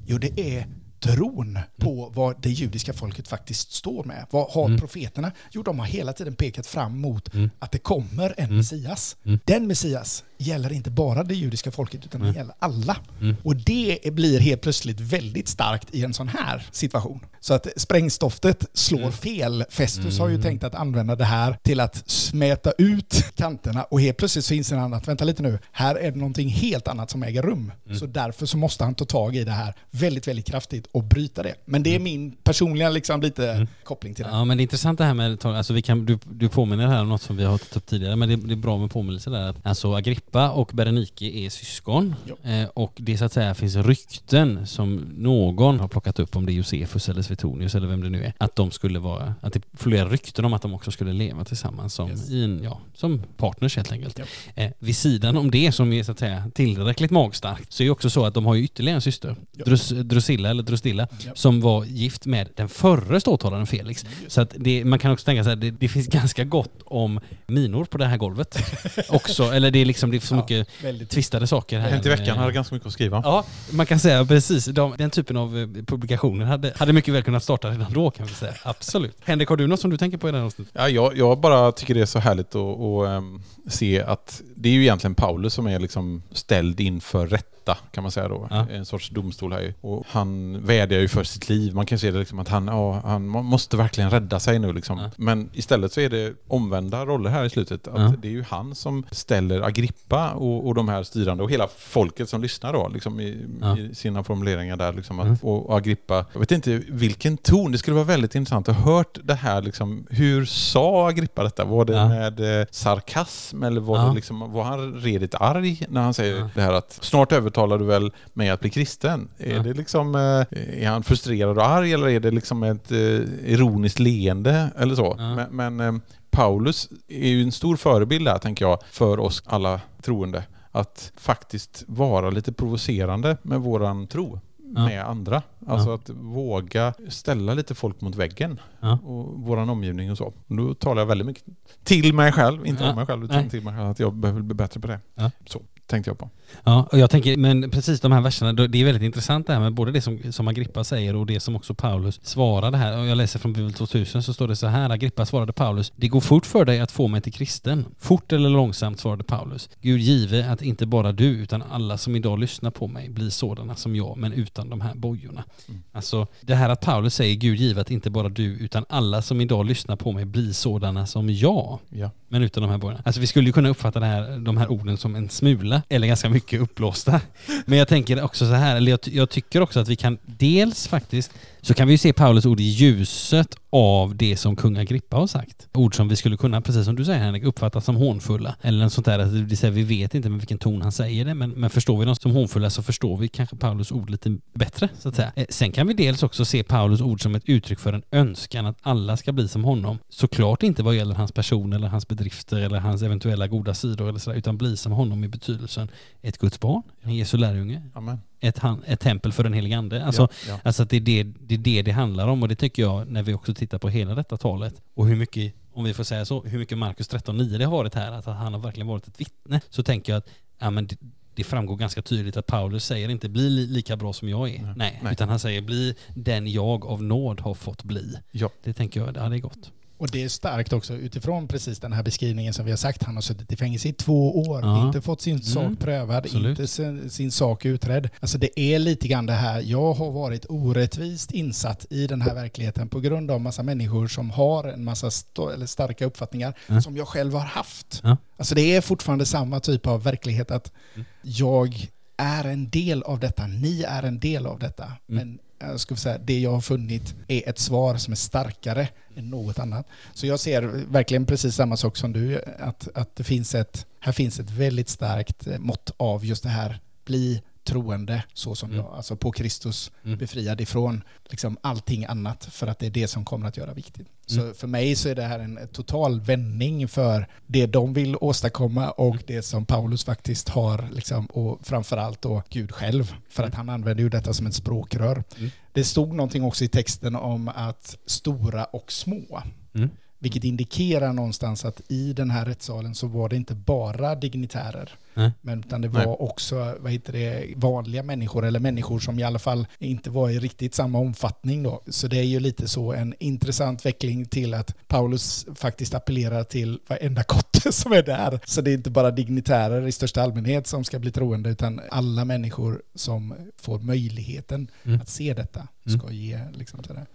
Jo, 0.06 0.18
det 0.18 0.40
är 0.40 0.66
tron 1.14 1.58
på 1.76 2.12
vad 2.14 2.42
det 2.42 2.50
judiska 2.50 2.92
folket 2.92 3.28
faktiskt 3.28 3.72
står 3.72 4.04
med. 4.04 4.26
Vad 4.30 4.50
har 4.50 4.66
Mm. 4.66 4.80
profeterna? 4.80 5.32
Jo, 5.52 5.62
de 5.62 5.78
har 5.78 5.86
hela 5.86 6.12
tiden 6.12 6.34
pekat 6.34 6.66
fram 6.66 7.00
mot 7.00 7.34
Mm. 7.34 7.50
att 7.58 7.72
det 7.72 7.78
kommer 7.78 8.34
en 8.36 8.44
Mm. 8.44 8.56
Messias. 8.56 9.16
Mm. 9.24 9.40
Den 9.44 9.66
Messias 9.66 10.24
gäller 10.38 10.72
inte 10.72 10.90
bara 10.90 11.22
det 11.22 11.34
judiska 11.34 11.70
folket, 11.70 12.04
utan 12.04 12.20
Mm. 12.20 12.32
det 12.32 12.38
gäller 12.38 12.54
alla. 12.58 12.96
Mm. 13.20 13.36
Och 13.42 13.56
det 13.56 13.98
blir 14.12 14.40
helt 14.40 14.60
plötsligt 14.62 15.00
väldigt 15.00 15.48
starkt 15.48 15.94
i 15.94 16.04
en 16.04 16.14
sån 16.14 16.28
här 16.28 16.66
situation. 16.72 17.20
Så 17.40 17.54
att 17.54 17.66
sprängstoftet 17.76 18.64
slår 18.72 18.98
Mm. 19.00 19.12
fel. 19.12 19.64
Festus 19.70 20.18
har 20.18 20.28
ju 20.28 20.34
Mm. 20.34 20.42
tänkt 20.42 20.64
att 20.64 20.74
använda 20.74 21.16
det 21.16 21.24
här 21.24 21.58
till 21.62 21.80
att 21.80 22.10
smäta 22.10 22.72
ut 22.78 23.24
kanterna 23.34 23.82
och 23.84 24.00
helt 24.00 24.16
plötsligt 24.16 24.44
så 24.44 24.54
inser 24.54 24.76
han 24.76 24.94
att 24.94 25.08
vänta 25.08 25.24
lite 25.24 25.42
nu, 25.42 25.58
här 25.72 25.94
är 25.94 26.10
det 26.10 26.18
någonting 26.18 26.48
helt 26.48 26.88
annat 26.88 27.10
som 27.10 27.22
äger 27.22 27.42
rum. 27.42 27.72
Mm. 27.86 27.98
Så 27.98 28.06
därför 28.06 28.46
så 28.46 28.56
måste 28.56 28.84
han 28.84 28.94
ta 28.94 29.04
tag 29.04 29.36
i 29.36 29.44
det 29.44 29.50
här 29.50 29.74
väldigt, 29.90 30.28
väldigt 30.28 30.46
kraftigt 30.46 30.86
och 30.92 31.04
bryta 31.04 31.42
det. 31.42 31.54
Men 31.64 31.82
det 31.82 31.94
är 31.94 31.98
min 31.98 32.30
personliga 32.44 32.90
liksom 32.90 33.20
lite 33.22 33.50
Mm. 33.52 33.66
koppling 33.84 34.14
till 34.14 34.24
det. 34.24 34.30
Ja 34.30 34.44
men 34.44 34.56
det 34.56 34.60
är 34.60 34.62
intressant 34.62 34.98
det 34.98 35.04
här 35.04 35.14
med, 35.14 35.46
alltså 35.46 35.72
vi 35.72 35.82
kan, 35.82 36.06
du, 36.06 36.18
du 36.30 36.48
påminner 36.48 36.86
här 36.86 37.00
om 37.00 37.08
något 37.08 37.22
som 37.22 37.36
vi 37.36 37.44
har 37.44 37.58
tagit 37.58 37.76
upp 37.76 37.86
tidigare 37.86 38.16
men 38.16 38.28
det, 38.28 38.36
det 38.36 38.54
är 38.54 38.56
bra 38.56 38.78
med 38.78 38.90
påminnelse 38.90 39.30
där. 39.30 39.48
Att, 39.50 39.56
alltså 39.66 39.94
Agrippa 39.94 40.25
och 40.34 40.70
Berenike 40.74 41.24
är 41.26 41.50
syskon 41.50 42.14
eh, 42.44 42.64
och 42.74 42.92
det 42.96 43.18
så 43.18 43.24
att 43.24 43.32
säga 43.32 43.54
finns 43.54 43.76
rykten 43.76 44.66
som 44.66 44.96
någon 45.16 45.80
har 45.80 45.88
plockat 45.88 46.18
upp 46.18 46.36
om 46.36 46.46
det 46.46 46.52
är 46.52 46.54
Josefus 46.54 47.08
eller 47.08 47.22
Svetonius 47.22 47.74
eller 47.74 47.86
vem 47.86 48.00
det 48.00 48.08
nu 48.10 48.24
är. 48.24 48.32
Att 48.38 48.56
de 48.56 48.70
skulle 48.70 48.98
vara, 48.98 49.34
att 49.40 49.52
det 49.52 49.60
florerar 49.74 50.08
rykten 50.10 50.44
om 50.44 50.52
att 50.52 50.62
de 50.62 50.74
också 50.74 50.90
skulle 50.90 51.12
leva 51.12 51.44
tillsammans 51.44 51.94
som, 51.94 52.10
Yes. 52.10 52.30
en, 52.30 52.60
ja, 52.64 52.80
som 52.94 53.22
partners 53.36 53.76
helt 53.76 53.92
enkelt. 53.92 54.18
Japp. 54.18 54.28
Eh, 54.54 54.70
vid 54.78 54.96
sidan 54.96 55.36
om 55.36 55.50
det 55.50 55.72
som 55.72 55.92
är 55.92 56.02
så 56.02 56.12
att 56.12 56.18
säga 56.18 56.50
tillräckligt 56.54 57.10
magstarkt 57.10 57.72
så 57.72 57.82
är 57.82 57.84
det 57.84 57.90
också 57.90 58.10
så 58.10 58.24
att 58.26 58.34
de 58.34 58.46
har 58.46 58.54
ju 58.54 58.64
ytterligare 58.64 58.94
en 58.96 59.00
syster, 59.02 59.36
Ja. 59.52 59.64
Drus, 59.64 59.88
Drusilla 59.88 60.50
eller 60.50 60.62
Drustilla, 60.62 61.08
Japp. 61.18 61.38
som 61.38 61.60
var 61.60 61.84
gift 61.84 62.26
med 62.26 62.48
den 62.56 62.68
förre 62.68 63.20
ståthållaren 63.20 63.66
Felix. 63.66 64.06
Så 64.28 64.40
att 64.40 64.54
det, 64.58 64.84
man 64.84 64.98
kan 64.98 65.12
också 65.12 65.24
tänka 65.24 65.44
sig 65.44 65.52
att 65.52 65.60
det, 65.60 65.70
det 65.70 65.88
finns 65.88 66.06
ganska 66.12 66.44
gott 66.44 66.82
om 66.84 67.20
minor 67.46 67.84
på 67.84 67.98
det 67.98 68.06
här 68.06 68.16
golvet 68.16 68.58
också. 69.08 69.42
Eller 69.44 69.70
det 69.70 69.78
är 69.78 69.84
liksom 69.84 70.10
det 70.18 70.24
är 70.24 70.26
så 70.26 70.34
Ja, 70.34 70.38
mycket 70.40 70.84
Väldigt 70.84 71.10
tvistade 71.10 71.46
saker 71.46 71.78
här. 71.78 71.90
Hänt 71.90 72.06
i 72.06 72.08
veckan 72.08 72.26
Eh, 72.28 72.36
hade 72.36 72.52
ganska 72.52 72.74
mycket 72.74 72.86
att 72.86 72.92
skriva. 72.92 73.22
Ja, 73.24 73.44
man 73.70 73.86
kan 73.86 73.98
säga 73.98 74.24
precis. 74.24 74.64
De, 74.64 74.94
den 74.98 75.10
typen 75.10 75.36
av 75.36 75.58
eh, 75.58 75.66
publikationer 75.86 76.44
hade, 76.44 76.72
hade 76.76 76.92
mycket 76.92 77.14
väl 77.14 77.22
kunnat 77.22 77.42
starta 77.42 77.70
redan 77.70 77.92
då 77.92 78.10
kan 78.10 78.26
vi 78.26 78.34
säga. 78.34 78.52
Absolut. 78.62 79.16
Henrik, 79.24 79.48
har 79.48 79.56
du 79.56 79.66
något 79.66 79.80
som 79.80 79.90
du 79.90 79.96
tänker 79.96 80.18
på 80.18 80.28
i 80.28 80.32
det 80.32 80.38
här 80.38 80.44
avsnittet? 80.44 80.74
Ja, 80.76 80.88
jag, 80.88 81.16
jag 81.16 81.38
bara 81.38 81.72
tycker 81.72 81.94
det 81.94 82.00
är 82.00 82.06
så 82.06 82.18
härligt 82.18 82.54
att, 82.54 82.80
att 82.80 83.06
ehm, 83.08 83.42
se 83.68 84.02
att 84.02 84.42
det 84.56 84.68
är 84.68 84.72
ju 84.72 84.82
egentligen 84.82 85.14
Paulus 85.14 85.54
som 85.54 85.66
är 85.66 85.78
liksom 85.78 86.22
ställd 86.32 86.80
inför 86.80 87.26
rätta 87.26 87.55
rätta 87.66 87.78
kan 87.90 88.02
man 88.02 88.10
säga 88.10 88.28
då. 88.28 88.46
Ja. 88.50 88.66
En 88.70 88.84
sorts 88.84 89.10
domstol 89.10 89.52
här 89.52 89.60
ju. 89.60 89.74
Och 89.80 90.06
han 90.08 90.60
vädjar 90.62 91.00
ju 91.00 91.08
för 91.08 91.24
sitt 91.24 91.48
liv. 91.48 91.74
Man 91.74 91.86
kan 91.86 91.98
se 91.98 92.10
det 92.10 92.18
liksom 92.18 92.38
att 92.38 92.48
han, 92.48 92.66
ja, 92.66 93.00
han 93.04 93.26
måste 93.26 93.76
verkligen 93.76 94.10
rädda 94.10 94.40
sig 94.40 94.58
nu 94.58 94.72
liksom. 94.72 94.98
Ja. 94.98 95.10
Men 95.16 95.50
istället 95.52 95.92
så 95.92 96.00
är 96.00 96.10
det 96.10 96.34
omvända 96.48 97.06
roller 97.06 97.30
här 97.30 97.44
i 97.44 97.50
slutet. 97.50 97.88
Att. 97.88 98.22
Det 98.22 98.28
är 98.28 98.32
ju 98.32 98.42
han 98.42 98.74
som 98.74 99.04
ställer 99.10 99.60
Agrippa 99.60 100.30
och, 100.30 100.66
och 100.66 100.74
de 100.74 100.88
här 100.88 101.02
styrande 101.02 101.44
och 101.44 101.50
hela 101.50 101.68
folket 101.78 102.28
som 102.28 102.42
lyssnar 102.42 102.72
då 102.72 102.88
liksom 102.88 103.20
i, 103.20 103.46
i 103.78 103.94
sina 103.94 104.24
formuleringar 104.24 104.76
där. 104.76 104.92
Liksom 104.92 105.20
att, 105.20 105.42
och, 105.42 105.66
och 105.66 105.76
Agrippa, 105.76 106.24
jag 106.32 106.40
vet 106.40 106.52
inte 106.52 106.82
vilken 106.88 107.36
ton, 107.36 107.72
det 107.72 107.78
skulle 107.78 107.94
vara 107.94 108.04
väldigt 108.04 108.34
intressant 108.34 108.68
att 108.68 108.76
hört 108.76 109.18
det 109.24 109.34
här 109.34 109.62
liksom, 109.62 110.06
hur 110.10 110.44
sa 110.44 111.08
Agrippa 111.08 111.42
detta? 111.42 111.64
Var 111.64 111.84
det 111.84 112.08
med 112.08 112.60
eh, 112.60 112.66
sarkasm 112.70 113.62
eller 113.62 113.80
var, 113.80 114.08
det 114.08 114.14
liksom, 114.14 114.52
var 114.52 114.64
han 114.64 114.94
redigt 114.94 115.34
arg 115.34 115.86
när 115.88 116.00
han 116.02 116.14
säger 116.14 116.50
det 116.54 116.62
här 116.62 116.72
att 116.72 116.98
snart 117.00 117.32
övertalar 117.56 117.78
du 117.78 117.84
väl 117.84 118.12
mig 118.32 118.50
att 118.50 118.60
bli 118.60 118.70
kristen? 118.70 119.28
Är 119.38 119.54
Ja. 119.56 119.62
det 119.62 119.72
liksom, 119.74 120.14
eh, 120.14 120.82
är 120.82 120.88
han 120.88 121.02
frustrerad 121.02 121.58
och 121.58 121.66
arg 121.66 121.92
eller 121.92 122.08
är 122.08 122.20
det 122.20 122.30
liksom 122.30 122.62
ett 122.62 122.92
eh, 122.92 122.98
ironiskt 123.44 123.98
leende 123.98 124.70
eller 124.78 124.94
så? 124.94 125.14
Ja. 125.18 125.34
Men, 125.34 125.76
men 125.76 125.80
eh, 125.96 126.00
Paulus 126.30 126.88
är 127.08 127.28
ju 127.28 127.42
en 127.42 127.52
stor 127.52 127.76
förebild 127.76 128.28
här, 128.28 128.38
tänker 128.38 128.64
jag, 128.64 128.78
för 128.90 129.20
oss 129.20 129.42
alla 129.46 129.80
troende. 130.02 130.44
Att 130.72 131.12
faktiskt 131.16 131.84
vara 131.86 132.30
lite 132.30 132.52
provocerande 132.52 133.36
med 133.42 133.60
våran 133.60 134.06
tro 134.06 134.40
Ja. 134.74 134.84
med 134.86 135.04
andra. 135.04 135.42
Alltså 135.66 135.88
Ja. 135.88 135.94
att 135.94 136.10
våga 136.10 136.94
ställa 137.08 137.54
lite 137.54 137.74
folk 137.74 138.00
mot 138.00 138.14
väggen. 138.14 138.60
Ja. 138.80 138.98
Och 139.04 139.40
våran 139.40 139.70
omgivning 139.70 140.10
och 140.10 140.18
så. 140.18 140.32
Då 140.46 140.74
talar 140.74 141.02
jag 141.02 141.06
väldigt 141.06 141.26
mycket 141.26 141.44
till 141.84 142.14
mig 142.14 142.32
själv, 142.32 142.66
inte 142.66 142.84
Ja. 142.84 142.90
om 142.90 142.96
mig 142.96 143.06
själv, 143.06 143.24
utan 143.24 143.36
Nej. 143.40 143.50
till 143.50 143.62
mig 143.64 143.74
själv. 143.76 143.90
Att 143.90 143.98
jag 144.00 144.14
behöver 144.14 144.42
bli 144.42 144.54
bättre 144.54 144.80
på 144.80 144.86
det. 144.86 145.00
Ja. 145.14 145.30
Så 145.46 145.62
tänkte 145.86 146.10
jag 146.10 146.18
på. 146.18 146.30
Ja, 146.64 146.88
och 146.92 146.98
jag 146.98 147.10
tänker, 147.10 147.36
men 147.36 147.70
precis 147.70 148.00
de 148.00 148.12
här 148.12 148.20
verserna, 148.20 148.52
det 148.52 148.80
är 148.80 148.84
väldigt 148.84 149.02
intressant 149.02 149.46
det 149.46 149.52
här 149.52 149.60
med 149.60 149.74
både 149.74 149.92
det 149.92 150.00
som, 150.00 150.32
som 150.32 150.48
Agrippa 150.48 150.84
säger 150.84 151.16
och 151.16 151.26
det 151.26 151.40
som 151.40 151.56
också 151.56 151.74
Paulus 151.74 152.20
svarade 152.22 152.76
här. 152.76 152.98
Och 152.98 153.06
jag 153.06 153.16
läser 153.16 153.38
från 153.38 153.52
Bibel 153.52 153.72
2000 153.72 154.22
så 154.22 154.32
står 154.32 154.48
det 154.48 154.56
så 154.56 154.66
här, 154.66 154.90
Agrippa 154.90 155.26
svarade 155.26 155.52
Paulus, 155.52 155.92
det 155.96 156.08
går 156.08 156.20
fort 156.20 156.46
för 156.46 156.64
dig 156.64 156.80
att 156.80 156.92
få 156.92 157.08
mig 157.08 157.20
till 157.20 157.32
kristen. 157.32 157.84
Fort 157.98 158.32
eller 158.32 158.50
långsamt 158.50 159.00
svarade 159.00 159.24
Paulus. 159.24 159.68
Gud 159.80 160.00
give 160.00 160.50
att 160.50 160.62
inte 160.62 160.86
bara 160.86 161.12
du 161.12 161.26
utan 161.26 161.62
alla 161.62 161.98
som 161.98 162.16
idag 162.16 162.38
lyssnar 162.38 162.70
på 162.70 162.86
mig 162.86 163.08
blir 163.08 163.30
sådana 163.30 163.76
som 163.76 163.96
jag, 163.96 164.16
men 164.16 164.32
utan 164.32 164.70
de 164.70 164.80
här 164.80 164.94
bojorna. 164.94 165.44
Mm. 165.68 165.82
Alltså 165.92 166.26
det 166.40 166.54
här 166.54 166.68
att 166.68 166.80
Paulus 166.80 167.14
säger 167.14 167.34
Gud 167.34 167.58
give 167.58 167.80
att 167.80 167.90
inte 167.90 168.10
bara 168.10 168.28
du 168.28 168.44
utan 168.44 168.84
alla 168.88 169.22
som 169.22 169.40
idag 169.40 169.66
lyssnar 169.66 169.96
på 169.96 170.12
mig 170.12 170.24
blir 170.24 170.52
sådana 170.52 171.06
som 171.06 171.30
jag. 171.30 171.78
Ja. 171.88 172.10
Men 172.28 172.42
utan 172.42 172.62
de 172.62 172.70
här 172.70 172.78
bojorna. 172.78 173.02
Alltså 173.04 173.20
vi 173.20 173.26
skulle 173.26 173.46
ju 173.46 173.52
kunna 173.52 173.68
uppfatta 173.68 174.00
det 174.00 174.06
här, 174.06 174.38
de 174.38 174.56
här 174.56 174.70
orden 174.70 174.96
som 174.96 175.14
en 175.14 175.28
smula, 175.28 175.75
eller 175.88 176.06
ganska 176.08 176.28
mycket 176.28 176.60
uppblåsta. 176.60 177.20
Men 177.66 177.78
jag 177.78 177.88
tänker 177.88 178.22
också 178.22 178.46
så 178.46 178.52
här, 178.54 178.76
eller 178.76 178.90
jag, 178.90 179.00
ty- 179.00 179.16
jag 179.16 179.30
tycker 179.30 179.60
också 179.60 179.80
att 179.80 179.88
vi 179.88 179.96
kan 179.96 180.18
dels 180.26 180.88
faktiskt, 180.88 181.30
så 181.66 181.74
kan 181.74 181.88
vi 181.88 181.94
ju 181.94 181.98
se 181.98 182.12
Paulus 182.12 182.46
ord 182.46 182.60
i 182.60 182.62
ljuset 182.62 183.56
av 183.70 184.16
det 184.16 184.36
som 184.36 184.56
kung 184.56 184.76
Agrippa 184.76 185.16
har 185.16 185.26
sagt. 185.26 185.68
Ord 185.72 185.96
som 185.96 186.08
vi 186.08 186.16
skulle 186.16 186.36
kunna, 186.36 186.60
precis 186.60 186.84
som 186.84 186.96
du 186.96 187.04
säger 187.04 187.18
Henrik, 187.18 187.44
uppfatta 187.44 187.80
som 187.80 187.96
hånfulla. 187.96 188.56
Eller 188.62 188.84
något 188.84 188.92
sånt 188.92 189.04
där, 189.04 189.18
att 189.18 189.48
det 189.48 189.56
säga, 189.56 189.70
vi 189.70 189.82
vet 189.82 190.14
inte 190.14 190.28
med 190.28 190.40
vilken 190.40 190.58
ton 190.58 190.82
han 190.82 190.92
säger 190.92 191.24
det, 191.24 191.34
men, 191.34 191.50
men 191.50 191.70
förstår 191.70 191.98
vi 191.98 192.04
dem 192.04 192.16
som 192.16 192.30
hånfulla 192.30 192.70
så 192.70 192.82
förstår 192.82 193.16
vi 193.16 193.28
kanske 193.28 193.56
Paulus 193.56 193.92
ord 193.92 194.10
lite 194.10 194.38
bättre, 194.54 194.88
så 194.98 195.08
att 195.08 195.14
säga. 195.14 195.32
Eh, 195.36 195.46
sen 195.48 195.72
kan 195.72 195.86
vi 195.86 195.94
dels 195.94 196.22
också 196.22 196.44
se 196.44 196.62
Paulus 196.62 197.00
ord 197.00 197.22
som 197.22 197.34
ett 197.34 197.44
uttryck 197.46 197.78
för 197.80 197.92
en 197.92 198.02
önskan 198.10 198.66
att 198.66 198.78
alla 198.82 199.16
ska 199.16 199.32
bli 199.32 199.48
som 199.48 199.64
honom. 199.64 199.98
Såklart 200.08 200.62
inte 200.62 200.82
vad 200.82 200.94
gäller 200.94 201.14
hans 201.14 201.32
person 201.32 201.72
eller 201.72 201.88
hans 201.88 202.08
bedrifter 202.08 202.56
eller 202.56 202.78
hans 202.78 203.02
eventuella 203.02 203.46
goda 203.46 203.74
sidor 203.74 204.08
eller 204.08 204.18
sådär, 204.18 204.38
utan 204.38 204.56
bli 204.56 204.76
som 204.76 204.92
honom 204.92 205.24
i 205.24 205.28
betydelsen 205.28 205.88
ett 206.22 206.38
Guds 206.38 206.60
barn, 206.60 206.82
en 207.02 207.14
Jesu 207.14 207.36
lärjunge, 207.36 207.82
Amen 207.94 208.18
ett, 208.46 208.58
han, 208.58 208.82
ett 208.86 209.00
tempel 209.00 209.32
för 209.32 209.42
den 209.42 209.52
helige 209.52 209.78
ande. 209.78 210.04
Alltså, 210.04 210.22
ja, 210.22 210.28
ja. 210.48 210.60
Alltså 210.64 210.82
att 210.82 210.90
det 210.90 210.96
är 210.96 211.00
det, 211.00 211.22
det 211.22 211.54
är 211.54 211.58
det 211.58 211.82
det 211.82 211.90
handlar 211.90 212.28
om 212.28 212.42
och 212.42 212.48
det 212.48 212.56
tycker 212.56 212.82
jag 212.82 213.08
när 213.08 213.22
vi 213.22 213.34
också 213.34 213.54
tittar 213.54 213.78
på 213.78 213.88
hela 213.88 214.14
detta 214.14 214.36
talet 214.36 214.74
och 214.94 215.06
hur 215.06 215.16
mycket, 215.16 215.54
om 215.72 215.84
vi 215.84 215.94
får 215.94 216.04
säga 216.04 216.24
så, 216.24 216.42
hur 216.42 216.58
mycket 216.58 216.78
Markus 216.78 217.10
13.9 217.10 217.58
det 217.58 217.64
har 217.64 217.72
varit 217.72 217.94
här, 217.94 218.12
att 218.12 218.24
han 218.24 218.52
har 218.54 218.60
verkligen 218.60 218.86
varit 218.86 219.08
ett 219.08 219.20
vittne, 219.20 219.60
så 219.70 219.82
tänker 219.82 220.12
jag 220.12 220.18
att 220.18 220.28
ja, 220.58 220.70
men 220.70 220.86
det, 220.86 220.96
det 221.34 221.44
framgår 221.44 221.76
ganska 221.76 222.02
tydligt 222.02 222.36
att 222.36 222.46
Paulus 222.46 222.84
säger 222.84 223.08
inte 223.08 223.28
bli 223.28 223.50
li, 223.50 223.66
lika 223.66 223.96
bra 223.96 224.12
som 224.12 224.28
jag 224.28 224.48
är, 224.48 224.62
Nej, 224.62 224.74
nej, 224.76 225.00
nej. 225.02 225.12
utan 225.12 225.28
han 225.28 225.38
säger 225.38 225.60
bli 225.60 225.94
den 226.14 226.52
jag 226.52 226.86
av 226.86 227.02
nåd 227.02 227.40
har 227.40 227.54
fått 227.54 227.82
bli. 227.82 228.14
Ja. 228.30 228.50
Det 228.62 228.72
tänker 228.72 229.00
jag, 229.00 229.16
ja 229.16 229.28
det 229.28 229.36
är 229.36 229.40
gott. 229.40 229.72
Och 229.98 230.10
det 230.10 230.22
är 230.24 230.28
starkt 230.28 230.72
också 230.72 230.94
utifrån 230.94 231.48
precis 231.48 231.78
den 231.80 231.92
här 231.92 232.02
beskrivningen 232.02 232.54
som 232.54 232.64
vi 232.64 232.70
har 232.72 232.76
sagt. 232.76 233.02
Han 233.02 233.14
har 233.14 233.22
suttit 233.22 233.52
i 233.52 233.56
fängelse 233.56 233.88
i 233.88 233.92
två 233.92 234.38
år, 234.40 234.60
Ja. 234.62 234.86
inte 234.86 235.00
fått 235.00 235.20
sin 235.20 235.32
Mm. 235.36 235.42
sak 235.44 235.78
prövad, 235.78 236.16
Absolut. 236.16 236.50
inte 236.58 236.66
sin, 236.66 237.10
sin 237.10 237.30
sak 237.32 237.64
utredd. 237.64 238.08
Alltså 238.20 238.38
det 238.38 238.60
är 238.60 238.78
lite 238.78 239.08
grann 239.08 239.26
det 239.26 239.32
här, 239.32 239.60
jag 239.60 239.92
har 239.92 240.10
varit 240.10 240.46
orättvist 240.48 241.30
insatt 241.32 241.86
i 241.90 242.06
den 242.06 242.20
här 242.20 242.34
verkligheten 242.34 242.88
på 242.88 243.00
grund 243.00 243.30
av 243.30 243.40
massa 243.40 243.62
människor 243.62 244.08
som 244.08 244.30
har 244.30 244.64
en 244.64 244.84
massa 244.84 245.10
eller 245.54 245.66
starka 245.66 246.04
uppfattningar 246.04 246.54
Ja. 246.66 246.80
som 246.80 246.96
jag 246.96 247.08
själv 247.08 247.32
har 247.32 247.40
haft. 247.40 248.00
Ja. 248.04 248.16
Alltså 248.36 248.54
det 248.54 248.76
är 248.76 248.80
fortfarande 248.80 249.26
samma 249.26 249.60
typ 249.60 249.86
av 249.86 250.02
verklighet 250.02 250.50
att 250.50 250.72
Mm. 250.94 251.06
jag 251.22 251.88
är 252.16 252.44
en 252.44 252.70
del 252.70 253.02
av 253.02 253.20
detta, 253.20 253.46
ni 253.46 253.82
är 253.82 254.02
en 254.02 254.20
del 254.20 254.46
av 254.46 254.58
detta. 254.58 254.84
Mm. 254.84 254.96
Men 255.08 255.38
jag 255.58 255.80
skulle 255.80 255.98
säga, 255.98 256.18
det 256.18 256.40
jag 256.40 256.52
har 256.52 256.60
funnit 256.60 257.14
är 257.28 257.48
ett 257.48 257.58
svar 257.58 257.96
som 257.96 258.12
är 258.12 258.16
starkare 258.16 258.88
än 259.16 259.30
något 259.30 259.58
annat. 259.58 259.86
Så 260.14 260.26
jag 260.26 260.40
ser 260.40 260.62
verkligen 260.92 261.26
precis 261.26 261.54
samma 261.54 261.76
sak 261.76 261.96
som 261.96 262.12
du, 262.12 262.42
att, 262.58 262.88
att 262.94 263.16
det 263.16 263.24
finns 263.24 263.54
ett, 263.54 263.86
här 264.00 264.12
finns 264.12 264.40
ett 264.40 264.50
väldigt 264.50 264.88
starkt 264.88 265.46
eh, 265.46 265.58
mått 265.58 265.90
av 265.96 266.24
just 266.24 266.42
det 266.42 266.48
här, 266.48 266.80
bli 267.04 267.42
troende 267.64 268.22
så 268.34 268.54
som 268.54 268.70
Mm. 268.70 268.84
jag, 268.84 268.94
alltså 268.94 269.16
på 269.16 269.32
Kristus, 269.32 269.90
Mm. 270.04 270.18
befriad 270.18 270.60
ifrån 270.60 271.02
liksom 271.24 271.56
allting 271.60 272.04
annat 272.04 272.44
för 272.44 272.66
att 272.66 272.78
det 272.78 272.86
är 272.86 272.90
det 272.90 273.08
som 273.08 273.24
kommer 273.24 273.48
att 273.48 273.56
göra 273.56 273.72
viktigt. 273.74 274.08
Så 274.28 274.40
Mm. 274.40 274.54
för 274.54 274.66
mig 274.66 274.96
så 274.96 275.08
är 275.08 275.14
det 275.14 275.22
här 275.22 275.38
en 275.38 275.58
total 275.72 276.20
vändning 276.20 276.88
för 276.88 277.28
det 277.46 277.66
de 277.66 277.92
vill 277.92 278.16
åstadkomma 278.20 278.90
och 278.90 279.14
Mm. 279.14 279.22
det 279.26 279.42
som 279.42 279.66
Paulus 279.66 280.04
faktiskt 280.04 280.48
har, 280.48 280.88
liksom, 280.92 281.26
och 281.26 281.58
framförallt 281.66 282.22
då 282.22 282.42
Gud 282.50 282.72
själv, 282.72 283.14
för 283.28 283.42
att 283.42 283.54
han 283.54 283.68
använder 283.68 284.02
ju 284.02 284.08
detta 284.08 284.32
som 284.32 284.46
ett 284.46 284.54
språkrör. 284.54 285.24
Mm. 285.38 285.50
Det 285.72 285.84
stod 285.84 286.12
någonting 286.14 286.44
också 286.44 286.64
i 286.64 286.68
texten 286.68 287.16
om 287.16 287.48
att 287.54 287.96
stora 288.06 288.64
och 288.64 288.92
små, 288.92 289.42
Mm. 289.74 289.90
vilket 290.18 290.44
indikerar 290.44 291.12
någonstans 291.12 291.64
att 291.64 291.80
i 291.88 292.12
den 292.12 292.30
här 292.30 292.44
rättssalen 292.44 292.94
så 292.94 293.06
var 293.06 293.28
det 293.28 293.36
inte 293.36 293.54
bara 293.54 294.14
dignitärer, 294.14 294.90
Nej. 295.16 295.30
men 295.40 295.58
utan 295.58 295.80
det 295.80 295.88
var 295.88 296.06
Nej. 296.06 296.16
också 296.18 296.74
vad 296.80 296.92
heter 296.92 297.12
det, 297.12 297.46
vanliga 297.56 298.02
människor 298.02 298.44
eller 298.46 298.60
människor 298.60 298.98
som 298.98 299.18
i 299.18 299.22
alla 299.22 299.38
fall 299.38 299.66
inte 299.78 300.10
var 300.10 300.30
i 300.30 300.38
riktigt 300.38 300.74
samma 300.74 300.98
omfattning 300.98 301.62
då. 301.62 301.82
Så 301.88 302.06
det 302.08 302.18
är 302.18 302.22
ju 302.22 302.40
lite 302.40 302.68
så 302.68 302.92
en 302.92 303.14
intressant 303.18 303.86
veckling 303.86 304.26
till 304.26 304.54
att 304.54 304.74
Paulus 304.88 305.46
faktiskt 305.54 305.94
appellerar 305.94 306.44
till 306.44 306.78
varenda 306.88 307.22
kotte 307.22 307.72
som 307.72 307.92
är 307.92 308.02
där. 308.02 308.40
Så 308.44 308.60
det 308.60 308.70
är 308.70 308.74
inte 308.74 308.90
bara 308.90 309.10
dignitärer 309.10 309.86
i 309.86 309.92
största 309.92 310.22
allmänhet 310.22 310.66
som 310.66 310.84
ska 310.84 310.98
bli 310.98 311.10
troende 311.12 311.50
utan 311.50 311.80
alla 311.90 312.24
människor 312.24 312.82
som 312.94 313.34
får 313.60 313.78
möjligheten 313.78 314.68
Mm. 314.84 315.00
att 315.00 315.08
se 315.08 315.34
detta 315.34 315.68
Mm. 315.86 315.98
ska 316.00 316.10
ge 316.12 316.40
liksom 316.54 316.84
sådär. 316.84 317.06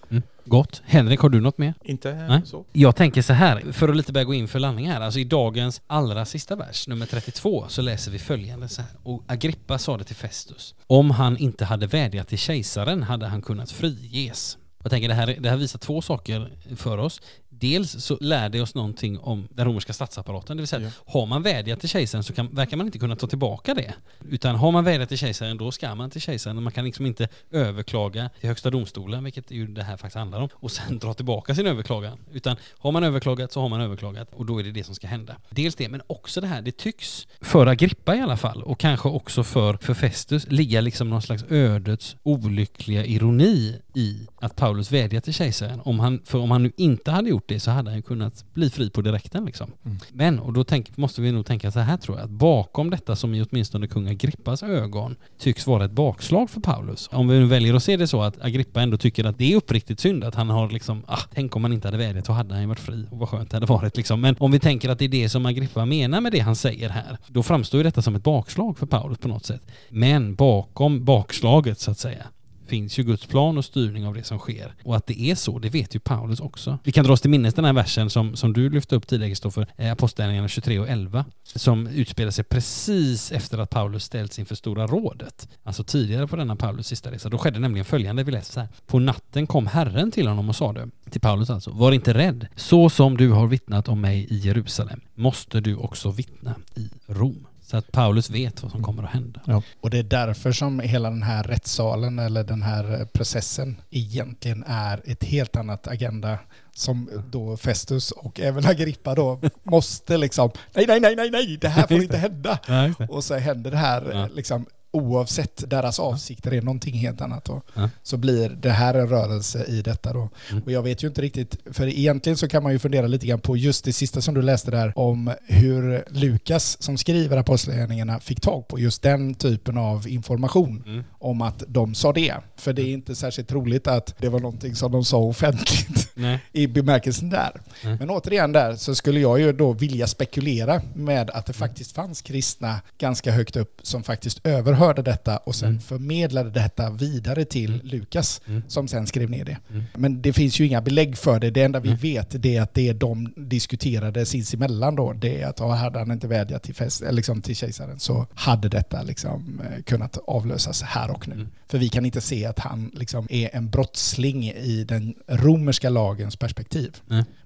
Gott. 0.45 0.81
Henrik, 0.85 1.19
har 1.19 1.29
du 1.29 1.41
något 1.41 1.57
mer? 1.57 1.73
Inte 1.83 2.13
Nej. 2.13 2.41
så. 2.45 2.65
Jag 2.71 2.95
tänker 2.95 3.21
så 3.21 3.33
här, 3.33 3.71
för 3.71 3.89
att 3.89 3.95
lite 3.97 4.11
börja 4.13 4.23
gå 4.23 4.33
in 4.33 4.47
för 4.47 4.59
landning 4.59 4.89
här, 4.89 5.01
alltså 5.01 5.19
i 5.19 5.23
dagens 5.23 5.81
allra 5.87 6.25
sista 6.25 6.55
vers, 6.55 6.87
nummer 6.87 7.05
32, 7.05 7.65
så 7.67 7.81
läser 7.91 8.11
vi 8.11 8.19
följande 8.19 8.67
så 8.67 8.81
här. 8.81 8.91
Och 9.03 9.23
Agrippa 9.27 9.77
sa 9.77 9.97
det 9.97 10.03
till 10.03 10.15
Festus. 10.15 10.75
Om 10.87 11.11
han 11.11 11.37
inte 11.37 11.65
hade 11.65 11.87
vädjat 11.87 12.27
till 12.27 12.37
kejsaren 12.37 13.03
hade 13.03 13.27
han 13.27 13.41
kunnat 13.41 13.71
friges. 13.71 14.57
Jag 14.83 14.91
tänker 14.91 15.07
det 15.07 15.13
här, 15.13 15.37
det 15.39 15.49
här 15.49 15.57
visar 15.57 15.79
två 15.79 16.01
saker 16.01 16.57
för 16.75 16.97
oss. 16.97 17.21
Dels 17.61 18.05
så 18.05 18.17
lär 18.21 18.49
det 18.49 18.61
oss 18.61 18.75
någonting 18.75 19.19
om 19.19 19.47
den 19.51 19.65
romerska 19.65 19.93
statsapparaten, 19.93 20.57
det 20.57 20.61
vill 20.61 20.67
säga 20.67 20.81
Ja. 20.81 20.89
har 21.05 21.25
man 21.25 21.43
vädjat 21.43 21.79
till 21.79 21.89
kejsaren 21.89 22.23
så 22.23 22.33
kan, 22.33 22.55
verkar 22.55 22.77
man 22.77 22.85
inte 22.85 22.99
kunna 22.99 23.15
ta 23.15 23.27
tillbaka 23.27 23.73
det. 23.73 23.93
Utan 24.29 24.55
har 24.55 24.71
man 24.71 24.83
vädjat 24.83 25.09
till 25.09 25.17
kejsaren 25.17 25.57
då 25.57 25.71
ska 25.71 25.95
man 25.95 26.09
till 26.09 26.21
kejsaren 26.21 26.63
man 26.63 26.73
kan 26.73 26.85
liksom 26.85 27.05
inte 27.05 27.27
överklaga 27.51 28.29
till 28.39 28.49
högsta 28.49 28.69
domstolen, 28.69 29.23
vilket 29.23 29.51
ju 29.51 29.67
det 29.67 29.83
här 29.83 29.97
faktiskt 29.97 30.15
handlar 30.15 30.41
om, 30.41 30.49
och 30.53 30.71
sen 30.71 30.99
dra 30.99 31.13
tillbaka 31.13 31.55
sin 31.55 31.67
överklagan. 31.67 32.17
Utan 32.31 32.55
har 32.77 32.91
man 32.91 33.03
överklagat 33.03 33.51
så 33.51 33.61
har 33.61 33.69
man 33.69 33.81
överklagat 33.81 34.29
och 34.33 34.45
då 34.45 34.59
är 34.59 34.63
det 34.63 34.71
det 34.71 34.83
som 34.83 34.95
ska 34.95 35.07
hända. 35.07 35.35
Dels 35.49 35.75
det, 35.75 35.89
men 35.89 36.01
också 36.07 36.41
det 36.41 36.47
här, 36.47 36.61
det 36.61 36.77
tycks 36.77 37.27
för 37.41 37.65
Agrippa 37.67 38.15
i 38.15 38.21
alla 38.21 38.37
fall 38.37 38.63
och 38.63 38.79
kanske 38.79 39.09
också 39.09 39.43
för, 39.43 39.77
för 39.81 39.93
Festus 39.93 40.47
ligga 40.47 40.81
liksom 40.81 41.09
någon 41.09 41.21
slags 41.21 41.43
ödets 41.49 42.15
olyckliga 42.23 43.05
ironi 43.05 43.79
i 43.95 44.27
att 44.41 44.55
Paulus 44.55 44.91
vädjar 44.91 45.21
till 45.21 45.33
kejsaren. 45.33 45.81
Om 45.83 45.99
han, 45.99 46.21
för 46.25 46.39
om 46.39 46.51
han 46.51 46.63
nu 46.63 46.71
inte 46.77 47.11
hade 47.11 47.29
gjort 47.29 47.43
det 47.47 47.59
så 47.59 47.71
hade 47.71 47.91
han 47.91 48.01
kunnat 48.01 48.45
bli 48.53 48.69
fri 48.69 48.89
på 48.89 49.01
direkten 49.01 49.45
liksom. 49.45 49.71
Mm. 49.85 49.97
Men, 50.11 50.39
och 50.39 50.53
då 50.53 50.63
tänk, 50.63 50.97
måste 50.97 51.21
vi 51.21 51.31
nog 51.31 51.45
tänka 51.45 51.71
så 51.71 51.79
här 51.79 51.97
tror 51.97 52.17
jag, 52.17 52.25
att 52.25 52.31
bakom 52.31 52.89
detta 52.89 53.15
som 53.15 53.33
i 53.33 53.43
åtminstone 53.43 53.87
kung 53.87 54.07
Agrippas 54.07 54.63
ögon 54.63 55.15
tycks 55.39 55.67
vara 55.67 55.85
ett 55.85 55.91
bakslag 55.91 56.49
för 56.49 56.61
Paulus. 56.61 57.09
Om 57.11 57.27
vi 57.27 57.39
nu 57.39 57.45
väljer 57.45 57.73
att 57.73 57.83
se 57.83 57.97
det 57.97 58.07
så 58.07 58.21
att 58.21 58.41
Agrippa 58.41 58.81
ändå 58.81 58.97
tycker 58.97 59.23
att 59.23 59.37
det 59.37 59.53
är 59.53 59.55
uppriktigt 59.55 59.99
synd 59.99 60.23
att 60.23 60.35
han 60.35 60.49
har 60.49 60.69
liksom, 60.69 61.03
ah, 61.07 61.21
tänk 61.33 61.55
om 61.55 61.63
han 61.63 61.73
inte 61.73 61.87
hade 61.87 61.97
vädjat 61.97 62.25
så 62.25 62.33
hade 62.33 62.53
han 62.53 62.61
ju 62.61 62.67
varit 62.67 62.79
fri 62.79 63.07
och 63.11 63.17
vad 63.17 63.29
skönt 63.29 63.51
det 63.51 63.55
hade 63.55 63.65
varit 63.65 63.97
liksom. 63.97 64.21
Men 64.21 64.35
om 64.39 64.51
vi 64.51 64.59
tänker 64.59 64.89
att 64.89 64.99
det 64.99 65.05
är 65.05 65.09
det 65.09 65.29
som 65.29 65.45
Agrippa 65.45 65.85
menar 65.85 66.21
med 66.21 66.31
det 66.31 66.39
han 66.39 66.55
säger 66.55 66.89
här, 66.89 67.17
då 67.27 67.43
framstår 67.43 67.77
ju 67.77 67.83
detta 67.83 68.01
som 68.01 68.15
ett 68.15 68.23
bakslag 68.23 68.77
för 68.77 68.85
Paulus 68.85 69.17
på 69.17 69.27
något 69.27 69.45
sätt. 69.45 69.61
Men 69.89 70.35
bakom 70.35 71.05
bakslaget 71.05 71.79
så 71.79 71.91
att 71.91 71.99
säga 71.99 72.25
finns 72.71 72.99
ju 72.99 73.03
Guds 73.03 73.25
plan 73.25 73.57
och 73.57 73.65
styrning 73.65 74.07
av 74.07 74.13
det 74.13 74.23
som 74.23 74.39
sker. 74.39 74.73
Och 74.83 74.95
att 74.95 75.07
det 75.07 75.21
är 75.21 75.35
så, 75.35 75.59
det 75.59 75.69
vet 75.69 75.95
ju 75.95 75.99
Paulus 75.99 76.39
också. 76.39 76.77
Vi 76.83 76.91
kan 76.91 77.05
dra 77.05 77.13
oss 77.13 77.21
till 77.21 77.29
minnes 77.29 77.53
den 77.53 77.65
här 77.65 77.73
versen 77.73 78.09
som, 78.09 78.35
som 78.35 78.53
du 78.53 78.69
lyfte 78.69 78.95
upp 78.95 79.07
tidigare 79.07 79.29
Kristoffer, 79.29 79.67
eh, 79.77 79.91
Apostlagärningarna 79.91 80.47
23 80.47 80.79
och 80.79 80.89
11, 80.89 81.25
som 81.43 81.87
utspelar 81.87 82.31
sig 82.31 82.43
precis 82.43 83.31
efter 83.31 83.57
att 83.57 83.69
Paulus 83.69 84.03
ställts 84.03 84.39
inför 84.39 84.55
Stora 84.55 84.87
rådet. 84.87 85.49
Alltså 85.63 85.83
tidigare 85.83 86.27
på 86.27 86.35
denna 86.35 86.55
Paulus 86.55 86.87
sista 86.87 87.11
resa. 87.11 87.29
Då 87.29 87.37
skedde 87.37 87.59
nämligen 87.59 87.85
följande, 87.85 88.23
vi 88.23 88.31
läser 88.31 88.53
så 88.53 88.59
här. 88.59 88.69
På 88.87 88.99
natten 88.99 89.47
kom 89.47 89.67
Herren 89.67 90.11
till 90.11 90.27
honom 90.27 90.49
och 90.49 90.55
sade, 90.55 90.89
till 91.09 91.21
Paulus 91.21 91.49
alltså, 91.49 91.71
var 91.71 91.91
inte 91.91 92.13
rädd. 92.13 92.47
Så 92.55 92.89
som 92.89 93.17
du 93.17 93.29
har 93.29 93.47
vittnat 93.47 93.87
om 93.87 94.01
mig 94.01 94.27
i 94.29 94.37
Jerusalem 94.37 95.01
måste 95.15 95.59
du 95.59 95.75
också 95.75 96.11
vittna 96.11 96.55
i 96.75 96.89
Rom. 97.07 97.47
Så 97.71 97.77
att 97.77 97.91
Paulus 97.91 98.29
vet 98.29 98.63
vad 98.63 98.71
som 98.71 98.83
kommer 98.83 99.03
att 99.03 99.09
hända. 99.09 99.63
Och 99.81 99.89
det 99.89 99.99
är 99.99 100.03
därför 100.03 100.51
som 100.51 100.79
hela 100.79 101.09
den 101.09 101.23
här 101.23 101.43
rättssalen 101.43 102.19
eller 102.19 102.43
den 102.43 102.61
här 102.61 103.07
processen 103.13 103.81
egentligen 103.89 104.63
är 104.67 105.01
ett 105.05 105.23
helt 105.23 105.55
annat 105.55 105.87
agenda 105.87 106.37
som 106.75 107.09
då 107.31 107.57
Festus 107.57 108.11
och 108.11 108.39
även 108.39 108.65
Agrippa 108.65 109.15
då 109.15 109.39
måste 109.63 110.17
liksom 110.17 110.51
nej, 110.75 110.85
nej, 110.87 110.99
nej, 110.99 111.15
nej, 111.15 111.31
nej, 111.31 111.57
det 111.61 111.67
här 111.69 111.87
får 111.87 111.97
inte 112.03 112.17
hända. 112.17 112.59
Ja, 112.67 113.05
Och 113.09 113.23
så 113.23 113.35
händer 113.37 113.71
det 113.71 113.77
här 113.77 114.11
Ja. 114.13 114.27
liksom 114.35 114.65
oavsett 114.91 115.69
deras 115.69 115.99
avsikter 115.99 116.53
är 116.53 116.61
någonting 116.61 116.93
helt 116.95 117.21
annat 117.21 117.45
då. 117.45 117.61
Ja. 117.73 117.89
Så 118.03 118.17
blir 118.17 118.49
det 118.49 118.69
här 118.69 118.93
en 118.93 119.07
rörelse 119.09 119.65
i 119.67 119.81
detta 119.81 120.13
då. 120.13 120.29
Mm. 120.51 120.63
Och 120.63 120.71
jag 120.71 120.83
vet 120.83 121.03
ju 121.03 121.07
inte 121.07 121.21
riktigt, 121.21 121.55
för 121.71 121.87
egentligen 121.87 122.37
så 122.37 122.47
kan 122.47 122.63
man 122.63 122.71
ju 122.71 122.79
fundera 122.79 123.07
lite 123.07 123.27
grann 123.27 123.39
på 123.39 123.57
just 123.57 123.85
det 123.85 123.93
sista 123.93 124.21
som 124.21 124.33
du 124.33 124.41
läste 124.41 124.71
där 124.71 124.93
om 124.95 125.33
hur 125.47 126.03
Lukas 126.09 126.81
som 126.81 126.97
skriver 126.97 127.37
Apostlagärningarna 127.37 128.19
fick 128.19 128.41
tag 128.41 128.67
på 128.67 128.79
just 128.79 129.01
den 129.01 129.35
typen 129.35 129.77
av 129.77 130.07
information 130.07 130.83
Mm. 130.85 131.03
om 131.19 131.41
att 131.41 131.63
de 131.67 131.95
sa 131.95 132.13
det. 132.13 132.33
För 132.55 132.73
det 132.73 132.81
är 132.81 132.93
inte 132.93 133.15
särskilt 133.15 133.47
troligt 133.49 133.87
att 133.87 134.15
det 134.17 134.29
var 134.29 134.39
någonting 134.39 134.75
som 134.75 134.91
de 134.91 135.05
sa 135.05 135.17
offentligt 135.17 136.09
Nej. 136.15 136.39
i 136.51 136.67
bemärkelsen 136.67 137.29
där. 137.29 137.61
Nej. 137.83 137.95
Men 137.99 138.09
återigen 138.09 138.51
där 138.51 138.75
så 138.75 138.95
skulle 138.95 139.19
jag 139.19 139.39
ju 139.39 139.53
då 139.53 139.73
vilja 139.73 140.07
spekulera 140.07 140.81
med 140.93 141.29
att 141.29 141.45
det 141.45 141.53
faktiskt 141.53 141.91
fanns 141.91 142.21
kristna 142.21 142.81
ganska 142.97 143.31
högt 143.31 143.55
upp 143.55 143.79
som 143.83 144.03
faktiskt 144.03 144.39
överhörde 144.43 144.80
detta 144.89 145.37
och 145.37 145.55
sen 145.55 145.69
Mm. 145.69 145.81
förmedlade 145.81 146.49
detta 146.49 146.89
vidare 146.89 147.45
till 147.45 147.81
Lukas 147.83 148.41
Mm. 148.47 148.61
som 148.67 148.87
sen 148.87 149.07
skrev 149.07 149.29
ner 149.29 149.45
det. 149.45 149.57
Mm. 149.69 149.83
Men 149.95 150.21
det 150.21 150.33
finns 150.33 150.59
ju 150.59 150.67
inga 150.67 150.81
belägg 150.81 151.17
för 151.17 151.39
det. 151.39 151.51
Det 151.51 151.63
enda 151.63 151.79
vi 151.79 151.89
Nej. 151.89 151.97
vet 151.97 152.45
är 152.45 152.61
att 152.61 152.73
det 152.73 152.93
de 152.93 153.33
diskuterade 153.37 154.25
sinsemellan 154.25 154.95
då, 154.95 155.13
det 155.13 155.41
är 155.41 155.47
att 155.47 155.59
ja, 155.59 155.71
hade 155.73 155.99
han 155.99 156.11
inte 156.11 156.27
vädjat 156.27 156.63
till, 156.63 156.75
fest, 156.75 157.03
liksom 157.11 157.41
till 157.41 157.55
kejsaren 157.55 157.99
så 157.99 158.27
hade 158.33 158.69
detta 158.69 159.03
liksom 159.03 159.61
eh, 159.63 159.83
kunnat 159.83 160.17
avlösas 160.27 160.81
här 160.81 161.11
och 161.11 161.27
nu. 161.27 161.33
Mm. 161.35 161.47
För 161.67 161.77
vi 161.77 161.89
kan 161.89 162.05
inte 162.05 162.21
se 162.21 162.45
att 162.45 162.59
han 162.59 162.91
liksom 162.93 163.27
är 163.29 163.55
en 163.55 163.69
brottsling 163.69 164.43
i 164.49 164.83
den 164.87 165.13
romerska 165.27 165.89
lagens 165.89 166.35
perspektiv. 166.35 166.95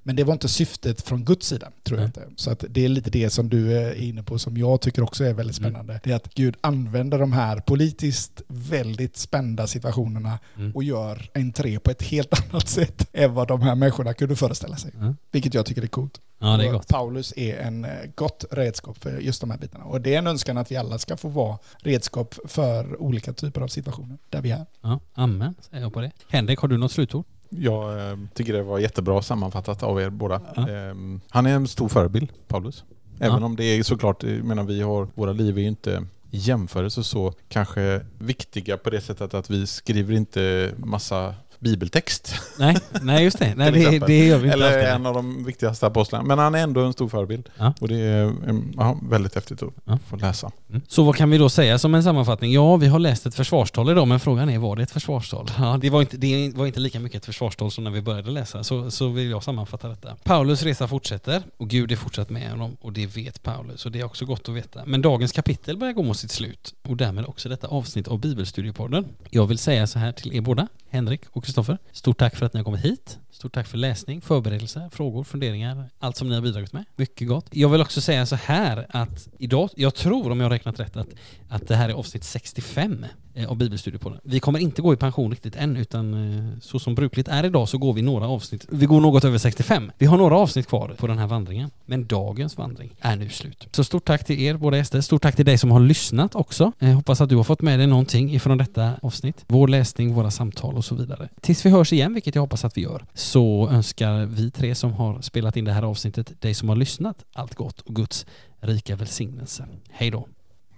Men 0.08 0.16
det 0.16 0.24
var 0.24 0.34
inte 0.34 0.48
syftet 0.50 1.02
från 1.02 1.24
Guds 1.26 1.48
sida, 1.48 1.72
tror 1.84 2.00
jag 2.00 2.10
Nej. 2.16 2.26
inte. 2.26 2.42
Så 2.42 2.52
att 2.52 2.64
det 2.70 2.86
är 2.86 2.90
lite 2.90 3.10
det 3.10 3.30
som 3.30 3.50
du 3.50 3.78
är 3.78 3.94
inne 3.96 4.24
på 4.24 4.40
som 4.40 4.58
jag 4.58 4.82
tycker 4.82 5.02
också 5.04 5.24
är 5.24 5.34
väldigt 5.34 5.60
Mm. 5.60 5.72
spännande. 5.72 6.00
Det 6.04 6.12
är 6.12 6.16
att 6.16 6.34
Gud 6.34 6.56
använder 6.62 7.20
de 7.20 7.34
här 7.34 7.58
politiskt 7.60 8.42
väldigt 8.48 9.18
spända 9.18 9.68
situationerna 9.68 10.40
Mm. 10.58 10.72
och 10.76 10.84
gör 10.84 11.30
entré 11.34 11.80
på 11.80 11.92
ett 11.92 12.02
helt 12.04 12.34
annat 12.54 12.68
sätt 12.70 13.10
än 13.14 13.34
vad 13.34 13.48
de 13.48 13.62
här 13.62 13.76
människorna 13.76 14.14
kunde 14.14 14.36
föreställa 14.36 14.76
sig. 14.76 14.92
Ja. 15.00 15.14
Vilket 15.32 15.54
jag 15.54 15.66
tycker 15.66 15.82
är 15.82 15.88
coolt. 15.88 16.22
ja, 16.40 16.58
det 16.58 16.68
är 16.68 16.72
gott. 16.72 16.88
Paulus 16.88 17.34
är 17.38 17.58
en 17.58 17.86
eh, 17.86 17.92
gott 18.16 18.46
redskap 18.52 18.98
för 18.98 19.18
just 19.20 19.42
de 19.42 19.52
här 19.52 19.58
bitarna. 19.58 19.84
Och 19.86 20.02
det 20.02 20.14
är 20.14 20.20
en 20.20 20.28
önskan 20.28 20.58
att 20.58 20.72
vi 20.72 20.76
alla 20.76 20.98
ska 20.98 21.18
få 21.18 21.30
vara 21.30 21.58
redskap 21.78 22.36
för 22.46 23.02
olika 23.02 23.34
typer 23.34 23.62
av 23.62 23.68
situationer 23.68 24.18
där 24.30 24.42
vi 24.42 24.52
är. 24.52 24.66
Ja, 24.82 25.00
amen, 25.14 25.56
säger 25.70 25.84
jag 25.84 25.94
på 25.94 26.02
det. 26.02 26.12
Henrik, 26.30 26.60
har 26.60 26.68
du 26.68 26.78
något 26.78 26.92
slutord? 26.92 27.26
Jag 27.50 28.10
eh, 28.12 28.18
tycker 28.34 28.54
det 28.54 28.64
var 28.64 28.80
jättebra 28.80 29.22
sammanfattat 29.22 29.84
av 29.84 30.02
er 30.02 30.10
båda. 30.10 30.42
Ja. 30.56 30.70
Ehm, 30.70 31.22
han 31.30 31.46
är 31.46 31.56
en 31.56 31.68
stor 31.68 31.90
förebild, 31.90 32.30
Paulus. 32.48 32.84
Även 33.20 33.40
Ja. 33.40 33.46
om 33.46 33.56
det 33.56 33.64
är 33.64 33.84
såklart, 33.84 34.24
jag 34.24 34.44
menar 34.44 34.64
vi 34.64 34.82
har, 34.82 35.08
våra 35.16 35.32
liv 35.34 35.58
är 35.58 35.62
ju 35.62 35.68
inte 35.68 36.06
i 36.32 36.38
jämförelse 36.38 37.04
så 37.04 37.34
kanske 37.50 38.06
viktiga 38.18 38.78
på 38.78 38.90
det 38.90 39.02
sättet 39.02 39.34
att 39.34 39.50
vi 39.50 39.68
skriver 39.68 40.14
inte 40.14 40.72
massa 40.78 41.36
bibeltext. 41.60 42.36
Nej, 42.60 42.78
nej 43.02 43.24
just 43.24 43.40
det. 43.40 43.54
Nej, 43.56 43.72
det, 43.72 44.00
det 44.00 44.26
gör 44.26 44.38
vi 44.38 44.48
inte 44.48 44.54
Eller 44.54 44.96
en 44.96 45.06
av 45.06 45.14
de 45.14 45.44
viktigaste 45.46 45.88
apostlarna. 45.88 46.26
Men 46.26 46.40
han 46.40 46.56
är 46.56 46.60
ändå 46.60 46.82
en 46.82 46.94
stor 46.94 47.10
förebild. 47.10 47.50
Ja. 47.58 47.74
Och 47.82 47.88
det 47.88 48.00
är 48.00 48.34
ja, 48.78 49.00
väldigt 49.10 49.36
häftigt 49.36 49.64
att 49.64 49.70
Ja. 49.86 50.00
få 50.08 50.16
läsa. 50.16 50.52
Mm. 50.70 50.82
Så 50.88 51.04
vad 51.04 51.16
kan 51.16 51.30
vi 51.30 51.38
då 51.38 51.50
säga 51.50 51.78
som 51.78 51.96
en 51.96 52.04
sammanfattning? 52.04 52.54
Ja, 52.54 52.76
vi 52.76 52.88
har 52.88 53.00
läst 53.00 53.26
ett 53.26 53.36
försvarstal 53.36 53.90
idag, 53.90 54.08
men 54.08 54.20
frågan 54.20 54.50
är, 54.50 54.58
var 54.58 54.76
det 54.76 54.84
ett 54.84 54.92
försvarstal? 54.92 55.52
Ja, 55.58 55.78
det 55.82 55.90
var 55.90 56.02
inte, 56.02 56.18
det 56.18 56.52
var 56.56 56.66
inte 56.66 56.80
lika 56.80 57.00
mycket 57.00 57.18
ett 57.22 57.26
försvarstal 57.26 57.72
som 57.72 57.84
när 57.84 57.92
vi 57.92 58.02
började 58.02 58.32
läsa, 58.32 58.64
så, 58.64 58.92
så 58.92 59.08
vill 59.08 59.30
jag 59.30 59.44
sammanfatta 59.44 59.88
detta. 59.88 60.16
Paulus 60.24 60.64
resa 60.64 60.88
fortsätter, 60.88 61.44
och 61.58 61.70
Gud 61.70 61.92
är 61.92 61.96
fortsatt 61.96 62.30
med 62.30 62.50
honom, 62.50 62.78
och 62.82 62.94
det 62.94 63.06
vet 63.06 63.44
Paulus, 63.44 63.86
och 63.86 63.92
det 63.92 64.00
är 64.00 64.04
också 64.04 64.26
gott 64.26 64.50
att 64.50 64.56
veta. 64.56 64.82
Men 64.86 65.02
dagens 65.02 65.32
kapitel 65.32 65.78
börjar 65.78 65.94
gå 65.94 66.04
mot 66.04 66.18
sitt 66.18 66.32
slut, 66.32 66.74
och 66.88 66.98
därmed 66.98 67.26
också 67.26 67.50
detta 67.50 67.68
avsnitt 67.68 68.08
av 68.08 68.20
Bibelstudiepodden. 68.20 69.06
Jag 69.30 69.48
vill 69.48 69.58
säga 69.58 69.88
så 69.88 70.00
här 70.00 70.12
till 70.12 70.34
er 70.36 70.42
båda, 70.42 70.68
Henrik 70.96 71.22
och 71.32 71.44
Kristoffer. 71.44 71.78
Stort 71.92 72.18
tack 72.18 72.36
för 72.36 72.46
att 72.46 72.54
ni 72.54 72.60
har 72.60 72.64
kommit 72.66 72.86
hit. 72.86 73.20
Stort 73.36 73.54
tack 73.54 73.68
för 73.68 73.78
läsning, 73.78 74.22
förberedelser, 74.22 74.90
frågor, 74.92 75.24
funderingar, 75.24 75.90
allt 76.00 76.18
som 76.18 76.30
ni 76.30 76.36
har 76.36 76.42
bidragit 76.42 76.74
med. 76.74 76.86
Mycket 76.96 77.28
gott. 77.28 77.46
Jag 77.52 77.70
vill 77.70 77.82
också 77.82 78.02
säga 78.02 78.26
så 78.26 78.36
här 78.36 78.86
att 78.90 79.28
idag, 79.38 79.70
jag 79.76 79.96
tror 79.96 80.32
om 80.32 80.40
jag 80.40 80.46
har 80.46 80.52
räknat 80.52 80.80
rätt 80.80 80.98
att, 80.98 81.08
att 81.50 81.68
det 81.68 81.76
här 81.76 81.90
är 81.90 81.94
avsnitt 81.94 82.24
65 82.24 83.06
eh, 83.34 83.50
av 83.50 83.58
Bibelstudiepodden. 83.58 84.20
Vi 84.24 84.40
kommer 84.40 84.60
inte 84.60 84.82
gå 84.82 84.94
i 84.94 84.98
pension 84.98 85.32
riktigt 85.32 85.56
än 85.56 85.78
utan 85.78 86.14
eh, 86.14 86.60
så 86.62 86.80
som 86.80 86.96
brukligt 86.96 87.28
är 87.28 87.46
idag 87.46 87.70
så 87.70 87.78
går 87.78 87.94
vi 87.94 88.02
några 88.02 88.28
avsnitt, 88.28 88.66
vi 88.70 88.86
går 88.86 89.02
något 89.02 89.24
över 89.24 89.38
65. 89.38 89.92
Vi 89.98 90.06
har 90.06 90.18
några 90.18 90.38
avsnitt 90.38 90.68
kvar 90.68 90.96
på 90.98 91.08
den 91.08 91.18
här 91.18 91.28
vandringen. 91.28 91.72
Men 91.86 92.08
dagens 92.08 92.58
vandring 92.58 92.96
är 93.00 93.16
nu 93.16 93.30
slut. 93.30 93.68
Så 93.72 93.84
stort 93.84 94.06
tack 94.06 94.26
till 94.26 94.42
er 94.42 94.58
båda 94.58 94.78
gäster. 94.78 95.02
Stort 95.02 95.22
tack 95.22 95.36
till 95.36 95.46
dig 95.46 95.58
som 95.58 95.72
har 95.72 95.80
lyssnat 95.80 96.36
också. 96.36 96.72
Jag 96.80 96.88
hoppas 96.88 97.22
att 97.22 97.30
du 97.30 97.36
har 97.36 97.44
fått 97.44 97.62
med 97.62 97.80
dig 97.80 97.88
någonting 97.88 98.36
ifrån 98.36 98.58
detta 98.58 98.92
avsnitt. 99.02 99.46
Vår 99.48 99.68
läsning, 99.68 100.14
våra 100.14 100.32
samtal 100.32 100.76
och 100.76 100.86
så 100.86 100.96
vidare. 100.96 101.30
Tills 101.42 101.66
vi 101.66 101.70
hörs 101.70 101.94
igen, 101.94 102.14
vilket 102.14 102.36
jag 102.36 102.42
hoppas 102.42 102.66
att 102.66 102.78
vi 102.78 102.82
gör, 102.82 103.06
så 103.26 103.70
önskar 103.70 104.26
vi 104.26 104.52
tre 104.52 104.76
som 104.76 104.94
har 104.94 105.22
spelat 105.22 105.58
in 105.58 105.66
det 105.66 105.72
här 105.72 105.84
avsnittet, 105.84 106.42
dig 106.42 106.54
som 106.54 106.70
har 106.70 106.76
lyssnat, 106.76 107.26
allt 107.34 107.56
gott 107.56 107.82
och 107.82 107.96
Guds 107.96 108.26
rika 108.60 108.96
välsignelse. 108.96 109.68
Hej 109.90 110.12
då! 110.12 110.28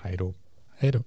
Hej 0.02 0.18
då. 0.18 0.34
Hej 0.78 0.92
då. 0.92 1.04